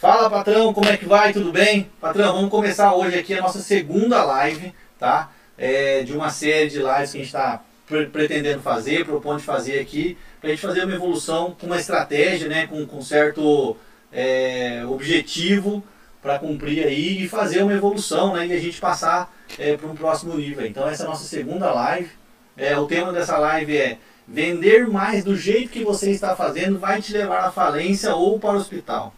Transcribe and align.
Fala 0.00 0.30
patrão, 0.30 0.72
como 0.72 0.88
é 0.88 0.96
que 0.96 1.04
vai? 1.04 1.30
Tudo 1.30 1.52
bem? 1.52 1.90
Patrão, 2.00 2.32
vamos 2.32 2.48
começar 2.48 2.94
hoje 2.94 3.18
aqui 3.18 3.34
a 3.34 3.42
nossa 3.42 3.58
segunda 3.58 4.24
live, 4.24 4.72
tá? 4.98 5.30
É, 5.58 6.02
de 6.02 6.14
uma 6.14 6.30
série 6.30 6.70
de 6.70 6.78
lives 6.78 7.12
que 7.12 7.18
a 7.18 7.20
gente 7.20 7.26
está 7.26 7.62
pretendendo 8.10 8.62
fazer, 8.62 9.04
propondo 9.04 9.40
fazer 9.40 9.78
aqui, 9.78 10.16
para 10.40 10.48
a 10.48 10.52
gente 10.54 10.62
fazer 10.62 10.84
uma 10.84 10.94
evolução 10.94 11.54
com 11.60 11.66
uma 11.66 11.76
estratégia, 11.76 12.48
né? 12.48 12.66
Com, 12.66 12.86
com 12.86 13.02
certo 13.02 13.76
é, 14.10 14.82
objetivo 14.88 15.84
para 16.22 16.38
cumprir 16.38 16.82
aí 16.86 17.24
e 17.24 17.28
fazer 17.28 17.62
uma 17.62 17.74
evolução, 17.74 18.32
né? 18.32 18.46
E 18.46 18.54
a 18.54 18.58
gente 18.58 18.80
passar 18.80 19.30
é, 19.58 19.76
para 19.76 19.86
um 19.86 19.94
próximo 19.94 20.34
nível. 20.34 20.64
Então 20.64 20.88
essa 20.88 21.02
é 21.02 21.06
a 21.06 21.10
nossa 21.10 21.24
segunda 21.24 21.70
live. 21.74 22.08
É, 22.56 22.74
o 22.78 22.86
tema 22.86 23.12
dessa 23.12 23.36
live 23.36 23.76
é 23.76 23.98
vender 24.26 24.88
mais 24.88 25.22
do 25.22 25.36
jeito 25.36 25.68
que 25.68 25.84
você 25.84 26.10
está 26.10 26.34
fazendo 26.34 26.78
vai 26.78 27.02
te 27.02 27.12
levar 27.12 27.40
à 27.40 27.52
falência 27.52 28.14
ou 28.14 28.40
para 28.40 28.54
o 28.54 28.56
hospital 28.56 29.12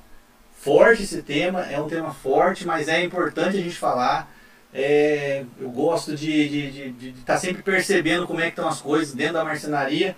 forte 0.62 1.02
esse 1.02 1.22
tema, 1.22 1.62
é 1.62 1.78
um 1.80 1.88
tema 1.88 2.14
forte, 2.14 2.64
mas 2.64 2.86
é 2.86 3.02
importante 3.02 3.56
a 3.56 3.60
gente 3.60 3.74
falar. 3.74 4.32
É, 4.72 5.44
eu 5.60 5.68
gosto 5.68 6.14
de 6.14 6.94
estar 7.18 7.34
tá 7.34 7.36
sempre 7.36 7.62
percebendo 7.62 8.26
como 8.26 8.40
é 8.40 8.44
que 8.44 8.50
estão 8.50 8.68
as 8.68 8.80
coisas 8.80 9.12
dentro 9.12 9.34
da 9.34 9.44
marcenaria, 9.44 10.16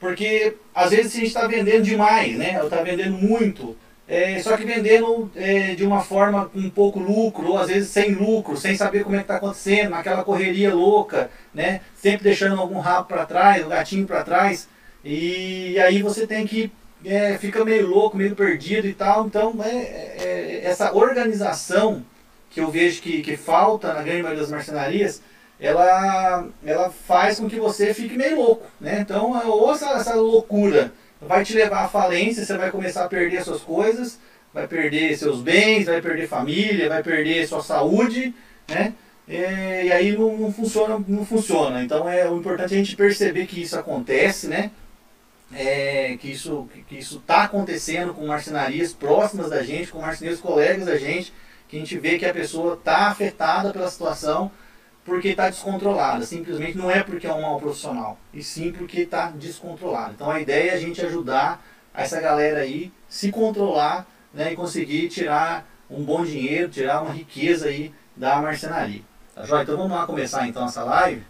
porque 0.00 0.56
às 0.74 0.90
vezes 0.90 1.12
a 1.12 1.16
gente 1.16 1.28
está 1.28 1.46
vendendo 1.46 1.82
demais, 1.82 2.36
né? 2.36 2.58
Está 2.64 2.82
vendendo 2.82 3.18
muito, 3.18 3.76
é, 4.08 4.40
só 4.42 4.56
que 4.56 4.64
vendendo 4.64 5.30
é, 5.36 5.74
de 5.74 5.84
uma 5.84 6.00
forma 6.00 6.46
com 6.46 6.70
pouco 6.70 6.98
lucro, 6.98 7.50
ou 7.50 7.58
às 7.58 7.68
vezes 7.68 7.90
sem 7.90 8.12
lucro, 8.12 8.56
sem 8.56 8.74
saber 8.74 9.04
como 9.04 9.14
é 9.14 9.18
que 9.18 9.24
está 9.24 9.36
acontecendo, 9.36 9.90
naquela 9.90 10.24
correria 10.24 10.74
louca, 10.74 11.30
né? 11.52 11.82
Sempre 11.94 12.24
deixando 12.24 12.58
algum 12.58 12.80
rabo 12.80 13.08
para 13.08 13.26
trás, 13.26 13.64
o 13.64 13.68
gatinho 13.68 14.06
para 14.06 14.24
trás, 14.24 14.68
e 15.04 15.78
aí 15.78 16.02
você 16.02 16.26
tem 16.26 16.46
que 16.46 16.72
é, 17.04 17.36
fica 17.38 17.64
meio 17.64 17.86
louco, 17.86 18.16
meio 18.16 18.34
perdido 18.34 18.86
e 18.86 18.94
tal. 18.94 19.26
Então, 19.26 19.54
é, 19.62 19.70
é, 19.70 20.60
essa 20.64 20.94
organização 20.94 22.04
que 22.50 22.60
eu 22.60 22.70
vejo 22.70 23.00
que, 23.00 23.22
que 23.22 23.36
falta 23.36 23.92
na 23.92 24.02
grande 24.02 24.22
maioria 24.22 24.42
das 24.42 24.50
marcenarias, 24.50 25.22
ela, 25.58 26.46
ela 26.64 26.90
faz 26.90 27.38
com 27.38 27.48
que 27.48 27.58
você 27.58 27.94
fique 27.94 28.16
meio 28.16 28.36
louco. 28.36 28.66
Né? 28.80 29.00
Então, 29.00 29.32
ou 29.48 29.72
essa, 29.72 29.90
essa 29.92 30.14
loucura 30.14 30.92
vai 31.20 31.44
te 31.44 31.54
levar 31.54 31.84
à 31.84 31.88
falência, 31.88 32.44
você 32.44 32.56
vai 32.56 32.70
começar 32.70 33.04
a 33.04 33.08
perder 33.08 33.38
as 33.38 33.44
suas 33.44 33.62
coisas, 33.62 34.18
vai 34.52 34.66
perder 34.66 35.16
seus 35.16 35.40
bens, 35.40 35.86
vai 35.86 36.02
perder 36.02 36.28
família, 36.28 36.88
vai 36.88 37.02
perder 37.02 37.46
sua 37.46 37.62
saúde, 37.62 38.34
né? 38.68 38.92
É, 39.28 39.86
e 39.86 39.92
aí 39.92 40.16
não, 40.16 40.36
não, 40.36 40.52
funciona, 40.52 41.02
não 41.06 41.24
funciona. 41.24 41.82
Então 41.82 42.08
é 42.08 42.28
o 42.28 42.36
importante 42.36 42.74
é 42.74 42.76
a 42.76 42.78
gente 42.78 42.96
perceber 42.96 43.46
que 43.46 43.62
isso 43.62 43.78
acontece, 43.78 44.48
né? 44.48 44.72
É, 45.54 46.16
que 46.18 46.30
isso 46.30 46.68
que 46.88 46.96
isso 46.96 47.18
está 47.18 47.44
acontecendo 47.44 48.14
com 48.14 48.26
marcenarias 48.26 48.92
próximas 48.92 49.50
da 49.50 49.62
gente, 49.62 49.90
com 49.90 50.00
marceneiros 50.00 50.40
colegas 50.40 50.86
da 50.86 50.96
gente, 50.96 51.32
que 51.68 51.76
a 51.76 51.78
gente 51.78 51.98
vê 51.98 52.18
que 52.18 52.26
a 52.26 52.32
pessoa 52.32 52.74
está 52.74 53.08
afetada 53.08 53.72
pela 53.72 53.90
situação 53.90 54.50
porque 55.04 55.28
está 55.28 55.48
descontrolada. 55.48 56.24
Simplesmente 56.24 56.78
não 56.78 56.90
é 56.90 57.02
porque 57.02 57.26
é 57.26 57.32
um 57.32 57.42
mau 57.42 57.58
profissional, 57.58 58.18
e 58.32 58.42
sim 58.42 58.72
porque 58.72 59.00
está 59.00 59.30
descontrolada. 59.30 60.12
Então 60.12 60.30
a 60.30 60.40
ideia 60.40 60.70
é 60.70 60.74
a 60.74 60.78
gente 60.78 61.04
ajudar 61.04 61.64
essa 61.94 62.20
galera 62.20 62.60
aí 62.60 62.92
se 63.08 63.30
controlar 63.30 64.06
né, 64.32 64.52
e 64.52 64.56
conseguir 64.56 65.08
tirar 65.08 65.68
um 65.90 66.02
bom 66.02 66.24
dinheiro, 66.24 66.70
tirar 66.70 67.02
uma 67.02 67.12
riqueza 67.12 67.66
aí 67.66 67.92
da 68.16 68.40
marcenaria. 68.40 69.02
Tá 69.34 69.44
joia? 69.44 69.62
Então 69.62 69.76
vamos 69.76 69.92
lá 69.92 70.06
começar 70.06 70.46
então 70.46 70.64
essa 70.64 70.82
live. 70.84 71.22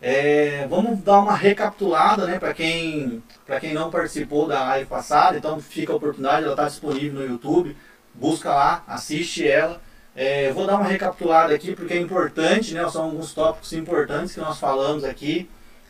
É, 0.00 0.66
vamos 0.68 1.00
dar 1.00 1.18
uma 1.18 1.34
recapitulada 1.34 2.24
né, 2.26 2.38
para 2.38 2.54
quem, 2.54 3.22
quem 3.60 3.74
não 3.74 3.90
participou 3.90 4.46
da 4.46 4.62
live 4.64 4.86
passada, 4.86 5.36
então 5.36 5.60
fica 5.60 5.92
a 5.92 5.96
oportunidade, 5.96 6.44
ela 6.44 6.52
está 6.52 6.68
disponível 6.68 7.20
no 7.20 7.26
YouTube, 7.26 7.76
busca 8.14 8.50
lá, 8.50 8.84
assiste 8.86 9.46
ela. 9.46 9.80
É, 10.14 10.52
vou 10.52 10.66
dar 10.66 10.76
uma 10.76 10.86
recapitulada 10.86 11.54
aqui 11.54 11.74
porque 11.74 11.94
é 11.94 12.00
importante, 12.00 12.74
né, 12.74 12.88
são 12.88 13.04
alguns 13.04 13.34
tópicos 13.34 13.72
importantes 13.72 14.34
que 14.34 14.40
nós 14.40 14.58
falamos 14.58 15.04
aqui 15.04 15.48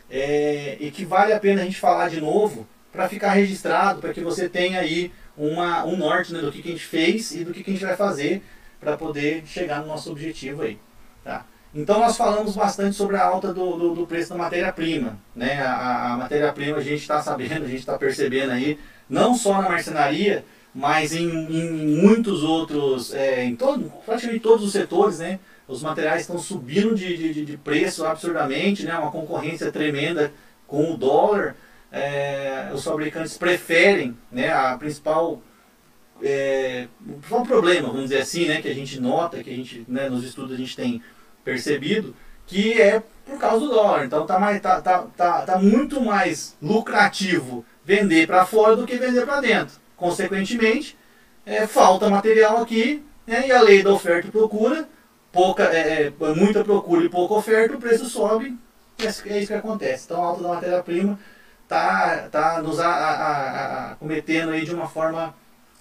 é, 0.09 0.77
e 0.79 0.89
que 0.91 1.05
vale 1.05 1.33
a 1.33 1.39
pena 1.39 1.61
a 1.61 1.65
gente 1.65 1.79
falar 1.79 2.09
de 2.09 2.19
novo 2.19 2.67
para 2.91 3.07
ficar 3.07 3.31
registrado, 3.31 4.01
para 4.01 4.13
que 4.13 4.21
você 4.21 4.49
tenha 4.49 4.79
aí 4.79 5.11
uma, 5.37 5.85
um 5.85 5.95
norte 5.95 6.33
né, 6.33 6.41
do 6.41 6.51
que, 6.51 6.61
que 6.61 6.69
a 6.69 6.71
gente 6.71 6.85
fez 6.85 7.31
e 7.31 7.43
do 7.43 7.53
que, 7.53 7.63
que 7.63 7.69
a 7.69 7.73
gente 7.73 7.85
vai 7.85 7.95
fazer 7.95 8.43
para 8.79 8.97
poder 8.97 9.43
chegar 9.45 9.81
no 9.81 9.87
nosso 9.87 10.11
objetivo 10.11 10.63
aí. 10.63 10.79
Tá? 11.23 11.45
Então 11.73 11.99
nós 11.99 12.17
falamos 12.17 12.55
bastante 12.55 12.95
sobre 12.95 13.15
a 13.15 13.23
alta 13.23 13.53
do, 13.53 13.77
do, 13.77 13.95
do 13.95 14.07
preço 14.07 14.29
da 14.29 14.35
matéria-prima. 14.35 15.19
Né? 15.35 15.61
A, 15.61 16.13
a 16.13 16.17
matéria-prima 16.17 16.77
a 16.77 16.81
gente 16.81 17.01
está 17.01 17.21
sabendo, 17.21 17.65
a 17.65 17.67
gente 17.67 17.79
está 17.79 17.97
percebendo 17.97 18.51
aí, 18.51 18.79
não 19.07 19.35
só 19.35 19.61
na 19.61 19.69
marcenaria, 19.69 20.43
mas 20.73 21.13
em, 21.13 21.27
em 21.27 21.71
muitos 22.01 22.43
outros, 22.43 23.13
é, 23.13 23.43
em 23.43 23.55
todo, 23.55 23.91
praticamente 24.05 24.41
todos 24.41 24.65
os 24.65 24.71
setores, 24.71 25.19
né? 25.19 25.39
Os 25.67 25.83
materiais 25.83 26.21
estão 26.21 26.39
subindo 26.39 26.95
de, 26.95 27.33
de, 27.33 27.45
de 27.45 27.57
preço 27.57 28.05
absurdamente, 28.05 28.85
né? 28.85 28.97
Uma 28.97 29.11
concorrência 29.11 29.71
tremenda 29.71 30.31
com 30.67 30.93
o 30.93 30.97
dólar. 30.97 31.55
É, 31.91 32.71
os 32.73 32.83
fabricantes 32.83 33.37
preferem, 33.37 34.15
né? 34.31 34.51
A 34.51 34.77
principal 34.77 35.41
é, 36.21 36.87
um 37.31 37.43
problema, 37.43 37.87
vamos 37.87 38.03
dizer 38.03 38.21
assim, 38.21 38.45
né? 38.45 38.61
Que 38.61 38.67
a 38.67 38.73
gente 38.73 38.99
nota, 38.99 39.43
que 39.43 39.49
a 39.49 39.55
gente, 39.55 39.85
né, 39.87 40.07
nos 40.09 40.23
estudos 40.23 40.53
a 40.53 40.57
gente 40.57 40.75
tem 40.75 41.01
percebido 41.43 42.15
que 42.45 42.81
é 42.81 43.01
por 43.25 43.37
causa 43.37 43.59
do 43.59 43.71
dólar. 43.71 44.05
Então 44.05 44.25
tá, 44.25 44.39
mais, 44.39 44.59
tá, 44.61 44.81
tá, 44.81 45.05
tá, 45.15 45.41
tá 45.43 45.59
muito 45.59 46.01
mais 46.01 46.55
lucrativo 46.61 47.63
vender 47.85 48.27
para 48.27 48.45
fora 48.45 48.75
do 48.75 48.85
que 48.85 48.97
vender 48.97 49.25
para 49.25 49.41
dentro. 49.41 49.75
Consequentemente, 49.95 50.97
é, 51.45 51.67
falta 51.67 52.09
material 52.09 52.61
aqui 52.61 53.05
né, 53.25 53.47
e 53.47 53.51
a 53.51 53.61
lei 53.61 53.83
da 53.83 53.91
oferta 53.91 54.27
e 54.27 54.31
procura, 54.31 54.87
pouca, 55.31 55.63
é, 55.65 56.07
é 56.07 56.33
muita 56.33 56.63
procura 56.63 57.03
e 57.03 57.09
pouca 57.09 57.35
oferta, 57.35 57.75
o 57.75 57.79
preço 57.79 58.05
sobe. 58.05 58.57
É, 58.97 59.05
é 59.05 59.39
isso 59.39 59.47
que 59.47 59.53
acontece. 59.53 60.05
Então 60.05 60.23
a 60.23 60.27
alta 60.27 60.43
da 60.43 60.49
matéria-prima 60.49 61.19
está 61.63 62.29
tá 62.31 62.61
nos 62.61 62.79
a, 62.79 62.87
a, 62.87 63.91
a, 63.91 63.95
cometendo 63.95 64.51
aí 64.51 64.65
de 64.65 64.73
uma 64.73 64.87
forma 64.87 65.35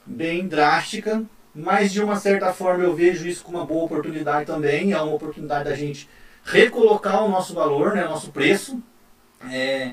bem 0.04 0.46
drástica 0.46 1.22
mas 1.58 1.92
de 1.92 2.00
uma 2.00 2.14
certa 2.16 2.52
forma 2.52 2.84
eu 2.84 2.94
vejo 2.94 3.26
isso 3.26 3.42
como 3.42 3.58
uma 3.58 3.66
boa 3.66 3.84
oportunidade 3.84 4.46
também, 4.46 4.92
é 4.92 5.02
uma 5.02 5.12
oportunidade 5.12 5.64
da 5.64 5.74
gente 5.74 6.08
recolocar 6.44 7.24
o 7.24 7.28
nosso 7.28 7.52
valor, 7.52 7.94
né, 7.94 8.04
nosso 8.04 8.30
preço. 8.30 8.80
É, 9.50 9.92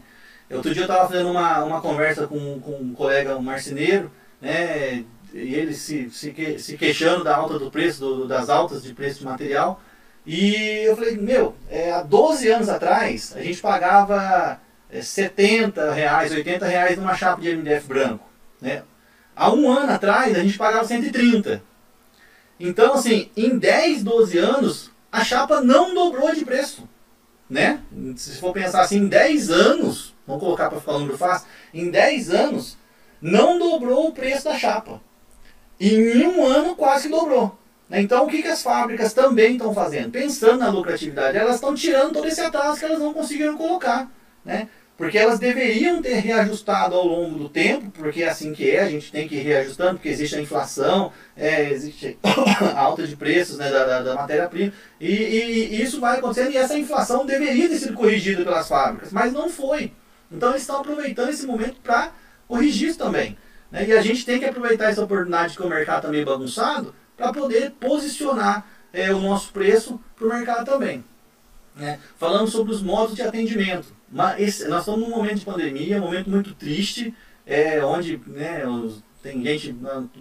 outro 0.51 0.73
dia 0.73 0.83
eu 0.83 0.87
estava 0.87 1.07
fazendo 1.07 1.31
uma, 1.31 1.63
uma 1.63 1.81
conversa 1.81 2.27
com, 2.27 2.59
com 2.59 2.71
um 2.75 2.93
colega 2.93 3.35
um 3.35 3.41
marceneiro, 3.41 4.11
né, 4.39 5.03
e 5.33 5.55
ele 5.55 5.73
se, 5.73 6.07
se, 6.11 6.59
se 6.59 6.77
queixando 6.77 7.23
da 7.23 7.35
alta 7.35 7.57
do 7.57 7.71
preço, 7.71 7.99
do, 7.99 8.27
das 8.27 8.47
altas 8.47 8.83
de 8.83 8.93
preço 8.93 9.19
de 9.19 9.25
material. 9.25 9.81
E 10.23 10.83
eu 10.85 10.95
falei, 10.95 11.17
meu, 11.17 11.55
é, 11.67 11.91
há 11.91 12.03
12 12.03 12.47
anos 12.47 12.69
atrás 12.69 13.33
a 13.35 13.41
gente 13.41 13.59
pagava 13.59 14.59
é, 14.89 15.01
70 15.01 15.91
reais, 15.91 16.31
80 16.31 16.65
reais 16.67 16.97
numa 16.97 17.15
chapa 17.15 17.41
de 17.41 17.55
MDF 17.55 17.87
branco. 17.87 18.23
Né? 18.61 18.83
Há 19.35 19.51
um 19.51 19.69
ano 19.69 19.91
atrás 19.91 20.35
a 20.38 20.41
gente 20.41 20.57
pagava 20.57 20.85
130. 20.85 21.62
Então, 22.59 22.94
assim, 22.94 23.29
em 23.35 23.57
10, 23.57 24.03
12 24.03 24.38
anos, 24.38 24.91
a 25.12 25.23
chapa 25.23 25.62
não 25.62 25.94
dobrou 25.94 26.34
de 26.34 26.46
preço. 26.46 26.88
Né? 27.50 27.81
Se 28.16 28.40
for 28.40 28.53
pensar 28.53 28.81
assim, 28.81 28.97
em 28.97 29.07
10 29.07 29.50
anos, 29.51 30.16
vamos 30.25 30.41
colocar 30.41 30.69
para 30.69 30.79
ficar 30.79 30.94
um 30.94 31.00
número 31.00 31.18
fácil, 31.18 31.47
em 31.73 31.91
10 31.91 32.29
anos, 32.29 32.78
não 33.22 33.59
dobrou 33.59 34.07
o 34.07 34.13
preço 34.13 34.46
da 34.46 34.57
chapa. 34.57 35.01
E 35.79 35.94
em 35.94 36.25
um 36.25 36.46
ano 36.46 36.75
quase 36.75 37.09
dobrou. 37.09 37.57
Né? 37.90 38.02
Então, 38.02 38.25
o 38.25 38.28
que, 38.28 38.41
que 38.41 38.47
as 38.47 38.63
fábricas 38.63 39.13
também 39.13 39.53
estão 39.53 39.73
fazendo? 39.73 40.12
Pensando 40.12 40.59
na 40.59 40.69
lucratividade, 40.69 41.38
elas 41.38 41.56
estão 41.56 41.75
tirando 41.75 42.13
todo 42.13 42.28
esse 42.28 42.41
atraso 42.41 42.79
que 42.79 42.85
elas 42.85 43.00
não 43.00 43.13
conseguiram 43.13 43.57
colocar. 43.57 44.09
Né? 44.44 44.69
Porque 44.97 45.17
elas 45.17 45.39
deveriam 45.39 46.01
ter 46.01 46.16
reajustado 46.16 46.95
ao 46.95 47.06
longo 47.06 47.38
do 47.38 47.50
tempo, 47.50 47.91
porque 47.91 48.23
é 48.23 48.29
assim 48.29 48.53
que 48.53 48.69
é, 48.69 48.81
a 48.81 48.89
gente 48.89 49.11
tem 49.11 49.28
que 49.28 49.35
ir 49.35 49.41
reajustando, 49.41 49.95
porque 49.95 50.07
existe 50.07 50.35
a 50.35 50.41
inflação, 50.41 51.11
é, 51.35 51.69
existe 51.69 52.17
a 52.23 52.79
alta 52.79 53.05
de 53.05 53.16
preços 53.16 53.58
né, 53.58 53.69
da, 53.69 54.02
da, 54.02 54.16
matéria-prima, 54.16 54.72
e, 54.99 55.11
e, 55.11 55.75
e, 55.75 55.81
isso 55.81 55.99
vai 55.99 56.17
acontecendo, 56.17 56.53
e 56.53 56.58
essa 56.58 56.78
inflação 56.78 57.25
deveria 57.25 57.67
ter 57.67 57.78
sido 57.78 57.93
corrigida 57.93 58.43
pelas 58.43 58.69
fábricas, 58.69 59.11
mas 59.11 59.34
não 59.34 59.49
foi. 59.49 59.91
Então 60.31 60.52
eles 60.52 60.61
estão 60.61 60.79
aproveitando 60.79 61.29
esse 61.29 61.46
momento 61.46 61.75
para 61.81 62.11
corrigir 62.47 62.90
isso 62.90 62.97
também. 62.97 63.37
Né? 63.69 63.85
E 63.87 63.91
a 63.91 64.02
gente 64.02 64.25
tem 64.25 64.40
que 64.40 64.46
aproveitar 64.46 64.90
essa 64.90 65.03
oportunidade 65.03 65.58
que 65.58 65.64
o 65.64 65.69
mercado 65.69 65.97
está 65.97 66.09
meio 66.09 66.25
bagunçado, 66.25 66.96
para 67.17 67.34
poder 67.34 67.72
posicionar 67.72 68.66
é, 68.93 69.14
o 69.14 69.19
nosso 69.19 69.52
preço 69.52 69.99
para 70.16 70.25
o 70.25 70.29
mercado 70.29 70.66
também. 70.66 71.03
Né? 71.75 71.99
Falando 72.17 72.49
sobre 72.49 72.72
os 72.72 72.81
modos 72.81 73.16
de 73.16 73.22
atendimento. 73.22 73.93
Mas 74.09 74.39
esse, 74.39 74.67
nós 74.67 74.79
estamos 74.79 75.01
num 75.01 75.09
momento 75.09 75.39
de 75.39 75.45
pandemia, 75.45 75.97
um 75.97 76.05
momento 76.05 76.29
muito 76.29 76.53
triste, 76.53 77.13
é, 77.45 77.83
onde 77.83 78.19
né, 78.27 78.66
os, 78.66 79.03
tem 79.22 79.43
gente 79.43 79.75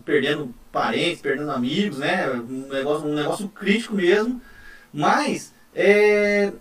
perdendo 0.04 0.52
parentes, 0.72 1.20
perdendo 1.20 1.50
amigos, 1.50 1.98
né, 1.98 2.28
um, 2.30 2.68
negócio, 2.68 3.06
um 3.06 3.14
negócio 3.14 3.48
crítico 3.48 3.94
mesmo. 3.94 4.40
Mas 4.92 5.52
está 5.72 5.82
é, 5.82 6.52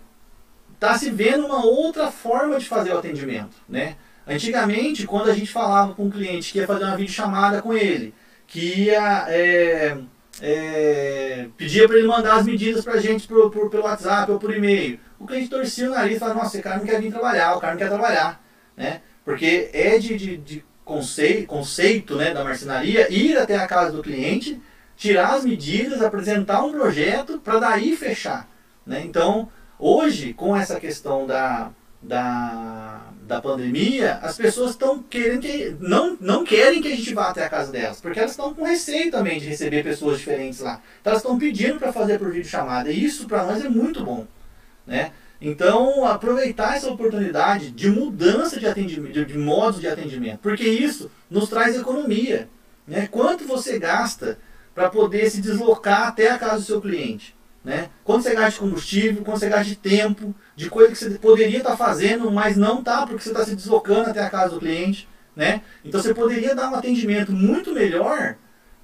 tá 0.78 0.98
se 0.98 1.10
vendo 1.10 1.46
uma 1.46 1.64
outra 1.64 2.10
forma 2.10 2.58
de 2.58 2.66
fazer 2.66 2.92
o 2.92 2.98
atendimento. 2.98 3.56
Né? 3.68 3.96
Antigamente, 4.26 5.06
quando 5.06 5.30
a 5.30 5.34
gente 5.34 5.50
falava 5.50 5.94
com 5.94 6.04
um 6.04 6.10
cliente 6.10 6.52
que 6.52 6.58
ia 6.58 6.66
fazer 6.66 6.84
uma 6.84 6.96
videochamada 6.96 7.60
com 7.60 7.72
ele, 7.72 8.14
que 8.46 8.84
ia 8.84 9.26
é, 9.28 9.98
é, 10.40 11.46
pedia 11.56 11.86
para 11.86 11.96
ele 11.96 12.06
mandar 12.06 12.36
as 12.36 12.46
medidas 12.46 12.84
para 12.84 12.94
a 12.94 13.00
gente 13.00 13.26
por, 13.28 13.50
por, 13.50 13.70
pelo 13.70 13.84
WhatsApp 13.84 14.30
ou 14.30 14.38
por 14.38 14.54
e-mail. 14.54 14.98
O 15.18 15.26
cliente 15.26 15.48
torcia 15.48 15.88
o 15.88 15.94
nariz 15.94 16.16
e 16.16 16.20
falava, 16.20 16.40
nossa, 16.40 16.56
esse 16.56 16.62
cara 16.62 16.78
não 16.78 16.86
quer 16.86 17.00
vir 17.00 17.12
trabalhar, 17.12 17.56
o 17.56 17.60
cara 17.60 17.74
não 17.74 17.78
quer 17.78 17.88
trabalhar. 17.88 18.44
Né? 18.76 19.00
Porque 19.24 19.70
é 19.72 19.98
de, 19.98 20.16
de, 20.16 20.36
de 20.36 20.64
conceito, 20.84 21.46
conceito 21.46 22.16
né, 22.16 22.32
da 22.32 22.44
marcenaria 22.44 23.10
ir 23.12 23.36
até 23.38 23.56
a 23.56 23.66
casa 23.66 23.92
do 23.92 24.02
cliente, 24.02 24.60
tirar 24.96 25.34
as 25.34 25.44
medidas, 25.44 26.02
apresentar 26.02 26.62
um 26.64 26.72
projeto 26.72 27.38
para 27.38 27.58
daí 27.58 27.96
fechar. 27.96 28.48
Né? 28.86 29.02
Então, 29.04 29.48
hoje, 29.78 30.34
com 30.34 30.54
essa 30.54 30.78
questão 30.78 31.26
da, 31.26 31.70
da, 32.02 33.00
da 33.26 33.40
pandemia, 33.40 34.14
as 34.22 34.36
pessoas 34.36 34.70
estão 34.70 35.02
querendo 35.02 35.40
que 35.40 35.76
não, 35.80 36.16
não 36.20 36.44
querem 36.44 36.80
que 36.80 36.88
a 36.88 36.96
gente 36.96 37.14
vá 37.14 37.30
até 37.30 37.44
a 37.44 37.48
casa 37.48 37.72
delas, 37.72 38.00
porque 38.00 38.18
elas 38.18 38.32
estão 38.32 38.54
com 38.54 38.64
receio 38.64 39.10
também 39.10 39.38
de 39.38 39.46
receber 39.46 39.82
pessoas 39.82 40.18
diferentes 40.18 40.60
lá. 40.60 40.80
Então 41.00 41.12
elas 41.12 41.22
estão 41.22 41.38
pedindo 41.38 41.78
para 41.78 41.92
fazer 41.92 42.18
por 42.18 42.30
vídeo 42.30 42.48
chamada. 42.48 42.90
E 42.90 43.04
isso 43.04 43.26
para 43.26 43.44
nós 43.44 43.64
é 43.64 43.68
muito 43.68 44.04
bom, 44.04 44.26
né? 44.86 45.12
Então, 45.40 46.04
aproveitar 46.06 46.76
essa 46.76 46.90
oportunidade 46.90 47.70
de 47.70 47.90
mudança 47.90 48.58
de 48.58 48.66
atendimento, 48.66 49.12
de, 49.12 49.24
de 49.24 49.38
modos 49.38 49.80
de 49.80 49.88
atendimento, 49.88 50.38
porque 50.38 50.64
isso 50.64 51.10
nos 51.28 51.48
traz 51.48 51.76
economia, 51.76 52.48
né? 52.86 53.08
Quanto 53.10 53.46
você 53.46 53.78
gasta 53.78 54.38
para 54.74 54.88
poder 54.88 55.30
se 55.30 55.40
deslocar 55.40 56.08
até 56.08 56.30
a 56.30 56.38
casa 56.38 56.56
do 56.56 56.62
seu 56.62 56.80
cliente? 56.80 57.34
Né? 57.64 57.88
Quando 58.04 58.22
você 58.22 58.34
gasta 58.34 58.50
de 58.50 58.58
combustível, 58.58 59.24
quando 59.24 59.38
você 59.38 59.48
gasta 59.48 59.64
de 59.64 59.76
tempo, 59.76 60.34
de 60.56 60.70
coisa 60.70 60.90
que 60.92 60.96
você 60.96 61.10
poderia 61.18 61.58
estar 61.58 61.70
tá 61.70 61.76
fazendo, 61.76 62.30
mas 62.30 62.56
não 62.56 62.78
está, 62.78 63.06
porque 63.06 63.22
você 63.22 63.30
está 63.30 63.44
se 63.44 63.56
deslocando 63.56 64.10
até 64.10 64.20
a 64.20 64.30
casa 64.30 64.54
do 64.54 64.60
cliente. 64.60 65.08
Né? 65.34 65.62
Então 65.84 66.00
você 66.00 66.14
poderia 66.14 66.54
dar 66.54 66.70
um 66.70 66.76
atendimento 66.76 67.32
muito 67.32 67.72
melhor 67.72 68.36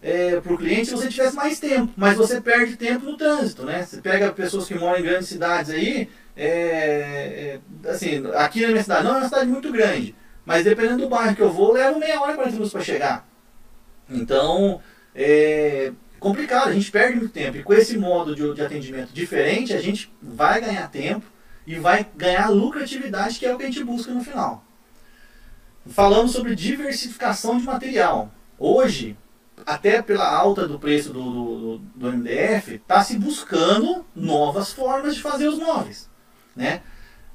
é, 0.02 0.40
para 0.40 0.52
o 0.52 0.58
cliente 0.58 0.86
se 0.86 0.92
você 0.92 1.08
tivesse 1.08 1.36
mais 1.36 1.60
tempo, 1.60 1.92
mas 1.96 2.16
você 2.16 2.40
perde 2.40 2.76
tempo 2.76 3.04
no 3.04 3.16
trânsito. 3.16 3.64
Né? 3.64 3.84
Você 3.84 4.00
pega 4.00 4.32
pessoas 4.32 4.66
que 4.66 4.74
moram 4.74 4.98
em 4.98 5.02
grandes 5.02 5.28
cidades 5.28 5.70
aí, 5.70 6.08
é, 6.36 7.58
é, 7.84 7.90
assim, 7.90 8.24
aqui 8.34 8.62
na 8.62 8.68
minha 8.68 8.82
cidade, 8.82 9.04
não 9.04 9.14
é 9.14 9.18
uma 9.18 9.28
cidade 9.28 9.46
muito 9.46 9.70
grande, 9.70 10.14
mas 10.44 10.64
dependendo 10.64 11.02
do 11.02 11.08
bairro 11.08 11.36
que 11.36 11.42
eu 11.42 11.52
vou, 11.52 11.72
levo 11.72 11.98
meia 11.98 12.20
hora, 12.20 12.34
40 12.34 12.52
minutos 12.52 12.72
para 12.72 12.82
chegar. 12.82 13.28
Então, 14.08 14.80
é, 15.14 15.92
complicado, 16.18 16.70
a 16.70 16.72
gente 16.72 16.90
perde 16.90 17.16
muito 17.16 17.32
tempo. 17.32 17.58
E 17.58 17.62
com 17.62 17.72
esse 17.74 17.96
modo 17.96 18.34
de, 18.34 18.54
de 18.54 18.62
atendimento 18.62 19.12
diferente, 19.12 19.72
a 19.72 19.80
gente 19.80 20.12
vai 20.20 20.60
ganhar 20.60 20.90
tempo 20.90 21.24
e 21.66 21.76
vai 21.76 22.06
ganhar 22.16 22.48
lucratividade, 22.48 23.38
que 23.38 23.46
é 23.46 23.54
o 23.54 23.58
que 23.58 23.64
a 23.64 23.66
gente 23.66 23.84
busca 23.84 24.12
no 24.12 24.24
final. 24.24 24.64
Falamos 25.86 26.32
sobre 26.32 26.54
diversificação 26.54 27.58
de 27.58 27.64
material. 27.64 28.30
Hoje, 28.58 29.16
até 29.66 30.02
pela 30.02 30.28
alta 30.28 30.66
do 30.66 30.78
preço 30.78 31.12
do, 31.12 31.22
do, 31.22 31.78
do 31.78 32.12
MDF, 32.12 32.74
está 32.74 33.02
se 33.02 33.18
buscando 33.18 34.04
novas 34.14 34.72
formas 34.72 35.14
de 35.14 35.22
fazer 35.22 35.48
os 35.48 35.58
móveis. 35.58 36.08
Né? 36.54 36.82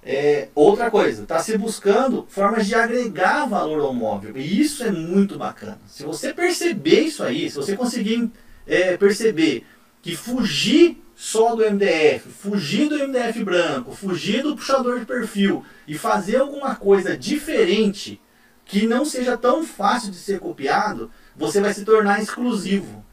É, 0.04 0.50
outra 0.54 0.92
coisa, 0.92 1.24
está 1.24 1.40
se 1.40 1.58
buscando 1.58 2.28
formas 2.30 2.68
de 2.68 2.76
agregar 2.76 3.46
valor 3.46 3.82
ao 3.82 3.94
móvel. 3.94 4.38
E 4.38 4.62
isso 4.62 4.84
é 4.84 4.92
muito 4.92 5.38
bacana. 5.38 5.80
Se 5.88 6.04
você 6.04 6.32
perceber 6.32 7.02
isso 7.02 7.24
aí, 7.24 7.50
se 7.50 7.56
você 7.56 7.76
conseguir 7.76 8.32
é, 8.68 8.96
perceber 8.98 9.66
que 10.04 10.16
fugir 10.16 11.04
só 11.16 11.56
do 11.56 11.64
MDF, 11.64 12.30
fugir 12.30 12.90
do 12.90 12.98
MDF 12.98 13.44
branco, 13.44 13.96
fugir 13.96 14.44
do 14.44 14.56
puxador 14.56 15.00
de 15.00 15.06
perfil 15.06 15.64
e 15.88 15.98
fazer 15.98 16.38
alguma 16.38 16.76
coisa 16.76 17.18
diferente 17.18 18.22
que 18.66 18.86
não 18.86 19.06
seja 19.06 19.38
tão 19.38 19.64
fácil 19.64 20.12
de 20.12 20.18
ser 20.18 20.40
copiado, 20.40 21.10
você 21.36 21.62
vai 21.62 21.74
se 21.74 21.86
tornar 21.86 22.22
exclusivo. 22.22 23.06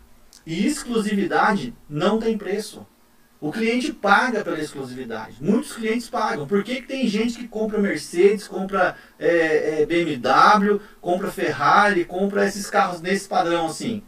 E 0.45 0.67
exclusividade 0.67 1.75
não 1.89 2.19
tem 2.19 2.37
preço. 2.37 2.87
O 3.41 3.53
cliente 3.53 3.93
paga 3.93 4.43
pela 4.43 4.61
exclusividade. 4.61 5.37
Muitos 5.41 5.73
clientes 5.73 6.09
pagam. 6.09 6.47
Por 6.47 6.63
que, 6.65 6.77
que 6.77 6.87
tem 6.87 7.07
gente 7.07 7.39
que 7.39 7.49
compra 7.49 7.79
Mercedes, 7.79 8.49
compra 8.49 8.97
é, 9.19 9.83
é, 9.83 9.87
BMW, 9.87 10.81
compra 11.01 11.31
Ferrari, 11.31 12.05
compra 12.05 12.47
esses 12.47 12.69
carros 12.71 13.01
nesse 13.01 13.29
padrão 13.29 13.67
assim? 13.67 14.03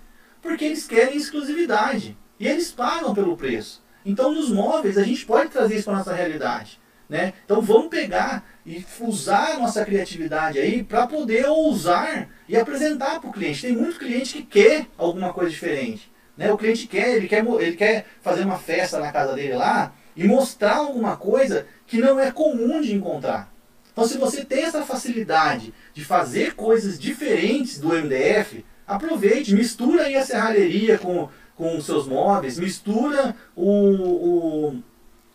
porque 0.44 0.66
eles 0.66 0.86
querem 0.86 1.16
exclusividade. 1.16 2.16
E 2.38 2.46
eles 2.46 2.70
pagam 2.70 3.14
pelo 3.14 3.36
preço. 3.36 3.82
Então, 4.04 4.32
nos 4.32 4.50
móveis, 4.50 4.98
a 4.98 5.02
gente 5.02 5.24
pode 5.24 5.50
trazer 5.50 5.76
isso 5.76 5.84
para 5.84 5.98
nossa 5.98 6.14
realidade. 6.14 6.80
Né? 7.08 7.32
Então, 7.44 7.60
vamos 7.60 7.88
pegar 7.88 8.44
e 8.64 8.84
usar 9.00 9.54
a 9.54 9.58
nossa 9.58 9.84
criatividade 9.84 10.58
aí 10.58 10.82
para 10.82 11.06
poder 11.06 11.46
ousar 11.46 12.28
e 12.48 12.56
apresentar 12.56 13.20
para 13.20 13.28
o 13.28 13.32
cliente. 13.32 13.62
Tem 13.62 13.72
muito 13.72 13.98
cliente 13.98 14.34
que 14.34 14.42
quer 14.42 14.86
alguma 14.96 15.32
coisa 15.32 15.50
diferente. 15.50 16.10
Né? 16.36 16.52
O 16.52 16.58
cliente 16.58 16.86
quer, 16.86 17.16
ele 17.16 17.28
quer, 17.28 17.44
ele 17.44 17.76
quer 17.76 18.06
fazer 18.22 18.44
uma 18.44 18.58
festa 18.58 18.98
na 18.98 19.12
casa 19.12 19.34
dele 19.34 19.54
lá 19.54 19.94
e 20.16 20.24
mostrar 20.24 20.76
alguma 20.76 21.16
coisa 21.16 21.66
que 21.86 21.98
não 21.98 22.18
é 22.18 22.30
comum 22.30 22.80
de 22.80 22.94
encontrar. 22.94 23.52
Então, 23.92 24.04
se 24.04 24.18
você 24.18 24.44
tem 24.44 24.64
essa 24.64 24.82
facilidade 24.82 25.72
de 25.92 26.04
fazer 26.04 26.54
coisas 26.54 26.98
diferentes 26.98 27.78
do 27.78 27.90
MDF, 27.90 28.64
aproveite, 28.86 29.54
mistura 29.54 30.04
aí 30.04 30.16
a 30.16 30.24
serralheria 30.24 30.98
com, 30.98 31.28
com 31.56 31.76
os 31.76 31.86
seus 31.86 32.06
móveis, 32.06 32.58
mistura 32.58 33.34
o, 33.54 33.70
o, 33.70 34.82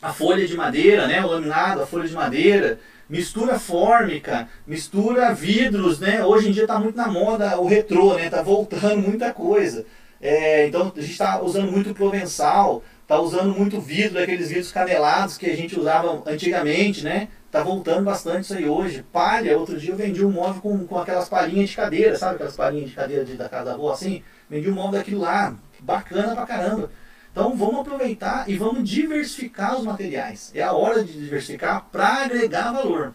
a 0.01 0.11
folha 0.13 0.45
de 0.45 0.55
madeira, 0.55 1.07
né, 1.07 1.23
o 1.23 1.27
laminado, 1.27 1.81
a 1.81 1.87
folha 1.87 2.07
de 2.07 2.13
madeira, 2.13 2.79
mistura 3.09 3.57
fórmica, 3.57 4.47
mistura 4.67 5.33
vidros, 5.33 5.99
né? 5.99 6.23
Hoje 6.23 6.49
em 6.49 6.51
dia 6.51 6.63
está 6.63 6.79
muito 6.79 6.95
na 6.95 7.07
moda 7.07 7.59
o 7.59 7.65
retrô, 7.65 8.13
né? 8.13 8.29
Tá 8.29 8.43
voltando 8.43 8.97
muita 8.97 9.33
coisa. 9.33 9.85
É, 10.21 10.67
então 10.67 10.91
a 10.95 10.99
gente 10.99 11.11
está 11.11 11.41
usando 11.41 11.71
muito 11.71 11.93
provençal, 11.93 12.83
está 13.01 13.19
usando 13.19 13.57
muito 13.57 13.81
vidro, 13.81 14.21
aqueles 14.21 14.49
vidros 14.49 14.71
canelados 14.71 15.37
que 15.37 15.49
a 15.49 15.55
gente 15.55 15.79
usava 15.79 16.21
antigamente, 16.27 17.03
né? 17.03 17.29
Tá 17.49 17.63
voltando 17.63 18.03
bastante 18.03 18.43
isso 18.43 18.53
aí 18.53 18.69
hoje. 18.69 19.03
Palha, 19.11 19.57
outro 19.57 19.79
dia 19.79 19.91
eu 19.91 19.97
vendi 19.97 20.23
um 20.23 20.31
móvel 20.31 20.61
com, 20.61 20.85
com 20.85 20.99
aquelas 20.99 21.27
palhinhas 21.27 21.71
de 21.71 21.75
cadeira, 21.75 22.15
sabe 22.15 22.35
aquelas 22.35 22.55
palhinhas 22.55 22.89
de 22.89 22.95
cadeira 22.95 23.25
de, 23.25 23.33
da 23.33 23.49
casa 23.49 23.65
da 23.65 23.73
avó 23.73 23.91
assim? 23.91 24.21
Vendi 24.47 24.69
um 24.69 24.73
móvel 24.73 24.99
daquilo 24.99 25.21
lá, 25.21 25.55
bacana 25.81 26.35
pra 26.35 26.45
caramba. 26.45 26.91
Então 27.31 27.55
vamos 27.55 27.81
aproveitar 27.81 28.49
e 28.49 28.57
vamos 28.57 28.89
diversificar 28.89 29.77
os 29.77 29.85
materiais. 29.85 30.51
É 30.53 30.63
a 30.63 30.73
hora 30.73 31.03
de 31.03 31.13
diversificar 31.13 31.85
para 31.91 32.23
agregar 32.23 32.71
valor. 32.71 33.13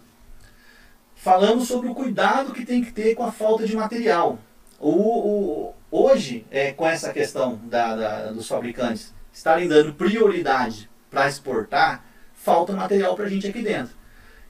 Falamos 1.15 1.69
sobre 1.69 1.89
o 1.89 1.95
cuidado 1.95 2.53
que 2.53 2.65
tem 2.65 2.85
que 2.85 2.93
ter 2.93 3.15
com 3.15 3.25
a 3.25 3.33
falta 3.33 3.67
de 3.67 3.75
material. 3.75 4.39
O, 4.79 4.91
o 4.91 5.75
hoje, 5.91 6.47
é, 6.51 6.73
com 6.73 6.87
essa 6.87 7.13
questão 7.13 7.59
da, 7.65 7.97
da, 7.97 8.33
dos 8.33 8.47
fabricantes 8.47 9.15
estarem 9.33 9.69
dando 9.69 9.95
prioridade 9.95 10.91
para 11.11 11.29
exportar, 11.29 12.05
falta 12.35 12.73
material 12.73 13.15
para 13.15 13.25
a 13.25 13.29
gente 13.29 13.47
aqui 13.47 13.63
dentro. 13.63 13.95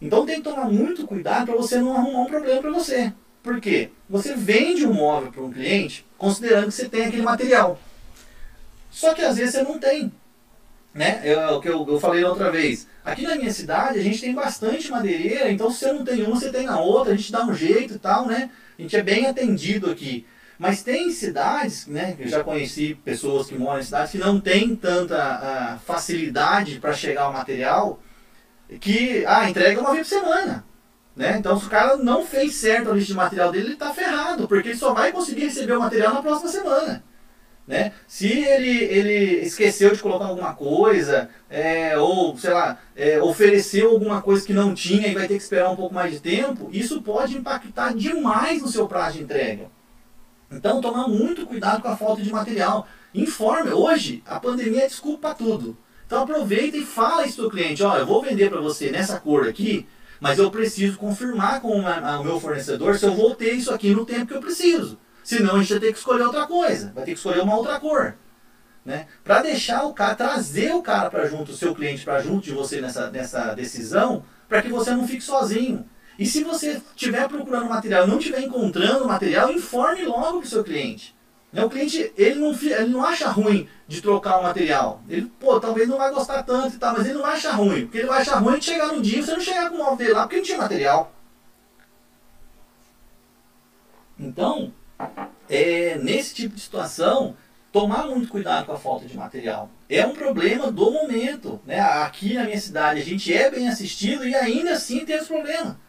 Então 0.01 0.27
tem 0.27 0.37
que 0.37 0.43
tomar 0.43 0.69
muito 0.69 1.07
cuidado 1.07 1.47
para 1.47 1.57
você 1.57 1.79
não 1.79 1.97
arrumar 1.97 2.23
um 2.23 2.27
problema 2.27 2.61
para 2.61 2.71
você. 2.71 3.13
Por 3.43 3.61
quê? 3.61 3.91
Você 4.09 4.35
vende 4.35 4.87
um 4.87 4.95
móvel 4.95 5.31
para 5.31 5.43
um 5.43 5.53
cliente 5.53 6.05
considerando 6.17 6.67
que 6.67 6.75
você 6.75 6.89
tem 6.89 7.07
aquele 7.07 7.23
material. 7.23 7.79
Só 8.95 9.13
que 9.13 9.23
às 9.23 9.37
vezes 9.37 9.57
você 9.57 9.63
não 9.63 9.77
tem. 9.77 10.13
Né? 10.95 11.21
É 11.25 11.49
o 11.49 11.61
que 11.61 11.69
eu, 11.69 11.85
eu 11.89 11.99
falei 11.99 12.23
outra 12.23 12.49
vez. 12.53 12.87
Aqui 13.05 13.23
na 13.23 13.35
minha 13.35 13.53
cidade 13.53 13.99
a 13.99 14.03
gente 14.03 14.21
tem 14.21 14.33
bastante 14.33 14.89
madeireira, 14.89 15.51
então 15.51 15.69
se 15.69 15.81
você 15.81 15.93
não 15.93 16.05
tem 16.05 16.23
uma, 16.23 16.37
você 16.37 16.49
tem 16.49 16.65
na 16.65 16.79
outra, 16.79 17.13
a 17.13 17.17
gente 17.17 17.33
dá 17.33 17.45
um 17.45 17.53
jeito 17.53 17.95
e 17.95 17.99
tal, 17.99 18.25
né? 18.25 18.51
A 18.79 18.83
gente 18.83 18.97
é 18.97 19.03
bem 19.03 19.27
atendido 19.27 19.91
aqui. 19.91 20.25
Mas 20.57 20.85
tem 20.85 21.11
cidades, 21.11 21.89
né? 21.89 22.15
Eu 22.17 22.29
já 22.29 22.45
conheci 22.45 22.95
pessoas 23.05 23.49
que 23.49 23.59
moram 23.59 23.81
em 23.81 23.83
cidades 23.83 24.13
que 24.13 24.19
não 24.19 24.41
têm 24.41 24.77
tanta 24.77 25.17
ah, 25.17 25.79
facilidade 25.85 26.79
para 26.79 26.93
chegar 26.93 27.23
ao 27.23 27.33
material 27.33 28.01
que 28.81 29.25
ah, 29.27 29.51
entrega 29.51 29.81
uma 29.81 29.93
vez 29.93 30.09
por 30.09 30.21
semana. 30.21 30.65
Né? 31.17 31.37
Então, 31.37 31.59
se 31.59 31.67
o 31.67 31.71
cara 31.71 31.97
não 31.97 32.25
fez 32.25 32.55
certo 32.55 32.91
a 32.91 32.95
lista 32.95 33.09
de 33.09 33.17
material 33.17 33.51
dele, 33.51 33.67
ele 33.67 33.75
está 33.75 33.93
ferrado, 33.93 34.47
porque 34.47 34.69
ele 34.69 34.79
só 34.79 34.95
vai 34.95 35.11
conseguir 35.11 35.47
receber 35.47 35.77
o 35.77 35.81
material 35.81 36.15
na 36.15 36.23
próxima 36.23 36.49
semana. 36.49 37.03
Né? 37.67 37.93
Se 38.07 38.29
ele, 38.29 38.85
ele 38.85 39.41
esqueceu 39.41 39.93
de 39.95 40.03
colocar 40.03 40.27
alguma 40.27 40.55
coisa, 40.55 41.31
é, 41.49 41.97
ou 41.97 42.37
sei 42.37 42.53
lá, 42.53 42.79
é, 42.95 43.23
ofereceu 43.23 43.91
alguma 43.91 44.21
coisa 44.21 44.47
que 44.47 44.53
não 44.53 44.75
tinha 44.75 45.09
e 45.09 45.15
vai 45.15 45.27
ter 45.27 45.37
que 45.37 45.43
esperar 45.43 45.71
um 45.71 45.77
pouco 45.77 45.95
mais 45.95 46.13
de 46.13 46.21
tempo, 46.21 46.69
isso 46.71 47.01
pode 47.01 47.37
impactar 47.37 47.95
demais 47.95 48.61
no 48.61 48.69
seu 48.69 48.87
prazo 48.87 49.17
de 49.17 49.25
entrega. 49.25 49.71
Então, 50.53 50.81
tomar 50.81 51.09
muito 51.09 51.47
cuidado 51.47 51.81
com 51.81 51.89
a 51.89 51.97
falta 51.97 52.23
de 52.23 52.31
material. 52.31 52.87
Informe, 53.15 53.71
hoje 53.71 54.23
a 54.27 54.39
pandemia 54.39 54.85
é 54.85 54.87
desculpa 54.87 55.29
para 55.29 55.35
tudo. 55.35 55.77
Então 56.07 56.23
aproveita 56.23 56.77
e 56.77 56.85
fala 56.85 57.27
isso 57.27 57.37
para 57.37 57.47
o 57.47 57.51
cliente, 57.51 57.83
ó, 57.83 57.97
eu 57.97 58.07
vou 58.07 58.23
vender 58.23 58.51
para 58.51 58.61
você 58.61 58.91
nessa 58.91 59.19
cor 59.19 59.49
aqui, 59.49 59.87
mas 60.21 60.39
eu 60.39 60.51
preciso 60.51 60.99
confirmar 60.99 61.61
com 61.61 61.81
o 61.81 62.25
meu 62.25 62.39
fornecedor 62.39 62.99
se 62.99 63.07
eu 63.07 63.15
vou 63.15 63.35
ter 63.35 63.53
isso 63.55 63.73
aqui 63.73 63.95
no 63.95 64.05
tempo 64.05 64.27
que 64.27 64.35
eu 64.35 64.41
preciso. 64.41 64.99
Senão 65.25 65.57
a 65.57 65.59
gente 65.61 65.71
vai 65.71 65.81
ter 65.81 65.93
que 65.93 65.99
escolher 65.99 66.25
outra 66.25 66.47
coisa, 66.47 66.93
vai 66.95 67.05
ter 67.05 67.13
que 67.13 67.17
escolher 67.17 67.41
uma 67.41 67.57
outra 67.57 67.81
cor. 67.81 68.15
Né? 68.85 69.07
Para 69.25 69.41
deixar 69.41 69.85
o 69.85 69.95
cara, 69.95 70.15
trazer 70.15 70.75
o 70.75 70.83
cara 70.83 71.11
para 71.11 71.27
junto, 71.27 71.51
o 71.51 71.57
seu 71.57 71.75
cliente 71.75 72.05
para 72.05 72.21
junto 72.21 72.45
de 72.45 72.53
você 72.53 72.83
nessa, 72.83 73.11
nessa 73.11 73.55
decisão, 73.55 74.23
para 74.47 74.61
que 74.61 74.69
você 74.69 74.91
não 74.91 75.09
fique 75.09 75.23
sozinho. 75.23 75.89
E 76.19 76.27
se 76.27 76.45
você 76.45 76.83
estiver 76.95 77.27
procurando 77.27 77.69
material 77.69 78.07
não 78.07 78.19
estiver 78.19 78.43
encontrando 78.43 79.09
material, 79.09 79.51
informe 79.51 80.05
logo 80.05 80.39
para 80.39 80.47
o 80.47 80.49
seu 80.49 80.63
cliente. 80.63 81.17
Né? 81.51 81.65
O 81.65 81.71
cliente, 81.71 82.13
ele 82.17 82.39
não, 82.39 82.53
ele 82.53 82.91
não 82.91 83.03
acha 83.03 83.29
ruim 83.29 83.67
de 83.89 84.03
trocar 84.03 84.39
o 84.39 84.43
material. 84.43 85.01
Ele, 85.09 85.33
pô, 85.41 85.59
talvez 85.59 85.89
não 85.89 85.97
vai 85.97 86.13
gostar 86.13 86.43
tanto 86.43 86.77
e 86.77 86.79
tal, 86.79 86.93
mas 86.93 87.07
ele 87.07 87.15
não 87.15 87.23
vai 87.23 87.33
achar 87.33 87.53
ruim. 87.53 87.83
Porque 87.87 87.99
ele 87.99 88.09
vai 88.09 88.21
achar 88.21 88.39
ruim 88.39 88.59
de 88.59 88.65
chegar 88.67 88.89
no 88.89 89.01
dia 89.01 89.21
e 89.21 89.23
você 89.23 89.33
não 89.33 89.41
chegar 89.41 89.71
com 89.71 89.77
o 89.77 89.79
móvel 89.79 89.97
dele 89.97 90.13
lá, 90.13 90.23
porque 90.23 90.37
não 90.37 90.45
tinha 90.45 90.59
material. 90.59 91.13
Então, 94.19 94.73
é, 95.49 95.99
nesse 95.99 96.35
tipo 96.35 96.55
de 96.55 96.61
situação, 96.61 97.37
tomar 97.73 98.07
muito 98.07 98.29
cuidado 98.29 98.67
com 98.67 98.73
a 98.73 98.79
falta 98.79 99.07
de 99.07 99.17
material. 99.17 99.69
É 99.89 100.07
um 100.07 100.15
problema 100.15 100.71
do 100.71 100.91
momento. 100.93 101.61
Né? 101.67 101.81
Aqui 101.81 102.35
na 102.35 102.45
minha 102.45 102.61
cidade 102.61 103.01
a 103.01 103.05
gente 103.05 103.33
é 103.35 103.51
bem 103.51 103.69
assistido 103.69 104.27
e 104.27 104.35
ainda 104.35 104.73
assim 104.73 105.05
tem 105.05 105.17
esse 105.17 105.27
problema. 105.27 105.81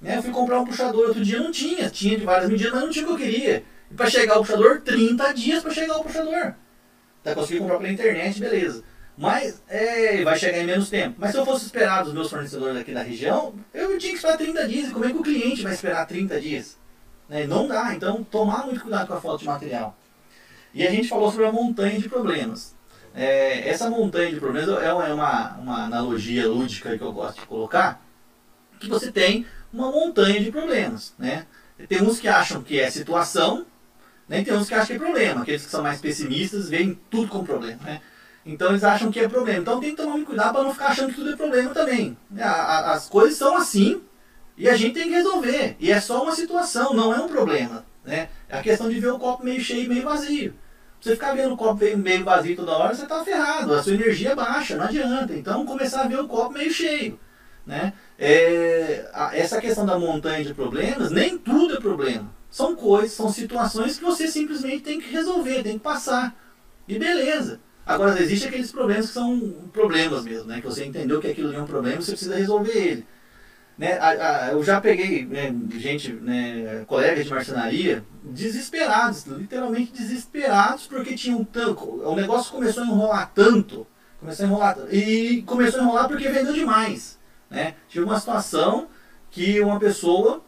Né? 0.00 0.18
Eu 0.18 0.22
fui 0.22 0.32
comprar 0.32 0.60
um 0.60 0.64
puxador 0.64 1.08
outro 1.08 1.24
dia, 1.24 1.40
não 1.40 1.50
tinha. 1.50 1.90
Tinha 1.90 2.16
de 2.16 2.24
várias 2.24 2.48
medidas, 2.48 2.72
mas 2.72 2.82
não 2.82 2.90
tinha 2.90 3.04
o 3.04 3.08
que 3.08 3.14
eu 3.14 3.26
queria. 3.26 3.64
E 3.90 3.94
para 3.94 4.08
chegar 4.08 4.38
o 4.38 4.42
puxador, 4.42 4.80
30 4.82 5.32
dias 5.34 5.62
para 5.62 5.72
chegar 5.72 5.96
o 5.96 6.04
puxador. 6.04 6.54
Tá, 7.22 7.34
consegui 7.34 7.60
comprar 7.60 7.78
pela 7.78 7.92
internet, 7.92 8.40
beleza. 8.40 8.84
Mas 9.16 9.62
é, 9.68 10.22
vai 10.22 10.38
chegar 10.38 10.58
em 10.58 10.66
menos 10.66 10.88
tempo. 10.88 11.16
Mas 11.18 11.32
se 11.32 11.38
eu 11.38 11.44
fosse 11.44 11.66
esperar 11.66 12.04
dos 12.04 12.14
meus 12.14 12.30
fornecedores 12.30 12.76
aqui 12.80 12.92
da 12.92 13.02
região, 13.02 13.54
eu 13.74 13.98
tinha 13.98 14.12
que 14.12 14.16
esperar 14.16 14.38
30 14.38 14.68
dias. 14.68 14.88
E 14.88 14.92
como 14.92 15.04
é 15.04 15.10
que 15.10 15.18
o 15.18 15.22
cliente 15.22 15.62
vai 15.62 15.72
esperar 15.72 16.06
30 16.06 16.40
dias? 16.40 16.78
Né? 17.32 17.46
Não 17.46 17.66
dá. 17.66 17.94
Então, 17.94 18.22
tomar 18.22 18.66
muito 18.66 18.82
cuidado 18.82 19.06
com 19.06 19.14
a 19.14 19.20
falta 19.20 19.38
de 19.38 19.46
material. 19.46 19.96
E 20.74 20.86
a 20.86 20.90
gente 20.90 21.08
falou 21.08 21.30
sobre 21.30 21.46
a 21.46 21.52
montanha 21.52 21.98
de 21.98 22.08
problemas. 22.08 22.74
É, 23.14 23.68
essa 23.68 23.88
montanha 23.88 24.30
de 24.30 24.38
problemas 24.38 24.82
é 24.82 24.92
uma, 24.92 25.52
uma 25.54 25.84
analogia 25.84 26.46
lúdica 26.46 26.96
que 26.96 27.02
eu 27.02 27.12
gosto 27.12 27.40
de 27.40 27.46
colocar, 27.46 28.02
que 28.78 28.88
você 28.88 29.10
tem 29.10 29.46
uma 29.72 29.90
montanha 29.90 30.40
de 30.40 30.50
problemas. 30.50 31.14
Né? 31.18 31.46
Tem 31.88 32.02
uns 32.02 32.20
que 32.20 32.28
acham 32.28 32.62
que 32.62 32.78
é 32.78 32.90
situação, 32.90 33.66
nem 34.28 34.44
tem 34.44 34.54
uns 34.54 34.68
que 34.68 34.74
acham 34.74 34.86
que 34.86 34.92
é 34.94 34.98
problema. 34.98 35.42
Aqueles 35.42 35.64
que 35.64 35.70
são 35.70 35.82
mais 35.82 36.00
pessimistas 36.00 36.68
veem 36.68 36.98
tudo 37.10 37.28
como 37.28 37.44
problema. 37.44 37.82
Né? 37.82 38.00
Então 38.44 38.70
eles 38.70 38.84
acham 38.84 39.10
que 39.10 39.20
é 39.20 39.28
problema. 39.28 39.60
Então 39.60 39.80
tem 39.80 39.90
que 39.90 39.96
tomar 39.96 40.12
muito 40.12 40.26
cuidado 40.26 40.52
para 40.52 40.62
não 40.62 40.72
ficar 40.72 40.88
achando 40.88 41.10
que 41.10 41.16
tudo 41.16 41.32
é 41.32 41.36
problema 41.36 41.70
também. 41.70 42.16
As 42.38 43.08
coisas 43.08 43.38
são 43.38 43.56
assim 43.56 44.02
e 44.56 44.68
a 44.68 44.76
gente 44.76 44.94
tem 44.94 45.08
que 45.08 45.14
resolver. 45.14 45.76
E 45.78 45.90
é 45.90 46.00
só 46.00 46.22
uma 46.22 46.34
situação, 46.34 46.94
não 46.94 47.12
é 47.12 47.20
um 47.20 47.28
problema. 47.28 47.84
Né? 48.04 48.28
É 48.48 48.58
a 48.58 48.62
questão 48.62 48.88
de 48.88 48.98
ver 48.98 49.12
o 49.12 49.18
copo 49.18 49.44
meio 49.44 49.60
cheio 49.60 49.84
e 49.84 49.88
meio 49.88 50.04
vazio. 50.04 50.54
Você 51.00 51.14
ficar 51.14 51.34
vendo 51.34 51.54
o 51.54 51.56
copo 51.56 51.84
meio 51.96 52.24
vazio 52.24 52.54
toda 52.54 52.72
hora, 52.72 52.94
você 52.94 53.02
está 53.02 53.24
ferrado. 53.24 53.74
A 53.74 53.82
sua 53.82 53.94
energia 53.94 54.36
baixa, 54.36 54.76
não 54.76 54.84
adianta. 54.84 55.34
Então 55.34 55.66
começar 55.66 56.02
a 56.02 56.08
ver 56.08 56.20
o 56.20 56.28
copo 56.28 56.52
meio 56.52 56.72
cheio. 56.72 57.18
Né? 57.66 57.92
É, 58.18 59.08
essa 59.32 59.60
questão 59.60 59.86
da 59.86 59.98
montanha 59.98 60.44
de 60.44 60.54
problemas, 60.54 61.10
nem 61.10 61.38
tudo 61.38 61.74
é 61.74 61.80
problema. 61.80 62.32
São 62.50 62.76
coisas, 62.76 63.12
são 63.12 63.32
situações 63.32 63.98
que 63.98 64.04
você 64.04 64.28
simplesmente 64.28 64.82
tem 64.82 65.00
que 65.00 65.10
resolver, 65.10 65.62
tem 65.62 65.78
que 65.78 65.84
passar. 65.84 66.36
E 66.86 66.98
beleza. 66.98 67.60
Agora, 67.84 68.20
existem 68.20 68.48
aqueles 68.48 68.70
problemas 68.70 69.06
que 69.06 69.14
são 69.14 69.40
problemas 69.72 70.22
mesmo, 70.22 70.46
né? 70.46 70.60
Que 70.60 70.66
você 70.66 70.84
entendeu 70.84 71.20
que 71.20 71.28
aquilo 71.28 71.52
é 71.52 71.60
um 71.60 71.66
problema 71.66 72.00
você 72.00 72.12
precisa 72.12 72.36
resolver 72.36 72.76
ele. 72.76 73.06
Né? 73.76 73.94
A, 73.98 74.08
a, 74.08 74.52
eu 74.52 74.62
já 74.62 74.80
peguei 74.80 75.24
né, 75.24 75.54
gente, 75.78 76.12
né, 76.12 76.84
colegas 76.86 77.24
de 77.24 77.30
marcenaria, 77.30 78.04
desesperados, 78.22 79.24
literalmente 79.26 79.92
desesperados, 79.92 80.86
porque 80.86 81.14
tinham 81.14 81.42
tanto. 81.44 81.84
O 82.04 82.14
negócio 82.14 82.52
começou 82.52 82.82
a 82.82 82.86
enrolar 82.86 83.32
tanto, 83.34 83.86
começou 84.20 84.44
a 84.44 84.48
enrolar 84.48 84.78
e 84.90 85.42
começou 85.42 85.80
a 85.80 85.84
enrolar 85.84 86.08
porque 86.08 86.28
vendeu 86.28 86.52
demais. 86.52 87.18
Né? 87.50 87.74
Tive 87.88 88.04
uma 88.04 88.18
situação 88.20 88.88
que 89.30 89.60
uma 89.60 89.80
pessoa 89.80 90.42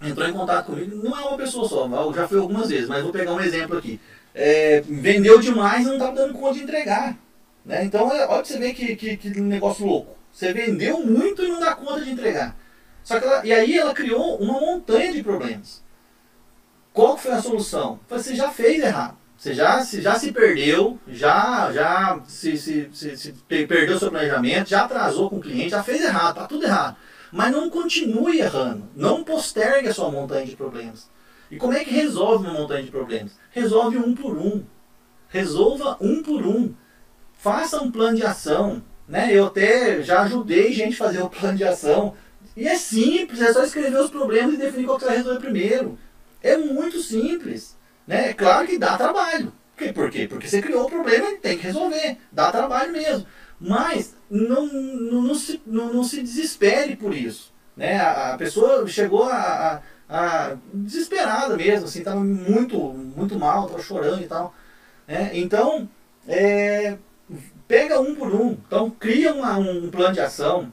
entrou 0.00 0.28
em 0.28 0.32
contato 0.32 0.66
comigo, 0.66 0.96
não 0.96 1.18
é 1.18 1.24
uma 1.24 1.36
pessoa 1.36 1.68
só, 1.68 2.12
já 2.12 2.28
foi 2.28 2.38
algumas 2.38 2.68
vezes, 2.68 2.88
mas 2.88 3.02
vou 3.02 3.12
pegar 3.12 3.32
um 3.32 3.40
exemplo 3.40 3.76
aqui. 3.76 4.00
É, 4.34 4.82
vendeu 4.82 5.40
demais 5.40 5.82
e 5.82 5.86
não 5.86 5.94
estava 5.94 6.14
dando 6.14 6.34
conta 6.34 6.54
de 6.54 6.62
entregar. 6.62 7.16
Né? 7.64 7.84
Então, 7.84 8.12
é, 8.12 8.26
olha 8.26 8.26
pra 8.26 8.44
você 8.44 8.58
ver 8.58 8.72
que, 8.72 8.94
que, 8.94 9.16
que 9.16 9.40
negócio 9.40 9.84
louco. 9.84 10.17
Você 10.38 10.52
vendeu 10.52 11.04
muito 11.04 11.42
e 11.42 11.48
não 11.48 11.58
dá 11.58 11.74
conta 11.74 12.00
de 12.00 12.12
entregar. 12.12 12.56
Só 13.02 13.18
que 13.18 13.26
ela, 13.26 13.44
e 13.44 13.52
aí 13.52 13.76
ela 13.76 13.92
criou 13.92 14.36
uma 14.36 14.60
montanha 14.60 15.12
de 15.12 15.20
problemas. 15.20 15.82
Qual 16.92 17.18
foi 17.18 17.32
a 17.32 17.42
solução? 17.42 17.98
Você 18.08 18.36
já 18.36 18.48
fez 18.48 18.80
errado. 18.80 19.18
Você 19.36 19.52
já 19.52 19.84
se, 19.84 20.00
já 20.00 20.16
se 20.16 20.30
perdeu, 20.30 20.96
já, 21.08 21.72
já 21.72 22.20
se, 22.24 22.56
se, 22.56 22.88
se, 22.92 23.16
se 23.16 23.32
perdeu 23.48 23.98
seu 23.98 24.12
planejamento, 24.12 24.68
já 24.68 24.84
atrasou 24.84 25.28
com 25.28 25.38
o 25.38 25.40
cliente, 25.40 25.70
já 25.70 25.82
fez 25.82 26.04
errado, 26.04 26.36
tá 26.36 26.46
tudo 26.46 26.64
errado. 26.64 26.96
Mas 27.32 27.50
não 27.50 27.68
continue 27.68 28.38
errando. 28.38 28.88
Não 28.94 29.24
postergue 29.24 29.88
a 29.88 29.94
sua 29.94 30.08
montanha 30.08 30.46
de 30.46 30.54
problemas. 30.54 31.10
E 31.50 31.56
como 31.56 31.72
é 31.72 31.82
que 31.82 31.90
resolve 31.90 32.46
uma 32.46 32.60
montanha 32.60 32.84
de 32.84 32.92
problemas? 32.92 33.32
Resolve 33.50 33.98
um 33.98 34.14
por 34.14 34.38
um. 34.38 34.64
Resolva 35.28 35.96
um 36.00 36.22
por 36.22 36.46
um. 36.46 36.72
Faça 37.32 37.82
um 37.82 37.90
plano 37.90 38.16
de 38.16 38.24
ação. 38.24 38.84
Né? 39.08 39.30
Eu 39.32 39.46
até 39.46 40.02
já 40.02 40.22
ajudei 40.22 40.72
gente 40.72 40.94
a 40.94 41.06
fazer 41.06 41.22
um 41.22 41.28
plano 41.28 41.56
de 41.56 41.64
ação. 41.64 42.14
E 42.56 42.68
é 42.68 42.76
simples, 42.76 43.40
é 43.40 43.52
só 43.52 43.64
escrever 43.64 43.98
os 43.98 44.10
problemas 44.10 44.54
e 44.54 44.58
definir 44.58 44.84
qual 44.84 44.98
que 44.98 45.04
você 45.04 45.08
vai 45.08 45.18
resolver 45.18 45.40
primeiro. 45.40 45.98
É 46.42 46.56
muito 46.56 47.00
simples. 47.00 47.76
Né? 48.06 48.30
É 48.30 48.34
claro 48.34 48.66
que 48.66 48.78
dá 48.78 48.96
trabalho. 48.96 49.52
Por 49.94 50.10
quê? 50.10 50.26
Porque 50.28 50.48
você 50.48 50.60
criou 50.60 50.84
o 50.84 50.90
problema 50.90 51.30
e 51.30 51.36
tem 51.36 51.56
que 51.56 51.64
resolver. 51.64 52.18
Dá 52.32 52.50
trabalho 52.50 52.92
mesmo. 52.92 53.26
Mas 53.60 54.14
não, 54.30 54.66
não, 54.66 55.22
não, 55.22 55.34
se, 55.34 55.60
não, 55.66 55.92
não 55.92 56.04
se 56.04 56.20
desespere 56.22 56.96
por 56.96 57.14
isso. 57.14 57.52
Né? 57.76 57.98
A, 57.98 58.34
a 58.34 58.38
pessoa 58.38 58.86
chegou 58.88 59.24
a, 59.24 59.80
a, 60.08 60.50
a, 60.50 60.56
desesperada 60.74 61.56
mesmo, 61.56 61.86
assim, 61.86 62.00
estava 62.00 62.20
muito, 62.20 62.76
muito 62.78 63.38
mal, 63.38 63.64
estava 63.64 63.82
chorando 63.82 64.22
e 64.22 64.26
tal. 64.26 64.52
Né? 65.06 65.30
Então, 65.34 65.88
é, 66.26 66.98
pega 67.68 68.00
um 68.00 68.14
por 68.14 68.34
um. 68.34 68.52
Então, 68.66 68.90
cria 68.90 69.32
uma, 69.32 69.58
um 69.58 69.90
plano 69.90 70.14
de 70.14 70.20
ação, 70.20 70.72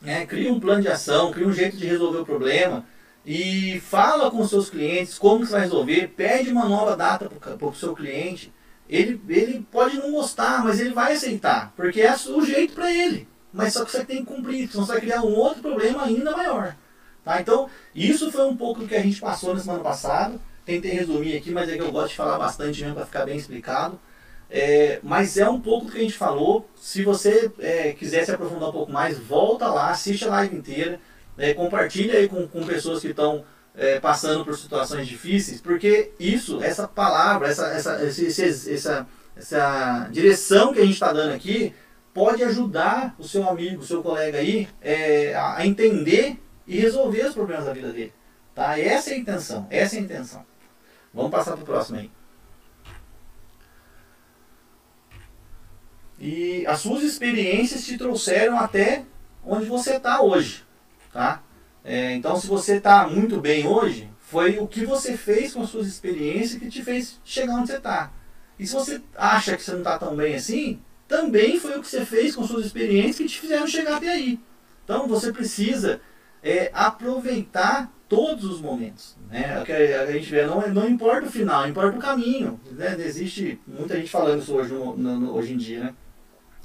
né? 0.00 0.26
cria 0.26 0.52
um 0.52 0.58
plano 0.58 0.82
de 0.82 0.88
ação, 0.88 1.30
cria 1.30 1.46
um 1.46 1.52
jeito 1.52 1.76
de 1.76 1.86
resolver 1.86 2.18
o 2.18 2.26
problema 2.26 2.84
e 3.24 3.78
fala 3.80 4.30
com 4.30 4.40
os 4.40 4.50
seus 4.50 4.68
clientes 4.68 5.18
como 5.18 5.46
você 5.46 5.52
vai 5.52 5.60
resolver, 5.60 6.08
pede 6.16 6.50
uma 6.50 6.68
nova 6.68 6.96
data 6.96 7.28
para 7.28 7.66
o 7.68 7.74
seu 7.74 7.94
cliente. 7.94 8.52
Ele, 8.88 9.20
ele 9.28 9.66
pode 9.70 9.96
não 9.96 10.10
gostar, 10.10 10.64
mas 10.64 10.80
ele 10.80 10.92
vai 10.92 11.12
aceitar, 11.12 11.72
porque 11.76 12.00
é 12.00 12.12
o 12.14 12.44
jeito 12.44 12.74
para 12.74 12.92
ele. 12.92 13.28
Mas 13.52 13.74
só 13.74 13.84
que 13.84 13.90
você 13.90 14.04
tem 14.04 14.18
que 14.18 14.24
cumprir, 14.24 14.68
senão 14.68 14.84
você 14.84 14.92
vai 14.92 15.00
criar 15.00 15.22
um 15.22 15.34
outro 15.34 15.60
problema 15.60 16.04
ainda 16.04 16.36
maior. 16.36 16.74
Tá? 17.24 17.40
Então, 17.40 17.68
isso 17.94 18.32
foi 18.32 18.46
um 18.46 18.56
pouco 18.56 18.80
do 18.80 18.88
que 18.88 18.96
a 18.96 19.02
gente 19.02 19.20
passou 19.20 19.54
na 19.54 19.60
semana 19.60 19.82
passada. 19.82 20.40
Tentei 20.64 20.92
resumir 20.92 21.36
aqui, 21.36 21.50
mas 21.50 21.68
é 21.68 21.76
que 21.76 21.82
eu 21.82 21.92
gosto 21.92 22.10
de 22.10 22.16
falar 22.16 22.38
bastante 22.38 22.80
mesmo 22.80 22.96
para 22.96 23.06
ficar 23.06 23.24
bem 23.24 23.36
explicado. 23.36 23.98
É, 24.54 25.00
mas 25.02 25.38
é 25.38 25.48
um 25.48 25.58
pouco 25.58 25.86
do 25.86 25.92
que 25.92 25.98
a 25.98 26.02
gente 26.02 26.12
falou. 26.12 26.68
Se 26.76 27.02
você 27.02 27.50
é, 27.58 27.92
quiser 27.92 28.22
se 28.26 28.32
aprofundar 28.32 28.68
um 28.68 28.72
pouco 28.72 28.92
mais, 28.92 29.18
volta 29.18 29.66
lá, 29.66 29.90
assiste 29.90 30.26
a 30.26 30.30
live 30.30 30.54
inteira. 30.54 31.00
É, 31.38 31.54
compartilha 31.54 32.18
aí 32.18 32.28
com, 32.28 32.46
com 32.46 32.62
pessoas 32.66 33.00
que 33.00 33.08
estão 33.08 33.42
é, 33.74 33.98
passando 33.98 34.44
por 34.44 34.54
situações 34.58 35.08
difíceis, 35.08 35.62
porque 35.62 36.12
isso, 36.20 36.62
essa 36.62 36.86
palavra, 36.86 37.48
essa, 37.48 37.68
essa, 37.68 38.04
esse, 38.04 38.42
essa, 38.74 39.06
essa 39.34 40.08
direção 40.10 40.74
que 40.74 40.80
a 40.80 40.84
gente 40.84 40.92
está 40.92 41.10
dando 41.10 41.32
aqui, 41.32 41.74
pode 42.12 42.44
ajudar 42.44 43.14
o 43.18 43.24
seu 43.24 43.48
amigo, 43.48 43.80
o 43.80 43.86
seu 43.86 44.02
colega 44.02 44.36
aí 44.36 44.68
é, 44.82 45.34
a 45.34 45.64
entender 45.66 46.38
e 46.66 46.78
resolver 46.78 47.24
os 47.24 47.34
problemas 47.34 47.64
da 47.64 47.72
vida 47.72 47.90
dele. 47.90 48.12
Tá? 48.54 48.78
Essa 48.78 49.10
é 49.10 49.14
a 49.14 49.18
intenção, 49.18 49.66
essa 49.70 49.96
é 49.96 49.98
a 49.98 50.02
intenção. 50.02 50.44
Vamos 51.14 51.30
passar 51.30 51.52
para 51.52 51.62
o 51.62 51.66
próximo 51.66 51.98
aí. 51.98 52.10
E 56.22 56.64
as 56.68 56.78
suas 56.78 57.02
experiências 57.02 57.84
te 57.84 57.98
trouxeram 57.98 58.56
até 58.56 59.02
onde 59.44 59.66
você 59.66 59.96
está 59.96 60.22
hoje. 60.22 60.62
Tá? 61.12 61.42
É, 61.84 62.14
então, 62.14 62.36
se 62.36 62.46
você 62.46 62.76
está 62.76 63.08
muito 63.08 63.40
bem 63.40 63.66
hoje, 63.66 64.08
foi 64.20 64.60
o 64.60 64.68
que 64.68 64.86
você 64.86 65.16
fez 65.16 65.52
com 65.52 65.62
as 65.62 65.70
suas 65.70 65.88
experiências 65.88 66.60
que 66.60 66.68
te 66.68 66.80
fez 66.80 67.20
chegar 67.24 67.56
onde 67.56 67.66
você 67.66 67.76
está. 67.76 68.12
E 68.56 68.64
se 68.64 68.72
você 68.72 69.02
acha 69.16 69.56
que 69.56 69.64
você 69.64 69.72
não 69.72 69.78
está 69.78 69.98
tão 69.98 70.14
bem 70.14 70.36
assim, 70.36 70.80
também 71.08 71.58
foi 71.58 71.76
o 71.76 71.82
que 71.82 71.88
você 71.88 72.04
fez 72.06 72.36
com 72.36 72.46
suas 72.46 72.66
experiências 72.66 73.16
que 73.16 73.26
te 73.26 73.40
fizeram 73.40 73.66
chegar 73.66 73.96
até 73.96 74.10
aí. 74.10 74.38
Então, 74.84 75.08
você 75.08 75.32
precisa 75.32 76.00
é, 76.40 76.70
aproveitar 76.72 77.92
todos 78.08 78.44
os 78.44 78.60
momentos. 78.60 79.16
Né? 79.28 79.56
A, 79.56 80.12
gente 80.12 80.30
vê, 80.30 80.46
não, 80.46 80.68
não 80.68 80.88
importa 80.88 81.26
o 81.26 81.32
final, 81.32 81.66
importa 81.68 81.96
o 81.96 82.00
caminho. 82.00 82.60
Né? 82.70 82.94
Existe 83.00 83.60
muita 83.66 83.96
gente 83.96 84.08
falando 84.08 84.40
isso 84.40 84.54
hoje, 84.54 84.72
no, 84.72 84.96
no, 84.96 85.34
hoje 85.34 85.54
em 85.54 85.56
dia. 85.56 85.80
Né? 85.80 85.94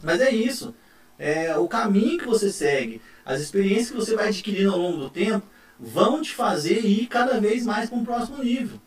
Mas 0.02 0.22
é 0.22 0.32
isso. 0.32 0.74
É, 1.18 1.58
o 1.58 1.68
caminho 1.68 2.18
que 2.18 2.26
você 2.26 2.52
segue, 2.52 3.02
as 3.26 3.42
experiências 3.42 3.90
que 3.90 3.96
você 3.96 4.16
vai 4.16 4.28
adquirindo 4.28 4.72
ao 4.72 4.80
longo 4.80 4.98
do 4.98 5.10
tempo, 5.10 5.46
vão 5.80 6.22
te 6.22 6.34
fazer 6.34 6.86
ir 6.86 7.08
cada 7.08 7.40
vez 7.40 7.66
mais 7.66 7.90
para 7.90 7.98
um 7.98 8.06
próximo 8.06 8.44
nível. 8.44 8.80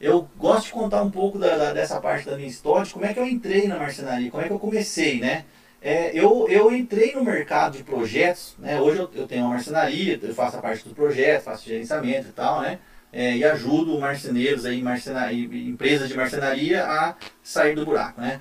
Eu 0.00 0.28
gosto 0.38 0.66
de 0.66 0.72
contar 0.72 1.02
um 1.02 1.10
pouco 1.10 1.38
da, 1.38 1.56
da, 1.56 1.72
dessa 1.74 2.00
parte 2.00 2.26
da 2.26 2.36
minha 2.36 2.48
história, 2.48 2.86
de 2.86 2.92
como 2.92 3.04
é 3.04 3.12
que 3.12 3.20
eu 3.20 3.26
entrei 3.26 3.68
na 3.68 3.78
marcenaria, 3.78 4.30
como 4.30 4.42
é 4.42 4.46
que 4.46 4.52
eu 4.52 4.58
comecei, 4.58 5.20
né? 5.20 5.44
É, 5.82 6.10
eu, 6.18 6.46
eu 6.48 6.74
entrei 6.74 7.14
no 7.14 7.24
mercado 7.24 7.76
de 7.76 7.84
projetos, 7.84 8.54
né? 8.58 8.80
Hoje 8.80 8.98
eu, 8.98 9.10
eu 9.14 9.26
tenho 9.26 9.44
uma 9.44 9.54
marcenaria, 9.54 10.18
eu 10.22 10.34
faço 10.34 10.56
a 10.56 10.62
parte 10.62 10.88
do 10.88 10.94
projeto, 10.94 11.44
faço 11.44 11.66
gerenciamento 11.66 12.28
e 12.28 12.32
tal, 12.32 12.62
né? 12.62 12.78
é, 13.12 13.36
e 13.36 13.44
ajudo 13.44 13.98
marceneiros, 13.98 14.64
aí, 14.64 14.82
marcena, 14.82 15.32
empresas 15.32 16.08
de 16.08 16.16
marcenaria 16.16 16.84
a 16.84 17.16
sair 17.42 17.74
do 17.74 17.84
buraco, 17.84 18.20
né? 18.20 18.40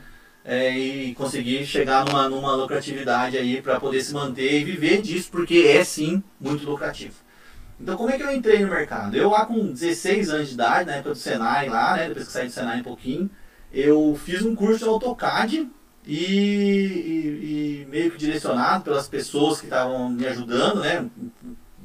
É, 0.52 0.76
e 0.76 1.14
conseguir 1.14 1.64
chegar 1.64 2.04
numa, 2.04 2.28
numa 2.28 2.56
lucratividade 2.56 3.38
aí 3.38 3.62
para 3.62 3.80
poder 3.80 4.02
se 4.02 4.12
manter 4.16 4.60
e 4.60 4.64
viver 4.64 5.00
disso, 5.00 5.30
porque 5.30 5.60
é 5.68 5.84
sim 5.84 6.24
muito 6.42 6.68
lucrativo. 6.68 7.14
Então 7.80 7.96
como 7.96 8.10
é 8.10 8.18
que 8.18 8.24
eu 8.24 8.32
entrei 8.32 8.58
no 8.58 8.68
mercado? 8.68 9.16
Eu 9.16 9.30
lá 9.30 9.46
com 9.46 9.72
16 9.72 10.32
anos 10.32 10.48
de 10.48 10.56
idade, 10.56 10.88
na 10.88 10.94
época 10.96 11.12
do 11.12 11.16
Senai 11.16 11.70
lá, 11.70 11.98
né, 11.98 12.08
depois 12.08 12.26
que 12.26 12.34
saí 12.34 12.48
do 12.48 12.52
Senai 12.52 12.80
um 12.80 12.84
pouquinho, 12.84 13.30
eu 13.72 14.20
fiz 14.26 14.42
um 14.42 14.56
curso 14.56 14.80
de 14.80 14.90
AutoCAD 14.90 15.70
e, 16.08 16.16
e, 16.16 17.84
e 17.84 17.88
meio 17.88 18.10
que 18.10 18.18
direcionado 18.18 18.86
pelas 18.86 19.08
pessoas 19.08 19.60
que 19.60 19.68
estavam 19.68 20.10
me 20.10 20.26
ajudando, 20.26 20.80
né, 20.80 21.08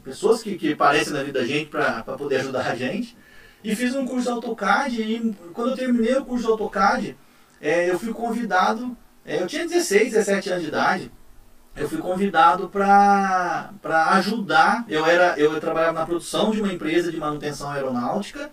pessoas 0.02 0.42
que, 0.42 0.56
que 0.56 0.73
aparecem 0.73 1.12
na 1.12 1.23
vida 1.23 1.38
da 1.38 1.47
gente 1.47 1.68
para 1.68 2.02
poder 2.02 2.37
ajudar 2.37 2.66
a 2.66 2.75
gente. 2.75 3.14
E 3.62 3.76
fiz 3.76 3.94
um 3.94 4.06
curso 4.06 4.25
de 4.25 4.33
AutoCAD 4.33 5.02
e 5.02 5.35
quando 5.52 5.73
eu 5.73 5.76
terminei 5.76 6.16
o 6.16 6.25
curso 6.25 6.47
de 6.47 6.50
AutoCAD, 6.50 7.14
é, 7.64 7.88
eu 7.88 7.99
fui 7.99 8.12
convidado, 8.12 8.94
é, 9.25 9.40
eu 9.40 9.47
tinha 9.47 9.66
16, 9.66 10.12
17 10.12 10.50
anos 10.50 10.62
de 10.62 10.68
idade, 10.68 11.11
eu 11.75 11.88
fui 11.88 11.97
convidado 11.97 12.68
para 12.68 13.73
ajudar, 14.16 14.85
eu, 14.87 15.06
era, 15.06 15.38
eu 15.38 15.59
trabalhava 15.59 15.99
na 15.99 16.04
produção 16.04 16.50
de 16.50 16.61
uma 16.61 16.71
empresa 16.71 17.11
de 17.11 17.16
manutenção 17.16 17.71
aeronáutica 17.71 18.50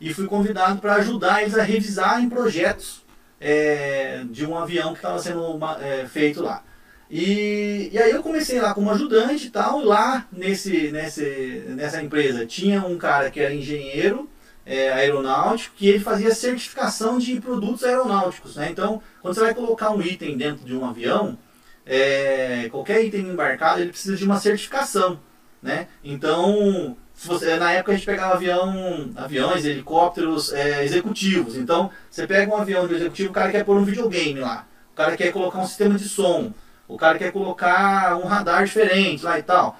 e 0.00 0.14
fui 0.14 0.28
convidado 0.28 0.80
para 0.80 0.94
ajudar 0.94 1.42
eles 1.42 1.58
a 1.58 1.64
revisar 1.64 2.22
em 2.22 2.28
projetos 2.28 3.04
é, 3.40 4.22
de 4.30 4.46
um 4.46 4.56
avião 4.56 4.92
que 4.92 4.98
estava 4.98 5.18
sendo 5.18 5.58
é, 5.80 6.06
feito 6.06 6.40
lá. 6.40 6.62
E, 7.10 7.90
e 7.92 7.98
aí 7.98 8.12
eu 8.12 8.22
comecei 8.22 8.60
lá 8.60 8.72
como 8.72 8.88
ajudante 8.92 9.48
e 9.48 9.50
tal, 9.50 9.84
lá 9.84 10.28
nesse, 10.30 10.92
nesse, 10.92 11.64
nessa 11.70 12.00
empresa 12.00 12.46
tinha 12.46 12.86
um 12.86 12.96
cara 12.96 13.32
que 13.32 13.40
era 13.40 13.52
engenheiro 13.52 14.30
é, 14.66 14.92
aeronáutico, 14.92 15.76
que 15.76 15.88
ele 15.88 16.00
fazia 16.00 16.34
certificação 16.34 17.18
de 17.18 17.40
produtos 17.40 17.84
aeronáuticos. 17.84 18.56
Né? 18.56 18.70
Então, 18.70 19.02
quando 19.20 19.34
você 19.34 19.40
vai 19.40 19.54
colocar 19.54 19.90
um 19.90 20.00
item 20.00 20.36
dentro 20.36 20.64
de 20.64 20.74
um 20.74 20.84
avião, 20.84 21.38
é, 21.86 22.68
qualquer 22.70 23.04
item 23.04 23.28
embarcado, 23.28 23.80
ele 23.80 23.90
precisa 23.90 24.16
de 24.16 24.24
uma 24.24 24.38
certificação. 24.38 25.20
Né? 25.62 25.88
Então, 26.02 26.96
você, 27.14 27.56
na 27.56 27.72
época 27.72 27.92
a 27.92 27.94
gente 27.94 28.06
pegava 28.06 28.34
avião, 28.34 29.10
aviões, 29.16 29.64
helicópteros 29.64 30.52
é, 30.52 30.84
executivos. 30.84 31.56
Então, 31.56 31.90
você 32.10 32.26
pega 32.26 32.52
um 32.52 32.56
avião 32.56 32.86
de 32.86 32.94
executivo, 32.94 33.30
o 33.30 33.32
cara 33.32 33.50
quer 33.50 33.64
pôr 33.64 33.76
um 33.76 33.84
videogame 33.84 34.40
lá, 34.40 34.66
o 34.92 34.96
cara 34.96 35.16
quer 35.16 35.32
colocar 35.32 35.58
um 35.60 35.66
sistema 35.66 35.98
de 35.98 36.08
som, 36.08 36.52
o 36.88 36.96
cara 36.96 37.18
quer 37.18 37.32
colocar 37.32 38.16
um 38.16 38.26
radar 38.26 38.64
diferente 38.64 39.24
lá 39.24 39.38
e 39.38 39.42
tal. 39.42 39.78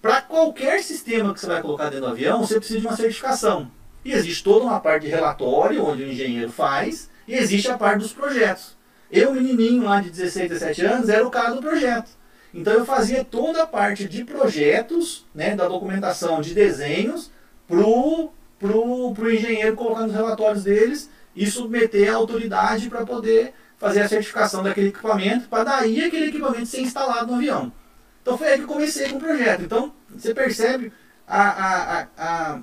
Para 0.00 0.22
qualquer 0.22 0.82
sistema 0.82 1.34
que 1.34 1.40
você 1.40 1.46
vai 1.46 1.60
colocar 1.60 1.84
dentro 1.84 2.06
do 2.06 2.12
avião, 2.12 2.40
você 2.40 2.56
precisa 2.56 2.80
de 2.80 2.86
uma 2.86 2.96
certificação. 2.96 3.70
E 4.04 4.12
existe 4.12 4.42
toda 4.42 4.64
uma 4.64 4.80
parte 4.80 5.04
de 5.04 5.08
relatório, 5.08 5.84
onde 5.84 6.02
o 6.02 6.10
engenheiro 6.10 6.50
faz, 6.50 7.10
e 7.26 7.34
existe 7.34 7.70
a 7.70 7.76
parte 7.76 8.00
dos 8.00 8.12
projetos. 8.12 8.76
Eu, 9.10 9.34
menininho 9.34 9.84
lá 9.84 10.00
de 10.00 10.10
16, 10.10 10.48
17 10.48 10.84
anos, 10.86 11.08
era 11.08 11.26
o 11.26 11.30
cara 11.30 11.54
do 11.54 11.60
projeto. 11.60 12.10
Então 12.52 12.72
eu 12.72 12.84
fazia 12.84 13.24
toda 13.24 13.62
a 13.62 13.66
parte 13.66 14.08
de 14.08 14.24
projetos, 14.24 15.26
né, 15.34 15.54
da 15.54 15.68
documentação 15.68 16.40
de 16.40 16.54
desenhos, 16.54 17.30
pro, 17.66 18.30
pro, 18.58 19.12
pro 19.14 19.32
engenheiro 19.32 19.76
colocar 19.76 20.02
nos 20.02 20.12
relatórios 20.12 20.64
deles 20.64 21.10
e 21.34 21.46
submeter 21.46 22.12
a 22.12 22.16
autoridade 22.16 22.88
para 22.88 23.06
poder 23.06 23.52
fazer 23.78 24.02
a 24.02 24.08
certificação 24.08 24.62
daquele 24.62 24.88
equipamento, 24.88 25.48
para 25.48 25.64
daí 25.64 26.04
aquele 26.04 26.26
equipamento 26.28 26.66
ser 26.66 26.80
instalado 26.80 27.28
no 27.28 27.34
avião. 27.34 27.72
Então 28.20 28.36
foi 28.36 28.48
aí 28.48 28.58
que 28.58 28.64
eu 28.64 28.68
comecei 28.68 29.08
com 29.08 29.16
o 29.16 29.20
projeto. 29.20 29.62
Então 29.62 29.92
você 30.10 30.34
percebe 30.34 30.92
a, 31.26 31.42
a, 31.42 32.00
a, 32.00 32.06
a 32.18 32.62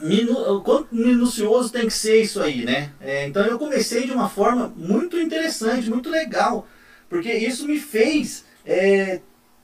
minu, 0.00 0.60
quanto 0.62 0.94
minucioso 0.94 1.70
tem 1.70 1.86
que 1.86 1.92
ser 1.92 2.22
isso 2.22 2.40
aí, 2.40 2.64
né? 2.64 2.90
É, 3.00 3.26
então 3.26 3.44
eu 3.44 3.58
comecei 3.58 4.06
de 4.06 4.12
uma 4.12 4.28
forma 4.28 4.72
muito 4.76 5.18
interessante, 5.18 5.90
muito 5.90 6.08
legal, 6.08 6.66
porque 7.08 7.32
isso 7.32 7.66
me 7.66 7.78
fez 7.78 8.44
é, 8.64 9.20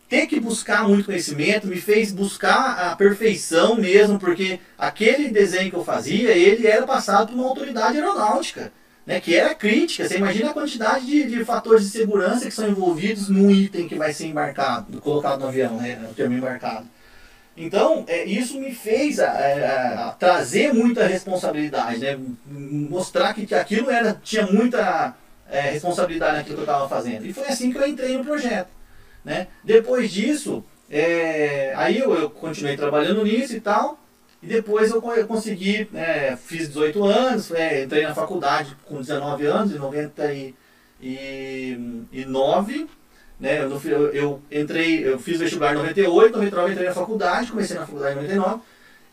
ter 0.08 0.26
que 0.26 0.40
buscar 0.40 0.86
muito 0.88 1.06
conhecimento, 1.06 1.66
me 1.66 1.80
fez 1.80 2.12
buscar 2.12 2.90
a 2.90 2.96
perfeição 2.96 3.76
mesmo, 3.76 4.18
porque 4.18 4.60
aquele 4.78 5.28
desenho 5.28 5.70
que 5.70 5.76
eu 5.76 5.84
fazia, 5.84 6.32
ele 6.32 6.66
era 6.66 6.86
passado 6.86 7.28
por 7.28 7.34
uma 7.34 7.48
autoridade 7.48 7.96
aeronáutica 7.96 8.72
né, 9.06 9.20
que 9.20 9.34
era 9.34 9.54
crítica. 9.54 10.08
Você 10.08 10.16
imagina 10.16 10.50
a 10.50 10.54
quantidade 10.54 11.06
de, 11.06 11.24
de, 11.24 11.44
fatores 11.44 11.84
de 11.84 11.90
segurança 11.90 12.46
que 12.46 12.54
são 12.54 12.68
envolvidos 12.68 13.28
num 13.28 13.50
item 13.50 13.88
que 13.88 13.96
vai 13.96 14.12
ser 14.12 14.26
embarcado, 14.26 15.00
colocado 15.00 15.40
no 15.40 15.48
avião, 15.48 15.76
né, 15.76 16.06
o 16.10 16.14
termo 16.14 16.36
embarcado. 16.36 16.88
Então, 17.56 18.04
é, 18.08 18.24
isso 18.24 18.58
me 18.58 18.74
fez 18.74 19.20
a, 19.20 19.30
a, 19.30 20.08
a, 20.08 20.12
trazer 20.12 20.72
muita 20.72 21.06
responsabilidade, 21.06 21.98
né, 21.98 22.18
mostrar 22.46 23.32
que, 23.32 23.54
aquilo 23.54 23.90
era, 23.90 24.20
tinha 24.22 24.44
muita 24.46 25.14
é, 25.48 25.60
responsabilidade 25.70 26.38
naquilo 26.38 26.56
que 26.56 26.62
eu 26.62 26.64
estava 26.64 26.88
fazendo. 26.88 27.24
E 27.24 27.32
foi 27.32 27.46
assim 27.46 27.70
que 27.70 27.78
eu 27.78 27.86
entrei 27.86 28.18
no 28.18 28.24
projeto. 28.24 28.68
Né. 29.24 29.46
Depois 29.62 30.10
disso, 30.10 30.64
é, 30.90 31.72
aí 31.76 32.00
eu, 32.00 32.12
eu 32.14 32.28
continuei 32.28 32.76
trabalhando 32.76 33.22
nisso 33.22 33.54
e 33.54 33.60
tal, 33.60 34.00
e 34.42 34.46
depois 34.46 34.90
eu 34.90 35.00
consegui, 35.26 35.88
é, 35.94 36.36
fiz 36.36 36.68
18 36.68 37.02
anos, 37.04 37.50
é, 37.52 37.84
entrei 37.84 38.02
na 38.02 38.14
faculdade 38.14 38.76
com 38.84 39.00
19 39.00 39.46
anos, 39.46 39.72
em 39.72 39.78
99. 39.78 40.54
Né, 43.38 43.62
eu, 43.62 44.12
eu, 44.12 44.42
entrei, 44.50 45.06
eu 45.06 45.18
fiz 45.18 45.38
vestibular 45.38 45.72
em 45.72 45.78
98, 45.78 46.36
99 46.36 46.72
entrei 46.72 46.88
na 46.88 46.94
faculdade, 46.94 47.50
comecei 47.50 47.76
na 47.76 47.84
faculdade 47.84 48.18
em 48.18 48.22
99. 48.22 48.62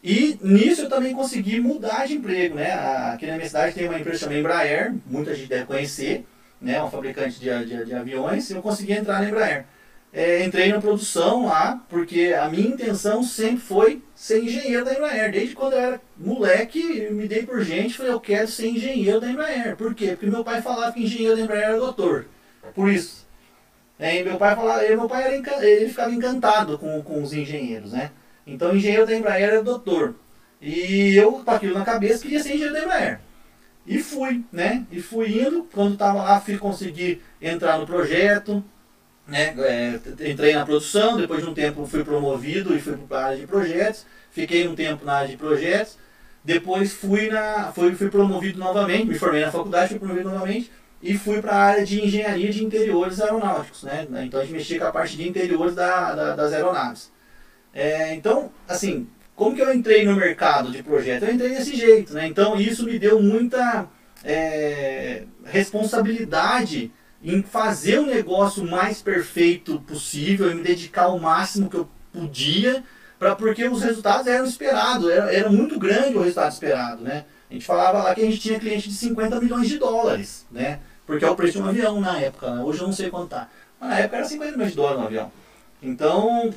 E 0.04 0.38
nisso 0.42 0.84
eu 0.84 0.90
também 0.90 1.14
consegui 1.14 1.60
mudar 1.60 2.06
de 2.06 2.14
emprego. 2.14 2.56
Né? 2.56 2.72
Aqui 3.14 3.26
na 3.26 3.36
minha 3.36 3.48
cidade 3.48 3.74
tem 3.74 3.88
uma 3.88 4.00
empresa 4.00 4.20
chamada 4.20 4.40
Embraer, 4.40 4.94
muita 5.06 5.34
gente 5.36 5.50
deve 5.50 5.66
conhecer, 5.66 6.26
né? 6.62 6.82
um 6.84 6.90
fabricante 6.90 7.40
de, 7.40 7.66
de, 7.66 7.86
de 7.86 7.94
aviões, 7.94 8.50
e 8.50 8.54
eu 8.54 8.62
consegui 8.62 8.94
entrar 8.94 9.22
na 9.22 9.30
Embraer 9.30 9.66
é, 10.14 10.44
entrei 10.44 10.72
na 10.72 10.82
produção 10.82 11.46
lá, 11.46 11.82
porque 11.90 12.34
a 12.38 12.50
minha 12.50 12.68
intenção 12.68 13.24
sempre 13.24 13.62
foi 13.62 14.02
ser 14.14 14.44
engenheiro 14.44 14.84
da 14.84 14.94
Embraer. 14.94 15.32
Desde 15.32 15.56
quando 15.56 15.74
eu 15.74 15.80
era 15.80 16.02
moleque, 16.18 16.80
eu 16.98 17.14
me 17.14 17.28
dei 17.28 17.44
por 17.44 17.64
gente, 17.64 17.96
falei, 17.96 18.12
eu 18.12 18.20
quero 18.20 18.48
ser 18.48 18.68
engenheiro 18.68 19.22
da 19.22 19.30
Embraer. 19.30 19.76
Por 19.78 19.96
quê? 19.96 20.10
Porque 20.10 20.26
meu 20.26 20.44
pai 20.44 20.62
falava 20.62 20.92
que 20.92 21.04
engenheiro 21.04 21.38
da 21.38 21.42
Embraer 21.42 21.64
era 21.64 21.78
doutor. 21.78 22.26
Por 22.76 22.90
isso. 22.92 23.26
É, 24.02 24.24
meu 24.24 24.36
pai 24.36 24.56
falava, 24.56 24.82
meu 24.82 25.08
pai 25.08 25.24
era, 25.26 25.64
ele 25.64 25.88
ficava 25.88 26.12
encantado 26.12 26.76
com, 26.80 27.04
com 27.04 27.22
os 27.22 27.34
engenheiros, 27.34 27.92
né? 27.92 28.10
Então 28.48 28.76
engenheiro 28.76 29.06
da 29.06 29.16
Embraer 29.16 29.50
era 29.50 29.64
doutor. 29.64 30.16
E 30.60 31.16
eu, 31.16 31.34
com 31.34 31.52
aquilo 31.52 31.78
na 31.78 31.86
cabeça, 31.86 32.24
queria 32.24 32.42
ser 32.42 32.56
engenheiro 32.56 32.74
da 32.74 32.84
Embraer. 32.84 33.20
E 33.86 34.00
fui, 34.00 34.44
né? 34.52 34.88
E 34.92 35.00
fui 35.00 35.44
indo, 35.44 35.68
quando 35.72 35.94
estava 35.94 36.24
lá, 36.24 36.42
fui 36.42 36.58
conseguir 36.58 37.22
entrar 37.40 37.78
no 37.78 37.86
projeto, 37.86 38.64
né, 39.28 39.54
é, 39.60 40.00
entrei 40.32 40.56
na 40.56 40.66
produção, 40.66 41.16
depois 41.16 41.44
de 41.44 41.50
um 41.50 41.54
tempo 41.54 41.86
fui 41.86 42.04
promovido 42.04 42.76
e 42.76 42.80
fui 42.80 42.98
para 42.98 43.20
a 43.20 43.26
área 43.28 43.38
de 43.38 43.46
projetos, 43.46 44.06
fiquei 44.32 44.68
um 44.68 44.74
tempo 44.74 45.06
na 45.06 45.14
área 45.14 45.30
de 45.30 45.38
projetos, 45.38 45.96
depois 46.44 46.92
fui, 46.92 47.30
na, 47.30 47.72
fui, 47.72 47.94
fui 47.94 48.10
promovido 48.10 48.58
novamente, 48.58 49.06
me 49.06 49.14
formei 49.14 49.46
na 49.46 49.52
faculdade, 49.52 49.90
fui 49.90 50.00
promovido 50.00 50.30
novamente 50.32 50.72
e 51.02 51.18
fui 51.18 51.42
para 51.42 51.54
a 51.54 51.64
área 51.64 51.86
de 51.86 52.04
engenharia 52.04 52.52
de 52.52 52.64
interiores 52.64 53.20
aeronáuticos. 53.20 53.84
Né? 53.84 54.08
Então 54.26 54.40
a 54.40 54.44
gente 54.44 54.54
mexia 54.54 54.80
com 54.80 54.86
a 54.86 54.92
parte 54.92 55.18
de 55.18 55.28
interiores 55.28 55.76
da, 55.76 56.14
da, 56.14 56.36
das 56.36 56.54
aeronaves. 56.54 57.12
É, 57.74 58.14
então, 58.14 58.52
assim, 58.68 59.08
como 59.36 59.56
que 59.56 59.62
eu 59.62 59.74
entrei 59.74 60.06
no 60.06 60.16
mercado 60.16 60.72
de 60.72 60.84
projeto? 60.84 61.24
Eu 61.24 61.34
entrei 61.34 61.50
desse 61.50 61.76
jeito, 61.76 62.14
né? 62.14 62.28
Então 62.28 62.60
isso 62.60 62.86
me 62.86 63.00
deu 63.00 63.22
muita 63.22 63.88
é, 64.24 65.24
responsabilidade 65.46 66.92
em 67.24 67.42
fazer 67.42 68.00
o 68.00 68.06
negócio 68.06 68.64
mais 68.64 69.02
perfeito 69.02 69.80
possível, 69.82 70.52
em 70.52 70.56
me 70.56 70.64
dedicar 70.64 71.08
o 71.08 71.20
máximo 71.20 71.70
que 71.70 71.78
eu 71.78 71.90
podia, 72.12 72.84
pra, 73.18 73.36
porque 73.36 73.68
os 73.68 73.82
resultados 73.82 74.28
eram 74.28 74.46
esperados, 74.46 75.10
era, 75.10 75.34
era 75.34 75.50
muito 75.50 75.80
grande 75.80 76.18
o 76.18 76.22
resultado 76.22 76.52
esperado, 76.52 77.04
né? 77.04 77.26
A 77.50 77.54
gente 77.54 77.66
falava 77.66 78.02
lá 78.02 78.16
que 78.16 78.22
a 78.22 78.26
gente 78.26 78.40
tinha 78.40 78.60
cliente 78.60 78.90
de 78.90 78.96
50 78.96 79.40
milhões 79.40 79.68
de 79.68 79.78
dólares, 79.78 80.46
né? 80.52 80.80
Porque 81.06 81.26
é 81.26 81.30
o 81.30 81.36
preço 81.36 81.54
de 81.54 81.64
um 81.64 81.68
avião 81.68 82.00
na 82.00 82.20
época, 82.20 82.56
né? 82.56 82.64
hoje 82.64 82.80
eu 82.80 82.88
não 82.88 82.94
sei 82.94 83.10
quanto 83.10 83.30
tá. 83.30 83.50
Mas 83.80 83.90
na 83.90 84.00
época 84.00 84.18
era 84.18 84.26
50 84.26 84.52
milhões 84.52 84.72
de 84.72 84.76
dólares 84.76 85.00
no 85.00 85.06
avião. 85.06 85.32
Então, 85.82 86.54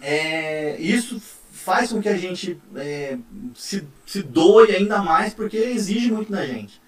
é, 0.00 0.76
isso 0.80 1.20
faz 1.52 1.92
com 1.92 2.00
que 2.00 2.08
a 2.08 2.16
gente 2.16 2.60
é, 2.74 3.18
se, 3.54 3.86
se 4.06 4.22
doe 4.22 4.74
ainda 4.74 4.98
mais, 5.02 5.34
porque 5.34 5.56
exige 5.56 6.10
muito 6.10 6.32
da 6.32 6.46
gente. 6.46 6.80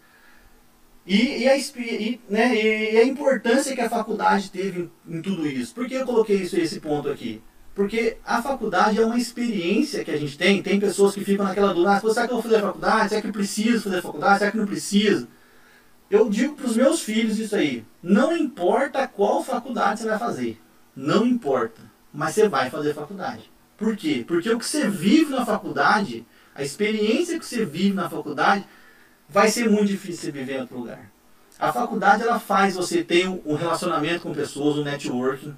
E, 1.06 1.42
e, 1.42 1.48
a, 1.48 1.56
e, 1.56 2.20
né, 2.28 2.54
e 2.54 2.96
a 2.96 3.04
importância 3.04 3.74
que 3.74 3.80
a 3.80 3.90
faculdade 3.90 4.50
teve 4.50 4.88
em, 5.06 5.16
em 5.18 5.22
tudo 5.22 5.46
isso. 5.46 5.74
Por 5.74 5.86
que 5.86 5.94
eu 5.94 6.06
coloquei 6.06 6.36
isso, 6.36 6.56
esse 6.56 6.80
ponto 6.80 7.08
aqui? 7.08 7.42
Porque 7.74 8.18
a 8.24 8.42
faculdade 8.42 9.00
é 9.00 9.04
uma 9.04 9.18
experiência 9.18 10.04
que 10.04 10.10
a 10.10 10.16
gente 10.16 10.36
tem. 10.36 10.62
Tem 10.62 10.78
pessoas 10.78 11.14
que 11.14 11.24
ficam 11.24 11.44
naquela 11.44 11.72
dúvida: 11.72 11.92
ah, 11.92 12.00
será 12.00 12.26
que 12.26 12.32
eu 12.32 12.40
vou 12.40 12.42
fazer 12.42 12.60
faculdade? 12.60 13.08
Será 13.08 13.20
que 13.20 13.28
eu 13.28 13.32
preciso 13.32 13.84
fazer 13.84 14.02
faculdade? 14.02 14.38
Será 14.38 14.50
que 14.50 14.56
não 14.58 14.66
preciso? 14.66 15.28
Eu 16.12 16.28
digo 16.28 16.54
para 16.54 16.66
os 16.66 16.76
meus 16.76 17.00
filhos 17.00 17.38
isso 17.38 17.56
aí: 17.56 17.82
não 18.02 18.36
importa 18.36 19.08
qual 19.08 19.42
faculdade 19.42 20.00
você 20.00 20.08
vai 20.08 20.18
fazer, 20.18 20.60
não 20.94 21.26
importa, 21.26 21.80
mas 22.12 22.34
você 22.34 22.50
vai 22.50 22.68
fazer 22.68 22.92
faculdade. 22.92 23.50
Por 23.78 23.96
quê? 23.96 24.22
Porque 24.28 24.50
o 24.50 24.58
que 24.58 24.66
você 24.66 24.90
vive 24.90 25.32
na 25.32 25.46
faculdade 25.46 26.26
A 26.54 26.62
experiência 26.62 27.38
que 27.38 27.46
você 27.46 27.64
vive 27.64 27.94
na 27.94 28.10
faculdade 28.10 28.66
vai 29.26 29.48
ser 29.48 29.70
muito 29.70 29.86
difícil 29.86 30.24
você 30.24 30.30
viver 30.30 30.56
em 30.56 30.60
outro 30.60 30.78
lugar. 30.80 31.10
A 31.58 31.72
faculdade 31.72 32.22
ela 32.22 32.38
faz 32.38 32.74
você 32.74 33.02
ter 33.02 33.26
um 33.26 33.54
relacionamento 33.54 34.20
com 34.20 34.34
pessoas, 34.34 34.76
um 34.76 34.84
networking. 34.84 35.56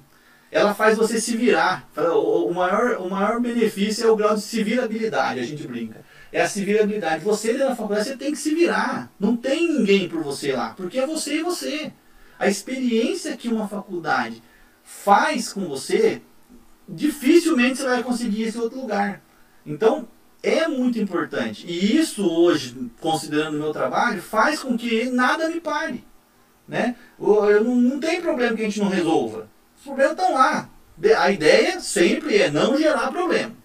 Ela 0.49 0.73
faz 0.73 0.97
você 0.97 1.19
se 1.19 1.35
virar. 1.35 1.85
O 1.97 2.53
maior, 2.53 2.97
o 3.01 3.09
maior 3.09 3.41
benefício 3.41 4.07
é 4.07 4.09
o 4.09 4.15
grau 4.15 4.35
de 4.35 4.41
civilidade, 4.41 5.41
a 5.41 5.45
gente 5.45 5.67
brinca. 5.67 6.05
É 6.35 6.41
a 6.41 6.49
civilidade. 6.49 7.23
Você 7.23 7.53
da 7.53 7.73
faculdade 7.73 8.09
você 8.09 8.17
tem 8.17 8.29
que 8.29 8.37
se 8.37 8.53
virar. 8.53 9.09
Não 9.17 9.37
tem 9.37 9.71
ninguém 9.71 10.09
por 10.09 10.21
você 10.21 10.51
lá, 10.51 10.73
porque 10.75 10.99
é 10.99 11.07
você 11.07 11.37
e 11.37 11.43
você. 11.43 11.93
A 12.37 12.45
experiência 12.45 13.37
que 13.37 13.47
uma 13.47 13.69
faculdade 13.69 14.43
faz 14.83 15.53
com 15.53 15.65
você, 15.65 16.21
dificilmente 16.89 17.77
você 17.77 17.85
vai 17.85 18.03
conseguir 18.03 18.43
esse 18.43 18.57
outro 18.57 18.81
lugar. 18.81 19.21
Então, 19.65 20.09
é 20.43 20.67
muito 20.67 20.99
importante. 20.99 21.65
E 21.65 21.97
isso 21.97 22.29
hoje, 22.29 22.91
considerando 22.99 23.55
o 23.55 23.59
meu 23.61 23.71
trabalho, 23.71 24.21
faz 24.21 24.59
com 24.59 24.77
que 24.77 25.05
nada 25.05 25.49
me 25.49 25.61
pare. 25.61 26.05
Né? 26.67 26.97
Eu 27.17 27.63
não, 27.63 27.75
não 27.77 27.97
tem 27.97 28.19
problema 28.19 28.57
que 28.57 28.61
a 28.61 28.65
gente 28.65 28.81
não 28.81 28.89
resolva. 28.89 29.49
Os 29.77 29.83
problemas 29.85 30.11
estão 30.11 30.33
lá. 30.33 30.69
A 31.17 31.31
ideia 31.31 31.79
sempre 31.79 32.39
é 32.39 32.51
não 32.51 32.77
gerar 32.77 33.09
problema. 33.09 33.55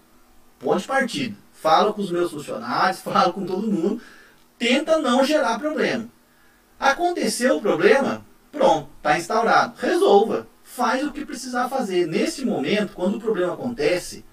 Ponto 0.57 0.79
de 0.79 0.87
partida. 0.87 1.35
Falo 1.61 1.93
com 1.93 2.01
os 2.01 2.09
meus 2.09 2.31
funcionários, 2.31 3.01
falo 3.01 3.33
com 3.33 3.45
todo 3.45 3.71
mundo. 3.71 4.01
Tenta 4.57 4.97
não 4.97 5.23
gerar 5.23 5.59
problema. 5.59 6.09
Aconteceu 6.79 7.57
o 7.57 7.61
problema, 7.61 8.25
pronto, 8.51 8.89
está 8.97 9.17
instaurado. 9.17 9.75
Resolva. 9.77 10.47
Faz 10.63 11.05
o 11.05 11.11
que 11.11 11.23
precisar 11.25 11.69
fazer. 11.69 12.07
Nesse 12.07 12.43
momento, 12.43 12.93
quando 12.93 13.15
o 13.15 13.21
problema 13.21 13.53
acontece, 13.53 14.25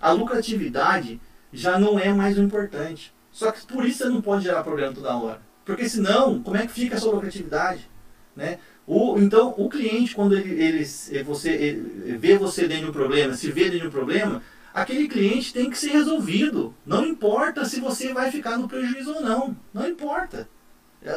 a 0.00 0.10
lucratividade 0.10 1.18
já 1.52 1.78
não 1.78 1.98
é 1.98 2.12
mais 2.12 2.36
o 2.36 2.42
importante. 2.42 3.14
Só 3.30 3.50
que 3.50 3.64
por 3.66 3.86
isso 3.86 3.98
você 3.98 4.08
não 4.10 4.20
pode 4.20 4.44
gerar 4.44 4.62
problema 4.62 4.92
toda 4.92 5.16
hora. 5.16 5.40
Porque 5.64 5.88
senão, 5.88 6.42
como 6.42 6.56
é 6.56 6.66
que 6.66 6.72
fica 6.72 6.96
a 6.96 7.00
sua 7.00 7.14
lucratividade? 7.14 7.88
Né? 8.36 8.58
O, 8.86 9.18
então, 9.18 9.54
o 9.56 9.68
cliente, 9.70 10.14
quando 10.14 10.36
ele, 10.36 10.50
ele, 10.62 10.84
você, 11.24 11.50
ele 11.50 12.18
vê 12.18 12.36
você 12.36 12.66
dentro 12.66 12.84
de 12.84 12.90
um 12.90 12.92
problema, 12.92 13.34
se 13.34 13.50
vê 13.50 13.64
dentro 13.64 13.80
de 13.80 13.86
um 13.86 13.90
problema, 13.90 14.42
aquele 14.72 15.08
cliente 15.08 15.52
tem 15.52 15.70
que 15.70 15.78
ser 15.78 15.90
resolvido. 15.90 16.74
Não 16.84 17.06
importa 17.06 17.64
se 17.64 17.80
você 17.80 18.12
vai 18.12 18.30
ficar 18.30 18.58
no 18.58 18.68
prejuízo 18.68 19.14
ou 19.14 19.20
não. 19.20 19.56
Não 19.72 19.88
importa. 19.88 20.48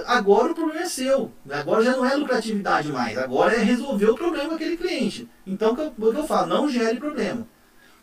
Agora 0.07 0.51
o 0.51 0.55
problema 0.55 0.81
é 0.81 0.89
seu. 0.89 1.31
Agora 1.49 1.83
já 1.83 1.91
não 1.91 2.05
é 2.05 2.15
lucratividade 2.15 2.91
mais. 2.91 3.17
Agora 3.17 3.55
é 3.55 3.63
resolver 3.63 4.07
o 4.07 4.15
problema 4.15 4.51
daquele 4.51 4.77
cliente. 4.77 5.29
Então, 5.45 5.73
o 5.73 5.75
que 5.75 5.81
eu, 5.81 6.11
que 6.13 6.19
eu 6.19 6.27
falo? 6.27 6.47
Não 6.47 6.69
gere 6.69 6.97
problema. 6.97 7.47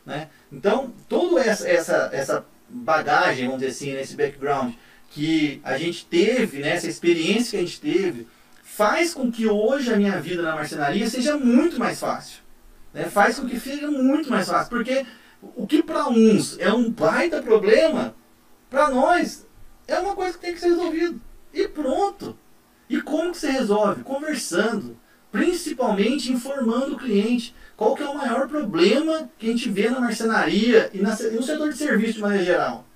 Né? 0.07 0.29
Então, 0.51 0.93
toda 1.09 1.41
essa, 1.41 1.69
essa, 1.69 2.11
essa 2.13 2.47
bagagem, 2.69 3.47
vamos 3.47 3.61
dizer 3.61 3.73
assim, 3.73 3.93
nesse 3.93 4.17
background 4.17 4.75
que 5.11 5.61
a 5.63 5.77
gente 5.77 6.07
teve, 6.07 6.61
né, 6.61 6.71
essa 6.71 6.89
experiência 6.89 7.59
que 7.59 7.65
a 7.65 7.67
gente 7.67 7.81
teve, 7.81 8.27
faz 8.63 9.13
com 9.13 9.31
que 9.31 9.47
hoje 9.47 9.93
a 9.93 9.97
minha 9.97 10.21
vida 10.21 10.43
na 10.43 10.55
marcenaria 10.55 11.09
seja 11.09 11.37
muito 11.37 11.79
mais 11.79 12.01
fácil. 12.01 12.39
Né? 12.95 13.05
Faz 13.05 13.39
com 13.39 13.47
que 13.47 13.59
seja 13.59 13.91
muito 13.91 14.31
mais 14.31 14.49
fácil. 14.49 14.71
Porque 14.71 15.05
o 15.57 15.67
que 15.67 15.83
para 15.83 16.09
uns 16.09 16.59
é 16.59 16.73
um 16.73 16.91
baita 16.91 17.43
problema, 17.43 18.15
para 18.71 18.89
nós 18.91 19.47
é 19.89 19.99
uma 19.99 20.15
coisa 20.15 20.35
que 20.35 20.39
tem 20.39 20.55
que 20.55 20.61
ser 20.61 20.69
resolvido. 20.69 21.21
E 21.53 21.69
pronto. 21.69 22.39
E 22.89 23.01
como 23.01 23.33
que 23.33 23.39
você 23.39 23.51
resolve? 23.51 24.03
Conversando. 24.03 24.97
Principalmente 25.31 26.33
informando 26.33 26.95
o 26.95 26.99
cliente. 26.99 27.55
Qual 27.77 27.95
que 27.95 28.03
é 28.03 28.09
o 28.09 28.17
maior 28.17 28.49
problema 28.49 29.31
que 29.39 29.49
a 29.49 29.51
gente 29.51 29.69
vê 29.69 29.91
na 29.91 30.01
marcenaria 30.01 30.91
e, 30.93 30.99
no 30.99 31.43
setor 31.43 31.71
de 31.71 31.77
serviço 31.77 32.15
de 32.15 32.21
maneira 32.21 32.45
geral? 32.45 32.87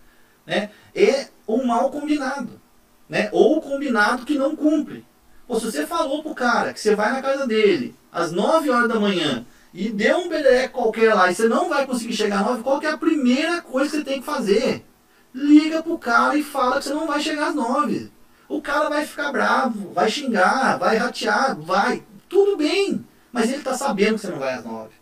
Né? 0.47 0.71
É 0.95 1.29
o 1.47 1.65
mal 1.67 1.91
combinado. 1.91 2.61
Né? 3.09 3.29
Ou 3.33 3.59
o 3.59 3.61
combinado 3.61 4.25
que 4.25 4.39
não 4.39 4.55
cumpre. 4.55 5.05
Se 5.49 5.65
você 5.65 5.87
falou 5.87 6.23
pro 6.23 6.35
cara 6.35 6.73
que 6.73 6.81
você 6.81 6.95
vai 6.95 7.13
na 7.13 7.23
casa 7.23 7.47
dele 7.47 7.95
às 8.11 8.33
9 8.33 8.71
horas 8.71 8.89
da 8.89 8.99
manhã 8.99 9.47
e 9.77 9.91
deu 9.91 10.17
um 10.19 10.29
BDE 10.29 10.71
qualquer 10.73 11.13
lá 11.13 11.31
e 11.31 11.35
você 11.35 11.47
não 11.47 11.69
vai 11.69 11.87
conseguir 11.87 12.15
chegar 12.15 12.41
às 12.41 12.47
9, 12.47 12.63
qual 12.63 12.81
que 12.81 12.87
é 12.87 12.91
a 12.91 12.97
primeira 12.97 13.61
coisa 13.61 13.91
que 13.91 13.97
você 13.99 14.05
tem 14.05 14.21
que 14.21 14.27
fazer? 14.27 14.87
Liga 15.35 15.83
pro 15.83 15.99
cara 15.99 16.35
e 16.35 16.43
fala 16.43 16.79
que 16.79 16.85
você 16.85 16.95
não 16.95 17.07
vai 17.07 17.21
chegar 17.21 17.49
às 17.49 17.55
9. 17.55 18.11
O 18.49 18.63
cara 18.63 18.89
vai 18.89 19.05
ficar 19.05 19.31
bravo, 19.31 19.93
vai 19.93 20.09
xingar, 20.09 20.79
vai 20.79 20.97
ratear, 20.97 21.55
vai. 21.61 22.03
Tudo 22.27 22.57
bem. 22.57 23.05
Mas 23.31 23.51
ele 23.51 23.59
está 23.59 23.75
sabendo 23.75 24.15
que 24.15 24.21
você 24.21 24.29
não 24.29 24.39
vai 24.39 24.55
às 24.55 24.65
nove. 24.65 24.95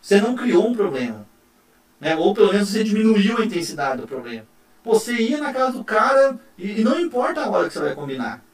Você 0.00 0.20
não 0.20 0.36
criou 0.36 0.68
um 0.68 0.74
problema. 0.74 1.26
Né? 1.98 2.14
Ou 2.14 2.32
pelo 2.32 2.52
menos 2.52 2.68
você 2.68 2.84
diminuiu 2.84 3.38
a 3.38 3.44
intensidade 3.44 4.02
do 4.02 4.06
problema. 4.06 4.46
Você 4.84 5.12
ia 5.14 5.38
na 5.38 5.52
casa 5.52 5.72
do 5.72 5.82
cara 5.82 6.38
e, 6.56 6.82
e 6.82 6.84
não 6.84 7.00
importa 7.00 7.40
a 7.40 7.50
hora 7.50 7.66
que 7.66 7.74
você 7.74 7.80
vai 7.80 7.94
combinar. 7.96 8.44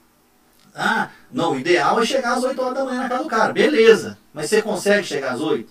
Ah, 0.74 1.10
não, 1.32 1.52
o 1.52 1.58
ideal 1.58 2.00
é 2.00 2.06
chegar 2.06 2.34
às 2.34 2.44
8 2.44 2.60
horas 2.60 2.74
da 2.74 2.84
manhã 2.84 3.02
na 3.02 3.08
casa 3.08 3.22
do 3.22 3.28
cara. 3.28 3.52
Beleza. 3.52 4.18
Mas 4.32 4.48
você 4.48 4.62
consegue 4.62 5.06
chegar 5.06 5.32
às 5.32 5.40
8? 5.40 5.70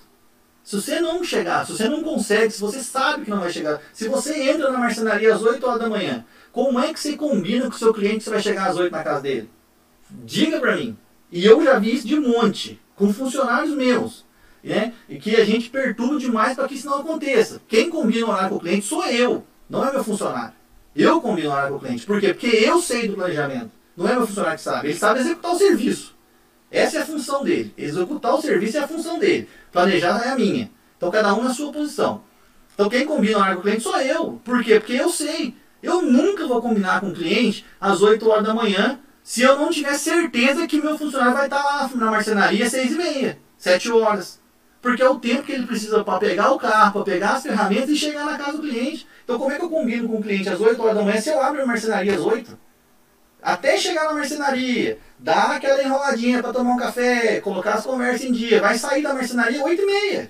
Se 0.63 0.75
você 0.75 0.99
não 0.99 1.23
chegar, 1.23 1.65
se 1.65 1.71
você 1.71 1.87
não 1.87 2.03
consegue, 2.03 2.51
se 2.51 2.61
você 2.61 2.81
sabe 2.81 3.25
que 3.25 3.29
não 3.29 3.39
vai 3.39 3.49
chegar, 3.49 3.81
se 3.93 4.07
você 4.07 4.49
entra 4.51 4.71
na 4.71 4.77
marcenaria 4.77 5.33
às 5.33 5.41
8 5.41 5.65
horas 5.65 5.79
da 5.79 5.89
manhã, 5.89 6.25
como 6.51 6.79
é 6.79 6.93
que 6.93 6.99
você 6.99 7.15
combina 7.15 7.65
com 7.65 7.75
o 7.75 7.79
seu 7.79 7.93
cliente 7.93 8.17
que 8.17 8.23
você 8.25 8.29
vai 8.29 8.41
chegar 8.41 8.67
às 8.67 8.77
8 8.77 8.91
na 8.91 9.03
casa 9.03 9.21
dele? 9.21 9.49
Diga 10.09 10.59
pra 10.59 10.75
mim. 10.75 10.97
E 11.31 11.45
eu 11.45 11.63
já 11.63 11.79
vi 11.79 11.95
isso 11.95 12.07
de 12.07 12.19
monte 12.19 12.79
com 12.95 13.13
funcionários 13.13 13.75
meus. 13.75 14.25
Né? 14.63 14.93
E 15.07 15.17
que 15.17 15.35
a 15.37 15.45
gente 15.45 15.69
perturba 15.69 16.19
demais 16.19 16.55
para 16.55 16.67
que 16.67 16.75
isso 16.75 16.89
não 16.89 16.99
aconteça. 16.99 17.61
Quem 17.67 17.89
combina 17.89 18.27
o 18.27 18.29
horário 18.29 18.49
com 18.49 18.55
o 18.57 18.59
cliente 18.59 18.85
sou 18.85 19.05
eu, 19.05 19.45
não 19.69 19.87
é 19.87 19.91
meu 19.91 20.03
funcionário. 20.03 20.53
Eu 20.95 21.21
combino 21.21 21.49
o 21.49 21.51
horário 21.53 21.71
com 21.71 21.77
o 21.77 21.79
cliente. 21.79 22.05
Por 22.05 22.19
quê? 22.19 22.33
Porque 22.33 22.47
eu 22.47 22.81
sei 22.81 23.07
do 23.07 23.15
planejamento. 23.15 23.71
Não 23.99 24.07
é 24.07 24.13
meu 24.13 24.25
funcionário 24.25 24.57
que 24.57 24.63
sabe. 24.63 24.87
Ele 24.87 24.97
sabe 24.97 25.19
executar 25.19 25.51
o 25.51 25.57
serviço. 25.57 26.15
Essa 26.71 26.99
é 26.99 27.01
a 27.01 27.05
função 27.05 27.43
dele. 27.43 27.73
Executar 27.77 28.33
o 28.33 28.41
serviço 28.41 28.77
é 28.77 28.79
a 28.79 28.87
função 28.87 29.19
dele. 29.19 29.49
Planejar 29.73 30.21
é 30.25 30.29
a 30.29 30.35
minha. 30.37 30.71
Então 30.95 31.11
cada 31.11 31.33
um 31.33 31.43
na 31.43 31.53
sua 31.53 31.69
posição. 31.73 32.23
Então 32.73 32.87
quem 32.87 33.05
combina 33.05 33.37
o 33.37 33.41
horário 33.41 33.57
com 33.57 33.59
o 33.59 33.63
cliente 33.63 33.83
sou 33.83 33.99
eu. 33.99 34.39
Por 34.45 34.63
quê? 34.63 34.79
Porque 34.79 34.93
eu 34.93 35.09
sei. 35.09 35.53
Eu 35.83 36.01
nunca 36.01 36.47
vou 36.47 36.61
combinar 36.61 37.01
com 37.01 37.09
o 37.09 37.13
cliente 37.13 37.65
às 37.79 38.01
8 38.01 38.29
horas 38.29 38.45
da 38.45 38.53
manhã 38.53 39.01
se 39.21 39.41
eu 39.41 39.57
não 39.57 39.69
tiver 39.69 39.95
certeza 39.95 40.65
que 40.65 40.81
meu 40.81 40.97
funcionário 40.97 41.33
vai 41.33 41.45
estar 41.45 41.61
lá 41.61 41.89
na 41.93 42.09
marcenaria 42.09 42.65
às 42.65 42.71
6 42.71 42.93
e 42.93 42.95
meia, 42.95 43.39
7 43.57 43.91
horas. 43.91 44.39
Porque 44.81 45.03
é 45.03 45.09
o 45.09 45.19
tempo 45.19 45.43
que 45.43 45.51
ele 45.51 45.67
precisa 45.67 46.05
para 46.05 46.19
pegar 46.19 46.51
o 46.53 46.57
carro, 46.57 46.93
para 46.93 47.03
pegar 47.03 47.31
as 47.33 47.43
ferramentas 47.43 47.89
e 47.89 47.97
chegar 47.97 48.25
na 48.25 48.37
casa 48.37 48.53
do 48.53 48.63
cliente. 48.63 49.05
Então 49.25 49.37
como 49.37 49.51
é 49.51 49.57
que 49.57 49.65
eu 49.65 49.69
combino 49.69 50.07
com 50.07 50.19
o 50.19 50.21
cliente 50.21 50.47
às 50.47 50.61
8 50.61 50.81
horas 50.81 50.95
da 50.95 51.03
manhã 51.03 51.19
se 51.19 51.29
eu 51.29 51.41
abro 51.41 51.61
a 51.61 51.65
marcenaria 51.65 52.15
às 52.15 52.21
8? 52.21 52.68
Até 53.41 53.77
chegar 53.77 54.05
na 54.05 54.13
marcenaria, 54.13 54.99
dar 55.17 55.55
aquela 55.55 55.81
enroladinha 55.81 56.41
para 56.41 56.51
tomar 56.51 56.71
um 56.71 56.77
café, 56.77 57.39
colocar 57.39 57.75
as 57.75 57.85
conversas 57.85 58.23
em 58.23 58.31
dia, 58.31 58.59
vai 58.59 58.77
sair 58.77 59.01
da 59.01 59.13
marcenaria 59.13 59.59
às 59.59 59.65
8 59.65 59.81
e 59.81 59.85
meia. 59.85 60.29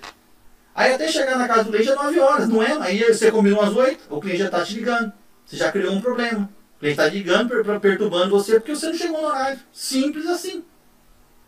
Aí 0.74 0.94
até 0.94 1.08
chegar 1.08 1.36
na 1.36 1.48
casa 1.48 1.64
do 1.64 1.70
cliente 1.70 1.90
é 1.90 1.94
9 1.94 2.20
horas, 2.20 2.48
não 2.48 2.62
é? 2.62 2.72
Aí 2.80 3.02
você 3.02 3.30
combinou 3.30 3.60
às 3.60 3.74
8, 3.74 4.04
o 4.08 4.20
cliente 4.20 4.38
já 4.38 4.46
está 4.46 4.64
te 4.64 4.74
ligando. 4.74 5.12
Você 5.44 5.56
já 5.56 5.72
criou 5.72 5.92
um 5.92 6.00
problema. 6.00 6.48
Ele 6.80 6.92
está 6.92 7.06
ligando, 7.06 7.50
perturbando 7.80 8.30
você 8.30 8.54
porque 8.54 8.74
você 8.74 8.86
não 8.86 8.94
chegou 8.94 9.20
no 9.20 9.28
horário. 9.28 9.58
Simples 9.72 10.26
assim. 10.26 10.64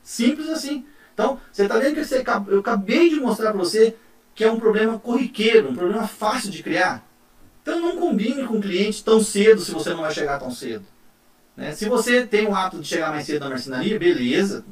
Simples 0.03 0.49
assim. 0.49 0.85
Então, 1.15 1.41
você 1.53 1.63
está 1.63 1.79
vendo 1.79 1.95
que 1.95 2.05
você, 2.05 2.25
eu 2.49 2.61
acabei 2.61 3.09
de 3.09 3.21
mostrar 3.21 3.51
para 3.51 3.59
você 3.59 3.95
que 4.35 4.45
é 4.45 4.51
um 4.51 4.59
problema 4.59 4.99
corriqueiro, 4.99 5.71
um 5.71 5.75
problema 5.75 6.07
fácil 6.07 6.51
de 6.51 6.63
criar. 6.63 7.07
Então 7.63 7.81
não 7.81 7.97
combine 7.97 8.45
com 8.45 8.59
o 8.59 8.61
cliente 8.61 9.05
tão 9.05 9.21
cedo 9.21 9.61
se 9.61 9.71
você 9.71 9.91
não 9.91 10.01
vai 10.01 10.13
chegar 10.13 10.39
tão 10.39 10.51
cedo. 10.51 10.85
Né? 11.57 11.73
Se 11.73 11.89
você 11.89 12.27
tem 12.27 12.47
o 12.47 12.55
hábito 12.55 12.83
de 12.83 12.89
chegar 12.89 13.11
mais 13.11 13.27
cedo 13.27 13.41
na 13.41 13.51
marcenaria, 13.51 13.99
beleza, 13.99 14.65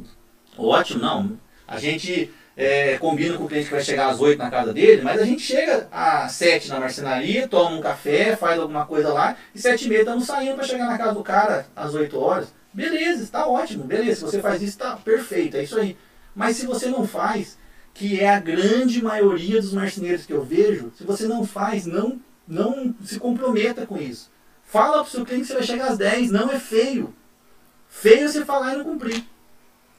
ótimo, 0.56 1.00
não. 1.00 1.38
A 1.66 1.78
gente 1.78 2.32
é, 2.56 2.98
combina 2.98 3.36
com 3.36 3.44
o 3.44 3.48
cliente 3.48 3.66
que 3.66 3.74
vai 3.74 3.82
chegar 3.82 4.08
às 4.08 4.20
8 4.20 4.38
na 4.38 4.50
casa 4.50 4.72
dele, 4.72 5.02
mas 5.02 5.20
a 5.20 5.24
gente 5.24 5.42
chega 5.42 5.88
às 5.90 6.32
7 6.32 6.68
na 6.68 6.80
marcenaria, 6.80 7.48
toma 7.48 7.76
um 7.76 7.80
café, 7.80 8.36
faz 8.36 8.58
alguma 8.58 8.84
coisa 8.86 9.12
lá, 9.12 9.36
e 9.54 9.58
7 9.58 9.84
e 9.84 9.88
meia 9.88 10.00
estamos 10.00 10.26
saindo 10.26 10.56
para 10.56 10.64
chegar 10.64 10.86
na 10.86 10.98
casa 10.98 11.14
do 11.14 11.22
cara 11.22 11.66
às 11.74 11.94
8 11.94 12.18
horas. 12.18 12.52
Beleza, 12.72 13.22
está 13.22 13.46
ótimo, 13.46 13.84
beleza. 13.84 14.16
Se 14.16 14.22
você 14.22 14.40
faz 14.40 14.62
isso, 14.62 14.72
está 14.72 14.96
perfeito, 14.96 15.56
é 15.56 15.64
isso 15.64 15.78
aí. 15.78 15.96
Mas 16.34 16.56
se 16.56 16.66
você 16.66 16.88
não 16.88 17.06
faz, 17.06 17.58
que 17.92 18.20
é 18.20 18.28
a 18.28 18.38
grande 18.38 19.02
maioria 19.02 19.60
dos 19.60 19.72
marceneiros 19.72 20.26
que 20.26 20.32
eu 20.32 20.44
vejo, 20.44 20.92
se 20.96 21.04
você 21.04 21.26
não 21.26 21.44
faz, 21.44 21.86
não, 21.86 22.20
não 22.46 22.94
se 23.02 23.18
comprometa 23.18 23.86
com 23.86 23.96
isso. 23.96 24.30
Fala 24.70 24.92
para 24.92 25.02
o 25.02 25.06
seu 25.06 25.24
cliente 25.24 25.42
que 25.42 25.48
você 25.48 25.54
vai 25.54 25.62
chegar 25.64 25.88
às 25.88 25.98
10, 25.98 26.30
não 26.30 26.48
é 26.48 26.58
feio. 26.60 27.12
Feio 27.88 28.24
é 28.24 28.28
você 28.28 28.44
falar 28.44 28.74
e 28.74 28.76
não 28.78 28.84
cumprir. 28.84 29.24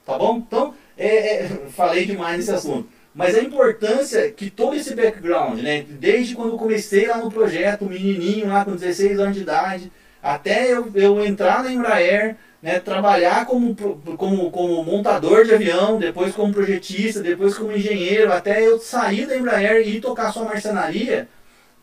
Tá 0.06 0.18
bom? 0.18 0.38
Então, 0.38 0.74
é, 0.98 1.44
é, 1.44 1.48
falei 1.76 2.06
demais 2.06 2.38
nesse 2.38 2.52
assunto. 2.52 2.88
Mas 3.14 3.36
a 3.36 3.42
importância 3.42 4.32
que 4.32 4.50
todo 4.50 4.74
esse 4.74 4.96
background, 4.96 5.60
né, 5.60 5.86
desde 5.90 6.34
quando 6.34 6.52
eu 6.54 6.58
comecei 6.58 7.06
lá 7.06 7.18
no 7.18 7.30
projeto, 7.30 7.84
menininho 7.84 8.48
lá 8.48 8.64
com 8.64 8.72
16 8.72 9.20
anos 9.20 9.36
de 9.36 9.42
idade, 9.42 9.92
até 10.24 10.72
eu, 10.72 10.90
eu 10.96 11.26
entrar 11.26 11.62
na 11.62 11.74
Embraer, 11.74 12.38
né, 12.62 12.80
trabalhar 12.80 13.46
como, 13.46 13.76
como, 13.76 14.50
como 14.52 14.84
montador 14.86 15.44
de 15.44 15.54
avião, 15.54 16.00
depois 16.00 16.34
como 16.34 16.54
projetista, 16.54 17.22
depois 17.22 17.58
como 17.58 17.74
engenheiro, 17.74 18.32
até 18.32 18.66
eu 18.66 18.80
sair 18.80 19.26
da 19.26 19.36
Embraer 19.36 19.86
e 19.86 19.98
ir 19.98 20.00
tocar 20.00 20.32
sua 20.32 20.46
marcenaria, 20.46 21.28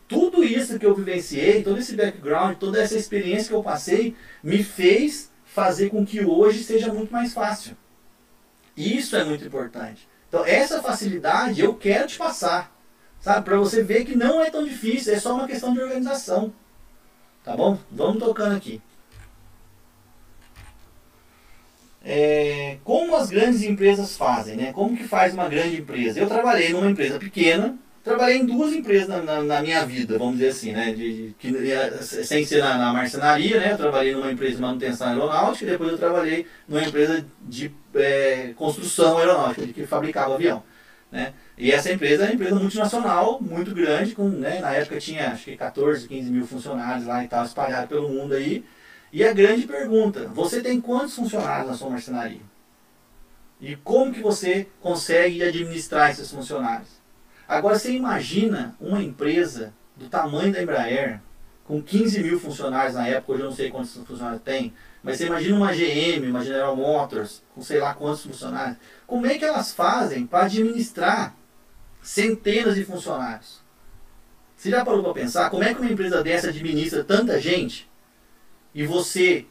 tudo 0.09 0.43
isso 0.43 0.79
que 0.79 0.85
eu 0.85 0.95
vivenciei, 0.95 1.63
todo 1.63 1.77
esse 1.77 1.95
background, 1.95 2.57
toda 2.57 2.81
essa 2.81 2.97
experiência 2.97 3.49
que 3.49 3.53
eu 3.53 3.61
passei, 3.61 4.15
me 4.43 4.63
fez 4.63 5.31
fazer 5.45 5.89
com 5.89 6.03
que 6.03 6.25
hoje 6.25 6.63
seja 6.63 6.91
muito 6.91 7.13
mais 7.13 7.31
fácil. 7.31 7.77
Isso 8.75 9.15
é 9.15 9.23
muito 9.23 9.45
importante. 9.45 10.09
Então, 10.27 10.43
essa 10.43 10.81
facilidade 10.81 11.61
eu 11.61 11.75
quero 11.75 12.07
te 12.07 12.17
passar. 12.17 12.75
Sabe? 13.19 13.45
Para 13.45 13.57
você 13.57 13.83
ver 13.83 14.03
que 14.03 14.15
não 14.15 14.41
é 14.41 14.49
tão 14.49 14.65
difícil, 14.65 15.13
é 15.13 15.19
só 15.19 15.35
uma 15.35 15.47
questão 15.47 15.73
de 15.73 15.81
organização. 15.81 16.51
Tá 17.43 17.55
bom? 17.55 17.77
Vamos 17.91 18.23
tocando 18.23 18.55
aqui. 18.55 18.81
É, 22.03 22.77
como 22.83 23.15
as 23.15 23.29
grandes 23.29 23.61
empresas 23.61 24.17
fazem, 24.17 24.55
né? 24.55 24.73
Como 24.73 24.97
que 24.97 25.03
faz 25.03 25.33
uma 25.33 25.47
grande 25.47 25.81
empresa? 25.81 26.19
Eu 26.19 26.27
trabalhei 26.27 26.69
numa 26.69 26.89
empresa 26.89 27.19
pequena, 27.19 27.77
trabalhei 28.03 28.37
em 28.37 28.45
duas 28.45 28.73
empresas 28.73 29.07
na, 29.07 29.21
na, 29.21 29.41
na 29.41 29.61
minha 29.61 29.85
vida, 29.85 30.17
vamos 30.17 30.37
dizer 30.37 30.49
assim, 30.49 30.71
né? 30.71 30.91
De, 30.93 31.31
de, 31.31 31.71
é, 31.71 31.91
sem 32.01 32.45
ser 32.45 32.61
na, 32.61 32.77
na, 32.77 32.93
marcenaria, 32.93 33.59
né? 33.59 33.73
Eu 33.73 33.77
trabalhei 33.77 34.13
numa 34.13 34.31
empresa 34.31 34.55
de 34.55 34.61
manutenção 34.61 35.07
aeronáutica 35.07 35.65
e 35.65 35.69
depois 35.69 35.91
eu 35.91 35.97
trabalhei 35.97 36.45
numa 36.67 36.83
empresa 36.83 37.25
de 37.41 37.71
é, 37.95 38.53
construção 38.55 39.17
aeronáutica, 39.17 39.67
que 39.67 39.85
fabricava 39.85 40.35
avião, 40.35 40.63
né? 41.11 41.33
E 41.57 41.71
essa 41.71 41.91
empresa 41.91 42.23
é 42.23 42.27
uma 42.27 42.35
empresa 42.35 42.55
multinacional, 42.55 43.41
muito 43.41 43.73
grande, 43.75 44.15
com, 44.15 44.29
né, 44.29 44.59
na 44.59 44.71
época 44.73 44.97
tinha 44.99 45.31
acho 45.31 45.45
que 45.45 45.57
14, 45.57 46.07
15 46.07 46.31
mil 46.31 46.47
funcionários 46.47 47.05
lá 47.05 47.23
e 47.23 47.27
tal, 47.27 47.43
espalhados 47.43 47.89
pelo 47.89 48.07
mundo 48.07 48.33
aí. 48.33 48.63
E 49.11 49.25
a 49.25 49.33
grande 49.33 49.67
pergunta, 49.67 50.27
você 50.27 50.61
tem 50.61 50.79
quantos 50.79 51.15
funcionários 51.15 51.67
na 51.67 51.75
sua 51.75 51.89
marcenaria? 51.89 52.41
E 53.59 53.75
como 53.75 54.13
que 54.13 54.21
você 54.21 54.67
consegue 54.79 55.43
administrar 55.43 56.11
esses 56.11 56.31
funcionários? 56.31 56.98
Agora 57.49 57.79
você 57.79 57.91
imagina 57.91 58.75
uma 58.79 59.01
empresa 59.01 59.73
do 59.97 60.07
tamanho 60.07 60.53
da 60.53 60.61
Embraer, 60.61 61.19
com 61.65 61.81
15 61.81 62.23
mil 62.23 62.39
funcionários 62.39 62.93
na 62.93 63.07
época, 63.07 63.33
hoje 63.33 63.41
eu 63.41 63.49
não 63.49 63.55
sei 63.55 63.71
quantos 63.71 63.93
funcionários 63.93 64.41
tem, 64.43 64.73
mas 65.03 65.17
você 65.17 65.25
imagina 65.25 65.55
uma 65.55 65.73
GM, 65.73 66.29
uma 66.29 66.45
General 66.45 66.75
Motors, 66.75 67.43
com 67.53 67.61
sei 67.61 67.79
lá 67.79 67.93
quantos 67.93 68.23
funcionários. 68.23 68.77
Como 69.07 69.25
é 69.25 69.37
que 69.37 69.43
elas 69.43 69.73
fazem 69.73 70.25
para 70.25 70.45
administrar 70.45 71.35
centenas 72.01 72.75
de 72.75 72.85
funcionários. 72.85 73.61
Você 74.55 74.69
já 74.69 74.83
parou 74.83 75.03
para 75.03 75.13
pensar 75.13 75.49
como 75.49 75.63
é 75.63 75.73
que 75.73 75.81
uma 75.81 75.91
empresa 75.91 76.23
dessa 76.23 76.49
administra 76.49 77.03
tanta 77.03 77.39
gente? 77.39 77.89
E 78.73 78.85
você, 78.85 79.45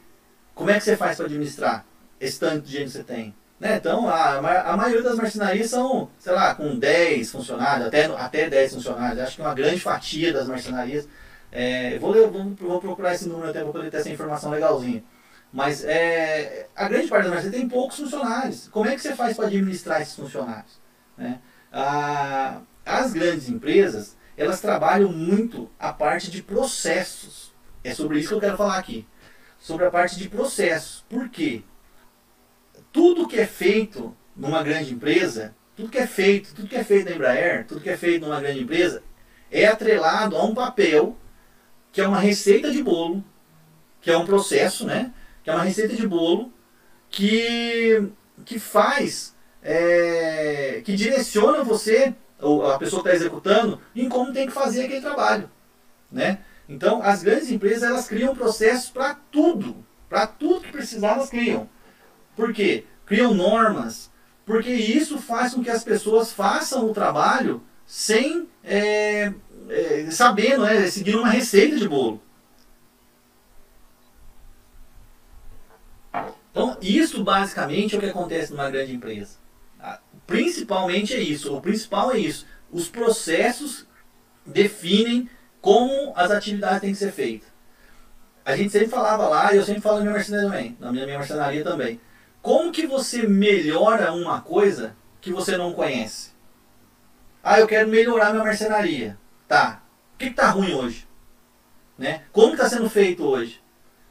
como 0.53 0.69
é 0.69 0.77
que 0.77 0.83
você 0.83 0.95
faz 0.95 1.17
para 1.17 1.25
administrar 1.25 1.85
esse 2.19 2.39
tanto 2.39 2.65
de 2.65 2.71
gente 2.71 2.85
que 2.85 2.91
você 2.91 3.03
tem? 3.03 3.35
Né? 3.59 3.75
Então, 3.75 4.07
a, 4.07 4.37
a 4.71 4.77
maioria 4.77 5.03
das 5.03 5.17
marcenarias 5.17 5.69
são, 5.69 6.09
sei 6.17 6.33
lá, 6.33 6.55
com 6.55 6.77
10 6.77 7.31
funcionários, 7.31 7.87
até, 7.87 8.05
até 8.05 8.49
10 8.49 8.75
funcionários. 8.75 9.19
Acho 9.19 9.35
que 9.35 9.41
uma 9.41 9.53
grande 9.53 9.79
fatia 9.79 10.31
das 10.31 10.47
marcenarias. 10.47 11.07
É, 11.51 11.97
vou, 11.99 12.13
vou, 12.29 12.55
vou 12.55 12.79
procurar 12.79 13.15
esse 13.15 13.27
número 13.27 13.49
até 13.49 13.61
para 13.61 13.71
poder 13.71 13.91
ter 13.91 13.97
essa 13.97 14.09
informação 14.09 14.51
legalzinha. 14.51 15.03
Mas 15.51 15.83
é, 15.83 16.67
a 16.75 16.87
grande 16.87 17.07
parte 17.07 17.23
das 17.23 17.33
marcenarias 17.33 17.61
tem 17.61 17.69
poucos 17.69 17.97
funcionários. 17.97 18.69
Como 18.69 18.87
é 18.87 18.95
que 18.95 19.01
você 19.01 19.15
faz 19.15 19.35
para 19.35 19.47
administrar 19.47 20.01
esses 20.01 20.15
funcionários? 20.15 20.79
Né? 21.17 21.39
As 22.85 23.11
grandes 23.11 23.49
empresas, 23.49 24.15
elas 24.37 24.61
trabalham 24.61 25.11
muito 25.11 25.69
a 25.77 25.91
parte 25.91 26.31
de 26.31 26.41
processos. 26.41 27.51
É 27.83 27.93
sobre 27.93 28.19
isso 28.19 28.29
que 28.29 28.35
eu 28.35 28.39
quero 28.39 28.57
falar 28.57 28.77
aqui. 28.77 29.07
Sobre 29.59 29.85
a 29.85 29.91
parte 29.91 30.17
de 30.17 30.29
processos. 30.29 31.03
Por 31.09 31.27
quê? 31.29 31.63
Tudo 32.91 33.27
que 33.27 33.39
é 33.39 33.45
feito 33.45 34.15
numa 34.35 34.63
grande 34.63 34.93
empresa, 34.93 35.55
tudo 35.75 35.89
que 35.89 35.97
é 35.97 36.07
feito, 36.07 36.53
tudo 36.53 36.67
que 36.67 36.75
é 36.75 36.83
feito 36.83 37.09
na 37.09 37.15
Embraer, 37.15 37.65
tudo 37.65 37.81
que 37.81 37.89
é 37.89 37.97
feito 37.97 38.25
numa 38.25 38.39
grande 38.39 38.61
empresa, 38.61 39.03
é 39.51 39.65
atrelado 39.65 40.35
a 40.35 40.43
um 40.43 40.53
papel 40.53 41.17
que 41.91 42.01
é 42.01 42.07
uma 42.07 42.19
receita 42.19 42.71
de 42.71 42.83
bolo, 42.83 43.23
que 44.01 44.11
é 44.11 44.17
um 44.17 44.25
processo, 44.25 44.85
né? 44.85 45.13
Que 45.43 45.49
é 45.49 45.53
uma 45.53 45.63
receita 45.63 45.95
de 45.95 46.07
bolo 46.07 46.51
que, 47.09 48.09
que 48.45 48.59
faz 48.59 49.35
é, 49.61 50.81
que 50.83 50.95
direciona 50.95 51.63
você, 51.63 52.13
ou 52.39 52.65
a 52.65 52.77
pessoa 52.77 53.01
que 53.01 53.09
está 53.09 53.17
executando, 53.17 53.81
em 53.95 54.07
como 54.07 54.33
tem 54.33 54.47
que 54.47 54.53
fazer 54.53 54.85
aquele 54.85 55.01
trabalho. 55.01 55.49
Né? 56.11 56.39
Então, 56.67 57.01
as 57.03 57.23
grandes 57.23 57.51
empresas 57.51 57.83
elas 57.83 58.07
criam 58.07 58.35
processos 58.35 58.89
para 58.89 59.15
tudo. 59.31 59.75
Para 60.07 60.25
tudo 60.25 60.61
que 60.61 60.71
precisar, 60.71 61.13
elas 61.15 61.29
criam. 61.29 61.69
Por 62.39 62.53
quê? 62.53 62.85
Criam 63.05 63.33
normas. 63.33 64.09
Porque 64.45 64.71
isso 64.71 65.17
faz 65.17 65.53
com 65.53 65.61
que 65.61 65.69
as 65.69 65.83
pessoas 65.83 66.31
façam 66.31 66.89
o 66.89 66.93
trabalho 66.93 67.61
sem 67.85 68.47
é, 68.63 69.33
é, 69.67 70.07
sabendo, 70.09 70.63
né, 70.63 70.87
seguir 70.87 71.17
uma 71.17 71.27
receita 71.27 71.75
de 71.75 71.87
bolo. 71.87 72.21
Então, 76.49 76.77
isso 76.81 77.21
basicamente 77.25 77.93
é 77.93 77.97
o 77.97 78.01
que 78.01 78.07
acontece 78.07 78.51
numa 78.51 78.69
grande 78.69 78.95
empresa. 78.95 79.37
Principalmente 80.25 81.13
é 81.13 81.19
isso. 81.19 81.53
O 81.53 81.61
principal 81.61 82.11
é 82.13 82.19
isso. 82.19 82.47
Os 82.71 82.87
processos 82.87 83.85
definem 84.45 85.29
como 85.59 86.13
as 86.15 86.31
atividades 86.31 86.79
têm 86.79 86.91
que 86.91 86.97
ser 86.97 87.11
feitas. 87.11 87.49
A 88.45 88.55
gente 88.55 88.71
sempre 88.71 88.87
falava 88.87 89.27
lá, 89.27 89.53
e 89.53 89.57
eu 89.57 89.63
sempre 89.63 89.81
falo 89.81 89.97
na 89.97 90.03
minha 90.03 90.13
marcenaria 90.13 90.47
também, 90.49 90.77
na 90.79 90.91
minha, 90.91 91.05
minha 91.05 91.63
também. 91.63 91.99
Como 92.41 92.71
que 92.71 92.87
você 92.87 93.27
melhora 93.27 94.13
uma 94.13 94.41
coisa 94.41 94.95
que 95.19 95.31
você 95.31 95.57
não 95.57 95.73
conhece? 95.73 96.31
Ah, 97.43 97.59
eu 97.59 97.67
quero 97.67 97.89
melhorar 97.89 98.31
minha 98.31 98.43
marcenaria. 98.43 99.17
Tá. 99.47 99.83
O 100.15 100.17
que 100.17 100.25
está 100.25 100.49
ruim 100.49 100.73
hoje? 100.73 101.07
Né? 101.97 102.23
Como 102.31 102.53
está 102.53 102.69
sendo 102.69 102.89
feito 102.89 103.23
hoje? 103.23 103.61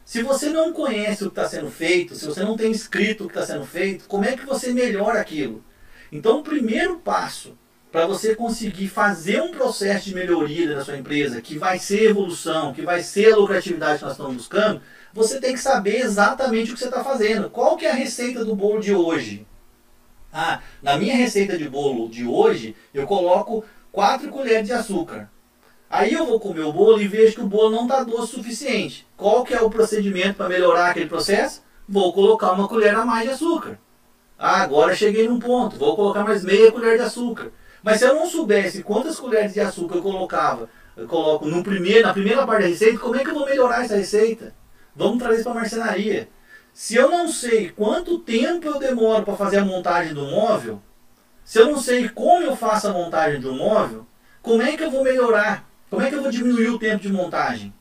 Se 0.05 0.23
você 0.23 0.49
não 0.49 0.73
conhece 0.73 1.23
o 1.23 1.27
que 1.27 1.39
está 1.39 1.47
sendo 1.47 1.69
feito, 1.69 2.15
se 2.15 2.25
você 2.25 2.43
não 2.43 2.57
tem 2.57 2.71
escrito 2.71 3.23
o 3.23 3.27
que 3.27 3.37
está 3.37 3.45
sendo 3.45 3.65
feito, 3.65 4.05
como 4.07 4.25
é 4.25 4.35
que 4.35 4.45
você 4.45 4.73
melhora 4.73 5.19
aquilo? 5.21 5.63
Então, 6.11 6.39
o 6.39 6.43
primeiro 6.43 6.97
passo 6.97 7.55
para 7.91 8.05
você 8.05 8.35
conseguir 8.35 8.87
fazer 8.87 9.41
um 9.41 9.51
processo 9.51 10.05
de 10.05 10.15
melhoria 10.15 10.75
da 10.75 10.83
sua 10.83 10.97
empresa, 10.97 11.41
que 11.41 11.57
vai 11.57 11.79
ser 11.79 12.09
evolução, 12.09 12.73
que 12.73 12.81
vai 12.81 13.01
ser 13.01 13.33
a 13.33 13.37
lucratividade 13.37 13.99
que 13.99 14.03
nós 14.05 14.13
estamos 14.13 14.35
buscando, 14.35 14.81
você 15.13 15.39
tem 15.39 15.53
que 15.53 15.59
saber 15.59 15.97
exatamente 15.97 16.71
o 16.71 16.73
que 16.73 16.79
você 16.79 16.87
está 16.87 17.03
fazendo. 17.03 17.49
Qual 17.49 17.75
que 17.77 17.85
é 17.85 17.91
a 17.91 17.95
receita 17.95 18.45
do 18.45 18.55
bolo 18.55 18.79
de 18.79 18.93
hoje? 18.93 19.45
Ah, 20.31 20.61
na 20.81 20.97
minha 20.97 21.15
receita 21.15 21.57
de 21.57 21.67
bolo 21.67 22.07
de 22.07 22.25
hoje, 22.25 22.75
eu 22.93 23.07
coloco 23.07 23.63
4 23.91 24.29
colheres 24.29 24.67
de 24.67 24.73
açúcar. 24.73 25.29
Aí 25.89 26.13
eu 26.13 26.25
vou 26.27 26.39
comer 26.39 26.61
o 26.61 26.71
bolo 26.71 27.01
e 27.01 27.07
vejo 27.07 27.33
que 27.35 27.41
o 27.41 27.47
bolo 27.47 27.71
não 27.71 27.83
está 27.83 28.03
doce 28.03 28.33
o 28.33 28.37
suficiente. 28.37 29.07
Qual 29.17 29.43
que 29.43 29.55
é 29.55 29.61
o 29.61 29.71
procedimento 29.71 30.35
para 30.35 30.47
melhorar 30.47 30.91
aquele 30.91 31.07
processo? 31.07 31.63
Vou 31.87 32.13
colocar 32.13 32.51
uma 32.51 32.67
colher 32.67 32.93
a 32.93 33.03
mais 33.03 33.23
de 33.23 33.33
açúcar. 33.33 33.79
Ah, 34.37 34.61
agora 34.61 34.95
cheguei 34.95 35.27
num 35.27 35.39
ponto, 35.39 35.77
vou 35.77 35.95
colocar 35.95 36.23
mais 36.23 36.43
meia 36.43 36.71
colher 36.71 36.97
de 36.97 37.03
açúcar. 37.03 37.51
Mas 37.81 37.97
se 37.97 38.05
eu 38.05 38.13
não 38.13 38.27
soubesse 38.27 38.83
quantas 38.83 39.19
colheres 39.19 39.53
de 39.53 39.59
açúcar 39.59 39.95
eu 39.95 40.01
colocava, 40.03 40.69
eu 40.95 41.07
coloco 41.07 41.45
no 41.45 41.63
primeiro, 41.63 42.05
na 42.05 42.13
primeira 42.13 42.45
parte 42.45 42.61
da 42.61 42.67
receita, 42.67 42.99
como 42.99 43.15
é 43.15 43.23
que 43.23 43.29
eu 43.31 43.33
vou 43.33 43.45
melhorar 43.45 43.83
essa 43.83 43.95
receita? 43.95 44.53
Vamos 44.99 45.23
trazer 45.23 45.43
para 45.43 45.53
a 45.53 45.55
marcenaria. 45.55 46.27
Se 46.73 46.93
eu 46.93 47.09
não 47.09 47.29
sei 47.29 47.69
quanto 47.69 48.19
tempo 48.19 48.67
eu 48.67 48.77
demoro 48.77 49.23
para 49.23 49.33
fazer 49.37 49.59
a 49.59 49.65
montagem 49.65 50.13
do 50.13 50.25
móvel, 50.25 50.81
se 51.45 51.57
eu 51.57 51.67
não 51.67 51.79
sei 51.79 52.09
como 52.09 52.43
eu 52.43 52.53
faço 52.53 52.89
a 52.89 52.91
montagem 52.91 53.39
do 53.39 53.53
móvel, 53.53 54.05
como 54.41 54.61
é 54.61 54.75
que 54.75 54.83
eu 54.83 54.91
vou 54.91 55.01
melhorar? 55.01 55.65
Como 55.89 56.01
é 56.01 56.09
que 56.09 56.15
eu 56.15 56.21
vou 56.21 56.29
diminuir 56.29 56.67
o 56.67 56.77
tempo 56.77 57.01
de 57.01 57.13
montagem? 57.13 57.73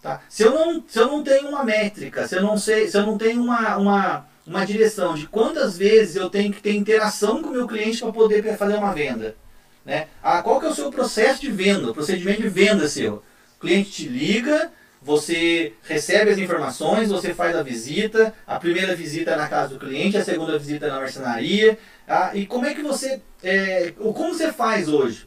Tá? 0.00 0.22
Se, 0.26 0.42
eu 0.42 0.54
não, 0.54 0.82
se 0.88 0.98
eu 0.98 1.06
não 1.06 1.22
tenho 1.22 1.50
uma 1.50 1.64
métrica, 1.64 2.26
se 2.26 2.34
eu 2.34 2.42
não 2.42 2.56
sei, 2.56 2.88
se 2.88 2.96
eu 2.96 3.04
não 3.04 3.18
tenho 3.18 3.42
uma, 3.42 3.76
uma, 3.76 4.26
uma 4.46 4.64
direção 4.64 5.12
de 5.12 5.26
quantas 5.26 5.76
vezes 5.76 6.16
eu 6.16 6.30
tenho 6.30 6.50
que 6.50 6.62
ter 6.62 6.74
interação 6.74 7.42
com 7.42 7.50
o 7.50 7.52
meu 7.52 7.66
cliente 7.66 8.00
para 8.00 8.10
poder 8.10 8.56
fazer 8.56 8.76
uma 8.76 8.94
venda. 8.94 9.36
Né? 9.84 10.08
Ah, 10.22 10.42
qual 10.42 10.58
que 10.60 10.64
é 10.64 10.70
o 10.70 10.74
seu 10.74 10.90
processo 10.90 11.42
de 11.42 11.50
venda, 11.50 11.90
o 11.90 11.94
procedimento 11.94 12.40
de 12.40 12.48
venda 12.48 12.88
seu? 12.88 13.22
O 13.58 13.60
cliente 13.60 13.90
te 13.90 14.08
liga, 14.08 14.72
você 15.02 15.72
recebe 15.82 16.30
as 16.30 16.38
informações, 16.38 17.08
você 17.08 17.32
faz 17.32 17.56
a 17.56 17.62
visita, 17.62 18.34
a 18.46 18.58
primeira 18.58 18.94
visita 18.94 19.30
é 19.30 19.36
na 19.36 19.48
casa 19.48 19.74
do 19.74 19.80
cliente, 19.80 20.18
a 20.18 20.24
segunda 20.24 20.58
visita 20.58 20.86
é 20.86 20.90
na 20.90 21.00
marcenaria. 21.00 21.78
Ah, 22.06 22.32
e 22.34 22.46
como 22.46 22.66
é 22.66 22.74
que 22.74 22.82
você. 22.82 23.22
É, 23.42 23.92
como 23.92 24.34
você 24.34 24.52
faz 24.52 24.88
hoje? 24.88 25.26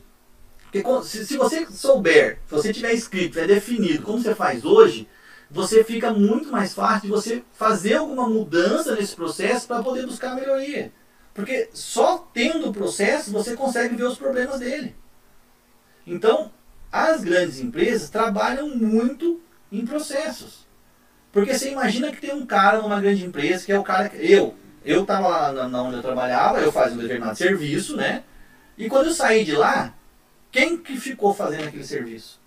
Porque 0.71 0.83
se, 1.07 1.25
se 1.25 1.37
você 1.37 1.65
souber, 1.67 2.39
se 2.47 2.51
você 2.53 2.73
tiver 2.73 2.93
escrito, 2.93 3.33
tiver 3.33 3.47
definido 3.47 4.03
como 4.03 4.21
você 4.21 4.35
faz 4.35 4.63
hoje, 4.63 5.07
você 5.49 5.83
fica 5.83 6.11
muito 6.11 6.51
mais 6.51 6.73
fácil 6.73 7.01
de 7.01 7.07
você 7.09 7.43
fazer 7.53 7.95
alguma 7.95 8.27
mudança 8.27 8.95
nesse 8.95 9.15
processo 9.15 9.67
para 9.67 9.83
poder 9.83 10.05
buscar 10.05 10.35
melhoria. 10.35 10.91
Porque 11.33 11.69
só 11.73 12.27
tendo 12.33 12.69
o 12.69 12.73
processo 12.73 13.31
você 13.31 13.55
consegue 13.55 13.95
ver 13.95 14.05
os 14.05 14.17
problemas 14.17 14.59
dele. 14.59 14.95
Então, 16.05 16.51
as 16.91 17.23
grandes 17.23 17.59
empresas 17.59 18.09
trabalham 18.09 18.69
muito 18.75 19.41
em 19.79 19.85
processos. 19.85 20.67
Porque 21.31 21.53
você 21.53 21.71
imagina 21.71 22.11
que 22.11 22.21
tem 22.21 22.33
um 22.33 22.45
cara 22.45 22.81
numa 22.81 23.01
grande 23.01 23.25
empresa 23.25 23.65
que 23.65 23.71
é 23.71 23.79
o 23.79 23.83
cara 23.83 24.07
que. 24.09 24.31
Eu, 24.31 24.55
eu 24.85 25.01
estava 25.01 25.27
lá 25.27 25.67
na, 25.67 25.81
onde 25.81 25.95
eu 25.95 26.01
trabalhava, 26.01 26.59
eu 26.59 26.71
fazia 26.71 26.95
um 26.95 27.01
determinado 27.01 27.37
serviço, 27.37 27.97
né? 27.97 28.23
E 28.77 28.87
quando 28.87 29.07
eu 29.07 29.13
saí 29.13 29.43
de 29.43 29.53
lá, 29.53 29.93
Quem 30.51 30.77
que 30.77 30.97
ficou 30.97 31.33
fazendo 31.33 31.67
aquele 31.67 31.83
serviço? 31.83 32.39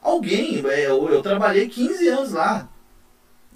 Alguém. 0.00 0.66
É, 0.66 0.86
eu, 0.86 1.06
eu 1.10 1.20
trabalhei 1.20 1.68
15 1.68 2.08
anos 2.08 2.32
lá. 2.32 2.66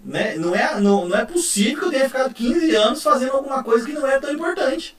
Né? 0.05 0.37
Não, 0.37 0.55
é, 0.55 0.79
não, 0.79 1.09
não 1.09 1.17
é 1.17 1.25
possível 1.25 1.79
que 1.79 1.87
eu 1.87 1.91
tenha 1.91 2.07
ficado 2.07 2.35
15 2.35 2.77
anos 2.77 3.03
fazendo 3.03 3.33
alguma 3.33 3.65
coisa 3.65 3.87
que 3.87 3.93
não 3.93 4.07
é 4.07 4.21
tão 4.21 4.31
importante. 4.31 4.99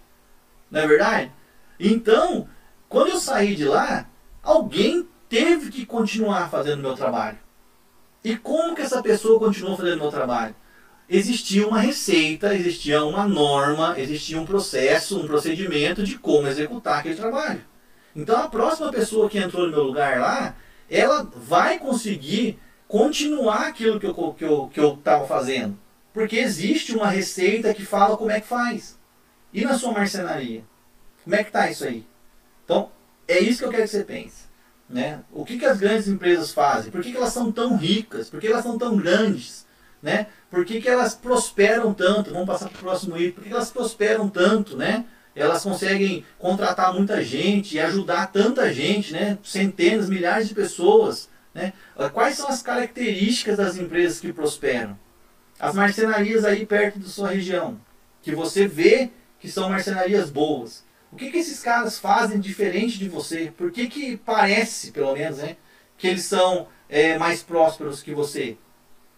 Não 0.72 0.82
é 0.82 0.88
verdade? 0.88 1.32
Então, 1.80 2.50
quando 2.90 3.10
eu 3.10 3.20
saí 3.20 3.56
de 3.56 3.66
lá, 3.66 4.10
alguém 4.42 5.08
teve 5.30 5.70
que 5.70 5.86
continuar 5.86 6.50
fazendo 6.50 6.82
meu 6.82 6.96
trabalho. 6.96 7.45
E 8.26 8.36
como 8.36 8.74
que 8.74 8.82
essa 8.82 9.04
pessoa 9.04 9.38
continuou 9.38 9.78
fazendo 9.78 9.98
o 9.98 10.02
meu 10.02 10.10
trabalho? 10.10 10.56
Existia 11.08 11.68
uma 11.68 11.80
receita, 11.80 12.56
existia 12.56 13.06
uma 13.06 13.28
norma, 13.28 13.94
existia 14.00 14.42
um 14.42 14.46
processo, 14.48 15.20
um 15.20 15.28
procedimento 15.28 16.02
de 16.02 16.18
como 16.18 16.48
executar 16.48 16.98
aquele 16.98 17.14
trabalho. 17.14 17.64
Então 18.16 18.36
a 18.36 18.50
próxima 18.50 18.92
pessoa 18.92 19.30
que 19.30 19.38
entrou 19.38 19.68
no 19.68 19.72
meu 19.72 19.84
lugar 19.84 20.20
lá, 20.20 20.56
ela 20.90 21.30
vai 21.36 21.78
conseguir 21.78 22.58
continuar 22.88 23.68
aquilo 23.68 24.00
que 24.00 24.08
eu 24.08 24.10
estava 24.10 24.34
que 24.34 24.44
eu, 24.44 24.70
que 24.70 24.80
eu 24.80 25.28
fazendo. 25.28 25.78
Porque 26.12 26.38
existe 26.38 26.96
uma 26.96 27.08
receita 27.08 27.76
que 27.76 27.86
fala 27.86 28.18
como 28.18 28.32
é 28.32 28.42
que 28.42 28.48
faz. 28.48 28.98
E 29.54 29.64
na 29.64 29.78
sua 29.78 29.92
marcenaria? 29.92 30.64
Como 31.24 31.36
é 31.36 31.44
que 31.44 31.50
está 31.50 31.70
isso 31.70 31.84
aí? 31.84 32.04
Então, 32.64 32.90
é 33.28 33.38
isso 33.38 33.60
que 33.60 33.66
eu 33.66 33.70
quero 33.70 33.84
que 33.84 33.90
você 33.90 34.04
pense. 34.04 34.45
Né? 34.90 35.20
O 35.32 35.44
que, 35.44 35.58
que 35.58 35.66
as 35.66 35.80
grandes 35.80 36.08
empresas 36.08 36.52
fazem? 36.52 36.92
Por 36.92 37.02
que, 37.02 37.12
que 37.12 37.18
elas 37.18 37.34
são 37.34 37.52
tão 37.52 37.76
ricas? 37.76 38.30
Por 38.30 38.40
que 38.40 38.48
elas 38.48 38.64
são 38.64 38.78
tão 38.78 38.96
grandes? 38.98 39.66
Né? 40.02 40.28
Por 40.50 40.64
que, 40.64 40.80
que 40.80 40.88
elas 40.88 41.16
prosperam 41.16 41.94
tanto? 41.94 42.32
Vamos 42.32 42.46
passar 42.46 42.70
para 42.70 42.78
o 42.78 42.82
próximo 42.82 43.18
item. 43.18 43.32
Por 43.32 43.44
que, 43.44 43.50
que 43.50 43.56
elas 43.56 43.72
prosperam 43.72 44.30
tanto? 44.30 44.78
Né? 44.78 45.06
Elas 45.36 45.64
conseguem 45.64 46.24
contratar 46.38 46.94
muita 46.94 47.24
gente 47.24 47.76
e 47.76 47.80
ajudar 47.80 48.32
tanta 48.32 48.72
gente, 48.72 49.12
né? 49.12 49.38
centenas, 49.44 50.08
milhares 50.08 50.48
de 50.48 50.54
pessoas. 50.54 51.28
Né? 51.54 51.74
Quais 52.14 52.36
são 52.36 52.48
as 52.48 52.62
características 52.62 53.58
das 53.58 53.78
empresas 53.78 54.20
que 54.20 54.32
prosperam? 54.32 54.98
As 55.60 55.74
marcenarias 55.74 56.46
aí 56.46 56.66
perto 56.66 57.00
da 57.00 57.08
sua 57.08 57.30
região, 57.30 57.80
que 58.22 58.36
você 58.36 58.68
vê 58.68 59.10
que 59.40 59.50
são 59.50 59.70
marcenarias 59.70 60.30
boas. 60.30 60.85
O 61.16 61.18
que, 61.18 61.32
que 61.32 61.38
esses 61.38 61.62
caras 61.62 61.98
fazem 61.98 62.42
diferente 62.42 63.00
de 63.00 63.08
você? 63.08 63.50
Por 63.56 63.72
que, 63.72 63.88
que 63.88 64.18
parece, 64.18 64.92
pelo 64.92 65.14
menos, 65.14 65.38
né, 65.38 65.56
que 65.98 66.08
eles 66.08 66.26
são 66.26 66.68
é, 66.90 67.18
mais 67.18 67.42
prósperos 67.42 68.04
que 68.04 68.14
você? 68.14 68.58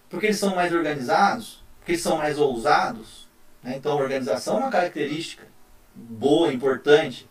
Porque 0.08 0.28
eles 0.28 0.38
são 0.38 0.54
mais 0.54 0.72
organizados? 0.72 1.64
Porque 1.80 1.94
eles 1.94 2.04
são 2.04 2.16
mais 2.16 2.38
ousados? 2.38 3.28
Né? 3.64 3.78
Então, 3.78 3.98
organização 3.98 4.58
é 4.58 4.60
uma 4.60 4.70
característica 4.70 5.48
boa, 5.96 6.54
importante. 6.54 7.28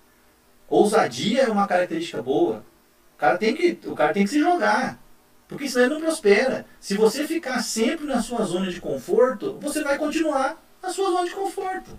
Ousadia 0.69 1.43
é 1.43 1.49
uma 1.49 1.69
característica 1.69 2.21
boa. 2.21 2.65
O 3.15 3.19
cara 3.19 3.39
tem 3.39 3.55
que, 3.55 3.79
o 3.87 3.95
cara 3.95 4.13
tem 4.13 4.25
que 4.25 4.31
se 4.31 4.41
jogar. 4.41 4.99
Porque 5.47 5.69
senão 5.69 5.85
ele 5.85 5.95
não 5.95 6.01
prospera. 6.01 6.67
Se 6.81 6.97
você 6.97 7.25
ficar 7.25 7.63
sempre 7.63 8.05
na 8.05 8.21
sua 8.21 8.45
zona 8.45 8.69
de 8.69 8.81
conforto, 8.81 9.61
você 9.63 9.85
vai 9.85 9.97
continuar 9.97 10.61
na 10.83 10.91
sua 10.91 11.09
zona 11.09 11.25
de 11.25 11.37
conforto. 11.37 11.97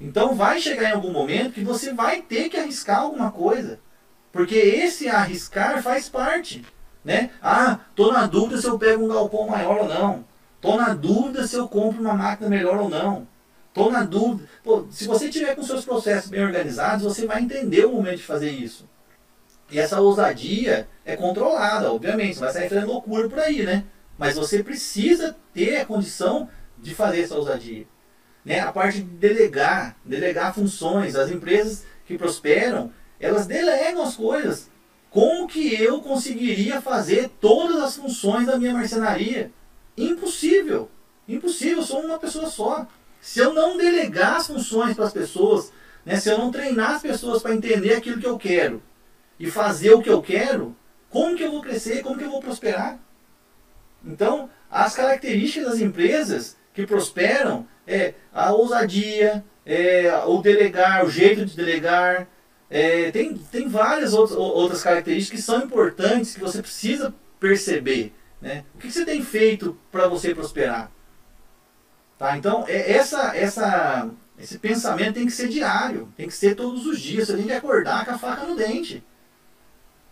Então 0.00 0.34
vai 0.34 0.60
chegar 0.60 0.90
em 0.90 0.92
algum 0.92 1.12
momento 1.12 1.52
que 1.52 1.64
você 1.64 1.92
vai 1.92 2.20
ter 2.22 2.48
que 2.48 2.56
arriscar 2.56 3.00
alguma 3.00 3.30
coisa. 3.30 3.78
Porque 4.32 4.56
esse 4.56 5.08
arriscar 5.08 5.82
faz 5.82 6.08
parte. 6.08 6.64
Né? 7.04 7.30
Ah, 7.42 7.80
tô 7.94 8.10
na 8.12 8.26
dúvida 8.26 8.60
se 8.60 8.66
eu 8.66 8.78
pego 8.78 9.04
um 9.04 9.08
galpão 9.08 9.46
maior 9.46 9.82
ou 9.82 9.88
não. 9.88 10.24
Tô 10.60 10.76
na 10.76 10.94
dúvida 10.94 11.46
se 11.46 11.56
eu 11.56 11.68
compro 11.68 12.00
uma 12.00 12.14
máquina 12.14 12.48
melhor 12.48 12.78
ou 12.78 12.88
não. 12.88 13.28
Tô 13.72 13.90
na 13.90 14.02
dúvida. 14.02 14.48
Pô, 14.62 14.86
se 14.90 15.06
você 15.06 15.28
tiver 15.28 15.54
com 15.54 15.62
seus 15.62 15.84
processos 15.84 16.30
bem 16.30 16.42
organizados, 16.42 17.04
você 17.04 17.26
vai 17.26 17.42
entender 17.42 17.84
o 17.84 17.92
momento 17.92 18.16
de 18.16 18.22
fazer 18.22 18.50
isso. 18.50 18.88
E 19.70 19.78
essa 19.78 20.00
ousadia 20.00 20.88
é 21.04 21.16
controlada, 21.16 21.92
obviamente. 21.92 22.34
Você 22.34 22.40
vai 22.40 22.52
sair 22.52 22.68
fazendo 22.68 22.86
loucura 22.86 23.28
por 23.28 23.38
aí, 23.38 23.62
né? 23.64 23.84
Mas 24.16 24.36
você 24.36 24.62
precisa 24.62 25.36
ter 25.52 25.76
a 25.76 25.84
condição 25.84 26.48
de 26.78 26.94
fazer 26.94 27.22
essa 27.22 27.34
ousadia. 27.34 27.86
Né? 28.44 28.60
A 28.60 28.70
parte 28.72 28.98
de 28.98 29.04
delegar, 29.04 29.96
delegar 30.04 30.54
funções. 30.54 31.16
As 31.16 31.30
empresas 31.30 31.84
que 32.06 32.18
prosperam, 32.18 32.92
elas 33.18 33.46
delegam 33.46 34.02
as 34.02 34.16
coisas. 34.16 34.70
Como 35.10 35.46
que 35.46 35.80
eu 35.80 36.00
conseguiria 36.00 36.80
fazer 36.80 37.30
todas 37.40 37.76
as 37.76 37.96
funções 37.96 38.46
da 38.46 38.58
minha 38.58 38.72
marcenaria? 38.72 39.50
Impossível. 39.96 40.90
Impossível, 41.28 41.78
eu 41.78 41.84
sou 41.84 42.00
uma 42.00 42.18
pessoa 42.18 42.46
só. 42.46 42.86
Se 43.20 43.38
eu 43.38 43.54
não 43.54 43.78
delegar 43.78 44.36
as 44.36 44.48
funções 44.48 44.94
para 44.94 45.06
as 45.06 45.12
pessoas, 45.12 45.72
né, 46.04 46.16
se 46.16 46.28
eu 46.28 46.36
não 46.36 46.50
treinar 46.50 46.96
as 46.96 47.02
pessoas 47.02 47.40
para 47.40 47.54
entender 47.54 47.94
aquilo 47.94 48.20
que 48.20 48.26
eu 48.26 48.36
quero 48.36 48.82
e 49.38 49.50
fazer 49.50 49.94
o 49.94 50.02
que 50.02 50.10
eu 50.10 50.20
quero, 50.20 50.76
como 51.08 51.36
que 51.36 51.42
eu 51.42 51.52
vou 51.52 51.62
crescer? 51.62 52.02
Como 52.02 52.18
que 52.18 52.24
eu 52.24 52.30
vou 52.30 52.40
prosperar? 52.40 52.98
Então, 54.04 54.50
as 54.70 54.94
características 54.94 55.70
das 55.70 55.80
empresas 55.80 56.56
que 56.74 56.84
prosperam 56.84 57.66
é 57.86 58.14
a 58.32 58.52
ousadia, 58.52 59.44
é, 59.64 60.12
o 60.26 60.40
delegar, 60.40 61.04
o 61.04 61.10
jeito 61.10 61.44
de 61.44 61.56
delegar. 61.56 62.26
É, 62.70 63.10
tem, 63.10 63.34
tem 63.36 63.68
várias 63.68 64.12
outras, 64.12 64.38
outras 64.38 64.82
características 64.82 65.40
que 65.40 65.46
são 65.46 65.62
importantes 65.62 66.34
que 66.34 66.40
você 66.40 66.60
precisa 66.60 67.14
perceber. 67.38 68.12
Né? 68.40 68.64
O 68.74 68.78
que 68.78 68.90
você 68.90 69.04
tem 69.04 69.22
feito 69.22 69.78
para 69.92 70.08
você 70.08 70.34
prosperar? 70.34 70.90
Tá? 72.18 72.36
Então, 72.36 72.64
é, 72.66 72.92
essa, 72.92 73.36
essa, 73.36 74.10
esse 74.38 74.58
pensamento 74.58 75.14
tem 75.14 75.26
que 75.26 75.32
ser 75.32 75.48
diário, 75.48 76.12
tem 76.16 76.26
que 76.26 76.34
ser 76.34 76.54
todos 76.54 76.86
os 76.86 77.00
dias. 77.00 77.28
Você 77.28 77.36
tem 77.36 77.46
que 77.46 77.52
acordar 77.52 78.04
com 78.04 78.12
a 78.12 78.18
faca 78.18 78.44
no 78.44 78.56
dente. 78.56 79.04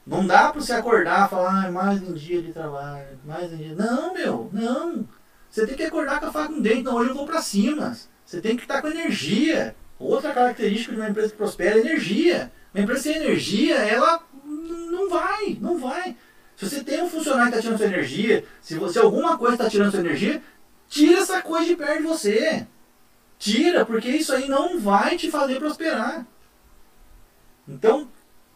Não 0.07 0.27
dá 0.27 0.51
para 0.51 0.61
você 0.61 0.73
acordar 0.73 1.27
e 1.27 1.31
falar, 1.31 1.67
ah, 1.67 1.71
mais 1.71 2.03
um 2.03 2.13
dia 2.13 2.43
de 2.43 2.53
trabalho, 2.53 3.19
mais 3.25 3.53
um 3.53 3.57
dia. 3.57 3.75
Não, 3.75 4.13
meu, 4.13 4.51
não. 4.53 5.09
Você 5.53 5.67
tem 5.67 5.77
que 5.77 5.85
acordar 5.85 6.19
com 6.19 6.27
a 6.27 6.33
faca 6.33 6.51
no 6.51 6.63
dente, 6.63 6.83
não, 6.83 6.95
hoje 6.95 7.11
eu 7.11 7.15
vou 7.15 7.27
para 7.27 7.43
cima. 7.43 7.95
Você 8.25 8.41
tem 8.41 8.57
que 8.57 8.63
estar 8.63 8.81
com 8.81 8.89
energia. 8.89 9.77
Outra 9.99 10.33
característica 10.33 10.95
de 10.95 10.99
uma 10.99 11.11
empresa 11.11 11.29
que 11.29 11.37
prospera 11.37 11.77
é 11.77 11.81
energia. 11.81 12.51
Uma 12.75 12.83
empresa 12.83 13.03
sem 13.03 13.17
energia, 13.17 13.77
ela 13.77 14.25
não 14.43 15.11
vai, 15.11 15.59
não 15.61 15.77
vai. 15.77 16.17
Se 16.57 16.71
você 16.71 16.83
tem 16.83 17.03
um 17.03 17.11
funcionário 17.11 17.53
que 17.53 17.59
está 17.59 17.61
tirando 17.61 17.77
sua 17.77 17.87
energia, 17.87 18.45
se 18.63 18.77
você 18.77 18.99
alguma 18.99 19.37
coisa 19.37 19.57
está 19.57 19.69
tirando 19.69 19.91
sua 19.91 20.01
energia, 20.01 20.43
tira 20.89 21.21
essa 21.21 21.43
coisa 21.43 21.67
de 21.67 21.77
perto 21.77 21.99
de 21.99 22.09
você. 22.09 22.67
Tira, 23.39 23.85
porque 23.85 24.09
isso 24.09 24.33
aí 24.33 24.49
não 24.49 24.81
vai 24.81 25.19
te 25.19 25.31
fazer 25.31 25.59
prosperar. 25.59 26.27
Então, 27.69 28.09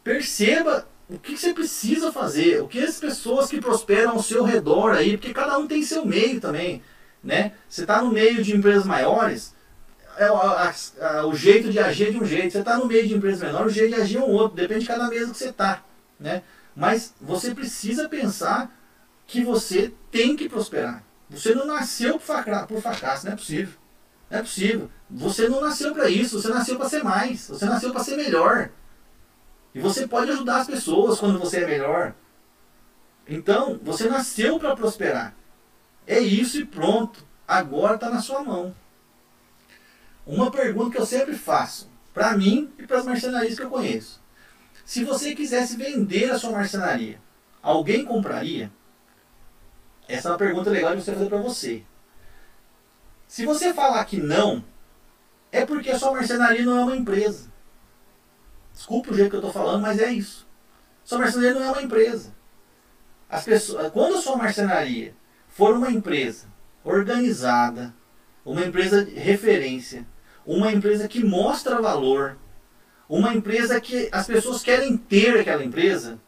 perceba 0.03 0.89
o 1.09 1.19
que 1.19 1.37
você 1.37 1.53
precisa 1.53 2.11
fazer, 2.11 2.63
o 2.63 2.69
que 2.69 2.81
as 2.81 2.99
pessoas 2.99 3.49
que 3.49 3.61
prosperam 3.61 4.13
ao 4.13 4.23
seu 4.23 4.43
redor 4.43 4.97
aí, 4.97 5.17
porque 5.17 5.33
cada 5.33 5.57
um 5.59 5.67
tem 5.67 5.83
seu 5.83 6.05
meio 6.05 6.41
também, 6.41 6.83
né? 7.23 7.53
Você 7.69 7.83
está 7.83 8.03
no 8.03 8.11
meio 8.11 8.43
de 8.43 8.57
empresas 8.57 8.85
maiores, 8.85 9.55
é, 10.17 10.25
a, 10.25 10.75
a, 11.01 11.27
o 11.27 11.35
jeito 11.35 11.71
de 11.71 11.79
agir 11.79 12.09
é 12.09 12.11
de 12.11 12.19
um 12.19 12.25
jeito. 12.25 12.53
Você 12.53 12.59
está 12.59 12.79
no 12.79 12.87
meio 12.87 13.07
de 13.07 13.15
empresas 13.15 13.43
menores, 13.43 13.73
o 13.73 13.75
jeito 13.75 13.95
de 13.95 14.01
agir 14.01 14.17
é 14.17 14.21
um 14.21 14.31
outro, 14.31 14.57
depende 14.57 14.81
de 14.81 14.87
cada 14.87 15.09
mesa 15.09 15.31
que 15.31 15.39
você 15.39 15.51
está, 15.51 15.85
né? 16.19 16.43
Mas 16.75 17.15
você 17.21 17.55
precisa 17.55 18.09
pensar 18.09 18.75
que 19.27 19.45
você 19.45 19.93
tem 20.11 20.37
que 20.37 20.49
prosperar. 20.49 21.03
Você 21.29 21.55
não 21.55 21.67
nasceu 21.67 22.19
por, 22.19 22.81
fracasso, 22.81 23.27
não 23.27 23.33
é 23.33 23.37
possível. 23.37 23.75
Não 24.31 24.39
é 24.39 24.43
possível. 24.43 24.91
Você 25.11 25.49
não 25.49 25.61
nasceu 25.61 25.93
para 25.95 26.09
isso, 26.09 26.41
você 26.41 26.49
nasceu 26.49 26.77
para 26.77 26.89
ser 26.89 27.03
mais, 27.03 27.49
você 27.49 27.65
nasceu 27.65 27.93
para 27.93 28.05
ser 28.05 28.17
melhor. 28.17 28.71
E 29.77 29.79
você 29.79 30.09
pode 30.09 30.31
ajudar 30.31 30.63
as 30.63 30.67
pessoas 30.67 31.21
quando 31.21 31.39
você 31.39 31.59
é 31.59 31.67
melhor. 31.67 32.15
Então, 33.29 33.79
você 33.83 34.09
nasceu 34.09 34.59
para 34.59 34.75
prosperar. 34.75 35.37
É 36.07 36.19
isso 36.19 36.59
e 36.59 36.65
pronto. 36.65 37.27
Agora 37.47 37.97
está 37.97 38.09
na 38.09 38.23
sua 38.23 38.43
mão. 38.43 38.75
Uma 40.27 40.51
pergunta 40.51 40.93
que 40.93 40.99
eu 40.99 41.05
sempre 41.05 41.37
faço, 41.37 41.91
para 42.15 42.35
mim 42.39 42.73
e 42.79 42.87
para 42.87 43.01
as 43.01 43.05
marcenarias 43.05 43.55
que 43.55 43.65
eu 43.65 43.69
conheço. 43.69 44.19
Se 44.83 45.05
você 45.05 45.35
quisesse 45.35 45.77
vender 45.77 46.31
a 46.31 46.39
sua 46.39 46.53
marcenaria, 46.53 47.21
alguém 47.63 48.03
compraria? 48.03 48.73
Essa 50.09 50.29
é 50.29 50.33
uma 50.33 50.39
pergunta 50.39 50.71
legal 50.71 50.97
de 50.97 51.03
você 51.03 51.13
fazer 51.13 51.29
para 51.29 51.43
você. 51.43 51.83
Se 53.29 53.45
você 53.45 53.75
falar 53.75 54.03
que 54.07 54.17
não, 54.17 54.65
é 55.53 55.67
porque 55.67 55.91
a 55.91 55.99
sua 55.99 56.13
marcenaria 56.13 56.65
não 56.65 56.79
é 56.79 56.83
uma 56.83 56.97
empresa. 56.97 57.55
Desculpa 58.77 59.11
o 59.11 59.15
jeito 59.15 59.31
que 59.31 59.37
eu 59.37 59.41
estou 59.41 59.53
falando, 59.53 59.81
mas 59.81 59.99
é 59.99 60.13
isso. 60.13 60.47
Sua 61.03 61.19
marcenaria 61.19 61.55
não 61.55 61.65
é 61.65 61.71
uma 61.71 61.83
empresa. 61.83 62.35
As 63.27 63.43
pessoas, 63.43 63.91
quando 63.91 64.17
a 64.17 64.21
sua 64.21 64.37
marcenaria 64.37 65.15
for 65.49 65.75
uma 65.75 65.91
empresa 65.91 66.47
organizada, 66.85 67.95
uma 68.45 68.63
empresa 68.63 69.03
de 69.03 69.15
referência, 69.15 70.07
uma 70.45 70.71
empresa 70.71 71.09
que 71.09 71.25
mostra 71.25 71.81
valor, 71.81 72.37
uma 73.09 73.35
empresa 73.35 73.81
que 73.81 74.11
as 74.13 74.27
pessoas 74.27 74.63
querem 74.63 74.95
ter 74.95 75.41
aquela 75.41 75.65
empresa, 75.65 76.21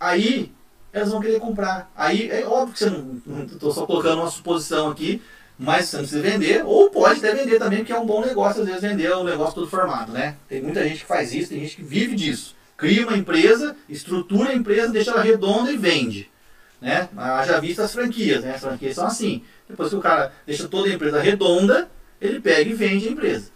aí 0.00 0.50
elas 0.94 1.10
vão 1.10 1.20
querer 1.20 1.38
comprar. 1.38 1.92
Aí 1.94 2.30
é 2.30 2.46
óbvio 2.46 2.72
que 2.72 2.78
você 2.78 2.90
não 3.26 3.44
estou 3.44 3.70
só 3.70 3.84
colocando 3.84 4.22
uma 4.22 4.30
suposição 4.30 4.90
aqui, 4.90 5.22
Mas 5.58 5.86
você 5.86 5.96
não 5.96 6.04
precisa 6.04 6.22
vender, 6.22 6.64
ou 6.64 6.90
pode 6.90 7.18
até 7.18 7.34
vender 7.34 7.58
também, 7.58 7.78
porque 7.78 7.92
é 7.92 7.98
um 7.98 8.04
bom 8.04 8.24
negócio, 8.24 8.60
às 8.60 8.66
vezes, 8.68 8.82
vender 8.82 9.10
o 9.12 9.24
negócio 9.24 9.54
todo 9.54 9.68
formado, 9.68 10.12
né? 10.12 10.36
Tem 10.48 10.60
muita 10.60 10.86
gente 10.86 11.00
que 11.00 11.06
faz 11.06 11.32
isso, 11.32 11.48
tem 11.48 11.60
gente 11.60 11.76
que 11.76 11.82
vive 11.82 12.14
disso. 12.14 12.54
Cria 12.76 13.06
uma 13.06 13.16
empresa, 13.16 13.74
estrutura 13.88 14.50
a 14.50 14.54
empresa, 14.54 14.92
deixa 14.92 15.10
ela 15.10 15.22
redonda 15.22 15.72
e 15.72 15.78
vende. 15.78 16.30
Né? 16.78 17.08
Haja 17.16 17.58
visto 17.58 17.80
as 17.80 17.92
franquias, 17.92 18.44
né? 18.44 18.54
As 18.54 18.60
franquias 18.60 18.94
são 18.94 19.06
assim. 19.06 19.42
Depois 19.66 19.88
que 19.88 19.96
o 19.96 20.00
cara 20.00 20.30
deixa 20.44 20.68
toda 20.68 20.90
a 20.90 20.92
empresa 20.92 21.20
redonda, 21.20 21.90
ele 22.20 22.38
pega 22.38 22.68
e 22.68 22.74
vende 22.74 23.08
a 23.08 23.12
empresa. 23.12 23.50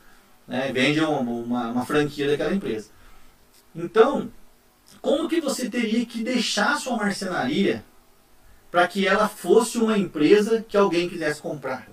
Né? 0.48 0.70
Vende 0.72 1.00
uma, 1.00 1.20
uma, 1.20 1.70
uma 1.70 1.84
franquia 1.84 2.28
daquela 2.28 2.54
empresa. 2.54 2.88
Então, 3.76 4.30
como 5.02 5.28
que 5.28 5.38
você 5.38 5.68
teria 5.68 6.04
que 6.06 6.24
deixar 6.24 6.72
a 6.72 6.78
sua 6.78 6.96
marcenaria 6.96 7.84
para 8.70 8.88
que 8.88 9.06
ela 9.06 9.28
fosse 9.28 9.76
uma 9.76 9.98
empresa 9.98 10.64
que 10.66 10.78
alguém 10.78 11.10
quisesse 11.10 11.42
comprar? 11.42 11.89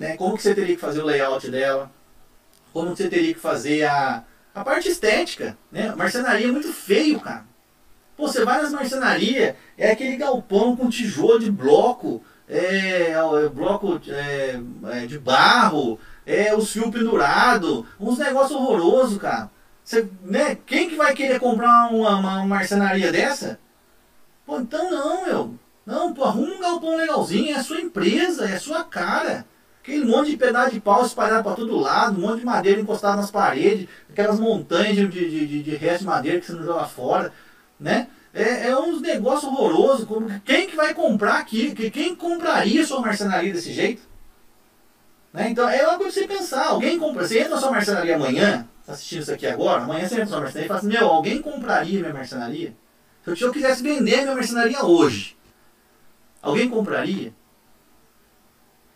Né? 0.00 0.16
Como 0.16 0.34
que 0.34 0.42
você 0.42 0.54
teria 0.54 0.74
que 0.74 0.80
fazer 0.80 1.02
o 1.02 1.04
layout 1.04 1.50
dela? 1.50 1.92
Como 2.72 2.92
que 2.92 3.02
você 3.02 3.08
teria 3.10 3.34
que 3.34 3.38
fazer 3.38 3.84
a, 3.84 4.24
a 4.54 4.64
parte 4.64 4.88
estética? 4.88 5.58
Né? 5.70 5.94
Marcenaria 5.94 6.48
é 6.48 6.50
muito 6.50 6.72
feio, 6.72 7.20
cara. 7.20 7.44
Pô, 8.16 8.26
você 8.26 8.42
vai 8.42 8.62
nas 8.62 8.72
marcenarias, 8.72 9.54
é 9.76 9.90
aquele 9.90 10.16
galpão 10.16 10.74
com 10.74 10.88
tijolo 10.88 11.38
de 11.38 11.50
bloco, 11.50 12.24
é, 12.48 13.10
é 13.10 13.48
bloco 13.52 14.00
é, 14.08 14.58
é, 14.90 15.06
de 15.06 15.18
barro, 15.18 16.00
é 16.24 16.54
os 16.56 16.72
fios 16.72 16.90
pendurados, 16.90 17.84
uns 17.98 18.16
negócios 18.18 18.58
horrorosos, 18.58 19.18
cara. 19.18 19.50
Você, 19.84 20.08
né, 20.22 20.56
quem 20.64 20.88
que 20.88 20.96
vai 20.96 21.14
querer 21.14 21.38
comprar 21.38 21.92
uma, 21.92 22.16
uma 22.16 22.46
marcenaria 22.46 23.12
dessa? 23.12 23.60
Pô, 24.46 24.60
então 24.60 24.90
não, 24.90 25.26
meu. 25.26 25.54
Não, 25.84 26.14
pô, 26.14 26.24
arruma 26.24 26.54
um 26.54 26.60
galpão 26.60 26.96
legalzinho, 26.96 27.54
é 27.54 27.58
a 27.58 27.62
sua 27.62 27.82
empresa, 27.82 28.48
é 28.48 28.54
a 28.54 28.60
sua 28.60 28.82
cara. 28.82 29.44
Aquele 29.82 30.04
monte 30.04 30.30
de 30.30 30.36
pedaço 30.36 30.72
de 30.72 30.80
pau 30.80 31.04
espalhado 31.04 31.42
para 31.42 31.56
todo 31.56 31.78
lado, 31.78 32.18
um 32.18 32.20
monte 32.20 32.40
de 32.40 32.44
madeira 32.44 32.80
encostada 32.80 33.16
nas 33.16 33.30
paredes, 33.30 33.88
aquelas 34.10 34.38
montanhas 34.38 34.94
de, 34.94 35.08
de, 35.08 35.46
de, 35.46 35.62
de 35.62 35.76
resto 35.76 36.00
de 36.00 36.06
madeira 36.06 36.38
que 36.38 36.46
você 36.46 36.52
não 36.52 36.64
joga 36.64 36.84
fora, 36.84 37.32
né? 37.78 38.08
É, 38.32 38.68
é 38.68 38.78
uns 38.78 39.00
negócios 39.00 39.50
horrorosos. 39.50 40.06
Quem 40.44 40.68
que 40.68 40.76
vai 40.76 40.94
comprar 40.94 41.38
aqui? 41.38 41.74
Quem 41.90 42.14
compraria 42.14 42.86
sua 42.86 43.00
marcenaria 43.00 43.52
desse 43.52 43.72
jeito? 43.72 44.02
Né? 45.32 45.50
Então 45.50 45.68
é 45.68 45.78
coisa 45.78 45.98
pra 45.98 46.10
você 46.10 46.26
pensar. 46.26 46.66
Alguém 46.68 46.98
compra. 46.98 47.26
Você 47.26 47.38
entra 47.38 47.54
na 47.54 47.60
sua 47.60 47.70
marcenaria 47.70 48.16
amanhã, 48.16 48.68
está 48.80 48.92
assistindo 48.92 49.22
isso 49.22 49.32
aqui 49.32 49.46
agora, 49.46 49.82
amanhã 49.82 50.06
você 50.06 50.14
entra 50.14 50.24
na 50.26 50.30
sua 50.30 50.40
marcenaria 50.40 50.66
e 50.66 50.68
fala 50.68 50.80
assim, 50.80 50.88
meu, 50.88 51.08
alguém 51.08 51.42
compraria 51.42 52.00
minha 52.00 52.12
marcenaria? 52.12 52.74
Se 53.24 53.42
eu 53.42 53.52
quisesse 53.52 53.82
vender 53.82 54.22
minha 54.22 54.34
marcenaria 54.34 54.84
hoje, 54.84 55.36
alguém 56.40 56.68
compraria? 56.68 57.32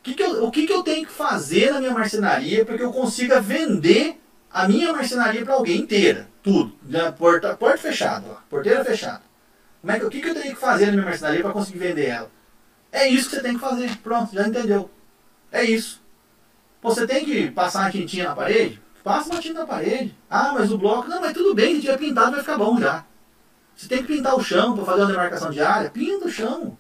Que, 0.05 0.12
que, 0.12 0.22
eu, 0.22 0.44
o 0.44 0.50
que, 0.50 0.66
que 0.66 0.72
eu 0.72 0.82
tenho 0.82 1.07
que 1.07 1.12
fazer 1.12 1.72
na 1.72 1.80
minha 1.80 1.94
marcenaria 1.94 2.62
para 2.62 2.76
que 2.76 2.84
eu 2.84 2.92
consiga 2.92 3.40
vender 3.40 4.20
a 4.50 4.68
minha 4.68 4.92
marcenaria 4.92 5.42
para 5.42 5.55
alguém 5.55 5.80
inteira? 5.80 6.28
Tudo. 6.42 6.76
Né? 6.82 7.11
Porta, 7.12 7.57
porta 7.57 7.78
fechada, 7.78 8.36
porteira 8.50 8.84
fechada. 8.84 9.22
Como 9.80 9.90
é 9.90 9.98
que, 9.98 10.05
o 10.05 10.11
que, 10.11 10.20
que 10.20 10.28
eu 10.28 10.34
tenho 10.34 10.55
que 10.55 10.61
fazer 10.61 10.86
na 10.86 10.92
minha 10.92 11.05
marcenaria 11.07 11.40
para 11.40 11.52
conseguir 11.52 11.78
vender 11.78 12.07
ela? 12.07 12.30
É 12.92 13.09
isso 13.09 13.30
que 13.30 13.36
você 13.36 13.42
tem 13.42 13.55
que 13.55 13.61
fazer. 13.61 13.96
Pronto, 14.02 14.34
já 14.34 14.46
entendeu. 14.46 14.90
É 15.50 15.64
isso. 15.64 16.02
Você 16.82 17.07
tem 17.07 17.24
que 17.24 17.50
passar 17.50 17.80
uma 17.80 17.90
tintinha 17.90 18.28
na 18.28 18.34
parede? 18.34 18.82
Passa 19.02 19.30
uma 19.30 19.40
tinta 19.40 19.61
na 19.61 19.66
parede. 19.66 20.14
Ah, 20.28 20.52
mas 20.52 20.70
o 20.70 20.76
bloco. 20.76 21.09
Não, 21.09 21.22
mas 21.22 21.32
tudo 21.32 21.55
bem, 21.55 21.76
se 21.76 21.80
tiver 21.80 21.96
pintado 21.96 22.32
vai 22.32 22.40
ficar 22.40 22.59
bom 22.59 22.78
já. 22.78 23.07
Você 23.74 23.88
tem 23.88 24.02
que 24.02 24.14
pintar 24.14 24.36
o 24.36 24.44
chão 24.44 24.76
para 24.76 24.84
fazer 24.84 25.00
uma 25.00 25.11
demarcação 25.11 25.50
de 25.50 25.62
área? 25.62 25.88
Pinta 25.88 26.26
o 26.26 26.30
chão. 26.30 26.76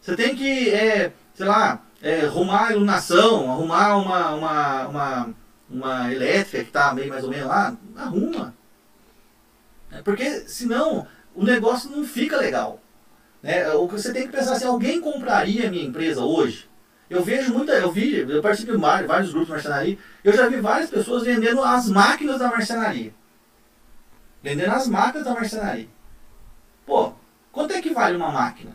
Você 0.00 0.16
tem 0.16 0.34
que, 0.34 0.70
é, 0.70 1.12
sei 1.32 1.46
lá, 1.46 1.80
é, 2.04 2.26
arrumar 2.26 2.70
iluminação, 2.72 3.50
arrumar 3.50 3.96
uma, 3.96 4.34
uma, 4.34 4.88
uma, 4.88 5.34
uma 5.70 6.12
elétrica 6.12 6.62
que 6.62 6.68
está 6.68 6.92
meio 6.92 7.08
mais 7.08 7.24
ou 7.24 7.30
menos 7.30 7.48
lá. 7.48 7.74
Arruma. 7.96 8.54
É, 9.90 10.02
porque 10.02 10.40
senão 10.40 11.06
o 11.34 11.42
negócio 11.42 11.90
não 11.90 12.04
fica 12.04 12.36
legal. 12.36 12.78
Né? 13.42 13.72
O 13.72 13.88
que 13.88 13.94
você 13.94 14.12
tem 14.12 14.26
que 14.26 14.36
pensar 14.36 14.56
se 14.56 14.66
alguém 14.66 15.00
compraria 15.00 15.66
a 15.66 15.70
minha 15.70 15.82
empresa 15.82 16.22
hoje. 16.22 16.68
Eu 17.08 17.22
vejo 17.22 17.54
muita, 17.54 17.72
eu 17.72 17.90
vi, 17.90 18.18
eu 18.18 18.42
participo 18.42 18.72
de 18.72 18.78
vários 18.78 19.30
grupos 19.30 19.46
de 19.46 19.52
marcenaria, 19.52 19.98
eu 20.22 20.32
já 20.32 20.48
vi 20.48 20.60
várias 20.60 20.90
pessoas 20.90 21.22
vendendo 21.22 21.62
as 21.62 21.88
máquinas 21.88 22.38
da 22.38 22.48
marcenaria. 22.50 23.14
Vendendo 24.42 24.72
as 24.72 24.86
máquinas 24.86 25.24
da 25.24 25.32
marcenaria. 25.32 25.88
Pô, 26.84 27.14
quanto 27.50 27.72
é 27.72 27.80
que 27.80 27.94
vale 27.94 28.16
uma 28.16 28.30
máquina? 28.30 28.72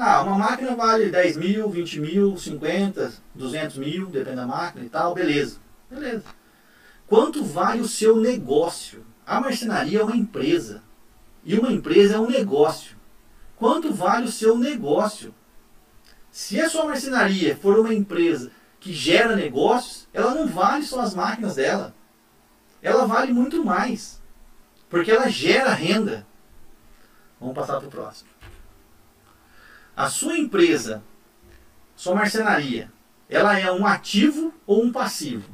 Ah, 0.00 0.22
uma 0.22 0.38
máquina 0.38 0.76
vale 0.76 1.10
10 1.10 1.36
mil, 1.36 1.68
20 1.68 1.98
mil, 1.98 2.38
50, 2.38 3.14
200 3.34 3.78
mil, 3.78 4.06
depende 4.06 4.36
da 4.36 4.46
máquina 4.46 4.84
e 4.84 4.88
tal, 4.88 5.12
beleza. 5.12 5.58
Beleza. 5.90 6.22
Quanto 7.08 7.42
vale 7.42 7.80
o 7.80 7.88
seu 7.88 8.16
negócio? 8.16 9.04
A 9.26 9.40
marcenaria 9.40 9.98
é 9.98 10.04
uma 10.04 10.16
empresa. 10.16 10.84
E 11.44 11.58
uma 11.58 11.72
empresa 11.72 12.14
é 12.14 12.18
um 12.20 12.30
negócio. 12.30 12.96
Quanto 13.56 13.92
vale 13.92 14.26
o 14.26 14.30
seu 14.30 14.56
negócio? 14.56 15.34
Se 16.30 16.60
a 16.60 16.70
sua 16.70 16.84
marcenaria 16.84 17.56
for 17.56 17.80
uma 17.80 17.92
empresa 17.92 18.52
que 18.78 18.92
gera 18.92 19.34
negócios, 19.34 20.06
ela 20.14 20.32
não 20.32 20.46
vale 20.46 20.84
só 20.84 21.00
as 21.00 21.12
máquinas 21.12 21.56
dela. 21.56 21.92
Ela 22.80 23.04
vale 23.04 23.32
muito 23.32 23.64
mais. 23.64 24.22
Porque 24.88 25.10
ela 25.10 25.28
gera 25.28 25.74
renda. 25.74 26.24
Vamos 27.40 27.56
passar 27.56 27.78
para 27.78 27.88
o 27.88 27.90
próximo. 27.90 28.37
A 29.98 30.08
sua 30.08 30.38
empresa, 30.38 31.02
sua 31.96 32.14
marcenaria, 32.14 32.88
ela 33.28 33.58
é 33.58 33.68
um 33.72 33.84
ativo 33.84 34.54
ou 34.64 34.84
um 34.84 34.92
passivo? 34.92 35.50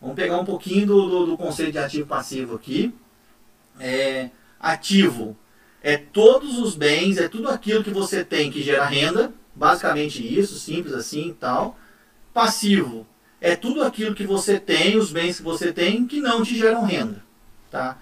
Vamos 0.00 0.16
pegar 0.16 0.40
um 0.40 0.44
pouquinho 0.44 0.84
do, 0.84 1.08
do, 1.08 1.26
do 1.26 1.36
conceito 1.36 1.70
de 1.70 1.78
ativo 1.78 2.08
passivo 2.08 2.56
aqui. 2.56 2.92
É, 3.78 4.30
ativo 4.58 5.36
é 5.80 5.96
todos 5.96 6.58
os 6.58 6.74
bens, 6.74 7.18
é 7.18 7.28
tudo 7.28 7.48
aquilo 7.48 7.84
que 7.84 7.90
você 7.90 8.24
tem 8.24 8.50
que 8.50 8.64
gera 8.64 8.84
renda, 8.84 9.32
basicamente 9.54 10.26
isso, 10.26 10.58
simples 10.58 10.92
assim 10.92 11.28
e 11.28 11.34
tal. 11.34 11.78
Passivo 12.34 13.06
é 13.40 13.54
tudo 13.54 13.84
aquilo 13.84 14.12
que 14.12 14.26
você 14.26 14.58
tem, 14.58 14.96
os 14.96 15.12
bens 15.12 15.36
que 15.36 15.44
você 15.44 15.72
tem, 15.72 16.04
que 16.04 16.20
não 16.20 16.42
te 16.42 16.58
geram 16.58 16.84
renda. 16.84 17.22
Tá? 17.70 17.96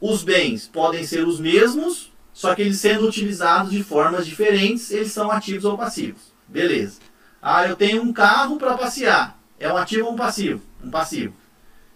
Os 0.00 0.22
bens 0.22 0.68
podem 0.68 1.04
ser 1.04 1.26
os 1.26 1.40
mesmos, 1.40 2.12
só 2.34 2.54
que 2.54 2.60
eles 2.60 2.78
sendo 2.78 3.06
utilizados 3.06 3.70
de 3.70 3.82
formas 3.82 4.26
diferentes, 4.26 4.90
eles 4.90 5.12
são 5.12 5.30
ativos 5.30 5.64
ou 5.64 5.78
passivos. 5.78 6.34
Beleza. 6.46 7.00
Ah, 7.40 7.66
eu 7.66 7.76
tenho 7.76 8.02
um 8.02 8.12
carro 8.12 8.58
para 8.58 8.76
passear. 8.76 9.38
É 9.58 9.72
um 9.72 9.76
ativo 9.76 10.08
ou 10.08 10.12
um 10.12 10.16
passivo? 10.16 10.60
Um 10.82 10.90
passivo. 10.90 11.32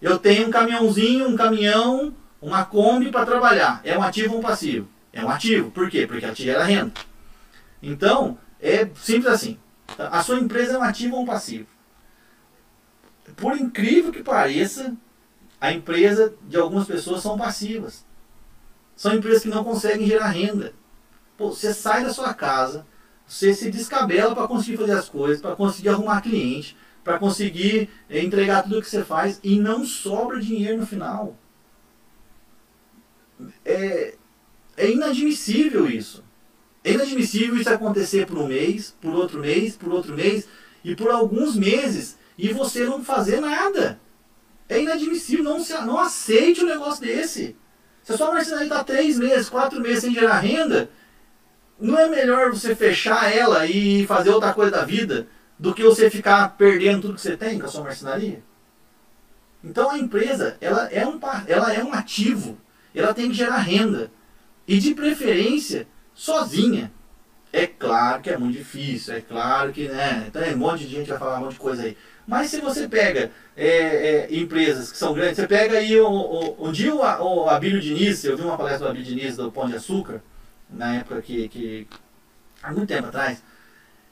Eu 0.00 0.18
tenho 0.18 0.46
um 0.46 0.50
caminhãozinho, 0.50 1.28
um 1.28 1.36
caminhão 1.36 2.14
uma 2.40 2.64
Kombi 2.64 3.10
para 3.10 3.26
trabalhar 3.26 3.80
é 3.82 3.98
um 3.98 4.02
ativo 4.02 4.34
ou 4.34 4.38
um 4.38 4.42
passivo? 4.42 4.88
É 5.12 5.24
um 5.24 5.28
ativo. 5.28 5.70
Por 5.70 5.90
quê? 5.90 6.06
Porque 6.06 6.24
ela 6.24 6.34
gera 6.34 6.64
renda. 6.64 6.92
Então, 7.82 8.38
é 8.60 8.88
simples 8.94 9.26
assim. 9.26 9.58
A 9.98 10.22
sua 10.22 10.38
empresa 10.38 10.74
é 10.74 10.78
um 10.78 10.82
ativo 10.82 11.16
ou 11.16 11.22
um 11.22 11.26
passivo? 11.26 11.66
Por 13.36 13.56
incrível 13.56 14.12
que 14.12 14.22
pareça, 14.22 14.94
a 15.60 15.72
empresa 15.72 16.32
de 16.42 16.56
algumas 16.56 16.86
pessoas 16.86 17.22
são 17.22 17.36
passivas. 17.36 18.04
São 18.98 19.14
empresas 19.14 19.42
que 19.42 19.48
não 19.48 19.64
conseguem 19.64 20.06
gerar 20.06 20.28
renda. 20.28 20.74
Pô, 21.38 21.54
você 21.54 21.72
sai 21.72 22.04
da 22.04 22.12
sua 22.12 22.34
casa, 22.34 22.86
você 23.26 23.54
se 23.54 23.70
descabela 23.70 24.34
para 24.34 24.46
conseguir 24.46 24.76
fazer 24.76 24.92
as 24.92 25.08
coisas, 25.08 25.40
para 25.40 25.56
conseguir 25.56 25.88
arrumar 25.88 26.20
cliente, 26.20 26.76
para 27.02 27.18
conseguir 27.18 27.88
entregar 28.10 28.64
tudo 28.64 28.78
o 28.78 28.82
que 28.82 28.90
você 28.90 29.02
faz 29.02 29.40
e 29.42 29.58
não 29.58 29.86
sobra 29.86 30.38
dinheiro 30.38 30.76
no 30.76 30.86
final 30.86 31.34
é, 33.64 34.14
é 34.76 34.90
inadmissível 34.90 35.88
isso. 35.88 36.24
É 36.82 36.92
inadmissível 36.92 37.56
isso 37.56 37.70
acontecer 37.70 38.26
por 38.26 38.38
um 38.38 38.46
mês, 38.46 38.94
por 39.00 39.14
outro 39.14 39.40
mês, 39.40 39.76
por 39.76 39.92
outro 39.92 40.14
mês 40.14 40.48
e 40.84 40.94
por 40.94 41.10
alguns 41.10 41.56
meses 41.56 42.16
e 42.36 42.52
você 42.52 42.84
não 42.84 43.04
fazer 43.04 43.40
nada. 43.40 44.00
É 44.68 44.80
inadmissível, 44.80 45.44
não, 45.44 45.58
não 45.86 45.98
aceite 45.98 46.62
um 46.62 46.66
negócio 46.66 47.02
desse. 47.04 47.56
Se 48.08 48.14
a 48.14 48.16
sua 48.16 48.32
marcenaria 48.32 48.68
está 48.68 48.82
três 48.82 49.18
meses, 49.18 49.50
quatro 49.50 49.78
meses 49.82 50.00
sem 50.00 50.14
gerar 50.14 50.38
renda, 50.38 50.88
não 51.78 51.98
é 51.98 52.08
melhor 52.08 52.50
você 52.50 52.74
fechar 52.74 53.30
ela 53.30 53.66
e 53.66 54.06
fazer 54.06 54.30
outra 54.30 54.54
coisa 54.54 54.70
da 54.70 54.82
vida 54.82 55.26
do 55.58 55.74
que 55.74 55.82
você 55.82 56.08
ficar 56.08 56.56
perdendo 56.56 57.02
tudo 57.02 57.16
que 57.16 57.20
você 57.20 57.36
tem 57.36 57.58
com 57.58 57.66
a 57.66 57.68
sua 57.68 57.84
marcenaria? 57.84 58.42
Então 59.62 59.90
a 59.90 59.98
empresa 59.98 60.56
ela 60.58 60.88
é 60.90 61.06
um, 61.06 61.20
ela 61.46 61.74
é 61.74 61.84
um 61.84 61.92
ativo 61.92 62.58
ela 62.94 63.12
tem 63.12 63.28
que 63.28 63.34
gerar 63.34 63.58
renda. 63.58 64.10
E 64.66 64.78
de 64.78 64.94
preferência, 64.94 65.86
sozinha. 66.14 66.90
É 67.52 67.66
claro 67.66 68.22
que 68.22 68.30
é 68.30 68.38
muito 68.38 68.56
difícil, 68.56 69.16
é 69.16 69.20
claro 69.20 69.70
que, 69.70 69.86
né? 69.86 70.30
Tem 70.32 70.54
um 70.54 70.58
monte 70.58 70.86
de 70.86 70.94
gente 70.94 71.10
vai 71.10 71.18
falar 71.18 71.40
um 71.40 71.44
monte 71.44 71.52
de 71.52 71.58
coisa 71.58 71.82
aí. 71.82 71.94
Mas 72.28 72.50
se 72.50 72.60
você 72.60 72.86
pega 72.86 73.30
é, 73.56 73.66
é, 73.66 74.28
empresas 74.30 74.92
que 74.92 74.98
são 74.98 75.14
grandes, 75.14 75.36
você 75.36 75.46
pega 75.46 75.78
aí 75.78 75.98
o, 75.98 76.06
o, 76.06 76.68
um 76.68 76.70
dia 76.70 76.94
o, 76.94 77.44
o 77.44 77.48
Abílio 77.48 77.80
Diniz, 77.80 78.22
eu 78.22 78.36
vi 78.36 78.42
uma 78.42 78.58
palestra 78.58 78.84
do 78.86 78.90
Abílio 78.90 79.06
Diniz 79.06 79.34
do 79.34 79.50
Pão 79.50 79.66
de 79.66 79.76
Açúcar, 79.76 80.22
na 80.68 80.96
época 80.96 81.22
que, 81.22 81.48
que 81.48 81.88
há 82.62 82.70
muito 82.70 82.86
tempo 82.86 83.08
atrás, 83.08 83.42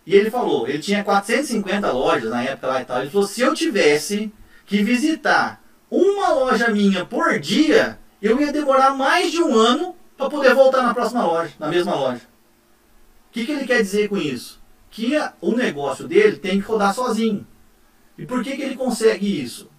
E 0.07 0.15
ele 0.15 0.31
falou, 0.31 0.67
ele 0.67 0.79
tinha 0.79 1.05
450 1.05 1.93
lojas 1.93 2.31
na 2.31 2.43
época 2.43 2.67
lá 2.69 2.81
e 2.81 2.85
tal. 2.87 3.01
Ele 3.03 3.11
falou, 3.11 3.27
se 3.27 3.43
eu 3.43 3.53
tivesse 3.53 4.33
que 4.65 4.83
visitar 4.83 5.63
uma 5.91 6.31
loja 6.31 6.71
minha 6.71 7.05
por 7.05 7.39
dia, 7.39 7.99
eu 8.23 8.41
ia 8.41 8.51
demorar 8.51 8.95
mais 8.95 9.31
de 9.31 9.43
um 9.43 9.55
ano 9.55 9.95
para 10.17 10.31
poder 10.31 10.55
voltar 10.55 10.83
na 10.83 10.95
próxima 10.95 11.23
loja, 11.23 11.53
na 11.59 11.69
mesma 11.69 11.95
loja. 11.95 12.23
O 13.29 13.33
que, 13.33 13.45
que 13.45 13.53
ele 13.53 13.67
quer 13.67 13.83
dizer 13.83 14.09
com 14.09 14.17
isso? 14.17 14.59
Que 14.91 15.13
o 15.39 15.55
negócio 15.55 16.09
dele 16.09 16.39
tem 16.39 16.59
que 16.59 16.67
rodar 16.67 16.95
sozinho. 16.95 17.47
E 18.19 18.25
por 18.25 18.43
que, 18.43 18.57
que 18.57 18.63
ele 18.63 18.77
consegue 18.77 19.43
isso? 19.43 19.71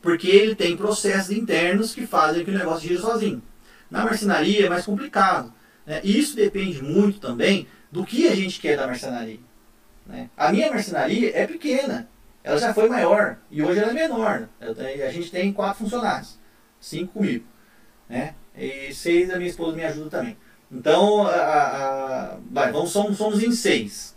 Porque 0.00 0.28
ele 0.28 0.54
tem 0.54 0.76
processos 0.76 1.30
internos 1.30 1.94
que 1.94 2.06
fazem 2.06 2.44
que 2.44 2.50
o 2.50 2.58
negócio 2.58 2.88
gire 2.88 3.00
sozinho. 3.00 3.42
Na 3.90 4.04
marcenaria 4.04 4.66
é 4.66 4.68
mais 4.68 4.84
complicado. 4.84 5.52
Né? 5.86 6.00
E 6.02 6.18
isso 6.18 6.34
depende 6.36 6.82
muito 6.82 7.20
também 7.20 7.66
do 7.90 8.04
que 8.04 8.28
a 8.28 8.34
gente 8.34 8.60
quer 8.60 8.76
da 8.76 8.86
marcenaria. 8.86 9.40
Né? 10.06 10.28
A 10.36 10.50
minha 10.50 10.70
marcenaria 10.70 11.30
é 11.36 11.46
pequena. 11.46 12.08
Ela 12.44 12.58
já 12.58 12.74
foi 12.74 12.88
maior 12.88 13.38
e 13.50 13.62
hoje 13.62 13.78
ela 13.78 13.90
é 13.90 13.94
menor. 13.94 14.48
A 14.60 15.10
gente 15.10 15.30
tem 15.30 15.52
quatro 15.52 15.84
funcionários, 15.84 16.38
cinco 16.80 17.12
comigo, 17.12 17.44
né? 18.08 18.34
E 18.56 18.92
seis 18.92 19.30
a 19.30 19.36
minha 19.36 19.48
esposa 19.48 19.76
me 19.76 19.84
ajuda 19.84 20.10
também. 20.10 20.36
Então, 20.70 21.24
a, 21.26 21.30
a, 21.30 22.38
vai, 22.50 22.72
vamos, 22.72 22.90
somos, 22.90 23.16
somos 23.16 23.42
em 23.42 23.52
seis 23.52 24.16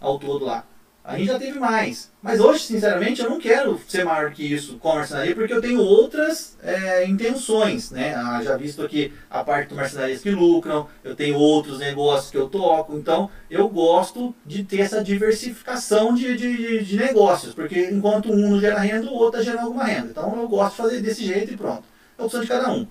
ao 0.00 0.18
todo 0.18 0.46
lá. 0.46 0.64
A 1.06 1.16
gente 1.16 1.28
já 1.28 1.38
teve 1.38 1.56
mais. 1.60 2.10
Mas 2.20 2.40
hoje, 2.40 2.64
sinceramente, 2.64 3.22
eu 3.22 3.30
não 3.30 3.38
quero 3.38 3.80
ser 3.86 4.04
maior 4.04 4.32
que 4.32 4.42
isso 4.42 4.76
com 4.76 4.90
a 4.90 4.94
marcenaria, 4.96 5.36
porque 5.36 5.52
eu 5.52 5.60
tenho 5.60 5.80
outras 5.80 6.58
é, 6.60 7.06
intenções. 7.06 7.92
Né? 7.92 8.12
Ah, 8.12 8.42
já 8.42 8.56
visto 8.56 8.82
aqui 8.82 9.12
a 9.30 9.44
parte 9.44 9.68
do 9.68 9.76
marcenarias 9.76 10.20
que 10.20 10.32
lucram, 10.32 10.88
eu 11.04 11.14
tenho 11.14 11.36
outros 11.36 11.78
negócios 11.78 12.32
que 12.32 12.36
eu 12.36 12.48
toco. 12.48 12.96
Então, 12.96 13.30
eu 13.48 13.68
gosto 13.68 14.34
de 14.44 14.64
ter 14.64 14.80
essa 14.80 15.02
diversificação 15.02 16.12
de, 16.12 16.36
de, 16.36 16.84
de 16.84 16.96
negócios, 16.96 17.54
porque 17.54 17.88
enquanto 17.88 18.32
um 18.32 18.50
não 18.50 18.60
gera 18.60 18.80
renda, 18.80 19.08
o 19.08 19.14
outro 19.14 19.38
está 19.38 19.52
gerando 19.52 19.66
alguma 19.66 19.84
renda. 19.84 20.08
Então, 20.10 20.36
eu 20.36 20.48
gosto 20.48 20.72
de 20.72 20.82
fazer 20.82 21.00
desse 21.00 21.24
jeito 21.24 21.54
e 21.54 21.56
pronto. 21.56 21.84
É 22.18 22.22
opção 22.24 22.40
de 22.40 22.48
cada 22.48 22.72
um. 22.72 22.84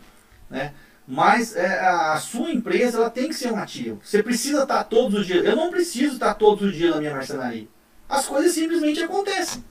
Né? 0.50 0.72
Mas 1.06 1.54
é, 1.54 1.82
a 1.82 2.18
sua 2.18 2.50
empresa 2.50 2.98
ela 2.98 3.10
tem 3.10 3.28
que 3.28 3.36
ser 3.36 3.52
um 3.52 3.58
ativo. 3.58 4.00
Você 4.02 4.24
precisa 4.24 4.64
estar 4.64 4.86
todos 4.86 5.20
os 5.20 5.28
dias. 5.28 5.44
Eu 5.44 5.58
não 5.58 5.70
preciso 5.70 6.14
estar 6.14 6.34
todos 6.36 6.70
os 6.70 6.74
dias 6.74 6.92
na 6.92 7.02
minha 7.02 7.14
marcenaria 7.14 7.75
as 8.08 8.26
coisas 8.26 8.52
simplesmente 8.52 9.02
acontecem. 9.02 9.64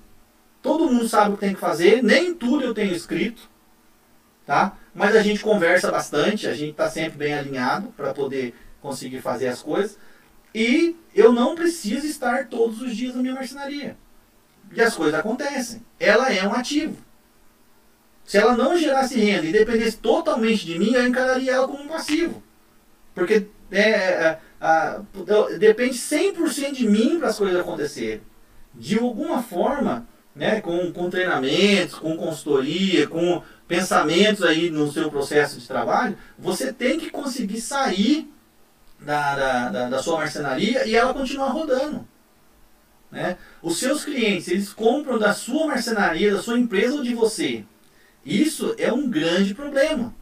Todo 0.63 0.91
mundo 0.91 1.09
sabe 1.09 1.31
o 1.31 1.35
que 1.35 1.41
tem 1.41 1.55
que 1.55 1.61
fazer, 1.61 2.03
nem 2.03 2.35
tudo 2.35 2.65
eu 2.65 2.73
tenho 2.73 2.95
escrito, 2.95 3.43
tá? 4.47 4.77
Mas 4.95 5.15
a 5.15 5.23
gente 5.23 5.41
conversa 5.41 5.91
bastante, 5.91 6.47
a 6.47 6.55
gente 6.55 6.71
está 6.71 6.89
sempre 6.89 7.19
bem 7.19 7.35
alinhado 7.35 7.89
para 7.97 8.15
poder 8.15 8.55
conseguir 8.81 9.21
fazer 9.21 9.49
as 9.49 9.61
coisas. 9.61 9.99
E 10.55 10.97
eu 11.15 11.33
não 11.33 11.55
preciso 11.55 12.07
estar 12.07 12.47
todos 12.47 12.81
os 12.81 12.97
dias 12.97 13.15
na 13.15 13.23
minha 13.23 13.35
marcenaria. 13.35 13.97
E 14.73 14.81
as 14.81 14.95
coisas 14.95 15.19
acontecem. 15.19 15.85
Ela 15.99 16.33
é 16.33 16.47
um 16.47 16.53
ativo. 16.53 16.97
Se 18.25 18.39
ela 18.39 18.57
não 18.57 18.79
gerasse 18.79 19.19
renda 19.19 19.47
e 19.47 19.53
dependesse 19.53 19.99
totalmente 19.99 20.65
de 20.65 20.79
mim, 20.79 20.93
eu 20.95 21.07
encararia 21.07 21.53
ela 21.53 21.69
como 21.69 21.83
um 21.83 21.89
passivo. 21.89 22.43
Porque 23.15 23.49
é, 23.71 23.81
é, 23.81 24.39
ah, 24.67 25.03
depende 25.59 25.95
100% 25.95 26.73
de 26.73 26.89
mim 26.89 27.19
para 27.19 27.29
as 27.29 27.37
coisas 27.37 27.61
acontecerem. 27.61 28.23
De 28.75 28.99
alguma 28.99 29.43
forma, 29.43 30.09
né, 30.35 30.63
com, 30.63 30.91
com 30.91 31.11
treinamentos, 31.11 31.97
com 31.97 32.17
consultoria, 32.17 33.07
com 33.07 33.43
pensamentos 33.69 34.43
aí 34.43 34.71
no 34.71 34.91
seu 34.91 35.11
processo 35.11 35.61
de 35.61 35.69
trabalho, 35.69 36.17
você 36.39 36.73
tem 36.73 36.99
que 36.99 37.11
conseguir 37.11 37.61
sair 37.61 38.33
da, 38.99 39.37
da, 39.37 39.69
da, 39.69 39.89
da 39.91 40.03
sua 40.03 40.17
marcenaria 40.17 40.87
e 40.87 40.97
ela 40.97 41.13
continuar 41.13 41.49
rodando. 41.49 42.09
Né? 43.13 43.37
Os 43.63 43.77
seus 43.77 44.03
clientes, 44.03 44.49
eles 44.49 44.73
compram 44.73 45.19
da 45.19 45.35
sua 45.35 45.67
marcenaria, 45.67 46.33
da 46.33 46.41
sua 46.41 46.59
empresa 46.59 46.95
ou 46.95 47.03
de 47.03 47.15
você. 47.15 47.67
Isso 48.25 48.75
é 48.79 48.91
um 48.91 49.11
grande 49.11 49.55
problema. 49.55 50.15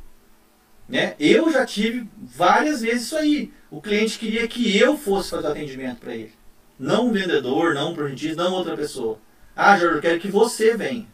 Né? 0.92 1.14
Eu 1.18 1.50
já 1.50 1.64
tive 1.64 2.06
várias 2.20 2.82
vezes 2.82 3.04
isso 3.04 3.16
aí. 3.16 3.50
O 3.70 3.80
cliente 3.80 4.18
queria 4.18 4.46
que 4.46 4.76
eu 4.76 4.98
fosse 4.98 5.30
fazer 5.30 5.46
o 5.46 5.50
atendimento 5.50 6.00
para 6.00 6.14
ele. 6.14 6.34
Não 6.78 7.06
um 7.06 7.12
vendedor, 7.12 7.72
não 7.72 7.92
um 7.92 7.94
projetista, 7.94 8.44
não 8.44 8.52
outra 8.52 8.76
pessoa. 8.76 9.18
Ah, 9.56 9.74
Jorge, 9.78 9.96
eu 9.96 10.02
quero 10.02 10.20
que 10.20 10.28
você 10.28 10.76
venha. 10.76 11.06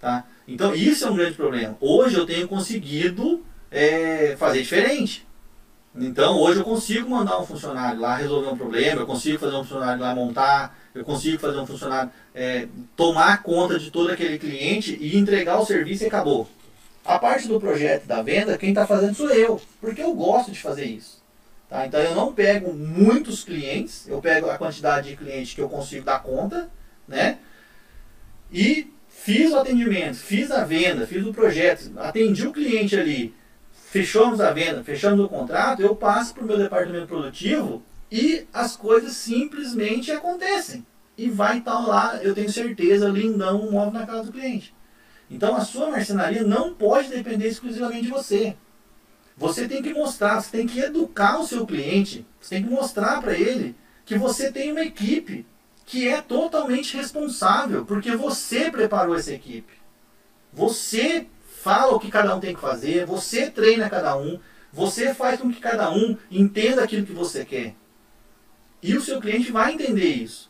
Tá? 0.00 0.24
Então, 0.48 0.74
isso 0.74 1.06
é 1.06 1.10
um 1.10 1.16
grande 1.16 1.34
problema. 1.34 1.76
Hoje 1.82 2.16
eu 2.16 2.24
tenho 2.24 2.48
conseguido 2.48 3.44
é, 3.70 4.34
fazer 4.38 4.62
diferente. 4.62 5.28
Então, 5.94 6.38
hoje 6.38 6.60
eu 6.60 6.64
consigo 6.64 7.10
mandar 7.10 7.38
um 7.38 7.44
funcionário 7.44 8.00
lá 8.00 8.16
resolver 8.16 8.48
um 8.48 8.56
problema, 8.56 9.02
eu 9.02 9.06
consigo 9.06 9.38
fazer 9.38 9.56
um 9.56 9.64
funcionário 9.64 10.00
lá 10.00 10.14
montar, 10.14 10.78
eu 10.94 11.04
consigo 11.04 11.38
fazer 11.38 11.58
um 11.58 11.66
funcionário 11.66 12.10
é, 12.34 12.68
tomar 12.96 13.42
conta 13.42 13.78
de 13.78 13.90
todo 13.90 14.10
aquele 14.10 14.38
cliente 14.38 14.96
e 14.98 15.18
entregar 15.18 15.60
o 15.60 15.66
serviço 15.66 16.04
e 16.04 16.06
acabou. 16.06 16.48
A 17.10 17.18
parte 17.18 17.48
do 17.48 17.58
projeto 17.58 18.06
da 18.06 18.22
venda, 18.22 18.56
quem 18.56 18.68
está 18.68 18.86
fazendo 18.86 19.16
sou 19.16 19.30
eu, 19.30 19.60
porque 19.80 20.00
eu 20.00 20.14
gosto 20.14 20.52
de 20.52 20.60
fazer 20.60 20.84
isso. 20.84 21.20
Tá? 21.68 21.84
Então 21.84 21.98
eu 21.98 22.14
não 22.14 22.32
pego 22.32 22.72
muitos 22.72 23.42
clientes, 23.42 24.06
eu 24.06 24.20
pego 24.20 24.48
a 24.48 24.56
quantidade 24.56 25.10
de 25.10 25.16
clientes 25.16 25.52
que 25.52 25.60
eu 25.60 25.68
consigo 25.68 26.04
dar 26.04 26.22
conta, 26.22 26.70
né? 27.08 27.38
E 28.52 28.92
fiz 29.08 29.50
o 29.50 29.58
atendimento, 29.58 30.18
fiz 30.18 30.52
a 30.52 30.64
venda, 30.64 31.04
fiz 31.04 31.26
o 31.26 31.32
projeto, 31.32 31.90
atendi 31.96 32.46
o 32.46 32.52
cliente 32.52 32.96
ali, 32.96 33.34
fechamos 33.72 34.40
a 34.40 34.52
venda, 34.52 34.84
fechamos 34.84 35.24
o 35.24 35.28
contrato, 35.28 35.82
eu 35.82 35.96
passo 35.96 36.32
para 36.32 36.44
o 36.44 36.46
meu 36.46 36.58
departamento 36.58 37.08
produtivo 37.08 37.82
e 38.08 38.46
as 38.52 38.76
coisas 38.76 39.14
simplesmente 39.14 40.12
acontecem. 40.12 40.86
E 41.18 41.28
vai 41.28 41.58
estar 41.58 41.80
lá, 41.80 42.20
eu 42.22 42.36
tenho 42.36 42.52
certeza, 42.52 43.08
lindão, 43.08 43.66
um 43.66 43.72
móvel 43.72 44.00
na 44.00 44.06
casa 44.06 44.26
do 44.26 44.32
cliente. 44.32 44.72
Então 45.30 45.54
a 45.54 45.64
sua 45.64 45.90
marcenaria 45.90 46.42
não 46.42 46.74
pode 46.74 47.08
depender 47.08 47.46
exclusivamente 47.46 48.02
de 48.02 48.10
você. 48.10 48.56
Você 49.36 49.68
tem 49.68 49.80
que 49.80 49.94
mostrar, 49.94 50.40
você 50.40 50.50
tem 50.50 50.66
que 50.66 50.80
educar 50.80 51.40
o 51.40 51.46
seu 51.46 51.64
cliente, 51.64 52.26
você 52.40 52.56
tem 52.56 52.64
que 52.64 52.70
mostrar 52.70 53.22
para 53.22 53.32
ele 53.32 53.76
que 54.04 54.18
você 54.18 54.50
tem 54.50 54.72
uma 54.72 54.82
equipe 54.82 55.46
que 55.86 56.06
é 56.06 56.20
totalmente 56.20 56.96
responsável, 56.96 57.86
porque 57.86 58.14
você 58.14 58.70
preparou 58.70 59.14
essa 59.14 59.32
equipe. 59.32 59.72
Você 60.52 61.26
fala 61.62 61.94
o 61.94 62.00
que 62.00 62.10
cada 62.10 62.34
um 62.34 62.40
tem 62.40 62.54
que 62.54 62.60
fazer, 62.60 63.06
você 63.06 63.50
treina 63.50 63.88
cada 63.88 64.16
um, 64.16 64.38
você 64.72 65.14
faz 65.14 65.40
com 65.40 65.50
que 65.50 65.60
cada 65.60 65.90
um 65.90 66.16
entenda 66.30 66.82
aquilo 66.82 67.06
que 67.06 67.12
você 67.12 67.44
quer. 67.44 67.74
E 68.82 68.96
o 68.96 69.00
seu 69.00 69.20
cliente 69.20 69.52
vai 69.52 69.74
entender 69.74 70.08
isso. 70.08 70.49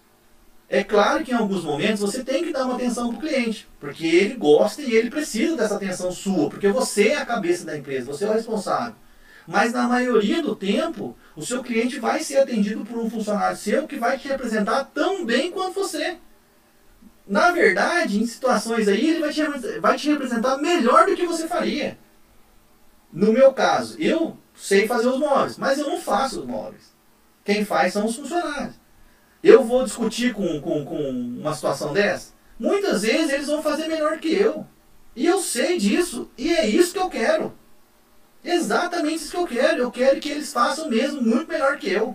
É 0.72 0.84
claro 0.84 1.24
que 1.24 1.32
em 1.32 1.34
alguns 1.34 1.64
momentos 1.64 1.98
você 1.98 2.22
tem 2.22 2.44
que 2.44 2.52
dar 2.52 2.64
uma 2.64 2.76
atenção 2.76 3.08
para 3.08 3.18
o 3.18 3.20
cliente, 3.20 3.68
porque 3.80 4.06
ele 4.06 4.34
gosta 4.36 4.80
e 4.80 4.94
ele 4.94 5.10
precisa 5.10 5.56
dessa 5.56 5.74
atenção 5.74 6.12
sua, 6.12 6.48
porque 6.48 6.68
você 6.68 7.08
é 7.08 7.16
a 7.16 7.26
cabeça 7.26 7.64
da 7.64 7.76
empresa, 7.76 8.06
você 8.06 8.24
é 8.24 8.30
o 8.30 8.34
responsável. 8.34 8.94
Mas 9.48 9.72
na 9.72 9.88
maioria 9.88 10.40
do 10.40 10.54
tempo, 10.54 11.16
o 11.34 11.44
seu 11.44 11.60
cliente 11.60 11.98
vai 11.98 12.22
ser 12.22 12.36
atendido 12.36 12.84
por 12.84 12.98
um 12.98 13.10
funcionário 13.10 13.56
seu 13.56 13.88
que 13.88 13.96
vai 13.96 14.16
te 14.16 14.28
representar 14.28 14.84
tão 14.94 15.26
bem 15.26 15.50
quanto 15.50 15.74
você. 15.74 16.18
Na 17.26 17.50
verdade, 17.50 18.22
em 18.22 18.26
situações 18.26 18.86
aí, 18.86 19.10
ele 19.10 19.18
vai 19.18 19.32
te, 19.32 19.42
vai 19.80 19.98
te 19.98 20.08
representar 20.08 20.56
melhor 20.58 21.06
do 21.06 21.16
que 21.16 21.26
você 21.26 21.48
faria. 21.48 21.98
No 23.12 23.32
meu 23.32 23.52
caso, 23.52 23.96
eu 23.98 24.38
sei 24.54 24.86
fazer 24.86 25.08
os 25.08 25.18
móveis, 25.18 25.58
mas 25.58 25.80
eu 25.80 25.88
não 25.88 26.00
faço 26.00 26.40
os 26.40 26.46
móveis. 26.46 26.92
Quem 27.44 27.64
faz 27.64 27.92
são 27.92 28.06
os 28.06 28.14
funcionários. 28.14 28.79
Eu 29.42 29.64
vou 29.64 29.84
discutir 29.84 30.34
com, 30.34 30.60
com, 30.60 30.84
com 30.84 31.10
uma 31.10 31.54
situação 31.54 31.92
dessa? 31.92 32.32
Muitas 32.58 33.02
vezes 33.02 33.32
eles 33.32 33.46
vão 33.46 33.62
fazer 33.62 33.88
melhor 33.88 34.18
que 34.18 34.32
eu. 34.34 34.66
E 35.16 35.24
eu 35.24 35.40
sei 35.40 35.78
disso. 35.78 36.30
E 36.36 36.52
é 36.52 36.66
isso 36.68 36.92
que 36.92 36.98
eu 36.98 37.08
quero. 37.08 37.52
Exatamente 38.44 39.16
isso 39.16 39.30
que 39.30 39.36
eu 39.36 39.46
quero. 39.46 39.82
Eu 39.82 39.90
quero 39.90 40.20
que 40.20 40.28
eles 40.28 40.52
façam 40.52 40.88
mesmo 40.88 41.22
muito 41.22 41.48
melhor 41.48 41.78
que 41.78 41.90
eu. 41.90 42.14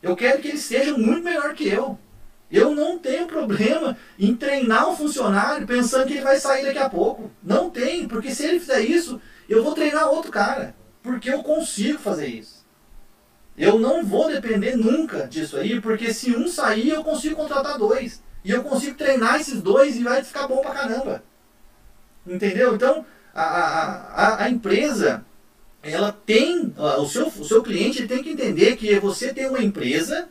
Eu 0.00 0.14
quero 0.14 0.40
que 0.40 0.48
eles 0.48 0.62
sejam 0.62 0.96
muito 0.98 1.24
melhor 1.24 1.54
que 1.54 1.66
eu. 1.68 1.98
Eu 2.50 2.72
não 2.72 2.98
tenho 2.98 3.26
problema 3.26 3.96
em 4.16 4.36
treinar 4.36 4.88
um 4.88 4.96
funcionário 4.96 5.66
pensando 5.66 6.06
que 6.06 6.12
ele 6.12 6.22
vai 6.22 6.38
sair 6.38 6.66
daqui 6.66 6.78
a 6.78 6.90
pouco. 6.90 7.30
Não 7.42 7.68
tem, 7.68 8.06
porque 8.06 8.32
se 8.32 8.44
ele 8.44 8.60
fizer 8.60 8.80
isso, 8.80 9.20
eu 9.48 9.64
vou 9.64 9.74
treinar 9.74 10.08
outro 10.08 10.30
cara. 10.30 10.74
Porque 11.02 11.30
eu 11.30 11.42
consigo 11.42 11.98
fazer 11.98 12.28
isso. 12.28 12.53
Eu 13.56 13.78
não 13.78 14.04
vou 14.04 14.28
depender 14.28 14.76
nunca 14.76 15.26
disso 15.26 15.56
aí, 15.56 15.80
porque 15.80 16.12
se 16.12 16.34
um 16.34 16.48
sair, 16.48 16.90
eu 16.90 17.04
consigo 17.04 17.36
contratar 17.36 17.78
dois. 17.78 18.22
E 18.44 18.50
eu 18.50 18.62
consigo 18.62 18.96
treinar 18.96 19.40
esses 19.40 19.62
dois 19.62 19.96
e 19.96 20.02
vai 20.02 20.22
ficar 20.24 20.48
bom 20.48 20.58
pra 20.58 20.72
caramba. 20.72 21.22
Entendeu? 22.26 22.74
Então, 22.74 23.06
a, 23.32 23.42
a, 23.42 24.44
a, 24.44 24.50
empresa, 24.50 25.24
ela 25.82 26.10
tem, 26.12 26.74
o 26.76 27.06
seu, 27.06 27.28
o 27.28 27.44
seu 27.44 27.62
cliente 27.62 28.06
tem 28.08 28.22
que 28.22 28.30
entender 28.30 28.76
que 28.76 28.98
você 28.98 29.32
tem 29.32 29.48
uma 29.48 29.62
empresa 29.62 30.28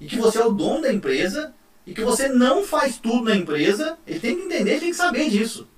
e 0.00 0.06
que 0.06 0.16
você 0.16 0.38
é 0.38 0.44
o 0.46 0.52
dono 0.52 0.82
da 0.82 0.92
empresa 0.92 1.54
e 1.86 1.92
que 1.92 2.02
você 2.02 2.28
não 2.28 2.64
faz 2.64 2.96
tudo 2.96 3.24
na 3.24 3.36
empresa. 3.36 3.98
Ele 4.06 4.20
tem 4.20 4.36
que 4.36 4.42
entender, 4.42 4.70
ele 4.70 4.80
tem 4.80 4.90
que 4.90 4.96
saber 4.96 5.28
disso 5.28 5.68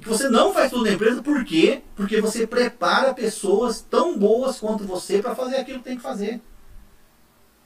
que 0.00 0.08
você 0.08 0.28
não 0.28 0.52
faz 0.52 0.70
tudo 0.70 0.84
na 0.84 0.92
empresa, 0.92 1.22
por 1.22 1.44
quê? 1.44 1.82
Porque 1.94 2.20
você 2.20 2.46
prepara 2.46 3.14
pessoas 3.14 3.80
tão 3.80 4.18
boas 4.18 4.58
quanto 4.58 4.84
você 4.84 5.22
para 5.22 5.34
fazer 5.34 5.56
aquilo 5.56 5.78
que 5.78 5.84
tem 5.84 5.96
que 5.96 6.02
fazer. 6.02 6.40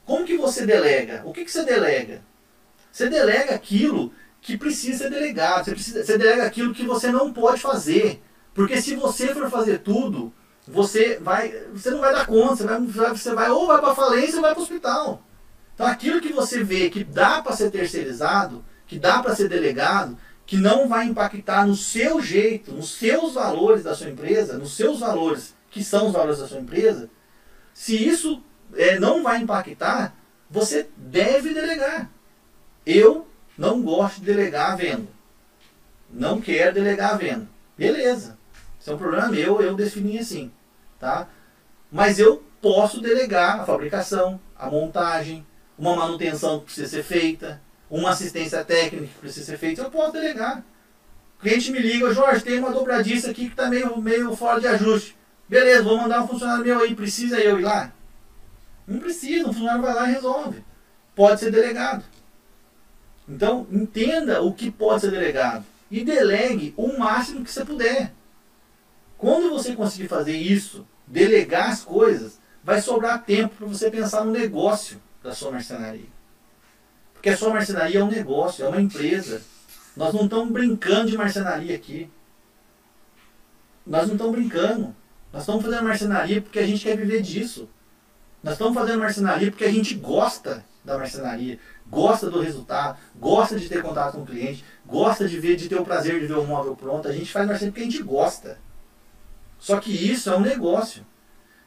Como 0.05 0.25
que 0.25 0.37
você 0.37 0.65
delega? 0.65 1.23
O 1.25 1.33
que, 1.33 1.45
que 1.45 1.51
você 1.51 1.65
delega? 1.65 2.23
Você 2.91 3.09
delega 3.09 3.55
aquilo 3.55 4.13
que 4.41 4.57
precisa 4.57 5.05
ser 5.05 5.11
delegado. 5.11 5.65
Você, 5.65 5.71
precisa, 5.73 6.05
você 6.05 6.19
delega 6.19 6.45
aquilo 6.45 6.75
que 6.75 6.85
você 6.85 7.11
não 7.11 7.33
pode 7.33 7.61
fazer. 7.61 8.23
Porque 8.55 8.81
se 8.81 8.97
você 8.97 9.35
for 9.35 9.51
fazer 9.51 9.79
tudo, 9.79 10.33
você 10.67 11.19
vai, 11.21 11.51
você 11.73 11.91
não 11.91 12.01
vai 12.01 12.13
dar 12.13 12.27
conta. 12.27 12.57
Você 12.57 12.65
vai, 12.65 13.11
você 13.11 13.35
vai 13.35 13.51
ou 13.51 13.67
vai 13.67 13.81
para 13.81 13.95
falência 13.95 14.37
ou 14.37 14.43
vai 14.43 14.53
para 14.53 14.61
o 14.61 14.63
hospital. 14.63 15.23
Então 15.75 15.87
aquilo 15.87 16.21
que 16.21 16.33
você 16.33 16.63
vê 16.63 16.91
que 16.91 17.05
dá 17.05 17.41
para 17.41 17.57
ser 17.57 17.71
terceirizado, 17.71 18.65
que 18.87 18.99
dá 18.99 19.23
para 19.23 19.35
ser 19.35 19.49
delegado, 19.49 20.19
que 20.51 20.57
não 20.57 20.89
vai 20.89 21.07
impactar 21.07 21.65
no 21.65 21.77
seu 21.77 22.21
jeito, 22.21 22.73
nos 22.73 22.97
seus 22.97 23.35
valores 23.35 23.85
da 23.85 23.95
sua 23.95 24.11
empresa, 24.11 24.59
nos 24.59 24.77
seus 24.77 24.99
valores 24.99 25.55
que 25.71 25.85
são 25.85 26.09
os 26.09 26.13
valores 26.13 26.41
da 26.41 26.49
sua 26.49 26.59
empresa, 26.59 27.09
se 27.73 27.95
isso 27.95 28.43
é, 28.75 28.99
não 28.99 29.23
vai 29.23 29.41
impactar, 29.41 30.13
você 30.51 30.89
deve 30.97 31.55
delegar. 31.55 32.11
Eu 32.85 33.29
não 33.57 33.81
gosto 33.81 34.19
de 34.19 34.27
delegar 34.27 34.73
a 34.73 34.75
venda. 34.75 35.07
Não 36.11 36.41
quero 36.41 36.75
delegar 36.75 37.15
a 37.15 37.17
venda. 37.17 37.49
Beleza. 37.79 38.37
Isso 38.81 38.91
é 38.91 38.95
um 38.97 38.99
problema 38.99 39.29
meu, 39.29 39.63
eu 39.63 39.77
defini 39.77 40.19
assim. 40.19 40.51
Tá? 40.99 41.29
Mas 41.93 42.19
eu 42.19 42.43
posso 42.61 43.01
delegar 43.01 43.61
a 43.61 43.65
fabricação, 43.65 44.41
a 44.59 44.69
montagem, 44.69 45.47
uma 45.79 45.95
manutenção 45.95 46.59
que 46.59 46.65
precisa 46.65 46.89
ser 46.89 47.05
feita, 47.05 47.63
uma 47.91 48.11
assistência 48.11 48.65
técnica 48.65 49.07
que 49.07 49.19
precisa 49.19 49.47
ser 49.47 49.59
feita, 49.59 49.83
eu 49.83 49.91
posso 49.91 50.13
delegar. 50.13 50.65
O 51.39 51.43
cliente 51.43 51.73
me 51.73 51.81
liga, 51.81 52.15
Jorge, 52.15 52.45
tem 52.45 52.59
uma 52.59 52.71
dobradiça 52.71 53.31
aqui 53.31 53.47
que 53.47 53.53
está 53.53 53.69
meio, 53.69 54.01
meio 54.01 54.37
fora 54.37 54.61
de 54.61 54.69
ajuste. 54.69 55.17
Beleza, 55.49 55.83
vou 55.83 55.97
mandar 55.97 56.23
um 56.23 56.29
funcionário 56.29 56.65
meu 56.65 56.81
aí, 56.81 56.95
precisa 56.95 57.41
eu 57.41 57.59
ir 57.59 57.63
lá? 57.63 57.93
Não 58.87 59.01
precisa, 59.01 59.49
um 59.49 59.53
funcionário 59.53 59.83
vai 59.83 59.95
lá 59.95 60.09
e 60.09 60.13
resolve. 60.13 60.65
Pode 61.15 61.41
ser 61.41 61.51
delegado. 61.51 62.05
Então, 63.29 63.67
entenda 63.71 64.43
o 64.43 64.53
que 64.53 64.71
pode 64.71 65.01
ser 65.01 65.11
delegado 65.11 65.65
e 65.91 66.05
delegue 66.05 66.73
o 66.77 66.97
máximo 66.99 67.45
que 67.45 67.51
você 67.51 67.65
puder. 67.65 68.13
Quando 69.19 69.51
você 69.51 69.75
conseguir 69.75 70.09
fazer 70.09 70.37
isso, 70.37 70.87
delegar 71.07 71.71
as 71.71 71.83
coisas, 71.83 72.39
vai 72.63 72.81
sobrar 72.81 73.25
tempo 73.25 73.55
para 73.57 73.67
você 73.67 73.91
pensar 73.91 74.25
no 74.25 74.31
negócio 74.31 75.01
da 75.23 75.35
sua 75.35 75.51
marcenaria. 75.51 76.20
Porque 77.21 77.29
a 77.29 77.37
sua 77.37 77.51
marcenaria 77.51 78.01
é 78.01 78.03
um 78.03 78.11
negócio, 78.11 78.65
é 78.65 78.69
uma 78.69 78.81
empresa. 78.81 79.43
Nós 79.95 80.15
não 80.15 80.25
estamos 80.25 80.51
brincando 80.51 81.11
de 81.11 81.19
marcenaria 81.19 81.77
aqui. 81.77 82.11
Nós 83.87 84.07
não 84.07 84.15
estamos 84.15 84.35
brincando. 84.35 84.97
Nós 85.31 85.43
estamos 85.43 85.63
fazendo 85.63 85.85
marcenaria 85.85 86.41
porque 86.41 86.59
a 86.59 86.67
gente 86.67 86.83
quer 86.83 86.97
viver 86.97 87.21
disso. 87.21 87.69
Nós 88.43 88.55
estamos 88.55 88.73
fazendo 88.73 89.01
marcenaria 89.01 89.51
porque 89.51 89.67
a 89.67 89.71
gente 89.71 89.95
gosta 89.97 90.65
da 90.83 90.97
marcenaria, 90.97 91.59
gosta 91.91 92.31
do 92.31 92.41
resultado, 92.41 92.99
gosta 93.17 93.59
de 93.59 93.69
ter 93.69 93.83
contato 93.83 94.15
com 94.15 94.23
o 94.23 94.27
cliente, 94.27 94.65
gosta 94.87 95.29
de 95.29 95.39
ver, 95.39 95.57
de 95.57 95.69
ter 95.69 95.79
o 95.79 95.85
prazer 95.85 96.21
de 96.21 96.27
ver 96.27 96.39
o 96.39 96.47
móvel 96.47 96.75
pronto. 96.75 97.07
A 97.07 97.13
gente 97.13 97.31
faz 97.31 97.47
marcenaria 97.47 97.71
porque 97.71 97.87
a 97.87 97.91
gente 97.91 98.03
gosta. 98.03 98.59
Só 99.59 99.79
que 99.79 99.93
isso 99.93 100.31
é 100.31 100.37
um 100.39 100.41
negócio. 100.41 101.05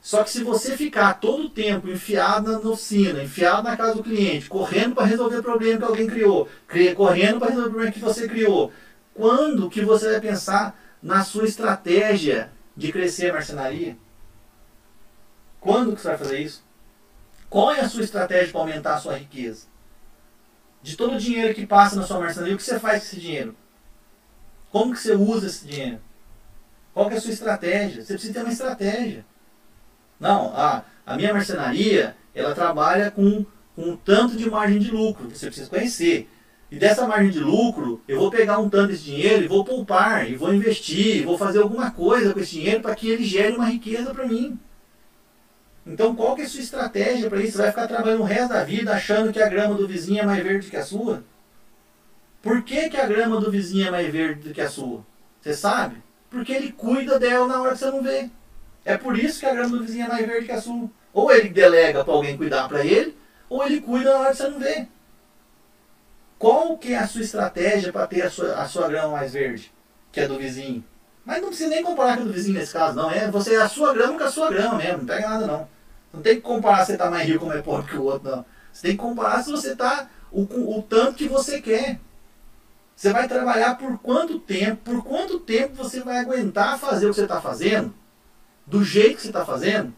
Só 0.03 0.21
que 0.21 0.29
se 0.29 0.43
você 0.43 0.75
ficar 0.75 1.13
todo 1.13 1.45
o 1.45 1.49
tempo 1.49 1.89
enfiado 1.89 2.51
na 2.51 2.69
oficina, 2.69 3.23
enfiado 3.23 3.63
na 3.63 3.77
casa 3.77 3.95
do 3.95 4.03
cliente, 4.03 4.49
correndo 4.49 4.93
para 4.93 5.05
resolver 5.05 5.37
o 5.37 5.41
problema 5.41 5.77
que 5.77 5.85
alguém 5.85 6.07
criou, 6.07 6.49
correndo 6.93 7.39
para 7.39 7.47
resolver 7.47 7.69
o 7.69 7.71
problema 7.71 7.91
que 7.93 8.01
você 8.01 8.27
criou, 8.27 8.69
quando 9.13 9.69
que 9.69 9.79
você 9.79 10.11
vai 10.11 10.19
pensar 10.19 10.77
na 11.01 11.23
sua 11.23 11.45
estratégia 11.45 12.51
de 12.75 12.91
crescer 12.91 13.29
a 13.29 13.35
marcenaria? 13.35 13.97
Quando 15.61 15.95
que 15.95 16.01
você 16.01 16.09
vai 16.09 16.17
fazer 16.17 16.39
isso? 16.39 16.65
Qual 17.49 17.71
é 17.71 17.79
a 17.79 17.87
sua 17.87 18.03
estratégia 18.03 18.51
para 18.51 18.59
aumentar 18.59 18.95
a 18.95 18.99
sua 18.99 19.17
riqueza? 19.17 19.67
De 20.81 20.97
todo 20.97 21.15
o 21.15 21.19
dinheiro 21.19 21.53
que 21.53 21.65
passa 21.65 21.95
na 21.95 22.03
sua 22.03 22.19
marcenaria, 22.19 22.55
o 22.55 22.57
que 22.57 22.63
você 22.63 22.77
faz 22.77 23.03
com 23.03 23.07
esse 23.07 23.21
dinheiro? 23.21 23.55
Como 24.69 24.91
que 24.91 24.99
você 24.99 25.13
usa 25.13 25.47
esse 25.47 25.65
dinheiro? 25.65 26.01
Qual 26.93 27.09
é 27.09 27.15
a 27.15 27.21
sua 27.21 27.31
estratégia? 27.31 28.03
Você 28.03 28.13
precisa 28.15 28.33
ter 28.33 28.41
uma 28.41 28.51
estratégia. 28.51 29.25
Não, 30.19 30.53
a, 30.55 30.83
a 31.05 31.15
minha 31.15 31.33
marcenaria, 31.33 32.15
ela 32.33 32.53
trabalha 32.53 33.11
com, 33.11 33.45
com 33.75 33.81
um 33.81 33.97
tanto 33.97 34.37
de 34.37 34.49
margem 34.49 34.79
de 34.79 34.91
lucro, 34.91 35.29
você 35.29 35.47
precisa 35.47 35.69
conhecer. 35.69 36.29
E 36.71 36.77
dessa 36.77 37.05
margem 37.05 37.29
de 37.29 37.39
lucro, 37.39 38.01
eu 38.07 38.19
vou 38.19 38.31
pegar 38.31 38.57
um 38.57 38.67
tanto 38.67 38.87
desse 38.87 39.03
dinheiro 39.03 39.43
e 39.43 39.47
vou 39.47 39.63
poupar, 39.63 40.29
e 40.29 40.35
vou 40.35 40.53
investir, 40.53 41.17
e 41.17 41.21
vou 41.23 41.37
fazer 41.37 41.59
alguma 41.59 41.91
coisa 41.91 42.33
com 42.33 42.39
esse 42.39 42.51
dinheiro 42.51 42.81
para 42.81 42.95
que 42.95 43.09
ele 43.09 43.23
gere 43.23 43.55
uma 43.55 43.65
riqueza 43.67 44.13
para 44.13 44.27
mim. 44.27 44.59
Então 45.85 46.15
qual 46.15 46.35
que 46.35 46.41
é 46.41 46.45
a 46.45 46.47
sua 46.47 46.61
estratégia 46.61 47.29
para 47.29 47.41
isso? 47.41 47.53
Você 47.53 47.57
vai 47.59 47.69
ficar 47.69 47.87
trabalhando 47.87 48.21
o 48.21 48.25
resto 48.25 48.53
da 48.53 48.63
vida 48.63 48.93
achando 48.93 49.31
que 49.31 49.41
a 49.41 49.49
grama 49.49 49.75
do 49.75 49.87
vizinho 49.87 50.21
é 50.21 50.25
mais 50.25 50.43
verde 50.43 50.69
que 50.69 50.77
a 50.77 50.83
sua? 50.83 51.23
Por 52.41 52.63
que, 52.63 52.89
que 52.89 52.97
a 52.97 53.05
grama 53.05 53.39
do 53.39 53.51
vizinho 53.51 53.87
é 53.87 53.91
mais 53.91 54.11
verde 54.11 54.49
do 54.49 54.53
que 54.53 54.61
a 54.61 54.69
sua? 54.69 55.05
Você 55.41 55.53
sabe? 55.53 55.97
Porque 56.29 56.51
ele 56.51 56.71
cuida 56.71 57.19
dela 57.19 57.47
na 57.47 57.61
hora 57.61 57.73
que 57.73 57.79
você 57.79 57.91
não 57.91 58.01
vê. 58.01 58.29
É 58.85 58.97
por 58.97 59.17
isso 59.17 59.39
que 59.39 59.45
a 59.45 59.53
grama 59.53 59.77
do 59.77 59.83
vizinho 59.83 60.05
é 60.05 60.09
mais 60.09 60.25
verde 60.27 60.45
que 60.45 60.51
a 60.51 60.61
sua. 60.61 60.89
Ou 61.13 61.31
ele 61.31 61.49
delega 61.49 62.03
para 62.03 62.13
alguém 62.13 62.35
cuidar 62.35 62.67
para 62.67 62.83
ele, 62.85 63.15
ou 63.47 63.63
ele 63.65 63.79
cuida 63.79 64.13
na 64.13 64.19
hora 64.19 64.31
que 64.31 64.37
você 64.37 64.47
não 64.49 64.59
vê. 64.59 64.87
Qual 66.37 66.77
que 66.77 66.93
é 66.93 66.97
a 66.97 67.07
sua 67.07 67.21
estratégia 67.21 67.93
para 67.93 68.07
ter 68.07 68.23
a 68.23 68.29
sua, 68.29 68.55
a 68.55 68.67
sua 68.67 68.87
grama 68.89 69.09
mais 69.09 69.31
verde 69.31 69.71
que 70.11 70.19
a 70.19 70.27
do 70.27 70.37
vizinho? 70.37 70.83
Mas 71.23 71.41
não 71.41 71.49
precisa 71.49 71.69
nem 71.69 71.83
comparar 71.83 72.17
com 72.17 72.23
a 72.23 72.25
do 72.25 72.33
vizinho 72.33 72.59
nesse 72.59 72.73
caso, 72.73 72.95
não. 72.95 73.09
É 73.09 73.31
você 73.31 73.55
é 73.55 73.61
a 73.61 73.69
sua 73.69 73.93
grama 73.93 74.17
com 74.17 74.23
a 74.25 74.31
sua 74.31 74.49
grama 74.49 74.75
mesmo, 74.75 74.97
não 74.97 75.05
pega 75.05 75.29
nada 75.29 75.47
não. 75.47 75.67
Não 76.11 76.21
tem 76.21 76.35
que 76.35 76.41
comparar 76.41 76.81
se 76.81 76.87
você 76.87 76.93
está 76.93 77.09
mais 77.09 77.27
rico 77.27 77.45
ou 77.45 77.49
mais 77.49 77.61
pobre 77.61 77.89
que 77.89 77.97
o 77.97 78.03
outro, 78.03 78.29
não. 78.29 78.45
Você 78.71 78.87
tem 78.87 78.91
que 78.91 78.97
comparar 78.97 79.41
se 79.43 79.51
você 79.51 79.71
está 79.71 80.09
o, 80.31 80.41
o 80.41 80.81
tanto 80.81 81.15
que 81.15 81.29
você 81.29 81.61
quer. 81.61 81.99
Você 82.95 83.13
vai 83.13 83.27
trabalhar 83.27 83.75
por 83.77 83.97
quanto 83.99 84.37
tempo, 84.39 84.81
por 84.83 85.03
quanto 85.03 85.39
tempo 85.39 85.75
você 85.75 86.01
vai 86.01 86.17
aguentar 86.17 86.77
fazer 86.77 87.05
o 87.05 87.09
que 87.09 87.15
você 87.15 87.23
está 87.23 87.39
fazendo 87.39 87.93
do 88.65 88.83
jeito 88.83 89.17
que 89.17 89.21
você 89.21 89.27
está 89.27 89.45
fazendo 89.45 89.93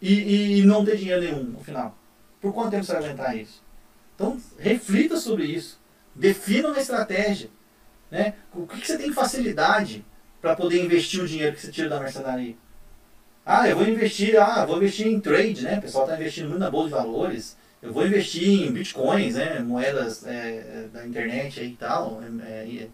e, 0.00 0.58
e, 0.58 0.62
não 0.64 0.84
ter 0.84 0.96
dinheiro 0.96 1.20
nenhum 1.20 1.44
no 1.44 1.60
final. 1.60 1.96
Por 2.40 2.52
quanto 2.52 2.70
tempo 2.70 2.84
você 2.84 2.92
vai 2.92 3.04
aguentar 3.04 3.36
isso? 3.36 3.62
Então, 4.14 4.40
reflita 4.58 5.16
sobre 5.16 5.44
isso. 5.44 5.80
Defina 6.14 6.68
uma 6.68 6.78
estratégia. 6.78 7.50
Né? 8.10 8.34
O 8.52 8.66
que, 8.66 8.80
que 8.80 8.86
você 8.86 8.98
tem 8.98 9.12
facilidade 9.12 10.04
para 10.40 10.56
poder 10.56 10.84
investir 10.84 11.22
o 11.22 11.26
dinheiro 11.26 11.54
que 11.54 11.62
você 11.62 11.70
tira 11.70 11.88
da 11.88 12.00
mercenaria? 12.00 12.56
Ah, 13.44 13.68
eu 13.68 13.76
vou 13.76 13.88
investir, 13.88 14.40
ah, 14.40 14.64
vou 14.66 14.76
investir 14.76 15.06
em 15.06 15.18
trade, 15.18 15.62
né? 15.62 15.78
O 15.78 15.80
pessoal 15.80 16.04
está 16.04 16.16
investindo 16.16 16.48
muito 16.48 16.60
na 16.60 16.70
bolsa 16.70 16.88
de 16.88 16.94
valores. 16.94 17.56
Eu 17.80 17.92
vou 17.92 18.06
investir 18.06 18.46
em 18.46 18.70
bitcoins, 18.70 19.36
né? 19.36 19.60
Moedas 19.60 20.26
é, 20.26 20.86
da 20.92 21.06
internet 21.06 21.64
e 21.64 21.76
tal. 21.76 22.20
É, 22.44 22.88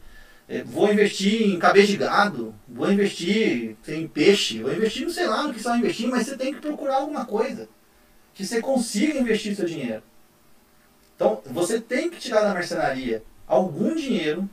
é, 0.49 0.63
vou 0.63 0.93
investir 0.93 1.49
em 1.49 1.59
cabeça 1.59 1.87
de 1.89 1.97
gado, 1.97 2.55
vou 2.69 2.91
investir 2.91 3.77
em 3.89 4.07
peixe, 4.07 4.63
vou 4.63 4.73
investir, 4.73 5.03
não 5.03 5.11
sei 5.11 5.27
lá 5.27 5.43
no 5.43 5.55
que 5.55 5.61
você 5.61 5.69
vai 5.69 5.79
investir, 5.79 6.09
mas 6.09 6.27
você 6.27 6.37
tem 6.37 6.53
que 6.53 6.61
procurar 6.61 6.97
alguma 6.97 7.25
coisa 7.25 7.69
que 8.35 8.45
você 8.45 8.61
consiga 8.61 9.19
investir 9.19 9.55
seu 9.55 9.67
dinheiro. 9.67 10.03
Então, 11.17 11.41
você 11.47 11.81
tem 11.81 12.11
que 12.11 12.19
tirar 12.19 12.43
da 12.43 12.55
mercenaria 12.55 13.23
algum 13.47 13.95
dinheiro 13.95 14.49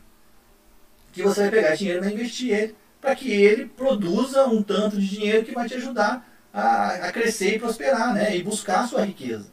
que 1.11 1.23
você 1.23 1.41
vai 1.41 1.51
pegar 1.51 1.75
dinheiro 1.75 2.05
e 2.05 2.13
investir 2.13 2.53
ele, 2.53 2.75
para 3.01 3.15
que 3.15 3.31
ele 3.31 3.65
produza 3.65 4.45
um 4.45 4.61
tanto 4.61 4.97
de 4.99 5.07
dinheiro 5.07 5.43
que 5.43 5.53
vai 5.53 5.67
te 5.67 5.73
ajudar 5.73 6.25
a, 6.53 7.07
a 7.07 7.11
crescer 7.11 7.55
e 7.55 7.59
prosperar, 7.59 8.13
né? 8.13 8.37
E 8.37 8.43
buscar 8.43 8.81
a 8.81 8.87
sua 8.87 9.03
riqueza. 9.03 9.51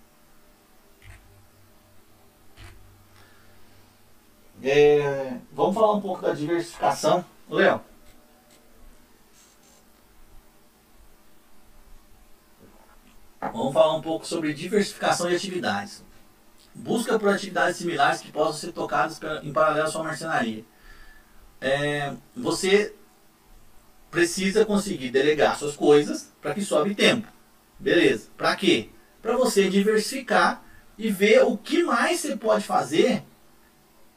É, 4.63 5.37
vamos 5.53 5.75
falar 5.75 5.95
um 5.95 6.01
pouco 6.01 6.23
da 6.23 6.33
diversificação. 6.33 7.25
Léo. 7.49 7.81
Vamos 13.41 13.73
falar 13.73 13.97
um 13.97 14.03
pouco 14.03 14.27
sobre 14.27 14.53
diversificação 14.53 15.29
de 15.29 15.37
atividades. 15.37 16.05
Busca 16.75 17.19
por 17.19 17.29
atividades 17.29 17.77
similares 17.77 18.21
que 18.21 18.33
possam 18.33 18.55
ser 18.55 18.73
tocadas 18.73 19.21
em 19.43 19.53
paralelo 19.53 19.87
à 19.87 19.91
sua 19.91 20.03
marcenaria. 20.03 20.65
É, 21.61 22.13
você 22.37 22.95
precisa 24.11 24.65
conseguir 24.65 25.11
delegar 25.11 25.59
suas 25.59 25.77
coisas 25.77 26.33
para 26.41 26.55
que 26.55 26.63
sobe 26.63 26.95
tempo. 26.95 27.29
Beleza. 27.79 28.29
Para 28.37 28.57
quê? 28.57 28.91
Para 29.23 29.37
você 29.37 29.69
diversificar 29.69 30.63
e 30.97 31.11
ver 31.11 31.45
o 31.45 31.57
que 31.57 31.83
mais 31.83 32.21
você 32.21 32.37
pode 32.37 32.65
fazer 32.65 33.23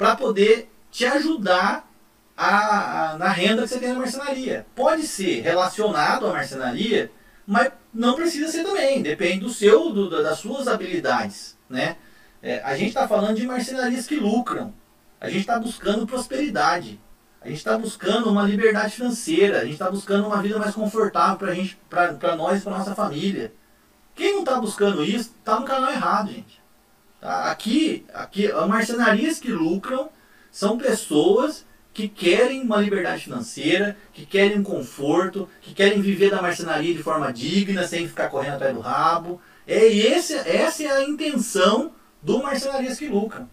para 0.01 0.15
poder 0.15 0.67
te 0.89 1.05
ajudar 1.05 1.87
a, 2.35 3.11
a, 3.11 3.17
na 3.19 3.29
renda 3.29 3.61
que 3.61 3.67
você 3.67 3.77
tem 3.77 3.89
na 3.89 3.99
marcenaria. 3.99 4.65
Pode 4.75 5.05
ser 5.05 5.41
relacionado 5.41 6.25
à 6.25 6.33
marcenaria, 6.33 7.11
mas 7.45 7.71
não 7.93 8.15
precisa 8.15 8.51
ser 8.51 8.63
também. 8.63 9.03
Depende 9.03 9.41
do 9.41 9.51
seu, 9.51 9.91
do, 9.91 10.09
das 10.09 10.39
suas 10.39 10.67
habilidades, 10.67 11.55
né? 11.69 11.97
É, 12.41 12.63
a 12.63 12.75
gente 12.75 12.87
está 12.87 13.07
falando 13.07 13.35
de 13.35 13.45
marcenarias 13.45 14.07
que 14.07 14.15
lucram. 14.15 14.73
A 15.19 15.29
gente 15.29 15.41
está 15.41 15.59
buscando 15.59 16.07
prosperidade. 16.07 16.99
A 17.39 17.47
gente 17.47 17.57
está 17.57 17.77
buscando 17.77 18.27
uma 18.27 18.41
liberdade 18.41 18.95
financeira. 18.95 19.59
A 19.59 19.65
gente 19.65 19.73
está 19.73 19.91
buscando 19.91 20.25
uma 20.25 20.41
vida 20.41 20.57
mais 20.57 20.73
confortável 20.73 21.37
para 21.37 21.53
gente, 21.53 21.77
para 21.87 22.35
nós 22.35 22.63
para 22.63 22.75
nossa 22.75 22.95
família. 22.95 23.53
Quem 24.15 24.33
não 24.33 24.39
está 24.39 24.59
buscando 24.59 25.03
isso, 25.03 25.35
está 25.37 25.59
no 25.59 25.65
canal 25.67 25.91
errado, 25.91 26.31
gente. 26.31 26.59
Aqui, 27.21 28.03
aqui, 28.13 28.51
as 28.51 28.67
marcenarias 28.67 29.39
que 29.39 29.51
lucram 29.51 30.09
são 30.51 30.77
pessoas 30.77 31.63
que 31.93 32.07
querem 32.07 32.61
uma 32.61 32.77
liberdade 32.77 33.23
financeira, 33.25 33.97
que 34.13 34.25
querem 34.25 34.59
um 34.59 34.63
conforto, 34.63 35.47
que 35.61 35.73
querem 35.73 36.01
viver 36.01 36.31
da 36.31 36.41
marcenaria 36.41 36.93
de 36.93 37.03
forma 37.03 37.31
digna, 37.31 37.85
sem 37.85 38.07
ficar 38.07 38.29
correndo 38.29 38.55
atrás 38.55 38.73
do 38.73 38.79
rabo. 38.79 39.41
É 39.67 39.85
esse, 39.85 40.33
essa 40.33 40.83
é 40.83 40.89
a 40.89 41.03
intenção 41.03 41.91
do 42.21 42.41
Marcenarias 42.41 42.97
que 42.97 43.07
Lucram. 43.07 43.47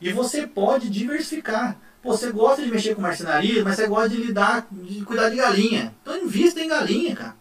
E 0.00 0.12
você 0.12 0.46
pode 0.46 0.88
diversificar. 0.88 1.76
você 2.02 2.32
gosta 2.32 2.62
de 2.62 2.70
mexer 2.70 2.94
com 2.94 3.02
marcenaria, 3.02 3.62
mas 3.64 3.76
você 3.76 3.86
gosta 3.86 4.08
de 4.08 4.16
lidar, 4.16 4.66
de 4.70 5.04
cuidar 5.04 5.28
de 5.28 5.36
galinha. 5.36 5.94
Então 6.00 6.16
invista 6.16 6.60
em 6.60 6.68
galinha, 6.68 7.14
cara. 7.14 7.36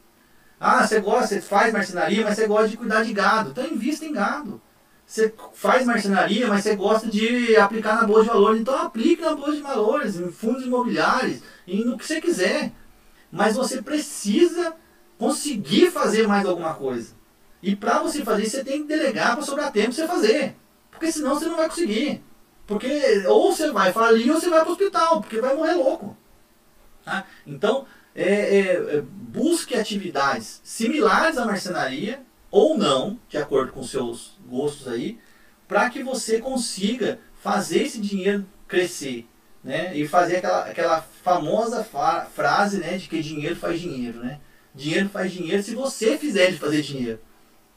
Ah, 0.60 0.86
você 0.86 0.99
gosta, 0.99 1.28
você 1.28 1.41
faz 1.41 1.72
marcenaria, 1.72 2.24
mas 2.24 2.36
você 2.36 2.47
gosta 2.47 2.68
de 2.68 2.78
cuidar 2.78 3.03
de 3.03 3.14
gado. 3.14 3.51
Então 3.51 3.66
invista 3.66 4.05
em 4.05 4.12
gado. 4.12 4.60
Você 5.08 5.34
faz 5.53 5.86
marcenaria, 5.86 6.47
mas 6.47 6.64
você 6.64 6.76
gosta 6.76 7.08
de 7.08 7.55
aplicar 7.55 7.95
na 7.95 8.03
bolsa 8.03 8.24
de 8.24 8.30
valores. 8.30 8.60
Então 8.60 8.76
aplique 8.76 9.22
na 9.22 9.34
bolsa 9.34 9.53
de 9.53 9.62
valores, 9.62 10.20
em 10.20 10.30
fundos 10.30 10.66
imobiliários, 10.66 11.41
e 11.66 11.82
no 11.82 11.97
que 11.97 12.05
você 12.05 12.20
quiser. 12.20 12.74
Mas 13.32 13.55
você 13.55 13.82
precisa 13.82 14.76
conseguir 15.18 15.91
fazer 15.91 16.28
mais 16.28 16.45
alguma 16.45 16.74
coisa. 16.74 17.16
E 17.64 17.74
para 17.74 17.99
você 17.99 18.22
fazer 18.22 18.43
isso, 18.43 18.58
você 18.58 18.66
tem 18.66 18.82
que 18.82 18.89
delegar 18.89 19.38
para 19.38 19.45
sobrar 19.45 19.72
tempo 19.72 19.93
você 19.93 20.05
fazer. 20.05 20.58
Porque 20.91 21.10
senão 21.10 21.36
você 21.36 21.45
não 21.45 21.55
vai 21.55 21.70
conseguir. 21.70 22.22
Porque 22.66 23.24
ou 23.28 23.53
você 23.53 23.72
vai 23.72 23.93
falir 23.93 24.30
ou 24.30 24.41
você 24.41 24.49
vai 24.49 24.60
para 24.60 24.70
o 24.70 24.72
hospital, 24.74 25.22
porque 25.22 25.39
vai 25.39 25.55
morrer 25.55 25.76
louco. 25.76 26.18
Tá? 27.05 27.26
Então, 27.45 27.86
é, 28.14 28.24
é, 28.24 28.97
é, 28.97 29.01
busque 29.01 29.74
atividades 29.74 30.60
similares 30.66 31.38
à 31.38 31.45
marcenaria 31.45 32.22
ou 32.51 32.78
não, 32.78 33.18
de 33.30 33.38
acordo 33.38 33.72
com 33.72 33.84
seus 33.84 34.36
gostos 34.48 34.88
aí, 34.88 35.20
para 35.68 35.89
que 35.89 36.02
você 36.02 36.39
consiga 36.39 37.20
fazer 37.41 37.84
esse 37.84 38.00
dinheiro 38.00 38.45
crescer. 38.68 39.28
Né? 39.64 39.98
E 39.98 40.08
fazer 40.08 40.38
aquela, 40.38 40.66
aquela 40.66 41.02
famosa 41.02 41.84
frase 42.34 42.78
né, 42.78 42.98
de 42.98 43.08
que 43.08 43.22
dinheiro 43.22 43.56
faz 43.56 43.80
dinheiro. 43.80 44.20
Né? 44.20 44.39
Dinheiro 44.74 45.10
faz 45.10 45.32
dinheiro 45.32 45.62
se 45.62 45.76
você 45.76 46.18
fizer 46.18 46.52
de 46.52 46.58
fazer 46.58 46.82
dinheiro. 46.82 47.20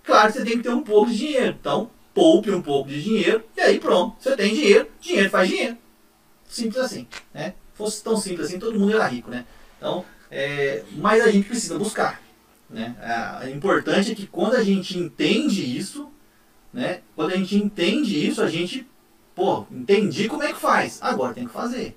Claro 0.05 0.33
você 0.33 0.45
tem 0.45 0.57
que 0.57 0.63
ter 0.63 0.71
um 0.71 0.83
pouco 0.83 1.11
de 1.11 1.19
dinheiro. 1.19 1.57
Então, 1.61 1.91
poupe 2.15 2.51
um 2.51 2.63
pouco 2.63 2.89
de 2.89 3.03
dinheiro 3.03 3.45
e 3.57 3.61
aí 3.61 3.81
pronto. 3.81 4.17
Você 4.21 4.37
tem 4.37 4.55
dinheiro, 4.55 4.89
dinheiro 5.01 5.31
faz 5.31 5.49
dinheiro. 5.49 5.77
Simples 6.49 6.79
assim. 6.79 7.07
Né? 7.33 7.55
Se 7.73 7.79
fosse 7.79 8.03
tão 8.03 8.17
simples 8.17 8.47
assim, 8.49 8.59
todo 8.59 8.79
mundo 8.79 8.95
era 8.95 9.07
rico. 9.07 9.31
Né? 9.31 9.45
Então, 9.79 10.05
é, 10.31 10.85
mas 10.93 11.23
a 11.23 11.31
gente 11.31 11.49
precisa 11.49 11.79
buscar. 11.79 12.21
Né? 12.69 12.95
É, 13.01 13.49
é 13.49 13.51
importante 13.51 14.15
que 14.15 14.27
quando 14.27 14.55
a 14.55 14.63
gente 14.63 14.97
entende 14.99 15.77
isso, 15.77 16.11
né? 16.73 17.01
quando 17.17 17.33
a 17.33 17.37
gente 17.37 17.57
entende 17.57 18.27
isso, 18.27 18.43
a 18.43 18.49
gente, 18.49 18.87
pô, 19.35 19.67
entendi 19.71 20.29
como 20.29 20.43
é 20.43 20.53
que 20.53 20.61
faz, 20.61 20.99
agora 21.03 21.35
tem 21.35 21.47
que 21.47 21.53
fazer. 21.53 21.97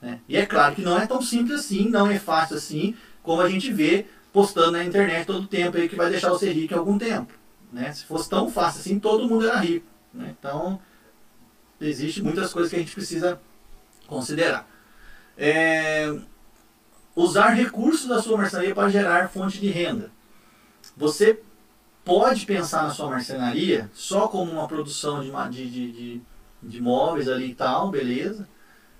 Né? 0.00 0.20
E 0.28 0.36
é 0.36 0.46
claro 0.46 0.74
que 0.74 0.82
não 0.82 0.98
é 0.98 1.06
tão 1.06 1.20
simples 1.20 1.60
assim, 1.60 1.88
não 1.88 2.10
é 2.10 2.18
fácil 2.18 2.56
assim, 2.56 2.94
como 3.22 3.42
a 3.42 3.48
gente 3.48 3.72
vê 3.72 4.06
postando 4.32 4.72
na 4.72 4.84
internet 4.84 5.26
todo 5.26 5.46
tempo 5.46 5.76
aí 5.76 5.88
que 5.88 5.96
vai 5.96 6.10
deixar 6.10 6.30
você 6.30 6.50
rico 6.50 6.74
em 6.74 6.78
algum 6.78 6.96
tempo. 6.96 7.32
Né? 7.72 7.92
Se 7.92 8.04
fosse 8.04 8.28
tão 8.28 8.50
fácil 8.50 8.80
assim, 8.80 8.98
todo 8.98 9.28
mundo 9.28 9.46
era 9.46 9.58
rico. 9.58 9.86
Né? 10.12 10.34
Então, 10.38 10.80
existe 11.80 12.22
muitas 12.22 12.52
coisas 12.52 12.70
que 12.70 12.76
a 12.76 12.80
gente 12.80 12.94
precisa 12.94 13.40
considerar. 14.06 14.68
É, 15.36 16.14
usar 17.14 17.50
recursos 17.50 18.08
da 18.08 18.20
sua 18.22 18.36
marcenaria 18.36 18.74
para 18.74 18.88
gerar 18.88 19.28
fonte 19.28 19.60
de 19.60 19.68
renda. 19.68 20.10
Você 20.96 21.40
pode 22.04 22.46
pensar 22.46 22.84
na 22.84 22.90
sua 22.90 23.10
marcenaria 23.10 23.90
só 23.92 24.28
como 24.28 24.52
uma 24.52 24.66
produção 24.66 25.20
de, 25.22 25.30
de, 25.70 25.92
de, 25.92 26.22
de 26.62 26.80
móveis 26.80 27.28
ali 27.28 27.50
e 27.50 27.54
tal, 27.54 27.90
beleza. 27.90 28.48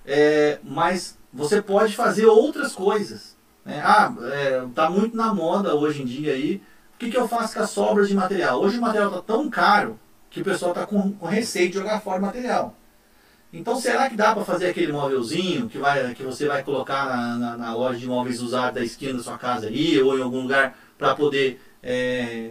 É, 0.05 0.59
mas 0.63 1.19
você 1.33 1.61
pode 1.63 1.95
fazer 1.95 2.27
outras 2.27 2.73
coisas. 2.73 3.37
Né? 3.65 3.81
Ah, 3.85 4.13
é, 4.33 4.67
tá 4.75 4.91
muito 4.91 5.17
na 5.17 5.33
moda 5.35 5.75
hoje 5.75 6.03
em 6.03 6.05
dia 6.05 6.33
aí. 6.33 6.63
O 6.95 6.99
que, 6.99 7.11
que 7.11 7.17
eu 7.17 7.29
faço 7.29 7.55
com 7.55 7.63
as 7.63 7.71
sobras 7.71 8.09
de 8.09 8.15
material? 8.15 8.61
Hoje 8.61 8.79
o 8.79 8.81
material 8.81 9.09
está 9.09 9.23
tão 9.23 9.49
caro 9.49 9.99
que 10.29 10.43
o 10.43 10.45
pessoal 10.45 10.73
está 10.73 10.87
com, 10.87 11.13
com 11.13 11.27
receio 11.27 11.69
de 11.69 11.79
jogar 11.79 12.01
fora 12.01 12.19
o 12.19 12.23
material. 12.23 12.77
Então 13.53 13.77
será 13.81 14.09
que 14.09 14.17
dá 14.17 14.33
para 14.33 14.45
fazer 14.45 14.69
aquele 14.69 14.93
móvelzinho 14.93 15.69
que, 15.69 15.77
vai, 15.77 16.15
que 16.15 16.23
você 16.23 16.47
vai 16.47 16.63
colocar 16.63 17.07
na, 17.07 17.37
na, 17.37 17.57
na, 17.57 17.75
loja 17.75 17.99
de 17.99 18.07
móveis 18.07 18.41
usados 18.41 18.75
da 18.75 18.85
esquina 18.85 19.15
da 19.15 19.23
sua 19.25 19.37
casa 19.37 19.67
aí, 19.67 20.01
ou 20.01 20.17
em 20.17 20.23
algum 20.23 20.43
lugar 20.43 20.79
para 20.97 21.17
poder 21.17 21.61
é, 21.83 22.51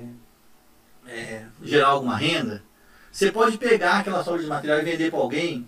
é, 1.10 1.46
gerar 1.62 1.90
alguma 1.90 2.16
renda? 2.16 2.64
Você 3.12 3.32
pode 3.32 3.58
pegar 3.58 4.00
aquela 4.00 4.24
sobra 4.24 4.42
de 4.42 4.48
material 4.48 4.80
e 4.80 4.84
vender 4.84 5.10
para 5.10 5.20
alguém. 5.20 5.68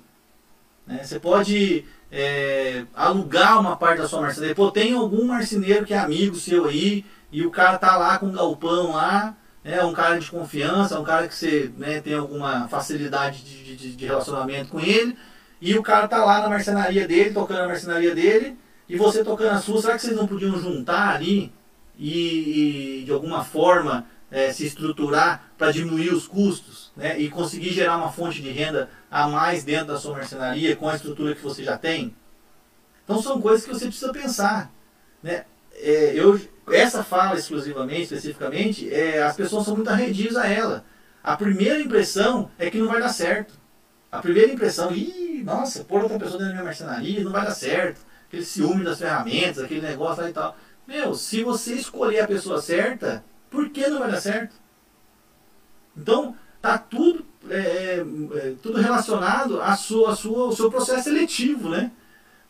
Né? 0.85 1.03
Você 1.03 1.19
pode 1.19 1.85
é, 2.11 2.85
alugar 2.93 3.59
uma 3.59 3.75
parte 3.75 3.99
da 3.99 4.07
sua 4.07 4.21
marcenaria. 4.21 4.55
Pô, 4.55 4.71
tem 4.71 4.93
algum 4.93 5.25
marceneiro 5.25 5.85
que 5.85 5.93
é 5.93 5.97
amigo 5.97 6.35
seu 6.35 6.65
aí 6.65 7.05
e 7.31 7.45
o 7.45 7.51
cara 7.51 7.77
tá 7.77 7.97
lá 7.97 8.19
com 8.19 8.27
um 8.27 8.33
galpão 8.33 8.93
lá 8.93 9.35
é 9.63 9.83
um 9.83 9.93
cara 9.93 10.19
de 10.19 10.29
confiança, 10.29 10.99
um 10.99 11.03
cara 11.03 11.27
que 11.27 11.35
você 11.35 11.71
né, 11.77 12.01
tem 12.01 12.15
alguma 12.15 12.67
facilidade 12.67 13.43
de, 13.43 13.75
de, 13.75 13.95
de, 13.95 14.05
relacionamento 14.05 14.69
com 14.69 14.79
ele, 14.79 15.15
e 15.59 15.77
o 15.77 15.83
cara 15.83 16.07
tá 16.07 16.23
lá 16.25 16.41
na 16.41 16.49
marcenaria 16.49 17.07
dele, 17.07 17.31
tocando 17.31 17.61
a 17.61 17.67
marcenaria 17.67 18.15
dele, 18.15 18.57
e 18.89 18.97
você 18.97 19.23
tocando 19.23 19.51
a 19.51 19.59
sua, 19.59 19.81
será 19.81 19.95
que 19.95 20.01
vocês 20.01 20.15
não 20.15 20.27
podiam 20.27 20.59
juntar 20.59 21.15
ali 21.15 21.53
e, 21.97 23.01
e 23.01 23.03
de 23.05 23.11
alguma 23.11 23.43
forma 23.43 24.07
é, 24.31 24.51
se 24.53 24.65
estruturar 24.65 25.51
para 25.57 25.71
diminuir 25.71 26.13
os 26.13 26.25
custos 26.25 26.91
né, 26.95 27.19
e 27.19 27.29
conseguir 27.29 27.71
gerar 27.71 27.97
uma 27.97 28.11
fonte 28.11 28.41
de 28.41 28.49
renda 28.49 28.89
a 29.11 29.27
mais 29.27 29.63
dentro 29.65 29.87
da 29.87 29.99
sua 29.99 30.13
marcenaria 30.13 30.75
com 30.75 30.87
a 30.87 30.95
estrutura 30.95 31.35
que 31.35 31.43
você 31.43 31.63
já 31.63 31.77
tem? 31.77 32.15
Então 33.03 33.21
são 33.21 33.41
coisas 33.41 33.65
que 33.65 33.73
você 33.73 33.87
precisa 33.87 34.13
pensar. 34.13 34.71
Né? 35.21 35.43
É, 35.75 36.13
eu, 36.15 36.39
essa 36.71 37.03
fala 37.03 37.37
exclusivamente, 37.37 38.03
especificamente, 38.03 38.91
é, 38.91 39.21
as 39.21 39.35
pessoas 39.35 39.65
são 39.65 39.75
muito 39.75 39.89
arredias 39.89 40.37
a 40.37 40.47
ela. 40.47 40.85
A 41.21 41.35
primeira 41.35 41.79
impressão 41.79 42.49
é 42.57 42.69
que 42.69 42.77
não 42.77 42.87
vai 42.87 43.01
dar 43.01 43.09
certo. 43.09 43.59
A 44.11 44.19
primeira 44.19 44.51
impressão, 44.51 44.93
ih, 44.93 45.43
nossa, 45.43 45.83
pôr 45.83 46.03
outra 46.03 46.17
pessoa 46.17 46.39
dentro 46.39 46.47
da 46.47 46.53
minha 46.53 46.63
marcenaria 46.63 47.23
não 47.23 47.31
vai 47.31 47.45
dar 47.45 47.51
certo. 47.51 48.01
Aquele 48.27 48.45
ciúme 48.45 48.83
das 48.83 48.99
ferramentas, 48.99 49.63
aquele 49.63 49.81
negócio 49.81 50.23
lá 50.23 50.29
e 50.29 50.33
tal. 50.33 50.57
Meu, 50.87 51.13
se 51.13 51.43
você 51.43 51.75
escolher 51.75 52.21
a 52.21 52.27
pessoa 52.27 52.61
certa, 52.61 53.23
por 53.51 53.69
que 53.69 53.85
não 53.87 53.99
vai 53.99 54.09
dar 54.09 54.19
certo? 54.19 54.55
Então, 55.95 56.35
tá 56.61 56.77
tudo, 56.77 57.25
é, 57.49 57.57
é, 57.57 57.99
é 57.99 58.53
tudo 58.63 58.79
relacionado 58.79 59.61
à 59.61 59.75
sua, 59.75 60.13
à 60.13 60.15
sua, 60.15 60.45
ao 60.45 60.51
seu 60.53 60.71
processo 60.71 61.03
seletivo, 61.03 61.69
né? 61.69 61.91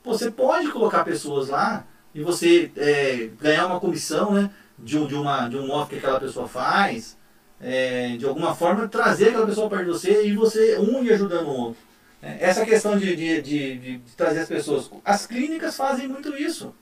Você 0.03 0.31
pode 0.31 0.69
colocar 0.71 1.03
pessoas 1.03 1.49
lá 1.49 1.85
e 2.13 2.21
você 2.21 2.71
é, 2.77 3.29
ganhar 3.39 3.65
uma 3.67 3.79
comissão 3.79 4.33
né, 4.33 4.49
de, 4.77 5.05
de, 5.07 5.15
uma, 5.15 5.47
de 5.47 5.57
um 5.57 5.67
móvel 5.67 5.87
que 5.87 5.95
aquela 5.95 6.19
pessoa 6.19 6.47
faz, 6.47 7.17
é, 7.59 8.15
de 8.17 8.25
alguma 8.25 8.55
forma 8.55 8.87
trazer 8.87 9.29
aquela 9.29 9.45
pessoa 9.45 9.69
perto 9.69 9.85
de 9.85 9.91
você 9.91 10.25
e 10.25 10.35
você 10.35 10.77
um 10.79 11.03
ir 11.03 11.13
ajudando 11.13 11.47
o 11.47 11.55
outro. 11.55 11.91
Essa 12.21 12.63
questão 12.65 12.97
de, 12.97 13.15
de, 13.15 13.41
de, 13.41 13.77
de, 13.77 14.01
trazer 14.15 14.41
as 14.41 14.47
pessoas. 14.47 14.91
As 15.03 15.25
clínicas 15.25 15.75
fazem 15.75 16.07
muito 16.07 16.35
isso. 16.37 16.75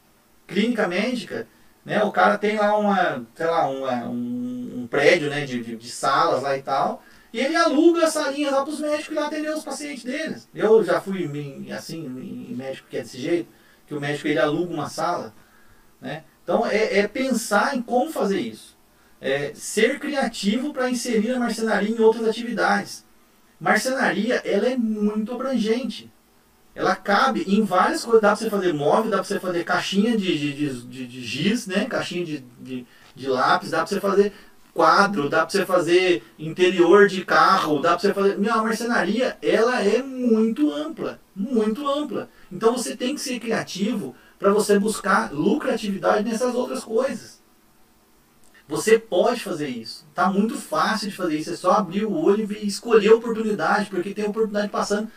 Clínica 0.46 0.86
médica, 0.86 1.48
né, 1.90 2.04
o 2.04 2.12
cara 2.12 2.38
tem 2.38 2.56
lá 2.56 2.78
uma, 2.78 3.26
sei 3.34 3.48
lá, 3.48 3.68
uma, 3.68 4.08
um, 4.08 4.82
um 4.82 4.88
prédio 4.88 5.28
né, 5.28 5.44
de, 5.44 5.60
de, 5.64 5.76
de 5.76 5.90
salas 5.90 6.44
lá 6.44 6.56
e 6.56 6.62
tal. 6.62 7.02
E 7.34 7.40
ele 7.40 7.56
aluga 7.56 8.06
as 8.06 8.14
salinhas 8.14 8.52
lá 8.52 8.62
para 8.62 8.72
os 8.72 8.80
médicos 8.80 9.16
lá 9.16 9.26
atender 9.26 9.50
os 9.50 9.64
pacientes 9.64 10.04
deles. 10.04 10.48
Eu 10.54 10.84
já 10.84 11.02
fui 11.02 11.26
assim, 11.76 12.06
em 12.06 12.56
médico 12.56 12.88
que 12.88 12.98
é 12.98 13.02
desse 13.02 13.20
jeito 13.20 13.50
que 13.88 13.96
o 13.96 14.00
médico 14.00 14.28
ele 14.28 14.38
aluga 14.38 14.72
uma 14.72 14.88
sala. 14.88 15.34
Né? 16.00 16.24
Então 16.44 16.64
é, 16.64 17.00
é 17.00 17.08
pensar 17.08 17.76
em 17.76 17.82
como 17.82 18.12
fazer 18.12 18.40
isso. 18.40 18.78
É 19.20 19.52
ser 19.56 19.98
criativo 19.98 20.72
para 20.72 20.92
inserir 20.92 21.32
a 21.32 21.40
marcenaria 21.40 21.90
em 21.90 22.00
outras 22.00 22.28
atividades. 22.28 23.04
Marcenaria 23.60 24.36
ela 24.46 24.70
é 24.70 24.78
muito 24.78 25.34
abrangente. 25.34 26.12
Ela 26.76 26.96
cabe 26.96 27.44
em 27.48 27.64
várias 27.64 28.04
coisas. 28.04 28.22
Dá 28.22 28.30
para 28.30 28.38
você 28.38 28.50
fazer 28.50 28.74
móvel, 28.74 29.12
dá 29.12 29.18
para 29.18 29.26
você 29.26 29.40
fazer 29.40 29.64
caixinha 29.64 30.18
de, 30.18 30.38
de, 30.38 30.84
de, 30.84 31.08
de, 31.08 31.24
giz, 31.24 31.68
né? 31.68 31.86
caixinha 31.86 32.26
de, 32.26 32.46
de, 32.60 32.86
de 33.16 33.28
lápis, 33.28 33.72
dá 33.72 33.80
para 33.80 33.88
você 33.88 34.00
fazer 34.00 34.34
quadro, 34.74 35.30
dá 35.30 35.40
para 35.40 35.50
você 35.50 35.66
fazer 35.66 36.24
interior 36.38 37.08
de 37.08 37.26
carro, 37.26 37.80
dá 37.80 37.90
para 37.90 38.00
você 38.00 38.14
fazer. 38.14 38.38
Meu, 38.38 38.54
a 38.54 38.64
marcenaria 38.64 39.38
ela 39.42 39.82
é 39.82 40.02
muito 40.02 40.72
ampla, 40.72 41.20
muito 41.36 41.88
ampla. 41.88 42.30
Então 42.52 42.78
você 42.78 42.96
tem 42.96 43.16
que 43.16 43.22
ser 43.22 43.40
criativo 43.40 44.16
para 44.38 44.54
você 44.54 44.80
buscar 44.80 45.34
lucratividade 45.34 46.24
nessas 46.24 46.56
outras 46.56 46.84
coisas. 46.84 47.40
Você 48.70 49.00
pode 49.00 49.42
fazer 49.42 49.68
isso. 49.68 50.08
Tá 50.14 50.30
muito 50.30 50.56
fácil 50.56 51.10
de 51.10 51.16
fazer 51.16 51.38
isso. 51.38 51.52
É 51.52 51.56
só 51.56 51.72
abrir 51.72 52.06
o 52.06 52.14
olho 52.14 52.48
e 52.52 52.68
escolher 52.68 53.10
a 53.10 53.16
oportunidade, 53.16 53.90
porque 53.90 54.14
tem 54.14 54.26
oportunidade 54.26 54.70
passando 54.70 55.10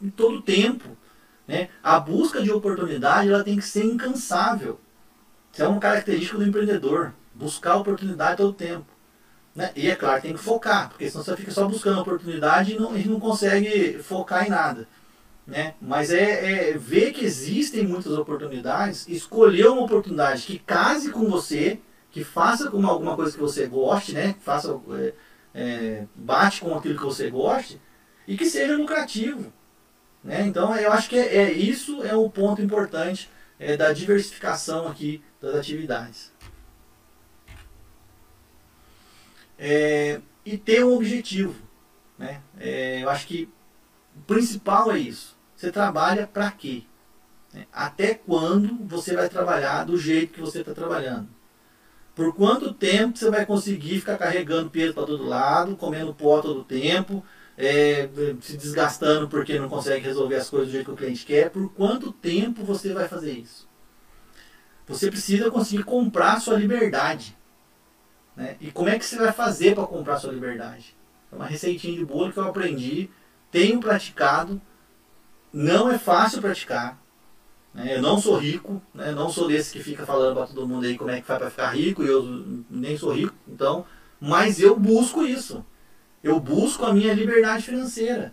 em 0.00 0.10
todo 0.10 0.42
tempo. 0.42 0.96
Né? 1.46 1.68
A 1.82 2.00
busca 2.00 2.42
de 2.42 2.50
oportunidade 2.50 3.28
ela 3.30 3.44
tem 3.44 3.56
que 3.56 3.62
ser 3.62 3.84
incansável. 3.84 4.80
Isso 5.52 5.62
é 5.62 5.68
uma 5.68 5.80
característica 5.80 6.38
do 6.38 6.44
empreendedor. 6.44 7.14
Buscar 7.34 7.76
oportunidade 7.76 8.38
todo 8.38 8.52
tempo. 8.52 8.86
Né? 9.54 9.70
E 9.76 9.88
é 9.88 9.94
claro, 9.94 10.20
tem 10.20 10.32
que 10.32 10.40
focar, 10.40 10.88
porque 10.88 11.08
senão 11.08 11.22
você 11.22 11.36
fica 11.36 11.52
só 11.52 11.68
buscando 11.68 12.00
oportunidade 12.00 12.72
e 12.72 12.78
não, 12.78 12.96
e 12.96 13.04
não 13.04 13.20
consegue 13.20 13.98
focar 14.02 14.46
em 14.46 14.50
nada. 14.50 14.88
Né? 15.46 15.74
Mas 15.80 16.10
é, 16.10 16.70
é, 16.70 16.78
ver 16.78 17.12
que 17.12 17.24
existem 17.24 17.86
muitas 17.86 18.12
oportunidades, 18.12 19.06
escolher 19.06 19.68
uma 19.68 19.82
oportunidade 19.82 20.42
que 20.42 20.58
case 20.58 21.10
com 21.10 21.28
você, 21.28 21.78
que 22.10 22.24
faça 22.24 22.70
com 22.70 22.84
alguma 22.86 23.14
coisa 23.14 23.32
que 23.32 23.40
você 23.40 23.66
goste, 23.66 24.12
né? 24.12 24.34
faça, 24.40 24.76
é, 24.92 25.12
é, 25.54 26.04
bate 26.16 26.60
com 26.60 26.74
aquilo 26.74 26.96
que 26.96 27.04
você 27.04 27.30
goste 27.30 27.80
e 28.26 28.36
que 28.36 28.46
seja 28.46 28.76
lucrativo. 28.76 29.52
Né? 30.24 30.46
Então 30.46 30.74
eu 30.74 30.90
acho 30.90 31.10
que 31.10 31.18
é, 31.18 31.36
é 31.36 31.52
isso 31.52 32.02
é 32.02 32.16
o 32.16 32.30
ponto 32.30 32.62
importante 32.62 33.30
é, 33.58 33.76
da 33.76 33.92
diversificação 33.92 34.88
aqui 34.88 35.22
das 35.40 35.54
atividades. 35.54 36.32
É, 39.58 40.20
e 40.44 40.56
ter 40.56 40.84
um 40.84 40.94
objetivo. 40.94 41.54
Né? 42.18 42.40
É, 42.58 43.02
eu 43.02 43.10
acho 43.10 43.26
que 43.26 43.48
o 44.16 44.20
principal 44.22 44.90
é 44.90 44.98
isso. 44.98 45.36
Você 45.54 45.70
trabalha 45.70 46.26
para 46.26 46.50
quê? 46.50 46.84
Né? 47.52 47.66
Até 47.70 48.14
quando 48.14 48.76
você 48.86 49.14
vai 49.14 49.28
trabalhar 49.28 49.84
do 49.84 49.98
jeito 49.98 50.32
que 50.32 50.40
você 50.40 50.60
está 50.60 50.72
trabalhando? 50.72 51.28
Por 52.14 52.34
quanto 52.34 52.72
tempo 52.72 53.18
você 53.18 53.28
vai 53.28 53.44
conseguir 53.44 54.00
ficar 54.00 54.16
carregando 54.16 54.70
peso 54.70 54.94
para 54.94 55.06
todo 55.06 55.24
lado, 55.24 55.76
comendo 55.76 56.14
pó 56.14 56.40
todo 56.40 56.64
tempo, 56.64 57.24
é, 57.56 58.08
se 58.40 58.56
desgastando 58.56 59.28
porque 59.28 59.58
não 59.58 59.68
consegue 59.68 60.04
resolver 60.04 60.36
as 60.36 60.50
coisas 60.50 60.68
do 60.68 60.72
jeito 60.72 60.86
que 60.86 60.92
o 60.92 60.96
cliente 60.96 61.24
quer? 61.24 61.50
Por 61.50 61.72
quanto 61.72 62.12
tempo 62.12 62.64
você 62.64 62.92
vai 62.92 63.08
fazer 63.08 63.32
isso? 63.32 63.68
Você 64.86 65.10
precisa 65.10 65.50
conseguir 65.50 65.84
comprar 65.84 66.40
sua 66.40 66.56
liberdade. 66.56 67.36
Né? 68.36 68.56
E 68.60 68.70
como 68.70 68.88
é 68.88 68.98
que 68.98 69.04
você 69.04 69.16
vai 69.16 69.32
fazer 69.32 69.74
para 69.74 69.86
comprar 69.86 70.18
sua 70.18 70.32
liberdade? 70.32 70.96
É 71.32 71.36
uma 71.36 71.46
receitinha 71.46 71.96
de 71.96 72.04
bolo 72.04 72.32
que 72.32 72.38
eu 72.38 72.44
aprendi, 72.44 73.08
tenho 73.50 73.80
praticado, 73.80 74.60
não 75.52 75.90
é 75.90 75.98
fácil 75.98 76.40
praticar. 76.40 77.00
Né? 77.72 77.96
Eu 77.96 78.02
não 78.02 78.20
sou 78.20 78.36
rico, 78.36 78.82
né? 78.92 79.12
não 79.12 79.30
sou 79.30 79.48
desse 79.48 79.72
que 79.72 79.82
fica 79.82 80.04
falando 80.04 80.36
para 80.36 80.46
todo 80.46 80.68
mundo 80.68 80.84
aí 80.84 80.98
como 80.98 81.10
é 81.10 81.20
que 81.20 81.26
faz 81.26 81.38
para 81.38 81.50
ficar 81.50 81.70
rico, 81.70 82.02
e 82.02 82.08
eu 82.08 82.64
nem 82.68 82.96
sou 82.96 83.12
rico, 83.12 83.34
então, 83.48 83.86
mas 84.20 84.60
eu 84.60 84.78
busco 84.78 85.24
isso. 85.24 85.64
Eu 86.24 86.40
busco 86.40 86.86
a 86.86 86.94
minha 86.94 87.12
liberdade 87.12 87.64
financeira. 87.64 88.32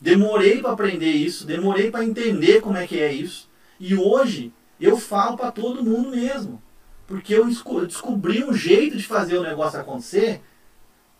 Demorei 0.00 0.62
para 0.62 0.70
aprender 0.70 1.10
isso, 1.10 1.44
demorei 1.44 1.90
para 1.90 2.04
entender 2.04 2.60
como 2.60 2.76
é 2.76 2.86
que 2.86 3.00
é 3.00 3.12
isso. 3.12 3.50
E 3.80 3.96
hoje 3.96 4.52
eu 4.80 4.96
falo 4.96 5.36
para 5.36 5.50
todo 5.50 5.84
mundo 5.84 6.10
mesmo. 6.10 6.62
Porque 7.08 7.34
eu 7.34 7.44
descobri 7.84 8.44
um 8.44 8.52
jeito 8.52 8.96
de 8.96 9.02
fazer 9.02 9.36
o 9.36 9.42
negócio 9.42 9.80
acontecer 9.80 10.40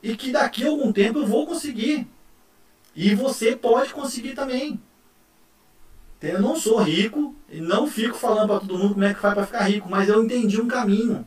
e 0.00 0.16
que 0.16 0.30
daqui 0.30 0.64
a 0.64 0.68
algum 0.68 0.92
tempo 0.92 1.18
eu 1.18 1.26
vou 1.26 1.48
conseguir. 1.48 2.06
E 2.94 3.12
você 3.16 3.56
pode 3.56 3.92
conseguir 3.92 4.34
também. 4.34 4.80
Eu 6.22 6.40
não 6.40 6.54
sou 6.54 6.80
rico 6.80 7.34
e 7.50 7.60
não 7.60 7.88
fico 7.88 8.16
falando 8.16 8.46
para 8.46 8.60
todo 8.60 8.78
mundo 8.78 8.94
como 8.94 9.04
é 9.04 9.14
que 9.14 9.20
faz 9.20 9.34
para 9.34 9.46
ficar 9.46 9.62
rico, 9.62 9.90
mas 9.90 10.08
eu 10.08 10.22
entendi 10.22 10.60
um 10.60 10.68
caminho. 10.68 11.26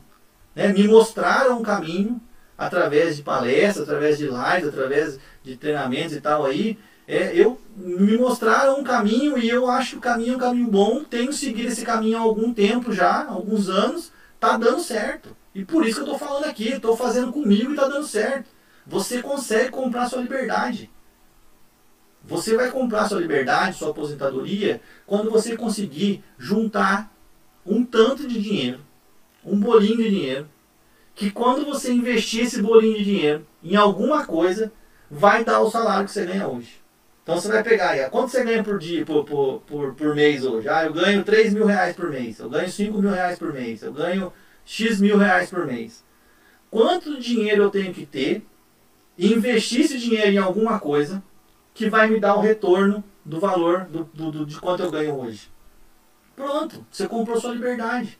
Né? 0.55 0.69
Me 0.69 0.87
mostraram 0.87 1.59
um 1.59 1.63
caminho 1.63 2.21
através 2.61 3.17
de 3.17 3.23
palestras, 3.23 3.87
através 3.87 4.19
de 4.19 4.25
lives, 4.25 4.67
através 4.67 5.19
de 5.43 5.57
treinamentos 5.57 6.15
e 6.15 6.21
tal 6.21 6.45
aí. 6.45 6.77
É, 7.07 7.35
eu 7.35 7.59
me 7.75 8.15
mostraram 8.15 8.79
um 8.79 8.83
caminho 8.83 9.35
e 9.35 9.49
eu 9.49 9.67
acho 9.67 9.91
que 9.91 9.97
o 9.97 10.01
caminho 10.01 10.33
é 10.33 10.35
um 10.35 10.39
caminho 10.39 10.67
bom. 10.67 11.03
Tenho 11.03 11.33
seguido 11.33 11.69
esse 11.69 11.83
caminho 11.83 12.19
há 12.19 12.21
algum 12.21 12.53
tempo 12.53 12.93
já, 12.93 13.25
alguns 13.25 13.67
anos 13.67 14.11
tá 14.39 14.57
dando 14.57 14.79
certo. 14.79 15.35
E 15.55 15.65
por 15.65 15.85
isso 15.85 16.03
que 16.03 16.09
eu 16.09 16.13
estou 16.13 16.27
falando 16.27 16.45
aqui, 16.45 16.69
estou 16.69 16.95
fazendo 16.95 17.33
comigo 17.33 17.71
e 17.71 17.73
está 17.73 17.87
dando 17.87 18.05
certo. 18.05 18.47
Você 18.85 19.23
consegue 19.23 19.71
comprar 19.71 20.07
sua 20.07 20.21
liberdade. 20.21 20.89
Você 22.23 22.55
vai 22.55 22.69
comprar 22.69 23.09
sua 23.09 23.19
liberdade, 23.19 23.75
sua 23.75 23.89
aposentadoria, 23.89 24.79
quando 25.07 25.31
você 25.31 25.57
conseguir 25.57 26.23
juntar 26.37 27.11
um 27.65 27.83
tanto 27.83 28.27
de 28.27 28.39
dinheiro, 28.39 28.79
um 29.43 29.59
bolinho 29.59 29.97
de 29.97 30.09
dinheiro, 30.11 30.47
que 31.15 31.31
quando 31.31 31.65
você 31.65 31.91
investir 31.91 32.43
esse 32.43 32.61
bolinho 32.61 32.97
de 32.97 33.03
dinheiro 33.03 33.47
em 33.63 33.75
alguma 33.75 34.25
coisa, 34.25 34.71
vai 35.09 35.43
dar 35.43 35.59
o 35.59 35.69
salário 35.69 36.05
que 36.05 36.11
você 36.11 36.25
ganha 36.25 36.47
hoje. 36.47 36.81
Então 37.23 37.39
você 37.39 37.49
vai 37.49 37.63
pegar 37.63 37.91
aí, 37.91 38.09
quanto 38.09 38.31
você 38.31 38.43
ganha 38.43 38.63
por 38.63 38.79
dia, 38.79 39.05
por, 39.05 39.23
por, 39.23 39.61
por, 39.61 39.93
por 39.93 40.15
mês 40.15 40.43
hoje? 40.43 40.67
Ah, 40.67 40.85
eu 40.85 40.93
ganho 40.93 41.23
3 41.23 41.53
mil 41.53 41.65
reais 41.65 41.95
por 41.95 42.09
mês, 42.09 42.39
eu 42.39 42.49
ganho 42.49 42.69
5 42.69 42.97
mil 42.99 43.11
reais 43.11 43.37
por 43.37 43.53
mês, 43.53 43.83
eu 43.83 43.93
ganho 43.93 44.33
X 44.65 44.99
mil 44.99 45.17
reais 45.17 45.49
por 45.49 45.65
mês. 45.65 46.03
Quanto 46.69 47.19
dinheiro 47.19 47.63
eu 47.63 47.69
tenho 47.69 47.93
que 47.93 48.05
ter 48.05 48.43
e 49.17 49.33
investir 49.33 49.81
esse 49.81 49.99
dinheiro 49.99 50.31
em 50.31 50.37
alguma 50.37 50.79
coisa 50.79 51.21
que 51.73 51.89
vai 51.89 52.09
me 52.09 52.19
dar 52.19 52.35
o 52.35 52.41
retorno 52.41 53.03
do 53.23 53.39
valor 53.39 53.85
do, 53.85 54.03
do, 54.05 54.31
do, 54.31 54.45
de 54.45 54.59
quanto 54.59 54.83
eu 54.83 54.91
ganho 54.91 55.19
hoje? 55.19 55.51
Pronto, 56.35 56.85
você 56.89 57.07
comprou 57.07 57.39
sua 57.39 57.53
liberdade. 57.53 58.17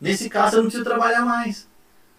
Nesse 0.00 0.28
caso, 0.28 0.50
você 0.50 0.56
não 0.56 0.64
precisa 0.64 0.84
trabalhar 0.84 1.24
mais. 1.24 1.68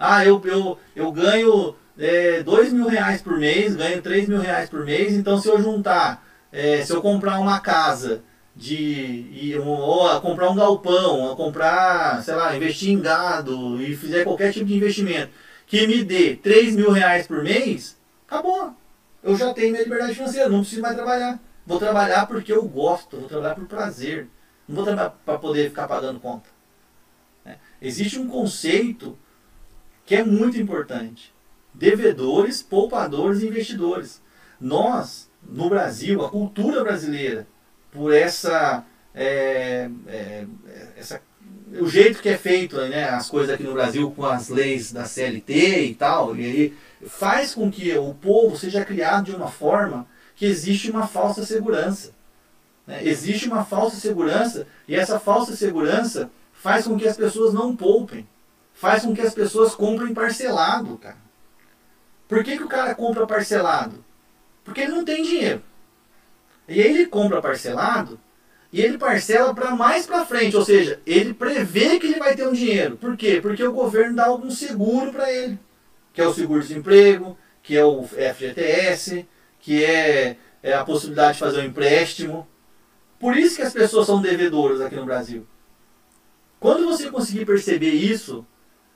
Ah, 0.06 0.26
eu, 0.26 0.42
eu, 0.44 0.78
eu 0.98 1.10
ganho 1.14 1.78
é, 1.98 2.44
2 2.44 2.74
mil 2.74 2.90
reais 2.90 3.22
por 3.22 3.38
mês, 3.38 3.74
ganho 3.74 4.02
3 4.02 4.28
mil 4.28 4.42
reais 4.42 4.70
por 4.70 4.84
mês, 4.84 5.14
então 5.14 5.38
se 5.38 5.48
eu 5.48 5.62
juntar, 5.62 6.28
é, 6.52 6.84
se 6.84 6.92
eu 6.92 7.02
comprar 7.02 7.40
uma 7.40 7.62
casa 7.62 8.22
de 8.54 9.58
ou 9.66 10.06
a 10.06 10.20
comprar 10.20 10.50
um 10.50 10.56
galpão, 10.56 11.34
comprar, 11.38 12.22
sei 12.22 12.36
lá, 12.36 12.54
investir 12.54 12.90
em 12.90 13.00
gado 13.00 13.82
e 13.82 13.96
fizer 13.96 14.26
qualquer 14.26 14.52
tipo 14.52 14.66
de 14.66 14.76
investimento 14.76 15.32
que 15.66 15.88
me 15.88 16.04
dê 16.04 16.36
3 16.36 16.76
mil 16.76 16.92
reais 16.92 17.26
por 17.26 17.42
mês, 17.42 17.98
acabou. 18.28 18.76
Eu 19.24 19.38
já 19.38 19.54
tenho 19.54 19.72
minha 19.72 19.86
liberdade 19.86 20.16
financeira, 20.16 20.50
não 20.50 20.60
preciso 20.60 20.82
mais 20.82 20.98
trabalhar. 20.98 21.40
Vou 21.66 21.80
trabalhar 21.80 22.26
porque 22.26 22.52
eu 22.52 22.64
gosto, 22.64 23.16
vou 23.16 23.30
trabalhar 23.30 23.56
por 23.56 23.68
prazer. 23.68 24.28
Não 24.68 24.76
vou 24.76 24.84
trabalhar 24.84 25.12
para 25.26 25.40
poder 25.40 25.70
ficar 25.70 25.88
pagando 25.88 26.20
conta. 26.20 26.50
É. 27.46 27.56
Existe 27.82 28.20
um 28.20 28.28
conceito 28.28 29.18
que 30.06 30.16
é 30.16 30.24
muito 30.24 30.60
importante 30.60 31.34
devedores, 31.74 32.62
poupadores 32.62 33.42
e 33.42 33.48
investidores. 33.48 34.22
Nós, 34.60 35.30
no 35.48 35.70
Brasil, 35.70 36.24
a 36.24 36.30
cultura 36.30 36.84
brasileira, 36.84 37.48
por 37.92 38.14
essa, 38.14 38.86
é, 39.14 39.90
é, 40.08 40.46
essa 40.96 41.22
o 41.80 41.88
jeito 41.88 42.22
que 42.22 42.30
é 42.30 42.38
feito 42.38 42.78
né, 42.78 43.06
as 43.10 43.30
coisas 43.30 43.54
aqui 43.54 43.64
no 43.64 43.74
Brasil 43.74 44.12
com 44.12 44.26
as 44.26 44.50
leis 44.50 44.92
da 44.92 45.06
CLT 45.06 45.86
e 45.86 45.96
tal, 45.96 46.36
e 46.36 46.46
aí 46.46 46.78
faz 47.08 47.56
com 47.56 47.72
que 47.72 47.92
o 47.98 48.14
povo 48.14 48.58
seja 48.58 48.86
criado 48.86 49.26
de 49.26 49.36
uma 49.36 49.50
forma 49.50 50.08
que 50.36 50.46
existe 50.46 50.92
uma 50.92 51.08
falsa 51.08 51.46
segurança. 51.46 52.12
Né? 52.86 53.02
Existe 53.04 53.48
uma 53.48 53.66
falsa 53.66 53.98
segurança 53.98 54.68
e 54.88 54.96
essa 54.96 55.20
falsa 55.20 55.56
segurança 55.56 56.30
faz 56.54 56.86
com 56.86 56.98
que 56.98 57.08
as 57.08 57.18
pessoas 57.18 57.54
não 57.54 57.76
poupem, 57.76 58.28
faz 58.74 59.04
com 59.04 59.14
que 59.14 59.22
as 59.22 59.34
pessoas 59.34 59.76
comprem 59.76 60.14
parcelado, 60.14 60.98
cara. 60.98 61.18
Por 62.28 62.44
que, 62.44 62.58
que 62.58 62.64
o 62.64 62.68
cara 62.68 62.96
compra 62.96 63.28
parcelado? 63.28 64.04
Porque 64.64 64.82
ele 64.82 64.92
não 64.92 65.06
tem 65.06 65.24
dinheiro. 65.24 65.62
E 66.68 66.82
aí 66.82 66.88
ele 66.88 67.06
compra 67.06 67.42
parcelado 67.42 68.20
e 68.74 68.82
ele 68.82 68.98
parcela 68.98 69.54
para 69.54 69.76
mais 69.76 70.08
para 70.08 70.26
frente, 70.26 70.58
ou 70.58 70.66
seja, 70.66 71.00
ele 71.06 71.32
prevê 71.32 72.00
que 72.00 72.08
ele 72.08 72.18
vai 72.18 72.36
ter 72.36 72.48
um 72.48 72.54
dinheiro. 72.54 72.98
Por 72.98 73.16
quê? 73.16 73.40
Porque 73.40 73.64
o 73.64 73.72
governo 73.72 74.16
dá 74.16 74.26
algum 74.26 74.50
seguro 74.50 75.12
para 75.12 75.32
ele, 75.32 75.60
que 76.12 76.20
é 76.20 76.28
o 76.28 76.34
seguro-desemprego, 76.34 77.38
que 77.62 77.78
é 77.78 77.86
o 77.86 78.04
FGTS, 78.04 79.28
que 79.60 79.86
é, 79.86 80.38
é 80.64 80.74
a 80.74 80.84
possibilidade 80.84 81.34
de 81.34 81.40
fazer 81.40 81.60
um 81.60 81.66
empréstimo. 81.66 82.48
Por 83.20 83.38
isso 83.38 83.58
que 83.58 83.62
as 83.62 83.72
pessoas 83.72 84.08
são 84.08 84.20
devedoras 84.20 84.82
aqui 84.82 84.96
no 84.96 85.06
Brasil. 85.06 85.46
Quando 86.60 86.88
você 86.88 87.12
conseguir 87.12 87.46
perceber 87.46 87.92
isso, 87.92 88.44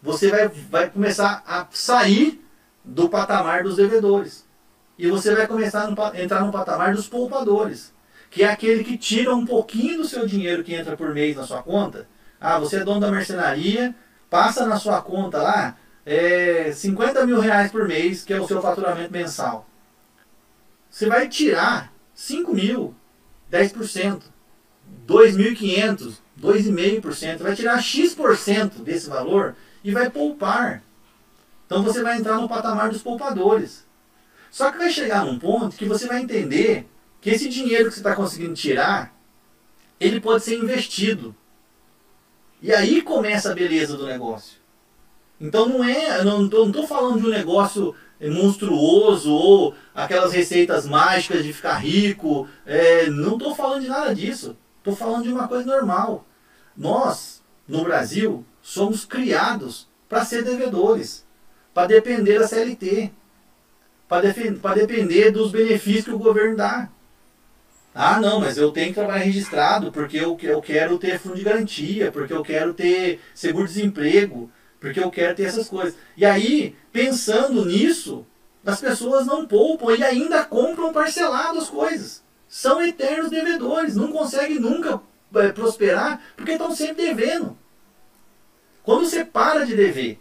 você 0.01 0.29
vai, 0.29 0.47
vai 0.47 0.89
começar 0.89 1.43
a 1.45 1.67
sair 1.71 2.43
do 2.83 3.09
patamar 3.09 3.63
dos 3.63 3.75
devedores. 3.75 4.45
E 4.97 5.07
você 5.07 5.35
vai 5.35 5.45
começar 5.45 5.87
a 5.87 6.21
entrar 6.21 6.41
no 6.41 6.51
patamar 6.51 6.95
dos 6.95 7.07
poupadores, 7.07 7.93
que 8.29 8.43
é 8.43 8.49
aquele 8.49 8.83
que 8.83 8.97
tira 8.97 9.35
um 9.35 9.45
pouquinho 9.45 9.97
do 9.97 10.07
seu 10.07 10.25
dinheiro 10.25 10.63
que 10.63 10.73
entra 10.73 10.97
por 10.97 11.13
mês 11.13 11.35
na 11.35 11.43
sua 11.43 11.61
conta. 11.61 12.07
Ah, 12.39 12.59
você 12.59 12.77
é 12.77 12.83
dono 12.83 12.99
da 12.99 13.11
mercenaria, 13.11 13.93
passa 14.29 14.65
na 14.65 14.77
sua 14.77 15.01
conta 15.01 15.41
lá 15.41 15.77
é, 16.05 16.71
50 16.71 17.25
mil 17.25 17.39
reais 17.39 17.71
por 17.71 17.87
mês, 17.87 18.23
que 18.23 18.33
é 18.33 18.39
o 18.39 18.47
seu 18.47 18.61
faturamento 18.61 19.11
mensal. 19.11 19.67
Você 20.89 21.05
vai 21.05 21.27
tirar 21.27 21.91
5 22.15 22.53
mil, 22.53 22.95
10%, 23.51 24.23
2.500, 25.05 26.13
2,5%, 26.41 27.37
vai 27.37 27.55
tirar 27.55 27.81
X% 27.81 28.81
desse 28.83 29.09
valor 29.09 29.55
e 29.87 29.91
vai 29.91 30.09
poupar. 30.09 30.83
Então 31.65 31.81
você 31.81 32.03
vai 32.03 32.17
entrar 32.17 32.41
no 32.41 32.49
patamar 32.49 32.89
dos 32.89 33.01
poupadores. 33.01 33.87
Só 34.51 34.69
que 34.69 34.77
vai 34.77 34.89
chegar 34.89 35.23
num 35.23 35.39
ponto 35.39 35.77
que 35.77 35.85
você 35.85 36.07
vai 36.07 36.21
entender 36.21 36.85
que 37.21 37.29
esse 37.29 37.47
dinheiro 37.47 37.85
que 37.85 37.93
você 37.93 38.01
está 38.01 38.13
conseguindo 38.13 38.53
tirar, 38.53 39.15
ele 39.97 40.19
pode 40.19 40.43
ser 40.43 40.57
investido. 40.57 41.33
E 42.61 42.73
aí 42.73 43.01
começa 43.01 43.49
a 43.49 43.55
beleza 43.55 43.95
do 43.95 44.05
negócio. 44.05 44.57
Então 45.39 45.69
não 45.69 45.81
é, 45.81 46.21
não 46.21 46.45
estou 46.45 46.85
falando 46.85 47.21
de 47.21 47.27
um 47.27 47.31
negócio 47.31 47.95
monstruoso 48.19 49.31
ou 49.31 49.73
aquelas 49.95 50.33
receitas 50.33 50.85
mágicas 50.85 51.45
de 51.45 51.53
ficar 51.53 51.77
rico. 51.77 52.45
É, 52.65 53.09
não 53.09 53.37
estou 53.37 53.55
falando 53.55 53.83
de 53.83 53.87
nada 53.87 54.13
disso. 54.13 54.57
Estou 54.79 54.93
falando 54.93 55.23
de 55.23 55.31
uma 55.31 55.47
coisa 55.47 55.65
normal. 55.65 56.27
Nós, 56.75 57.41
no 57.65 57.85
Brasil, 57.85 58.45
somos 58.67 59.05
criados 59.05 59.87
para 60.09 60.25
ser 60.25 60.43
devedores, 60.43 61.25
para 61.73 61.87
depender 61.87 62.37
da 62.37 62.45
CLT, 62.49 63.09
para 64.09 64.75
depender 64.75 65.31
dos 65.31 65.51
benefícios 65.51 66.03
que 66.03 66.11
o 66.11 66.19
governo 66.19 66.57
dá. 66.57 66.89
Ah, 67.95 68.19
não, 68.19 68.41
mas 68.41 68.57
eu 68.57 68.69
tenho 68.73 68.89
que 68.89 68.95
trabalhar 68.95 69.23
registrado 69.23 69.89
porque 69.89 70.17
eu, 70.17 70.37
eu 70.43 70.61
quero 70.61 70.99
ter 70.99 71.17
fundo 71.17 71.37
de 71.37 71.43
garantia, 71.43 72.11
porque 72.11 72.33
eu 72.33 72.43
quero 72.43 72.73
ter 72.73 73.21
seguro-desemprego, 73.33 74.51
porque 74.81 74.99
eu 74.99 75.09
quero 75.09 75.33
ter 75.33 75.43
essas 75.43 75.69
coisas. 75.69 75.95
E 76.17 76.25
aí, 76.25 76.75
pensando 76.91 77.63
nisso, 77.63 78.27
as 78.65 78.81
pessoas 78.81 79.25
não 79.25 79.47
poupam 79.47 79.95
e 79.95 80.03
ainda 80.03 80.43
compram 80.43 80.91
parcelado 80.91 81.57
as 81.57 81.69
coisas. 81.69 82.21
São 82.49 82.85
eternos 82.85 83.31
devedores, 83.31 83.95
não 83.95 84.11
conseguem 84.11 84.59
nunca 84.59 84.99
é, 85.35 85.53
prosperar 85.53 86.21
porque 86.35 86.51
estão 86.51 86.75
sempre 86.75 87.05
devendo. 87.05 87.57
Quando 88.87 89.05
você 89.05 89.25
para 89.25 89.65
de 89.65 89.75
dever 89.75 90.17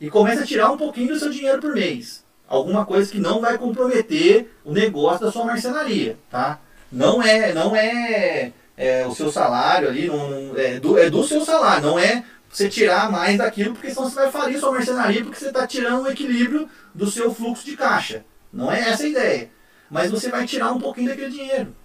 e 0.00 0.08
começa 0.08 0.42
a 0.42 0.46
tirar 0.46 0.72
um 0.72 0.78
pouquinho 0.78 1.08
do 1.08 1.18
seu 1.18 1.28
dinheiro 1.28 1.60
por 1.60 1.74
mês, 1.74 2.24
alguma 2.48 2.86
coisa 2.86 3.12
que 3.12 3.20
não 3.20 3.42
vai 3.42 3.58
comprometer 3.58 4.50
o 4.64 4.72
negócio 4.72 5.26
da 5.26 5.30
sua 5.30 5.44
marcenaria, 5.44 6.16
tá? 6.30 6.58
Não 6.90 7.22
é, 7.22 7.52
não 7.52 7.76
é, 7.76 8.52
é 8.74 9.06
o 9.06 9.14
seu 9.14 9.30
salário 9.30 9.86
ali, 9.86 10.06
não, 10.06 10.56
é, 10.56 10.80
do, 10.80 10.98
é 10.98 11.10
do 11.10 11.22
seu 11.22 11.44
salário, 11.44 11.88
não 11.88 11.98
é 11.98 12.24
você 12.48 12.70
tirar 12.70 13.12
mais 13.12 13.36
daquilo, 13.36 13.74
porque 13.74 13.90
senão 13.90 14.08
você 14.08 14.14
vai 14.14 14.30
falir 14.30 14.58
sua 14.58 14.72
mercenaria, 14.72 15.22
porque 15.22 15.38
você 15.38 15.48
está 15.48 15.66
tirando 15.66 16.04
o 16.04 16.10
equilíbrio 16.10 16.70
do 16.94 17.10
seu 17.10 17.34
fluxo 17.34 17.66
de 17.66 17.76
caixa. 17.76 18.24
Não 18.50 18.72
é 18.72 18.80
essa 18.80 19.02
a 19.02 19.08
ideia. 19.08 19.50
Mas 19.90 20.10
você 20.10 20.30
vai 20.30 20.46
tirar 20.46 20.72
um 20.72 20.80
pouquinho 20.80 21.10
daquele 21.10 21.32
dinheiro. 21.32 21.76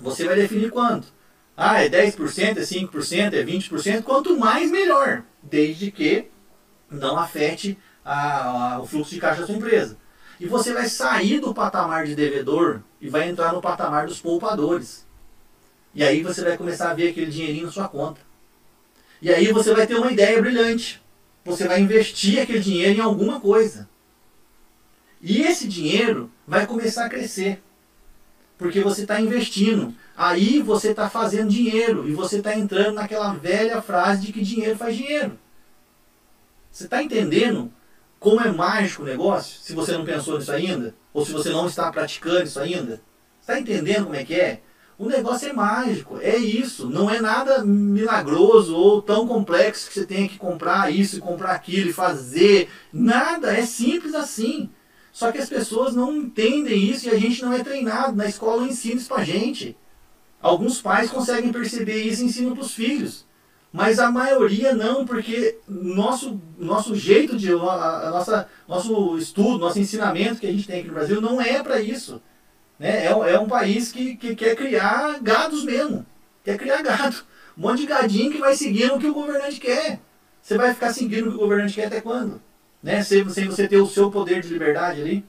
Você 0.00 0.24
vai 0.24 0.34
definir 0.34 0.72
quanto. 0.72 1.14
Ah, 1.56 1.82
é 1.82 1.88
10%, 1.88 2.58
é 2.58 2.60
5%, 2.60 3.32
é 3.32 3.42
20%. 3.42 4.02
Quanto 4.02 4.38
mais, 4.38 4.70
melhor. 4.70 5.22
Desde 5.42 5.90
que 5.90 6.26
não 6.90 7.16
afete 7.16 7.78
a, 8.04 8.74
a, 8.74 8.80
o 8.80 8.86
fluxo 8.86 9.14
de 9.14 9.20
caixa 9.20 9.40
da 9.40 9.46
sua 9.46 9.56
empresa. 9.56 9.96
E 10.38 10.46
você 10.46 10.72
vai 10.72 10.86
sair 10.86 11.40
do 11.40 11.54
patamar 11.54 12.04
de 12.04 12.14
devedor 12.14 12.82
e 13.00 13.08
vai 13.08 13.28
entrar 13.28 13.52
no 13.54 13.62
patamar 13.62 14.06
dos 14.06 14.20
poupadores. 14.20 15.06
E 15.94 16.04
aí 16.04 16.22
você 16.22 16.42
vai 16.42 16.58
começar 16.58 16.90
a 16.90 16.94
ver 16.94 17.08
aquele 17.08 17.30
dinheirinho 17.30 17.66
na 17.66 17.72
sua 17.72 17.88
conta. 17.88 18.20
E 19.22 19.32
aí 19.32 19.50
você 19.50 19.74
vai 19.74 19.86
ter 19.86 19.94
uma 19.94 20.12
ideia 20.12 20.40
brilhante. 20.40 21.02
Você 21.42 21.66
vai 21.66 21.80
investir 21.80 22.38
aquele 22.38 22.60
dinheiro 22.60 22.98
em 22.98 23.02
alguma 23.02 23.40
coisa. 23.40 23.88
E 25.22 25.40
esse 25.40 25.66
dinheiro 25.66 26.30
vai 26.46 26.66
começar 26.66 27.06
a 27.06 27.08
crescer. 27.08 27.62
Porque 28.58 28.80
você 28.80 29.02
está 29.02 29.20
investindo. 29.20 29.94
Aí 30.16 30.62
você 30.62 30.90
está 30.90 31.10
fazendo 31.10 31.50
dinheiro. 31.50 32.08
E 32.08 32.12
você 32.12 32.38
está 32.38 32.56
entrando 32.56 32.94
naquela 32.94 33.32
velha 33.34 33.82
frase 33.82 34.26
de 34.26 34.32
que 34.32 34.42
dinheiro 34.42 34.76
faz 34.76 34.96
dinheiro. 34.96 35.38
Você 36.70 36.84
está 36.84 37.02
entendendo 37.02 37.72
como 38.18 38.40
é 38.40 38.50
mágico 38.50 39.02
o 39.02 39.06
negócio, 39.06 39.60
se 39.60 39.74
você 39.74 39.92
não 39.92 40.04
pensou 40.04 40.38
nisso 40.38 40.52
ainda, 40.52 40.94
ou 41.12 41.24
se 41.24 41.32
você 41.32 41.50
não 41.50 41.66
está 41.66 41.90
praticando 41.92 42.42
isso 42.42 42.58
ainda. 42.58 43.00
Está 43.40 43.58
entendendo 43.58 44.04
como 44.04 44.16
é 44.16 44.24
que 44.24 44.34
é? 44.34 44.60
O 44.98 45.06
negócio 45.06 45.48
é 45.48 45.52
mágico, 45.52 46.18
é 46.20 46.36
isso. 46.36 46.88
Não 46.88 47.10
é 47.10 47.20
nada 47.20 47.62
milagroso 47.64 48.74
ou 48.74 49.02
tão 49.02 49.26
complexo 49.26 49.88
que 49.88 49.94
você 49.94 50.06
tenha 50.06 50.26
que 50.26 50.38
comprar 50.38 50.92
isso 50.92 51.16
e 51.16 51.20
comprar 51.20 51.52
aquilo 51.52 51.90
e 51.90 51.92
fazer. 51.92 52.70
Nada, 52.92 53.54
é 53.54 53.64
simples 53.66 54.14
assim. 54.14 54.70
Só 55.16 55.32
que 55.32 55.38
as 55.38 55.48
pessoas 55.48 55.94
não 55.94 56.14
entendem 56.14 56.90
isso 56.90 57.08
e 57.08 57.10
a 57.10 57.18
gente 57.18 57.42
não 57.42 57.50
é 57.50 57.64
treinado. 57.64 58.14
Na 58.14 58.26
escola 58.26 58.68
ensina 58.68 58.96
isso 58.96 59.08
pra 59.08 59.24
gente. 59.24 59.74
Alguns 60.42 60.82
pais 60.82 61.10
conseguem 61.10 61.50
perceber 61.50 62.02
isso 62.02 62.20
e 62.20 62.26
ensinam 62.26 62.52
para 62.52 62.62
os 62.62 62.74
filhos. 62.74 63.24
Mas 63.72 63.98
a 63.98 64.10
maioria 64.10 64.74
não, 64.74 65.06
porque 65.06 65.56
nosso, 65.66 66.38
nosso 66.58 66.94
jeito 66.94 67.34
de. 67.34 67.50
A, 67.50 68.08
a 68.08 68.10
nossa, 68.10 68.46
nosso 68.68 69.16
estudo, 69.16 69.56
nosso 69.56 69.78
ensinamento 69.78 70.38
que 70.38 70.46
a 70.46 70.52
gente 70.52 70.66
tem 70.66 70.80
aqui 70.80 70.88
no 70.88 70.94
Brasil 70.94 71.18
não 71.18 71.40
é 71.40 71.62
para 71.62 71.80
isso. 71.80 72.20
Né? 72.78 73.06
É, 73.06 73.32
é 73.32 73.40
um 73.40 73.48
país 73.48 73.90
que, 73.90 74.16
que 74.16 74.36
quer 74.36 74.54
criar 74.54 75.18
gados 75.22 75.64
mesmo. 75.64 76.04
Quer 76.44 76.58
criar 76.58 76.82
gado. 76.82 77.16
Um 77.56 77.62
monte 77.62 77.80
de 77.80 77.86
gadinho 77.86 78.30
que 78.30 78.38
vai 78.38 78.54
seguindo 78.54 78.96
o 78.96 78.98
que 78.98 79.08
o 79.08 79.14
governante 79.14 79.58
quer. 79.58 79.98
Você 80.42 80.58
vai 80.58 80.74
ficar 80.74 80.92
seguindo 80.92 81.28
o 81.28 81.30
que 81.30 81.36
o 81.36 81.40
governante 81.40 81.72
quer 81.72 81.86
até 81.86 82.02
quando? 82.02 82.38
Né? 82.86 83.02
Sem, 83.02 83.24
você 83.24 83.66
ter 83.68 83.78
o 83.78 83.86
seu 83.86 84.10
poder 84.10 84.40
de 84.42 84.48
liberdade 84.48 85.00
ali. 85.00 85.26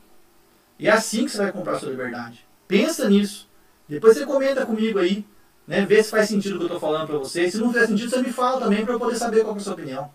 E 0.78 0.88
é 0.88 0.91
assim 0.91 1.26
que 1.26 1.32
você 1.32 1.39
vai 1.39 1.51
comprar 1.51 1.74
a 1.74 1.80
sua 1.80 1.89
liberdade. 1.89 2.47
Pensa 2.68 3.10
nisso. 3.10 3.49
Depois 3.89 4.16
você 4.16 4.26
comenta 4.26 4.66
comigo 4.66 4.99
aí 4.99 5.26
né? 5.68 5.86
Vê 5.86 6.01
se 6.01 6.10
faz 6.10 6.30
sentido 6.30 6.55
o 6.55 6.58
que 6.60 6.64
eu 6.64 6.68
estou 6.68 6.80
falando 6.80 7.08
para 7.08 7.18
vocês. 7.18 7.51
Se 7.51 7.60
não 7.60 7.74
fizer 7.74 7.88
sentido, 7.88 8.10
você 8.10 8.22
me 8.22 8.32
fala 8.32 8.62
também 8.62 8.86
para 8.86 8.93
eu 8.93 8.99
poder 8.99 9.18
saber 9.18 9.43
qual 9.43 9.55
é 9.55 9.58
a 9.58 9.62
sua 9.62 9.74
opinião. 9.74 10.10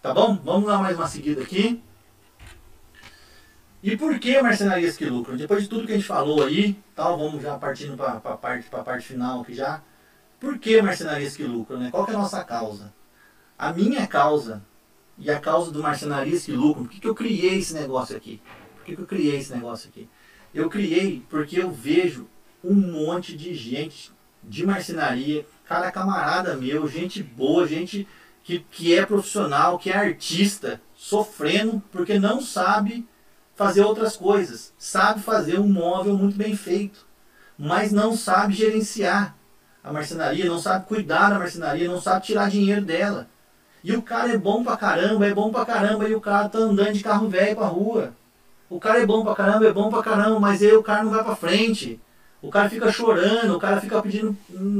Tá 0.00 0.14
bom? 0.14 0.40
Vamos 0.42 0.66
lá 0.66 0.78
mais 0.78 0.96
uma 0.96 1.06
seguida 1.06 1.42
aqui. 1.42 1.82
E 3.82 3.96
por 3.96 4.18
que 4.18 4.40
marcenarias 4.40 4.96
que 4.96 5.04
lucram? 5.04 5.36
Depois 5.36 5.64
de 5.64 5.68
tudo 5.68 5.86
que 5.86 5.92
a 5.92 5.96
gente 5.96 6.06
falou 6.06 6.44
aí, 6.44 6.80
tal, 6.94 7.18
vamos 7.18 7.42
já 7.42 7.58
partindo 7.58 7.96
para 7.96 8.12
a 8.12 8.36
parte, 8.36 8.70
parte 8.70 9.06
final 9.06 9.42
aqui 9.42 9.54
já. 9.54 9.82
Por 10.40 10.58
que 10.58 10.80
marcenarias 10.80 11.36
que 11.36 11.42
lucram? 11.42 11.78
Né? 11.78 11.90
Qual 11.90 12.04
que 12.06 12.12
é 12.12 12.14
a 12.14 12.18
nossa 12.18 12.42
causa? 12.42 12.92
A 13.58 13.72
minha 13.72 14.06
causa 14.06 14.62
e 15.24 15.30
a 15.30 15.38
causa 15.38 15.70
do 15.70 15.80
marcenarias 15.80 16.44
que 16.44 16.50
lucram, 16.50 16.84
por 16.84 16.90
que, 16.90 17.00
que 17.00 17.06
eu 17.06 17.14
criei 17.14 17.58
esse 17.58 17.72
negócio 17.72 18.16
aqui? 18.16 18.42
Por 18.74 18.84
que, 18.84 18.96
que 18.96 19.02
eu 19.02 19.06
criei 19.06 19.36
esse 19.36 19.54
negócio 19.54 19.88
aqui? 19.88 20.08
Eu 20.52 20.68
criei 20.68 21.22
porque 21.30 21.60
eu 21.60 21.70
vejo 21.70 22.26
um 22.62 22.74
monte 22.74 23.36
de 23.36 23.54
gente 23.54 24.10
de 24.42 24.66
marcenaria, 24.66 25.46
cara 25.64 25.92
camarada 25.92 26.56
meu, 26.56 26.88
gente 26.88 27.22
boa, 27.22 27.68
gente 27.68 28.06
que, 28.42 28.66
que 28.68 28.98
é 28.98 29.06
profissional, 29.06 29.78
que 29.78 29.90
é 29.90 29.96
artista, 29.96 30.82
sofrendo 30.92 31.80
porque 31.92 32.18
não 32.18 32.40
sabe 32.40 33.06
fazer 33.54 33.82
outras 33.82 34.16
coisas. 34.16 34.74
Sabe 34.76 35.22
fazer 35.22 35.60
um 35.60 35.68
móvel 35.68 36.18
muito 36.18 36.36
bem 36.36 36.56
feito, 36.56 37.06
mas 37.56 37.92
não 37.92 38.16
sabe 38.16 38.54
gerenciar 38.54 39.36
a 39.84 39.92
marcenaria, 39.92 40.46
não 40.46 40.58
sabe 40.58 40.86
cuidar 40.86 41.30
da 41.30 41.38
marcenaria, 41.38 41.88
não 41.88 42.00
sabe 42.00 42.26
tirar 42.26 42.50
dinheiro 42.50 42.84
dela. 42.84 43.28
E 43.84 43.94
o 43.94 44.02
cara 44.02 44.32
é 44.32 44.38
bom 44.38 44.62
pra 44.62 44.76
caramba, 44.76 45.26
é 45.26 45.34
bom 45.34 45.50
pra 45.50 45.64
caramba, 45.64 46.08
e 46.08 46.14
o 46.14 46.20
cara 46.20 46.48
tá 46.48 46.58
andando 46.58 46.92
de 46.92 47.02
carro 47.02 47.28
velho 47.28 47.56
pra 47.56 47.66
rua. 47.66 48.12
O 48.70 48.78
cara 48.78 49.00
é 49.00 49.06
bom 49.06 49.24
pra 49.24 49.34
caramba, 49.34 49.66
é 49.66 49.72
bom 49.72 49.90
pra 49.90 50.02
caramba, 50.02 50.38
mas 50.38 50.62
aí 50.62 50.72
o 50.72 50.82
cara 50.82 51.02
não 51.02 51.10
vai 51.10 51.22
pra 51.24 51.36
frente. 51.36 52.00
O 52.40 52.50
cara 52.50 52.68
fica 52.68 52.90
chorando, 52.90 53.54
o 53.54 53.58
cara 53.58 53.80
fica 53.80 54.00
pedindo, 54.00 54.36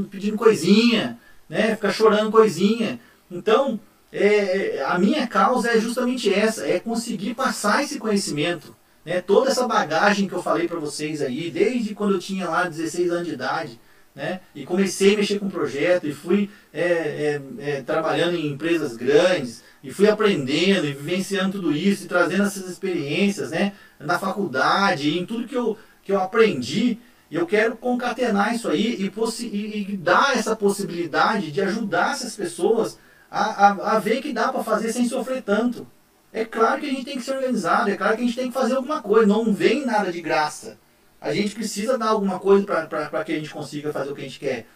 pedindo 0.09 0.37
coisinha, 0.37 1.17
né? 1.47 1.75
Fica 1.75 1.91
chorando 1.91 2.31
coisinha. 2.31 2.99
Então, 3.29 3.79
é, 4.11 4.83
a 4.85 4.97
minha 4.97 5.27
causa 5.27 5.69
é 5.71 5.79
justamente 5.79 6.33
essa, 6.33 6.67
é 6.67 6.79
conseguir 6.79 7.33
passar 7.33 7.83
esse 7.83 7.99
conhecimento, 7.99 8.75
né? 9.05 9.21
Toda 9.21 9.49
essa 9.49 9.67
bagagem 9.67 10.27
que 10.27 10.33
eu 10.33 10.43
falei 10.43 10.67
para 10.67 10.79
vocês 10.79 11.21
aí, 11.21 11.49
desde 11.51 11.95
quando 11.95 12.13
eu 12.13 12.19
tinha 12.19 12.49
lá 12.49 12.67
16 12.67 13.11
anos 13.11 13.27
de 13.27 13.33
idade, 13.33 13.79
né? 14.15 14.41
E 14.53 14.65
comecei 14.65 15.15
a 15.15 15.17
mexer 15.17 15.39
com 15.39 15.49
projeto 15.49 16.07
e 16.07 16.13
fui 16.13 16.49
é, 16.71 16.81
é, 16.81 17.41
é, 17.59 17.81
trabalhando 17.81 18.35
em 18.35 18.51
empresas 18.51 18.95
grandes 18.95 19.63
e 19.83 19.91
fui 19.91 20.07
aprendendo 20.07 20.85
e 20.85 20.93
vivenciando 20.93 21.59
tudo 21.59 21.75
isso 21.75 22.05
e 22.05 22.07
trazendo 22.07 22.43
essas 22.43 22.69
experiências, 22.69 23.51
né? 23.51 23.73
Na 23.99 24.19
faculdade, 24.19 25.17
em 25.17 25.25
tudo 25.25 25.47
que 25.47 25.55
eu, 25.55 25.77
que 26.03 26.11
eu 26.11 26.21
aprendi, 26.21 26.99
e 27.31 27.35
eu 27.35 27.47
quero 27.47 27.75
concatenar 27.75 28.53
isso 28.53 28.69
aí 28.69 28.95
e, 28.95 29.11
e, 29.45 29.93
e 29.93 29.97
dar 29.97 30.37
essa 30.37 30.55
possibilidade 30.55 31.51
de 31.51 31.61
ajudar 31.61 32.11
essas 32.11 32.35
pessoas 32.35 32.99
a, 33.31 33.67
a, 33.67 33.95
a 33.95 33.99
ver 33.99 34.21
que 34.21 34.31
dá 34.31 34.51
para 34.51 34.63
fazer 34.63 34.93
sem 34.93 35.07
sofrer 35.07 35.41
tanto. 35.41 35.87
É 36.31 36.45
claro 36.45 36.79
que 36.79 36.87
a 36.87 36.89
gente 36.89 37.05
tem 37.05 37.17
que 37.17 37.23
ser 37.23 37.35
organizado, 37.35 37.89
é 37.89 37.97
claro 37.97 38.15
que 38.15 38.21
a 38.21 38.25
gente 38.25 38.35
tem 38.35 38.47
que 38.47 38.53
fazer 38.53 38.75
alguma 38.75 39.01
coisa, 39.01 39.25
não 39.25 39.51
vem 39.51 39.85
nada 39.85 40.11
de 40.11 40.21
graça. 40.21 40.77
A 41.23 41.33
gente 41.33 41.55
precisa 41.55 41.97
dar 41.97 42.09
alguma 42.09 42.37
coisa 42.37 42.65
para 42.65 43.23
que 43.23 43.31
a 43.31 43.35
gente 43.37 43.49
consiga 43.49 43.93
fazer 43.93 44.11
o 44.11 44.13
que 44.13 44.19
a 44.19 44.25
gente 44.25 44.39
quer. 44.39 44.67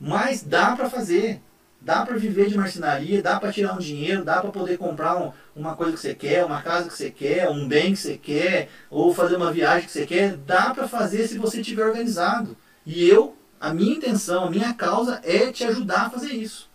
Mas 0.00 0.40
dá 0.40 0.76
para 0.76 0.88
fazer. 0.88 1.42
Dá 1.80 2.06
para 2.06 2.16
viver 2.16 2.48
de 2.48 2.56
marcenaria, 2.56 3.20
dá 3.20 3.38
para 3.40 3.52
tirar 3.52 3.74
um 3.74 3.78
dinheiro, 3.78 4.24
dá 4.24 4.40
para 4.40 4.50
poder 4.50 4.78
comprar 4.78 5.16
um, 5.16 5.32
uma 5.54 5.74
coisa 5.74 5.92
que 5.92 5.98
você 5.98 6.14
quer, 6.14 6.44
uma 6.44 6.62
casa 6.62 6.88
que 6.88 6.96
você 6.96 7.10
quer, 7.10 7.50
um 7.50 7.68
bem 7.68 7.92
que 7.92 7.98
você 7.98 8.16
quer, 8.16 8.70
ou 8.88 9.12
fazer 9.12 9.36
uma 9.36 9.52
viagem 9.52 9.86
que 9.86 9.92
você 9.92 10.06
quer. 10.06 10.36
Dá 10.36 10.72
para 10.72 10.86
fazer 10.86 11.26
se 11.26 11.36
você 11.36 11.60
estiver 11.60 11.84
organizado. 11.84 12.56
E 12.86 13.06
eu, 13.06 13.36
a 13.60 13.74
minha 13.74 13.96
intenção, 13.96 14.44
a 14.44 14.50
minha 14.50 14.72
causa 14.74 15.20
é 15.24 15.50
te 15.50 15.64
ajudar 15.64 16.06
a 16.06 16.10
fazer 16.10 16.32
isso. 16.32 16.70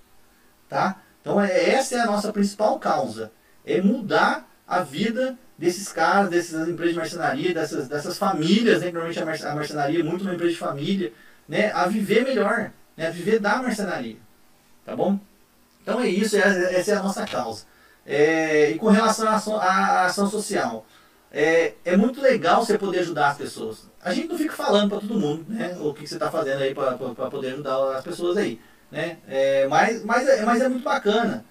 Tá? 0.67 1.01
Então 1.21 1.39
é, 1.39 1.69
essa 1.69 1.95
é 1.95 1.99
a 2.01 2.05
nossa 2.05 2.33
principal 2.33 2.77
causa. 2.77 3.31
É 3.65 3.81
mudar 3.81 4.47
a 4.67 4.81
vida 4.81 5.39
desses 5.59 5.89
caras, 5.89 6.29
dessas 6.29 6.69
empresas 6.69 6.93
de 6.93 6.99
marcenaria, 6.99 7.53
dessas, 7.53 7.89
dessas 7.89 8.17
famílias, 8.17 8.79
né? 8.79 8.91
Normalmente 8.91 9.19
a 9.45 9.53
marcenaria 9.53 9.99
é 9.99 10.03
muito 10.03 10.21
uma 10.21 10.33
empresa 10.33 10.53
de 10.53 10.57
família, 10.57 11.11
né? 11.47 11.69
A 11.73 11.85
viver 11.85 12.23
melhor, 12.23 12.71
né? 12.95 13.07
A 13.07 13.09
viver 13.09 13.39
da 13.39 13.61
marcenaria. 13.61 14.15
Tá 14.85 14.95
bom? 14.95 15.19
Então 15.83 15.99
é 15.99 16.07
isso, 16.07 16.37
é, 16.37 16.75
essa 16.75 16.91
é 16.91 16.95
a 16.95 17.03
nossa 17.03 17.25
causa. 17.25 17.65
É, 18.05 18.71
e 18.71 18.79
com 18.79 18.87
relação 18.87 19.27
à 19.27 19.35
ação, 19.35 19.59
ação 19.59 20.29
social, 20.29 20.85
é, 21.29 21.73
é 21.83 21.97
muito 21.97 22.21
legal 22.21 22.65
você 22.65 22.77
poder 22.77 22.99
ajudar 22.99 23.31
as 23.31 23.37
pessoas. 23.37 23.89
A 24.01 24.13
gente 24.13 24.29
não 24.29 24.37
fica 24.37 24.55
falando 24.55 24.89
para 24.89 25.01
todo 25.01 25.19
mundo, 25.19 25.45
né? 25.49 25.75
O 25.81 25.93
que, 25.93 26.03
que 26.03 26.07
você 26.07 26.15
está 26.15 26.31
fazendo 26.31 26.61
aí 26.61 26.73
para 26.73 26.95
poder 27.29 27.49
ajudar 27.49 27.97
as 27.97 28.03
pessoas 28.03 28.37
aí, 28.37 28.61
né? 28.89 29.17
É, 29.27 29.67
mas, 29.67 30.05
mas, 30.05 30.25
é, 30.25 30.45
mas 30.45 30.61
é 30.61 30.69
muito 30.69 30.85
bacana. 30.85 31.43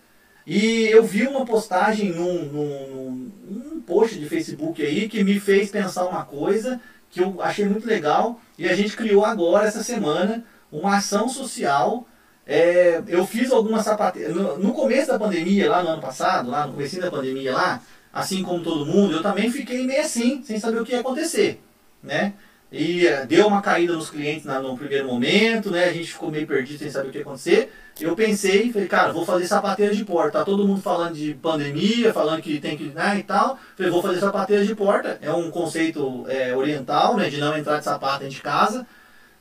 E 0.51 0.87
eu 0.87 1.03
vi 1.03 1.27
uma 1.27 1.45
postagem 1.45 2.11
num, 2.11 2.45
num, 2.47 3.31
num 3.51 3.81
post 3.83 4.19
de 4.19 4.27
Facebook 4.27 4.83
aí 4.83 5.07
que 5.07 5.23
me 5.23 5.39
fez 5.39 5.71
pensar 5.71 6.07
uma 6.07 6.25
coisa 6.25 6.81
que 7.11 7.21
eu 7.21 7.43
achei 7.43 7.67
muito 7.67 7.87
legal 7.87 8.41
e 8.57 8.67
a 8.67 8.75
gente 8.75 8.97
criou 8.97 9.27
agora 9.27 9.69
essa 9.69 9.83
semana 9.83 10.43
uma 10.73 10.97
ação 10.97 11.29
social. 11.29 12.09
É, 12.47 13.03
eu 13.09 13.27
fiz 13.27 13.53
algumas 13.53 13.85
sapateiras. 13.85 14.35
No, 14.35 14.59
no, 14.59 14.73
começo 14.73 15.09
da 15.09 15.19
pandemia, 15.19 15.71
lá 15.71 15.83
no 15.83 15.91
ano 15.91 16.01
passado, 16.01 16.51
lá 16.51 16.67
no 16.67 16.73
começo 16.73 16.99
da 16.99 17.11
pandemia 17.11 17.53
lá, 17.53 17.83
assim 18.11 18.43
como 18.43 18.65
todo 18.65 18.87
mundo, 18.87 19.17
eu 19.17 19.23
também 19.23 19.53
fiquei 19.53 19.85
meio 19.87 20.01
assim, 20.01 20.43
sem 20.43 20.59
saber 20.59 20.81
o 20.81 20.85
que 20.85 20.93
ia 20.93 21.01
acontecer. 21.01 21.63
Né? 22.03 22.33
E 22.71 23.07
uh, 23.07 23.27
deu 23.27 23.47
uma 23.47 23.63
caída 23.63 23.95
nos 23.95 24.11
clientes 24.11 24.45
na, 24.45 24.61
no 24.61 24.77
primeiro 24.77 25.07
momento, 25.07 25.71
né? 25.71 25.85
A 25.85 25.93
gente 25.93 26.13
ficou 26.13 26.31
meio 26.31 26.47
perdido 26.47 26.79
sem 26.79 26.91
saber 26.91 27.09
o 27.09 27.11
que 27.11 27.19
ia 27.19 27.23
acontecer. 27.23 27.73
Eu 27.99 28.15
pensei, 28.15 28.71
falei, 28.71 28.87
cara, 28.87 29.13
vou 29.13 29.25
fazer 29.25 29.47
sapateira 29.47 29.95
de 29.95 30.05
porta. 30.05 30.39
Tá 30.39 30.45
todo 30.45 30.67
mundo 30.67 30.81
falando 30.81 31.15
de 31.15 31.35
pandemia, 31.35 32.13
falando 32.13 32.43
que 32.43 32.61
tem 32.61 32.77
que, 32.77 32.85
né, 32.85 33.19
e 33.19 33.23
tal. 33.23 33.59
Falei, 33.75 33.91
vou 33.91 34.03
fazer 34.03 34.21
sapateira 34.21 34.65
de 34.65 34.75
porta. 34.75 35.19
É 35.23 35.33
um 35.33 35.51
conceito 35.51 36.27
é, 36.29 36.55
oriental, 36.55 37.17
né, 37.17 37.31
de 37.31 37.39
não 37.39 37.57
entrar 37.57 37.79
de 37.79 37.85
sapato 37.85 38.21
dentro 38.21 38.37
de 38.37 38.43
casa. 38.43 38.87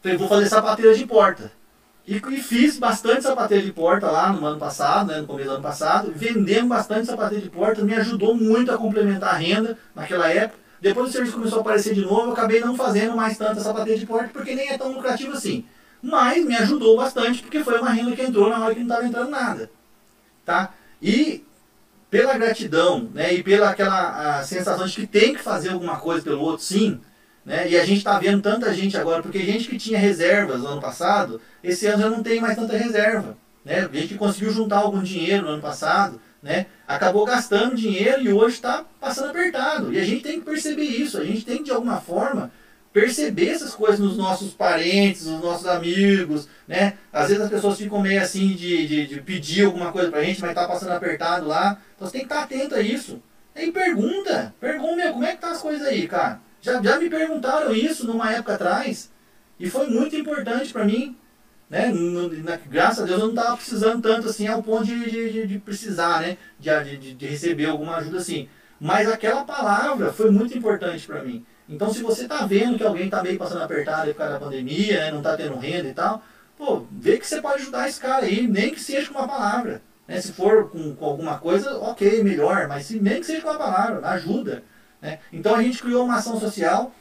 Falei, 0.01 0.17
vou 0.17 0.27
fazer 0.29 0.47
sapateira 0.47 0.95
de 0.95 1.05
porta. 1.05 1.51
E, 2.07 2.15
e, 2.15 2.37
fiz 2.41 2.79
bastante 2.79 3.23
sapateira 3.23 3.65
de 3.65 3.73
porta 3.73 4.09
lá 4.09 4.31
no 4.31 4.45
ano 4.45 4.57
passado, 4.57 5.11
né, 5.11 5.19
no 5.19 5.27
começo 5.27 5.49
do 5.49 5.55
ano 5.55 5.63
passado. 5.63 6.13
Vendemos 6.15 6.69
bastante 6.69 7.05
sapateira 7.05 7.43
de 7.43 7.49
porta, 7.49 7.83
me 7.83 7.93
ajudou 7.93 8.33
muito 8.33 8.71
a 8.71 8.77
complementar 8.77 9.35
a 9.35 9.37
renda 9.37 9.77
naquela 9.93 10.29
época. 10.29 10.66
Depois 10.81 11.09
o 11.09 11.11
serviço 11.11 11.35
começou 11.35 11.59
a 11.59 11.61
aparecer 11.61 11.93
de 11.93 12.01
novo, 12.01 12.27
eu 12.27 12.33
acabei 12.33 12.59
não 12.59 12.75
fazendo 12.75 13.15
mais 13.15 13.37
tanta 13.37 13.59
sapateira 13.59 13.99
de 13.99 14.05
porta, 14.05 14.29
porque 14.31 14.53
nem 14.53 14.69
é 14.69 14.77
tão 14.77 14.93
lucrativo 14.93 15.33
assim. 15.33 15.65
Mas 16.01 16.45
me 16.45 16.55
ajudou 16.55 16.97
bastante, 16.97 17.41
porque 17.41 17.63
foi 17.63 17.79
uma 17.79 17.89
renda 17.89 18.15
que 18.15 18.21
entrou 18.21 18.49
na 18.49 18.63
hora 18.63 18.73
que 18.73 18.81
não 18.81 18.87
estava 18.87 19.07
entrando 19.07 19.29
nada. 19.29 19.71
Tá? 20.45 20.73
E 21.01 21.43
pela 22.09 22.37
gratidão, 22.37 23.09
né, 23.13 23.33
e 23.33 23.43
pela 23.43 23.69
aquela 23.69 24.43
sensação 24.43 24.85
de 24.85 24.95
que 24.95 25.07
tem 25.07 25.33
que 25.33 25.41
fazer 25.41 25.69
alguma 25.69 25.97
coisa 25.97 26.23
pelo 26.23 26.41
outro, 26.41 26.63
sim, 26.63 27.01
né, 27.45 27.69
e 27.69 27.77
a 27.77 27.85
gente 27.85 27.97
está 27.97 28.17
vendo 28.17 28.41
tanta 28.41 28.73
gente 28.73 28.95
agora, 28.95 29.21
porque 29.21 29.39
gente 29.39 29.67
que 29.67 29.77
tinha 29.77 29.99
reservas 29.99 30.61
no 30.61 30.67
ano 30.67 30.81
passado, 30.81 31.41
esse 31.63 31.85
ano 31.85 32.03
já 32.03 32.09
não 32.09 32.23
tem 32.23 32.39
mais 32.39 32.55
tanta 32.55 32.77
reserva. 32.77 33.37
Né, 33.65 33.89
gente 33.91 34.09
que 34.09 34.17
conseguiu 34.17 34.51
juntar 34.51 34.77
algum 34.77 35.03
dinheiro 35.03 35.43
no 35.43 35.49
ano 35.49 35.61
passado, 35.61 36.21
né, 36.41 36.67
acabou 36.87 37.25
gastando 37.25 37.75
dinheiro 37.75 38.21
e 38.21 38.33
hoje 38.33 38.55
está 38.55 38.85
passando 38.99 39.29
apertado. 39.29 39.93
E 39.93 39.99
a 39.99 40.03
gente 40.03 40.23
tem 40.23 40.39
que 40.39 40.45
perceber 40.45 40.83
isso, 40.83 41.17
a 41.17 41.23
gente 41.23 41.45
tem 41.45 41.57
que 41.57 41.65
de 41.65 41.71
alguma 41.71 41.99
forma 41.99 42.51
perceber 42.93 43.49
essas 43.49 43.75
coisas 43.75 43.99
nos 43.99 44.17
nossos 44.17 44.53
parentes, 44.53 45.25
nos 45.25 45.41
nossos 45.41 45.67
amigos, 45.67 46.47
né? 46.67 46.97
Às 47.13 47.27
vezes 47.27 47.43
as 47.43 47.49
pessoas 47.49 47.77
ficam 47.77 48.01
meio 48.01 48.21
assim 48.21 48.55
de, 48.55 48.87
de, 48.87 49.07
de 49.07 49.21
pedir 49.21 49.65
alguma 49.65 49.91
coisa 49.91 50.09
pra 50.09 50.23
gente, 50.23 50.41
mas 50.41 50.55
tá 50.55 50.67
passando 50.67 50.93
apertado 50.93 51.47
lá. 51.47 51.79
Então 51.95 52.07
você 52.07 52.13
tem 52.13 52.21
que 52.21 52.33
estar 52.33 52.43
atento 52.43 52.73
a 52.73 52.81
isso. 52.81 53.21
E 53.55 53.71
pergunta, 53.71 54.53
pergunta, 54.59 55.11
como 55.11 55.23
é 55.23 55.35
que 55.35 55.41
tá 55.41 55.51
as 55.51 55.61
coisas 55.61 55.85
aí, 55.87 56.07
cara? 56.07 56.39
Já, 56.61 56.81
já 56.81 56.99
me 56.99 57.09
perguntaram 57.09 57.73
isso 57.73 58.05
numa 58.07 58.31
época 58.31 58.55
atrás 58.55 59.11
e 59.59 59.69
foi 59.69 59.87
muito 59.87 60.15
importante 60.15 60.71
para 60.73 60.85
mim. 60.85 61.15
Né? 61.69 61.91
Na, 62.43 62.55
graças 62.55 63.03
a 63.03 63.05
Deus 63.05 63.19
eu 63.19 63.27
não 63.27 63.35
estava 63.35 63.57
precisando 63.57 64.01
tanto 64.01 64.29
assim 64.29 64.47
ao 64.47 64.63
ponto 64.63 64.85
de, 64.85 65.09
de, 65.09 65.47
de 65.47 65.59
precisar, 65.59 66.21
né? 66.21 66.37
De, 66.59 66.97
de, 66.97 67.13
de, 67.13 67.25
receber 67.25 67.65
alguma 67.65 67.97
ajuda 67.97 68.17
assim. 68.17 68.47
Mas 68.79 69.09
aquela 69.09 69.43
palavra 69.43 70.13
foi 70.13 70.31
muito 70.31 70.57
importante 70.57 71.05
para 71.05 71.23
mim. 71.23 71.45
Então 71.67 71.93
se 71.93 72.01
você 72.01 72.23
está 72.23 72.45
vendo 72.45 72.77
que 72.77 72.83
alguém 72.83 73.05
está 73.05 73.21
meio 73.21 73.37
passando 73.37 73.63
apertado 73.63 74.07
por 74.11 74.17
causa 74.17 74.33
da 74.33 74.39
pandemia, 74.39 74.99
né? 75.01 75.11
não 75.11 75.17
está 75.17 75.35
tendo 75.35 75.57
renda 75.57 75.89
e 75.89 75.93
tal, 75.93 76.23
pô, 76.57 76.85
vê 76.91 77.17
que 77.17 77.27
você 77.27 77.41
pode 77.41 77.61
ajudar 77.61 77.89
esse 77.89 77.99
cara 77.99 78.25
aí, 78.25 78.47
nem 78.47 78.71
que 78.71 78.79
seja 78.79 79.11
com 79.11 79.19
uma 79.19 79.27
palavra. 79.27 79.81
Né? 80.07 80.21
Se 80.21 80.31
for 80.31 80.69
com, 80.69 80.95
com 80.95 81.05
alguma 81.05 81.37
coisa, 81.37 81.77
ok, 81.79 82.23
melhor, 82.23 82.67
mas 82.69 82.85
se, 82.85 82.97
nem 82.97 83.19
que 83.19 83.25
seja 83.25 83.41
com 83.41 83.49
uma 83.49 83.57
palavra, 83.57 84.07
ajuda. 84.07 84.63
Né? 85.01 85.19
Então 85.33 85.53
a 85.53 85.61
gente 85.61 85.81
criou 85.81 86.05
uma 86.05 86.15
ação 86.15 86.39
social, 86.39 86.93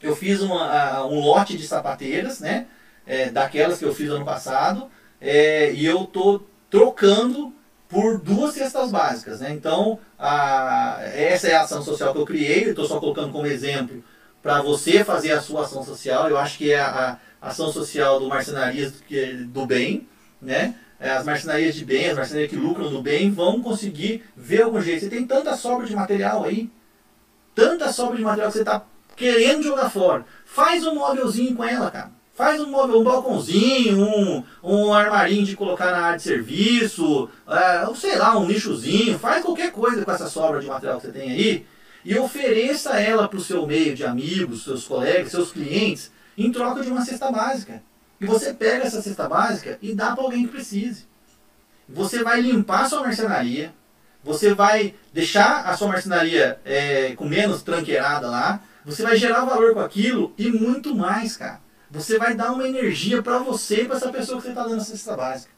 eu 0.00 0.14
fiz 0.14 0.40
uma, 0.40 1.04
um 1.06 1.18
lote 1.18 1.56
de 1.56 1.66
sapateiras, 1.66 2.38
né? 2.38 2.68
É, 3.08 3.30
daquelas 3.30 3.78
que 3.78 3.86
eu 3.86 3.94
fiz 3.94 4.10
ano 4.10 4.24
passado, 4.24 4.88
é, 5.18 5.72
e 5.72 5.84
eu 5.84 6.02
estou 6.02 6.46
trocando 6.68 7.54
por 7.88 8.20
duas 8.20 8.52
cestas 8.52 8.90
básicas. 8.90 9.40
Né? 9.40 9.50
Então, 9.52 9.98
a, 10.18 10.98
essa 11.14 11.48
é 11.48 11.54
a 11.54 11.62
ação 11.62 11.82
social 11.82 12.12
que 12.12 12.20
eu 12.20 12.26
criei, 12.26 12.68
estou 12.68 12.84
só 12.84 13.00
colocando 13.00 13.32
como 13.32 13.46
exemplo 13.46 14.04
para 14.42 14.60
você 14.60 15.02
fazer 15.02 15.32
a 15.32 15.40
sua 15.40 15.62
ação 15.62 15.82
social. 15.82 16.28
Eu 16.28 16.36
acho 16.36 16.58
que 16.58 16.70
é 16.70 16.78
a, 16.78 17.18
a 17.40 17.48
ação 17.48 17.72
social 17.72 18.20
do 18.20 18.28
marcenaria 18.28 18.92
do 19.46 19.64
bem, 19.64 20.06
né? 20.40 20.74
É, 21.00 21.10
as 21.10 21.24
marcenarias 21.24 21.76
de 21.76 21.84
bem, 21.84 22.10
as 22.10 22.16
marcenarias 22.16 22.50
que 22.50 22.56
lucram 22.56 22.90
no 22.90 23.00
bem, 23.00 23.30
vão 23.30 23.62
conseguir 23.62 24.24
ver 24.36 24.62
algum 24.62 24.80
jeito. 24.80 25.00
Você 25.00 25.08
tem 25.08 25.24
tanta 25.24 25.56
sobra 25.56 25.86
de 25.86 25.94
material 25.94 26.44
aí, 26.44 26.70
tanta 27.54 27.92
sobra 27.92 28.16
de 28.16 28.22
material 28.22 28.48
que 28.48 28.54
você 28.54 28.62
está 28.62 28.84
querendo 29.16 29.62
jogar 29.62 29.90
fora. 29.90 30.26
Faz 30.44 30.84
um 30.84 30.96
móvelzinho 30.96 31.54
com 31.54 31.64
ela, 31.64 31.90
cara. 31.90 32.17
Faz 32.38 32.60
um, 32.60 32.68
um 32.68 33.02
balcãozinho, 33.02 34.00
um, 34.00 34.44
um 34.62 34.94
armarinho 34.94 35.44
de 35.44 35.56
colocar 35.56 35.90
na 35.90 36.02
área 36.02 36.18
de 36.18 36.22
serviço, 36.22 37.28
é, 37.48 37.84
sei 37.96 38.16
lá, 38.16 38.38
um 38.38 38.46
nichozinho. 38.46 39.18
Faz 39.18 39.44
qualquer 39.44 39.72
coisa 39.72 40.04
com 40.04 40.12
essa 40.12 40.28
sobra 40.28 40.60
de 40.60 40.68
material 40.68 41.00
que 41.00 41.06
você 41.08 41.12
tem 41.12 41.32
aí 41.32 41.66
e 42.04 42.16
ofereça 42.16 42.90
ela 42.90 43.26
para 43.26 43.40
o 43.40 43.42
seu 43.42 43.66
meio 43.66 43.92
de 43.92 44.04
amigos, 44.04 44.62
seus 44.62 44.84
colegas, 44.84 45.32
seus 45.32 45.50
clientes, 45.50 46.12
em 46.36 46.52
troca 46.52 46.80
de 46.80 46.92
uma 46.92 47.04
cesta 47.04 47.28
básica. 47.28 47.82
E 48.20 48.24
você 48.24 48.54
pega 48.54 48.84
essa 48.84 49.02
cesta 49.02 49.28
básica 49.28 49.76
e 49.82 49.92
dá 49.92 50.14
para 50.14 50.22
alguém 50.22 50.46
que 50.46 50.52
precise. 50.52 51.06
Você 51.88 52.22
vai 52.22 52.40
limpar 52.40 52.88
sua 52.88 53.00
marcenaria, 53.00 53.74
você 54.22 54.54
vai 54.54 54.94
deixar 55.12 55.66
a 55.66 55.76
sua 55.76 55.88
marcenaria 55.88 56.60
é, 56.64 57.16
com 57.16 57.24
menos 57.24 57.62
tranqueirada 57.62 58.30
lá, 58.30 58.62
você 58.84 59.02
vai 59.02 59.16
gerar 59.16 59.44
valor 59.44 59.74
com 59.74 59.80
aquilo 59.80 60.32
e 60.38 60.48
muito 60.52 60.94
mais, 60.94 61.36
cara 61.36 61.66
você 61.90 62.18
vai 62.18 62.34
dar 62.34 62.52
uma 62.52 62.68
energia 62.68 63.22
para 63.22 63.38
você 63.38 63.82
e 63.82 63.84
para 63.86 63.96
essa 63.96 64.10
pessoa 64.10 64.38
que 64.38 64.44
você 64.44 64.50
está 64.50 64.64
dando 64.64 64.80
a 64.80 64.84
cesta 64.84 65.16
básica. 65.16 65.52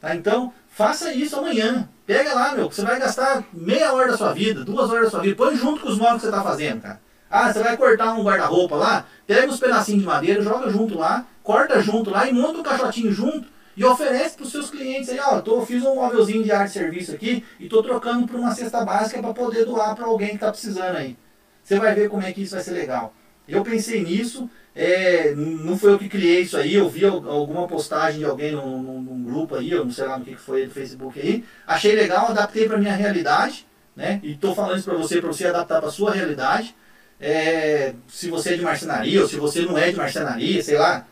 Tá? 0.00 0.14
Então, 0.14 0.52
faça 0.68 1.12
isso 1.12 1.36
amanhã. 1.36 1.88
Pega 2.06 2.34
lá, 2.34 2.54
meu, 2.54 2.70
você 2.70 2.82
vai 2.82 2.98
gastar 2.98 3.44
meia 3.52 3.92
hora 3.92 4.12
da 4.12 4.16
sua 4.16 4.32
vida, 4.32 4.64
duas 4.64 4.90
horas 4.90 5.04
da 5.04 5.10
sua 5.10 5.20
vida. 5.20 5.36
Põe 5.36 5.56
junto 5.56 5.82
com 5.82 5.88
os 5.88 5.98
móveis 5.98 6.16
que 6.16 6.20
você 6.22 6.28
está 6.28 6.42
fazendo, 6.42 6.82
cara. 6.82 7.00
Ah, 7.30 7.52
você 7.52 7.62
vai 7.62 7.76
cortar 7.76 8.14
um 8.14 8.22
guarda-roupa 8.22 8.74
lá, 8.74 9.06
pega 9.26 9.46
uns 9.46 9.60
pedacinhos 9.60 10.00
de 10.00 10.06
madeira, 10.06 10.40
joga 10.40 10.70
junto 10.70 10.96
lá, 10.96 11.26
corta 11.42 11.80
junto 11.82 12.10
lá 12.10 12.26
e 12.26 12.32
monta 12.32 12.58
um 12.58 12.62
caixotinho 12.62 13.12
junto 13.12 13.48
e 13.76 13.84
oferece 13.84 14.34
para 14.34 14.44
os 14.44 14.50
seus 14.50 14.70
clientes 14.70 15.10
aí, 15.10 15.20
ó, 15.20 15.40
tô, 15.40 15.64
fiz 15.64 15.84
um 15.84 15.94
móvelzinho 15.94 16.42
de 16.42 16.50
área 16.50 16.66
de 16.66 16.72
serviço 16.72 17.12
aqui 17.12 17.44
e 17.60 17.64
estou 17.64 17.82
trocando 17.82 18.26
por 18.26 18.40
uma 18.40 18.54
cesta 18.54 18.82
básica 18.84 19.20
para 19.20 19.34
poder 19.34 19.66
doar 19.66 19.94
para 19.94 20.06
alguém 20.06 20.30
que 20.30 20.34
está 20.36 20.50
precisando 20.50 20.96
aí. 20.96 21.18
Você 21.62 21.78
vai 21.78 21.94
ver 21.94 22.08
como 22.08 22.22
é 22.22 22.32
que 22.32 22.42
isso 22.42 22.54
vai 22.54 22.64
ser 22.64 22.72
legal. 22.72 23.14
Eu 23.46 23.62
pensei 23.62 24.02
nisso, 24.02 24.48
é, 24.80 25.34
não 25.34 25.76
foi 25.76 25.92
eu 25.92 25.98
que 25.98 26.08
criei 26.08 26.42
isso 26.42 26.56
aí, 26.56 26.72
eu 26.76 26.88
vi 26.88 27.04
alguma 27.04 27.66
postagem 27.66 28.20
de 28.20 28.24
alguém 28.24 28.52
num, 28.52 28.80
num, 28.80 29.02
num 29.02 29.24
grupo 29.24 29.56
aí, 29.56 29.72
eu 29.72 29.84
não 29.84 29.90
sei 29.90 30.06
lá 30.06 30.16
no 30.16 30.24
que 30.24 30.36
foi 30.36 30.66
do 30.66 30.72
Facebook 30.72 31.18
aí, 31.18 31.44
achei 31.66 31.96
legal, 31.96 32.28
adaptei 32.28 32.68
para 32.68 32.78
minha 32.78 32.94
realidade, 32.94 33.66
né? 33.96 34.20
E 34.22 34.34
estou 34.34 34.54
falando 34.54 34.76
isso 34.76 34.88
para 34.88 34.96
você, 34.96 35.20
para 35.20 35.32
você 35.32 35.48
adaptar 35.48 35.80
para 35.80 35.90
sua 35.90 36.12
realidade. 36.12 36.76
É, 37.20 37.92
se 38.06 38.30
você 38.30 38.54
é 38.54 38.56
de 38.56 38.62
marcenaria 38.62 39.20
ou 39.20 39.26
se 39.26 39.34
você 39.34 39.62
não 39.62 39.76
é 39.76 39.90
de 39.90 39.96
marcenaria, 39.96 40.62
sei 40.62 40.78
lá, 40.78 41.04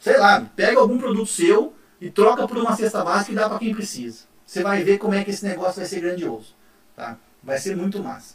sei 0.00 0.18
lá, 0.18 0.44
pega 0.56 0.80
algum 0.80 0.98
produto 0.98 1.30
seu 1.30 1.72
e 2.00 2.10
troca 2.10 2.48
por 2.48 2.58
uma 2.58 2.74
cesta 2.74 3.04
básica 3.04 3.30
e 3.30 3.36
dá 3.36 3.48
para 3.48 3.60
quem 3.60 3.72
precisa. 3.72 4.24
Você 4.44 4.60
vai 4.64 4.82
ver 4.82 4.98
como 4.98 5.14
é 5.14 5.22
que 5.22 5.30
esse 5.30 5.46
negócio 5.46 5.76
vai 5.76 5.84
ser 5.84 6.00
grandioso, 6.00 6.52
tá? 6.96 7.16
Vai 7.44 7.58
ser 7.58 7.76
muito 7.76 8.02
massa. 8.02 8.34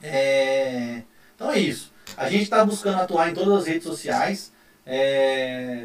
É, 0.00 1.02
então 1.34 1.50
é 1.50 1.58
isso. 1.58 1.92
A 2.16 2.28
gente 2.28 2.44
está 2.44 2.64
buscando 2.64 3.00
atuar 3.00 3.30
em 3.30 3.34
todas 3.34 3.62
as 3.62 3.66
redes 3.66 3.84
sociais. 3.84 4.52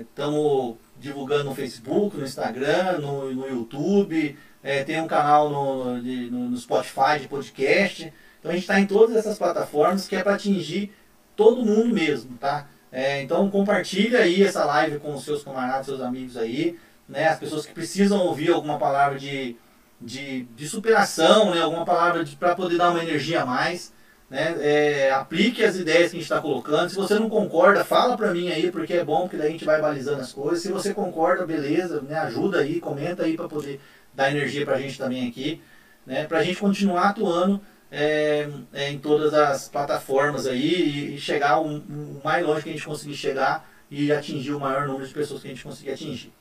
Estamos 0.01 0.75
é, 0.75 0.99
divulgando 0.99 1.45
no 1.45 1.55
Facebook, 1.55 2.17
no 2.17 2.23
Instagram, 2.23 2.99
no, 2.99 3.33
no 3.33 3.47
YouTube. 3.47 4.37
É, 4.61 4.83
tem 4.83 5.01
um 5.01 5.07
canal 5.07 5.49
no, 5.49 6.01
de, 6.01 6.29
no, 6.29 6.49
no, 6.49 6.57
Spotify 6.57 7.19
de 7.19 7.27
podcast. 7.27 8.13
Então 8.39 8.51
a 8.51 8.53
gente 8.53 8.63
está 8.63 8.79
em 8.79 8.85
todas 8.85 9.15
essas 9.15 9.37
plataformas 9.37 10.07
que 10.07 10.15
é 10.15 10.21
para 10.21 10.35
atingir 10.35 10.93
todo 11.35 11.65
mundo 11.65 11.93
mesmo, 11.93 12.37
tá? 12.37 12.67
É, 12.91 13.21
então 13.21 13.49
compartilha 13.49 14.19
aí 14.19 14.43
essa 14.43 14.65
live 14.65 14.99
com 14.99 15.13
os 15.13 15.23
seus 15.23 15.43
camaradas, 15.43 15.85
seus 15.85 16.01
amigos 16.01 16.35
aí, 16.37 16.77
né? 17.07 17.27
As 17.27 17.39
pessoas 17.39 17.65
que 17.65 17.73
precisam 17.73 18.19
ouvir 18.19 18.51
alguma 18.51 18.77
palavra 18.77 19.17
de, 19.17 19.55
de, 19.99 20.43
de 20.43 20.67
superação, 20.67 21.51
né? 21.55 21.61
Alguma 21.61 21.85
palavra 21.85 22.23
para 22.37 22.55
poder 22.55 22.77
dar 22.77 22.91
uma 22.91 23.03
energia 23.03 23.41
a 23.41 23.45
mais. 23.45 23.93
Né? 24.29 24.55
É, 24.59 25.11
aplique 25.11 25.63
as 25.63 25.75
ideias 25.75 26.11
que 26.11 26.17
a 26.17 26.19
gente 26.19 26.21
está 26.21 26.39
colocando. 26.39 26.89
Se 26.89 26.95
você 26.95 27.15
não 27.15 27.29
concorda, 27.29 27.83
fala 27.83 28.15
para 28.15 28.31
mim 28.31 28.49
aí, 28.49 28.71
porque 28.71 28.93
é 28.93 29.03
bom, 29.03 29.21
porque 29.21 29.37
daí 29.37 29.47
a 29.47 29.51
gente 29.51 29.65
vai 29.65 29.81
balizando 29.81 30.21
as 30.21 30.31
coisas. 30.31 30.61
Se 30.61 30.71
você 30.71 30.93
concorda, 30.93 31.45
beleza, 31.45 32.01
né? 32.01 32.17
ajuda 32.19 32.59
aí, 32.59 32.79
comenta 32.79 33.23
aí 33.23 33.35
para 33.35 33.47
poder 33.47 33.79
dar 34.13 34.29
energia 34.29 34.65
para 34.65 34.75
a 34.75 34.79
gente 34.79 34.97
também 34.97 35.27
aqui. 35.27 35.61
né, 36.05 36.25
para 36.25 36.39
a 36.39 36.43
gente 36.43 36.59
continuar 36.59 37.09
atuando 37.09 37.61
é, 37.91 38.47
é, 38.73 38.91
em 38.91 38.99
todas 38.99 39.33
as 39.33 39.67
plataformas 39.67 40.45
aí 40.45 40.73
e, 40.73 41.15
e 41.15 41.19
chegar 41.19 41.59
o, 41.59 41.77
o, 41.77 42.21
mais 42.23 42.45
longe 42.45 42.63
que 42.63 42.69
a 42.69 42.73
gente 42.73 42.85
conseguir 42.85 43.15
chegar 43.15 43.67
e 43.89 44.11
atingir 44.11 44.53
o 44.53 44.59
maior 44.59 44.87
número 44.87 45.07
de 45.07 45.13
pessoas 45.13 45.41
que 45.41 45.47
a 45.47 45.51
gente 45.51 45.63
conseguir 45.63 45.91
atingir. 45.91 46.31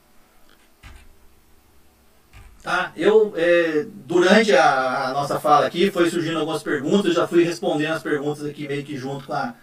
Tá? 2.69 2.93
Eu, 2.95 3.33
é, 3.35 3.87
durante 4.05 4.55
a, 4.55 5.07
a, 5.07 5.13
nossa 5.15 5.41
fala 5.41 5.65
aqui, 5.65 5.91
foi 5.91 6.11
surgindo 6.11 6.39
algumas 6.39 6.63
perguntas, 6.63 7.07
eu 7.07 7.13
já 7.15 7.27
fui 7.27 7.43
respondendo 7.43 7.95
as 7.95 8.03
perguntas 8.03 8.45
aqui 8.45 8.69
meio 8.69 8.85
que 8.85 8.95
junto 8.95 9.27
com, 9.27 9.33
a, 9.33 9.55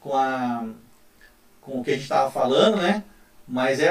com, 0.00 0.16
a, 0.16 0.64
com 1.60 1.80
o 1.80 1.84
que 1.84 1.90
a 1.90 1.92
gente 1.92 2.04
estava 2.04 2.30
falando, 2.30 2.78
né? 2.78 3.04
Mas 3.46 3.80
é, 3.80 3.88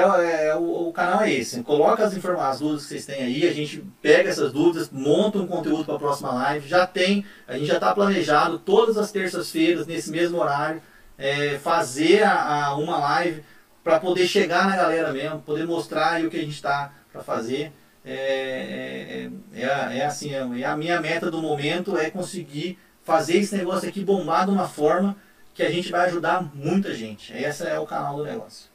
é 0.48 0.56
o, 0.56 0.88
o, 0.88 0.92
canal 0.92 1.22
é 1.22 1.32
esse. 1.32 1.62
Coloca 1.62 2.04
as 2.04 2.16
informações, 2.16 2.50
as 2.50 2.58
dúvidas 2.58 2.82
que 2.82 2.88
vocês 2.88 3.06
têm 3.06 3.22
aí, 3.22 3.46
a 3.46 3.52
gente 3.52 3.80
pega 4.02 4.28
essas 4.28 4.50
dúvidas, 4.52 4.90
monta 4.90 5.38
um 5.38 5.46
conteúdo 5.46 5.84
para 5.84 5.94
a 5.94 5.98
próxima 6.00 6.32
live. 6.32 6.66
Já 6.66 6.84
tem, 6.84 7.24
a 7.46 7.56
gente 7.56 7.68
já 7.68 7.74
está 7.74 7.94
planejado 7.94 8.58
todas 8.58 8.98
as 8.98 9.12
terças-feiras, 9.12 9.86
nesse 9.86 10.10
mesmo 10.10 10.38
horário, 10.38 10.82
é, 11.16 11.60
fazer 11.60 12.24
a, 12.24 12.64
a, 12.64 12.74
uma 12.74 12.98
live 12.98 13.40
para 13.84 14.00
poder 14.00 14.26
chegar 14.26 14.66
na 14.66 14.74
galera 14.74 15.12
mesmo, 15.12 15.40
poder 15.42 15.64
mostrar 15.64 16.20
o 16.24 16.28
que 16.28 16.38
a 16.38 16.42
gente 16.42 16.54
está 16.54 16.92
para 17.12 17.22
fazer. 17.22 17.72
É, 18.04 19.30
é, 19.54 19.60
é, 19.60 19.98
é, 19.98 20.04
assim, 20.04 20.34
é, 20.34 20.64
a 20.64 20.76
minha 20.76 21.00
meta 21.00 21.30
do 21.30 21.40
momento 21.40 21.96
é 21.96 22.10
conseguir 22.10 22.78
fazer 23.02 23.38
esse 23.38 23.56
negócio 23.56 23.88
aqui 23.88 24.04
bombar 24.04 24.44
de 24.44 24.50
uma 24.50 24.68
forma 24.68 25.16
que 25.54 25.62
a 25.62 25.70
gente 25.70 25.90
vai 25.90 26.06
ajudar 26.06 26.50
muita 26.54 26.92
gente. 26.92 27.32
Esse 27.32 27.66
é 27.66 27.78
o 27.78 27.86
canal 27.86 28.16
do 28.16 28.24
negócio. 28.24 28.68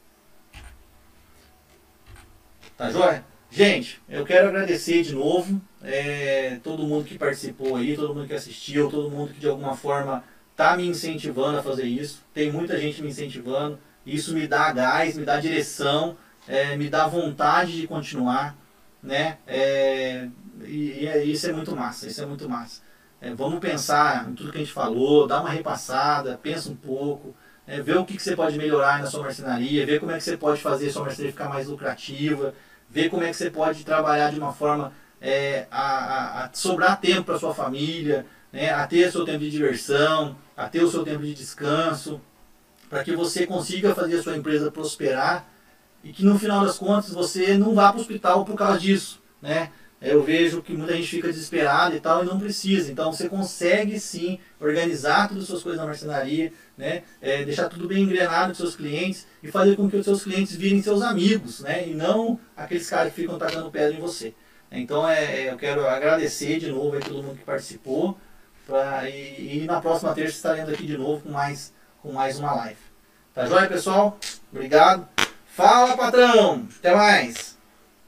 Tá 2.77 2.89
joia? 2.89 3.23
Gente, 3.51 4.01
eu 4.07 4.23
quero 4.23 4.47
agradecer 4.47 5.01
de 5.03 5.13
novo 5.13 5.59
é, 5.83 6.59
todo 6.63 6.83
mundo 6.83 7.03
que 7.03 7.17
participou 7.17 7.75
aí, 7.75 7.95
todo 7.95 8.13
mundo 8.13 8.27
que 8.27 8.33
assistiu, 8.33 8.89
todo 8.89 9.09
mundo 9.09 9.33
que 9.33 9.39
de 9.39 9.47
alguma 9.47 9.75
forma 9.75 10.23
tá 10.55 10.77
me 10.77 10.87
incentivando 10.87 11.57
a 11.57 11.63
fazer 11.63 11.85
isso. 11.85 12.23
Tem 12.33 12.51
muita 12.51 12.79
gente 12.79 13.01
me 13.01 13.09
incentivando. 13.09 13.79
Isso 14.05 14.33
me 14.33 14.47
dá 14.47 14.71
gás, 14.71 15.17
me 15.17 15.25
dá 15.25 15.39
direção, 15.39 16.17
é, 16.47 16.75
me 16.77 16.89
dá 16.89 17.07
vontade 17.07 17.79
de 17.79 17.87
continuar, 17.87 18.55
né? 19.01 19.37
É, 19.47 20.27
e, 20.61 21.03
e, 21.03 21.07
é, 21.07 21.23
isso 21.23 21.47
é 21.47 21.53
muito 21.53 21.75
massa, 21.75 22.07
isso 22.07 22.21
é 22.21 22.25
muito 22.25 22.47
massa. 22.49 22.81
É, 23.21 23.33
vamos 23.33 23.59
pensar 23.59 24.29
em 24.29 24.33
tudo 24.33 24.51
que 24.51 24.57
a 24.57 24.61
gente 24.61 24.73
falou, 24.73 25.27
dá 25.27 25.41
uma 25.41 25.49
repassada, 25.49 26.39
pensa 26.41 26.69
um 26.69 26.75
pouco, 26.75 27.35
é, 27.67 27.81
ver 27.81 27.97
o 27.97 28.05
que, 28.05 28.15
que 28.15 28.23
você 28.23 28.35
pode 28.35 28.57
melhorar 28.57 28.99
na 28.99 29.05
sua 29.05 29.21
marcenaria, 29.23 29.85
ver 29.85 29.99
como 29.99 30.11
é 30.11 30.17
que 30.17 30.23
você 30.23 30.37
pode 30.37 30.61
fazer 30.61 30.87
a 30.87 30.91
sua 30.91 31.03
marcenaria 31.03 31.31
ficar 31.31 31.49
mais 31.49 31.67
lucrativa, 31.67 32.53
ver 32.89 33.09
como 33.09 33.23
é 33.23 33.29
que 33.29 33.35
você 33.35 33.49
pode 33.49 33.83
trabalhar 33.83 34.31
de 34.31 34.39
uma 34.39 34.53
forma 34.53 34.93
é, 35.21 35.67
a, 35.69 35.81
a, 35.81 36.45
a, 36.45 36.49
sobrar 36.53 36.99
tempo 36.99 37.23
para 37.23 37.37
sua 37.37 37.53
família, 37.53 38.25
né, 38.51 38.71
a 38.71 38.87
ter 38.87 39.07
o 39.07 39.11
seu 39.11 39.25
tempo 39.25 39.39
de 39.39 39.51
diversão, 39.51 40.35
a 40.55 40.67
ter 40.67 40.81
o 40.81 40.89
seu 40.89 41.03
tempo 41.03 41.21
de 41.23 41.33
descanso, 41.33 42.21
para 42.89 43.03
que 43.03 43.15
você 43.15 43.45
consiga 43.45 43.93
fazer 43.93 44.17
a 44.17 44.23
sua 44.23 44.35
empresa 44.35 44.71
prosperar 44.71 45.45
e 46.03 46.11
que 46.11 46.23
no 46.23 46.37
final 46.37 46.65
das 46.65 46.77
contas 46.77 47.11
você 47.11 47.57
não 47.57 47.73
vá 47.73 47.89
para 47.91 47.97
o 47.97 48.01
hospital 48.01 48.45
por 48.45 48.55
causa 48.55 48.79
disso, 48.79 49.21
né? 49.41 49.71
Eu 50.01 50.23
vejo 50.23 50.61
que 50.61 50.71
muita 50.71 50.93
gente 50.93 51.09
fica 51.09 51.27
desesperada 51.27 51.93
e 51.93 51.99
tal 51.99 52.23
e 52.23 52.25
não 52.25 52.39
precisa. 52.39 52.89
Então 52.89 53.11
você 53.11 53.27
consegue 53.27 53.99
sim 53.99 54.39
organizar 54.59 55.27
todas 55.27 55.43
as 55.43 55.49
suas 55.49 55.61
coisas 55.61 55.79
na 55.79 55.85
marcenaria, 55.85 56.53
né? 56.77 57.03
É, 57.21 57.43
deixar 57.43 57.67
tudo 57.67 57.85
bem 57.85 58.03
engrenado 58.03 58.49
com 58.49 58.55
seus 58.55 58.77
clientes 58.77 59.27
e 59.43 59.51
fazer 59.51 59.75
com 59.75 59.89
que 59.89 59.97
os 59.97 60.05
seus 60.05 60.23
clientes 60.23 60.55
virem 60.55 60.81
seus 60.81 61.01
amigos, 61.01 61.59
né? 61.59 61.85
E 61.85 61.93
não 61.93 62.39
aqueles 62.55 62.89
caras 62.89 63.13
que 63.13 63.21
ficam 63.21 63.37
tacando 63.37 63.69
pedra 63.69 63.93
em 63.93 63.99
você. 63.99 64.33
Então 64.71 65.07
é, 65.07 65.41
é 65.41 65.51
eu 65.51 65.57
quero 65.57 65.85
agradecer 65.85 66.59
de 66.59 66.71
novo 66.71 66.95
a 66.95 67.01
todo 67.01 67.21
mundo 67.21 67.37
que 67.37 67.43
participou. 67.43 68.17
Pra, 68.65 69.09
e, 69.09 69.63
e, 69.63 69.65
na 69.65 69.81
próxima 69.81 70.13
terça 70.13 70.35
estaremos 70.35 70.71
aqui 70.71 70.85
de 70.85 70.95
novo 70.95 71.23
com 71.23 71.31
mais, 71.31 71.73
com 72.03 72.13
mais 72.13 72.37
uma 72.37 72.53
live. 72.53 72.79
Tá 73.33 73.47
joia, 73.47 73.67
pessoal? 73.67 74.17
Obrigado. 74.51 75.18
Fala, 75.59 75.97
patrão! 75.97 76.65
Até 76.79 76.95
mais! 76.95 77.58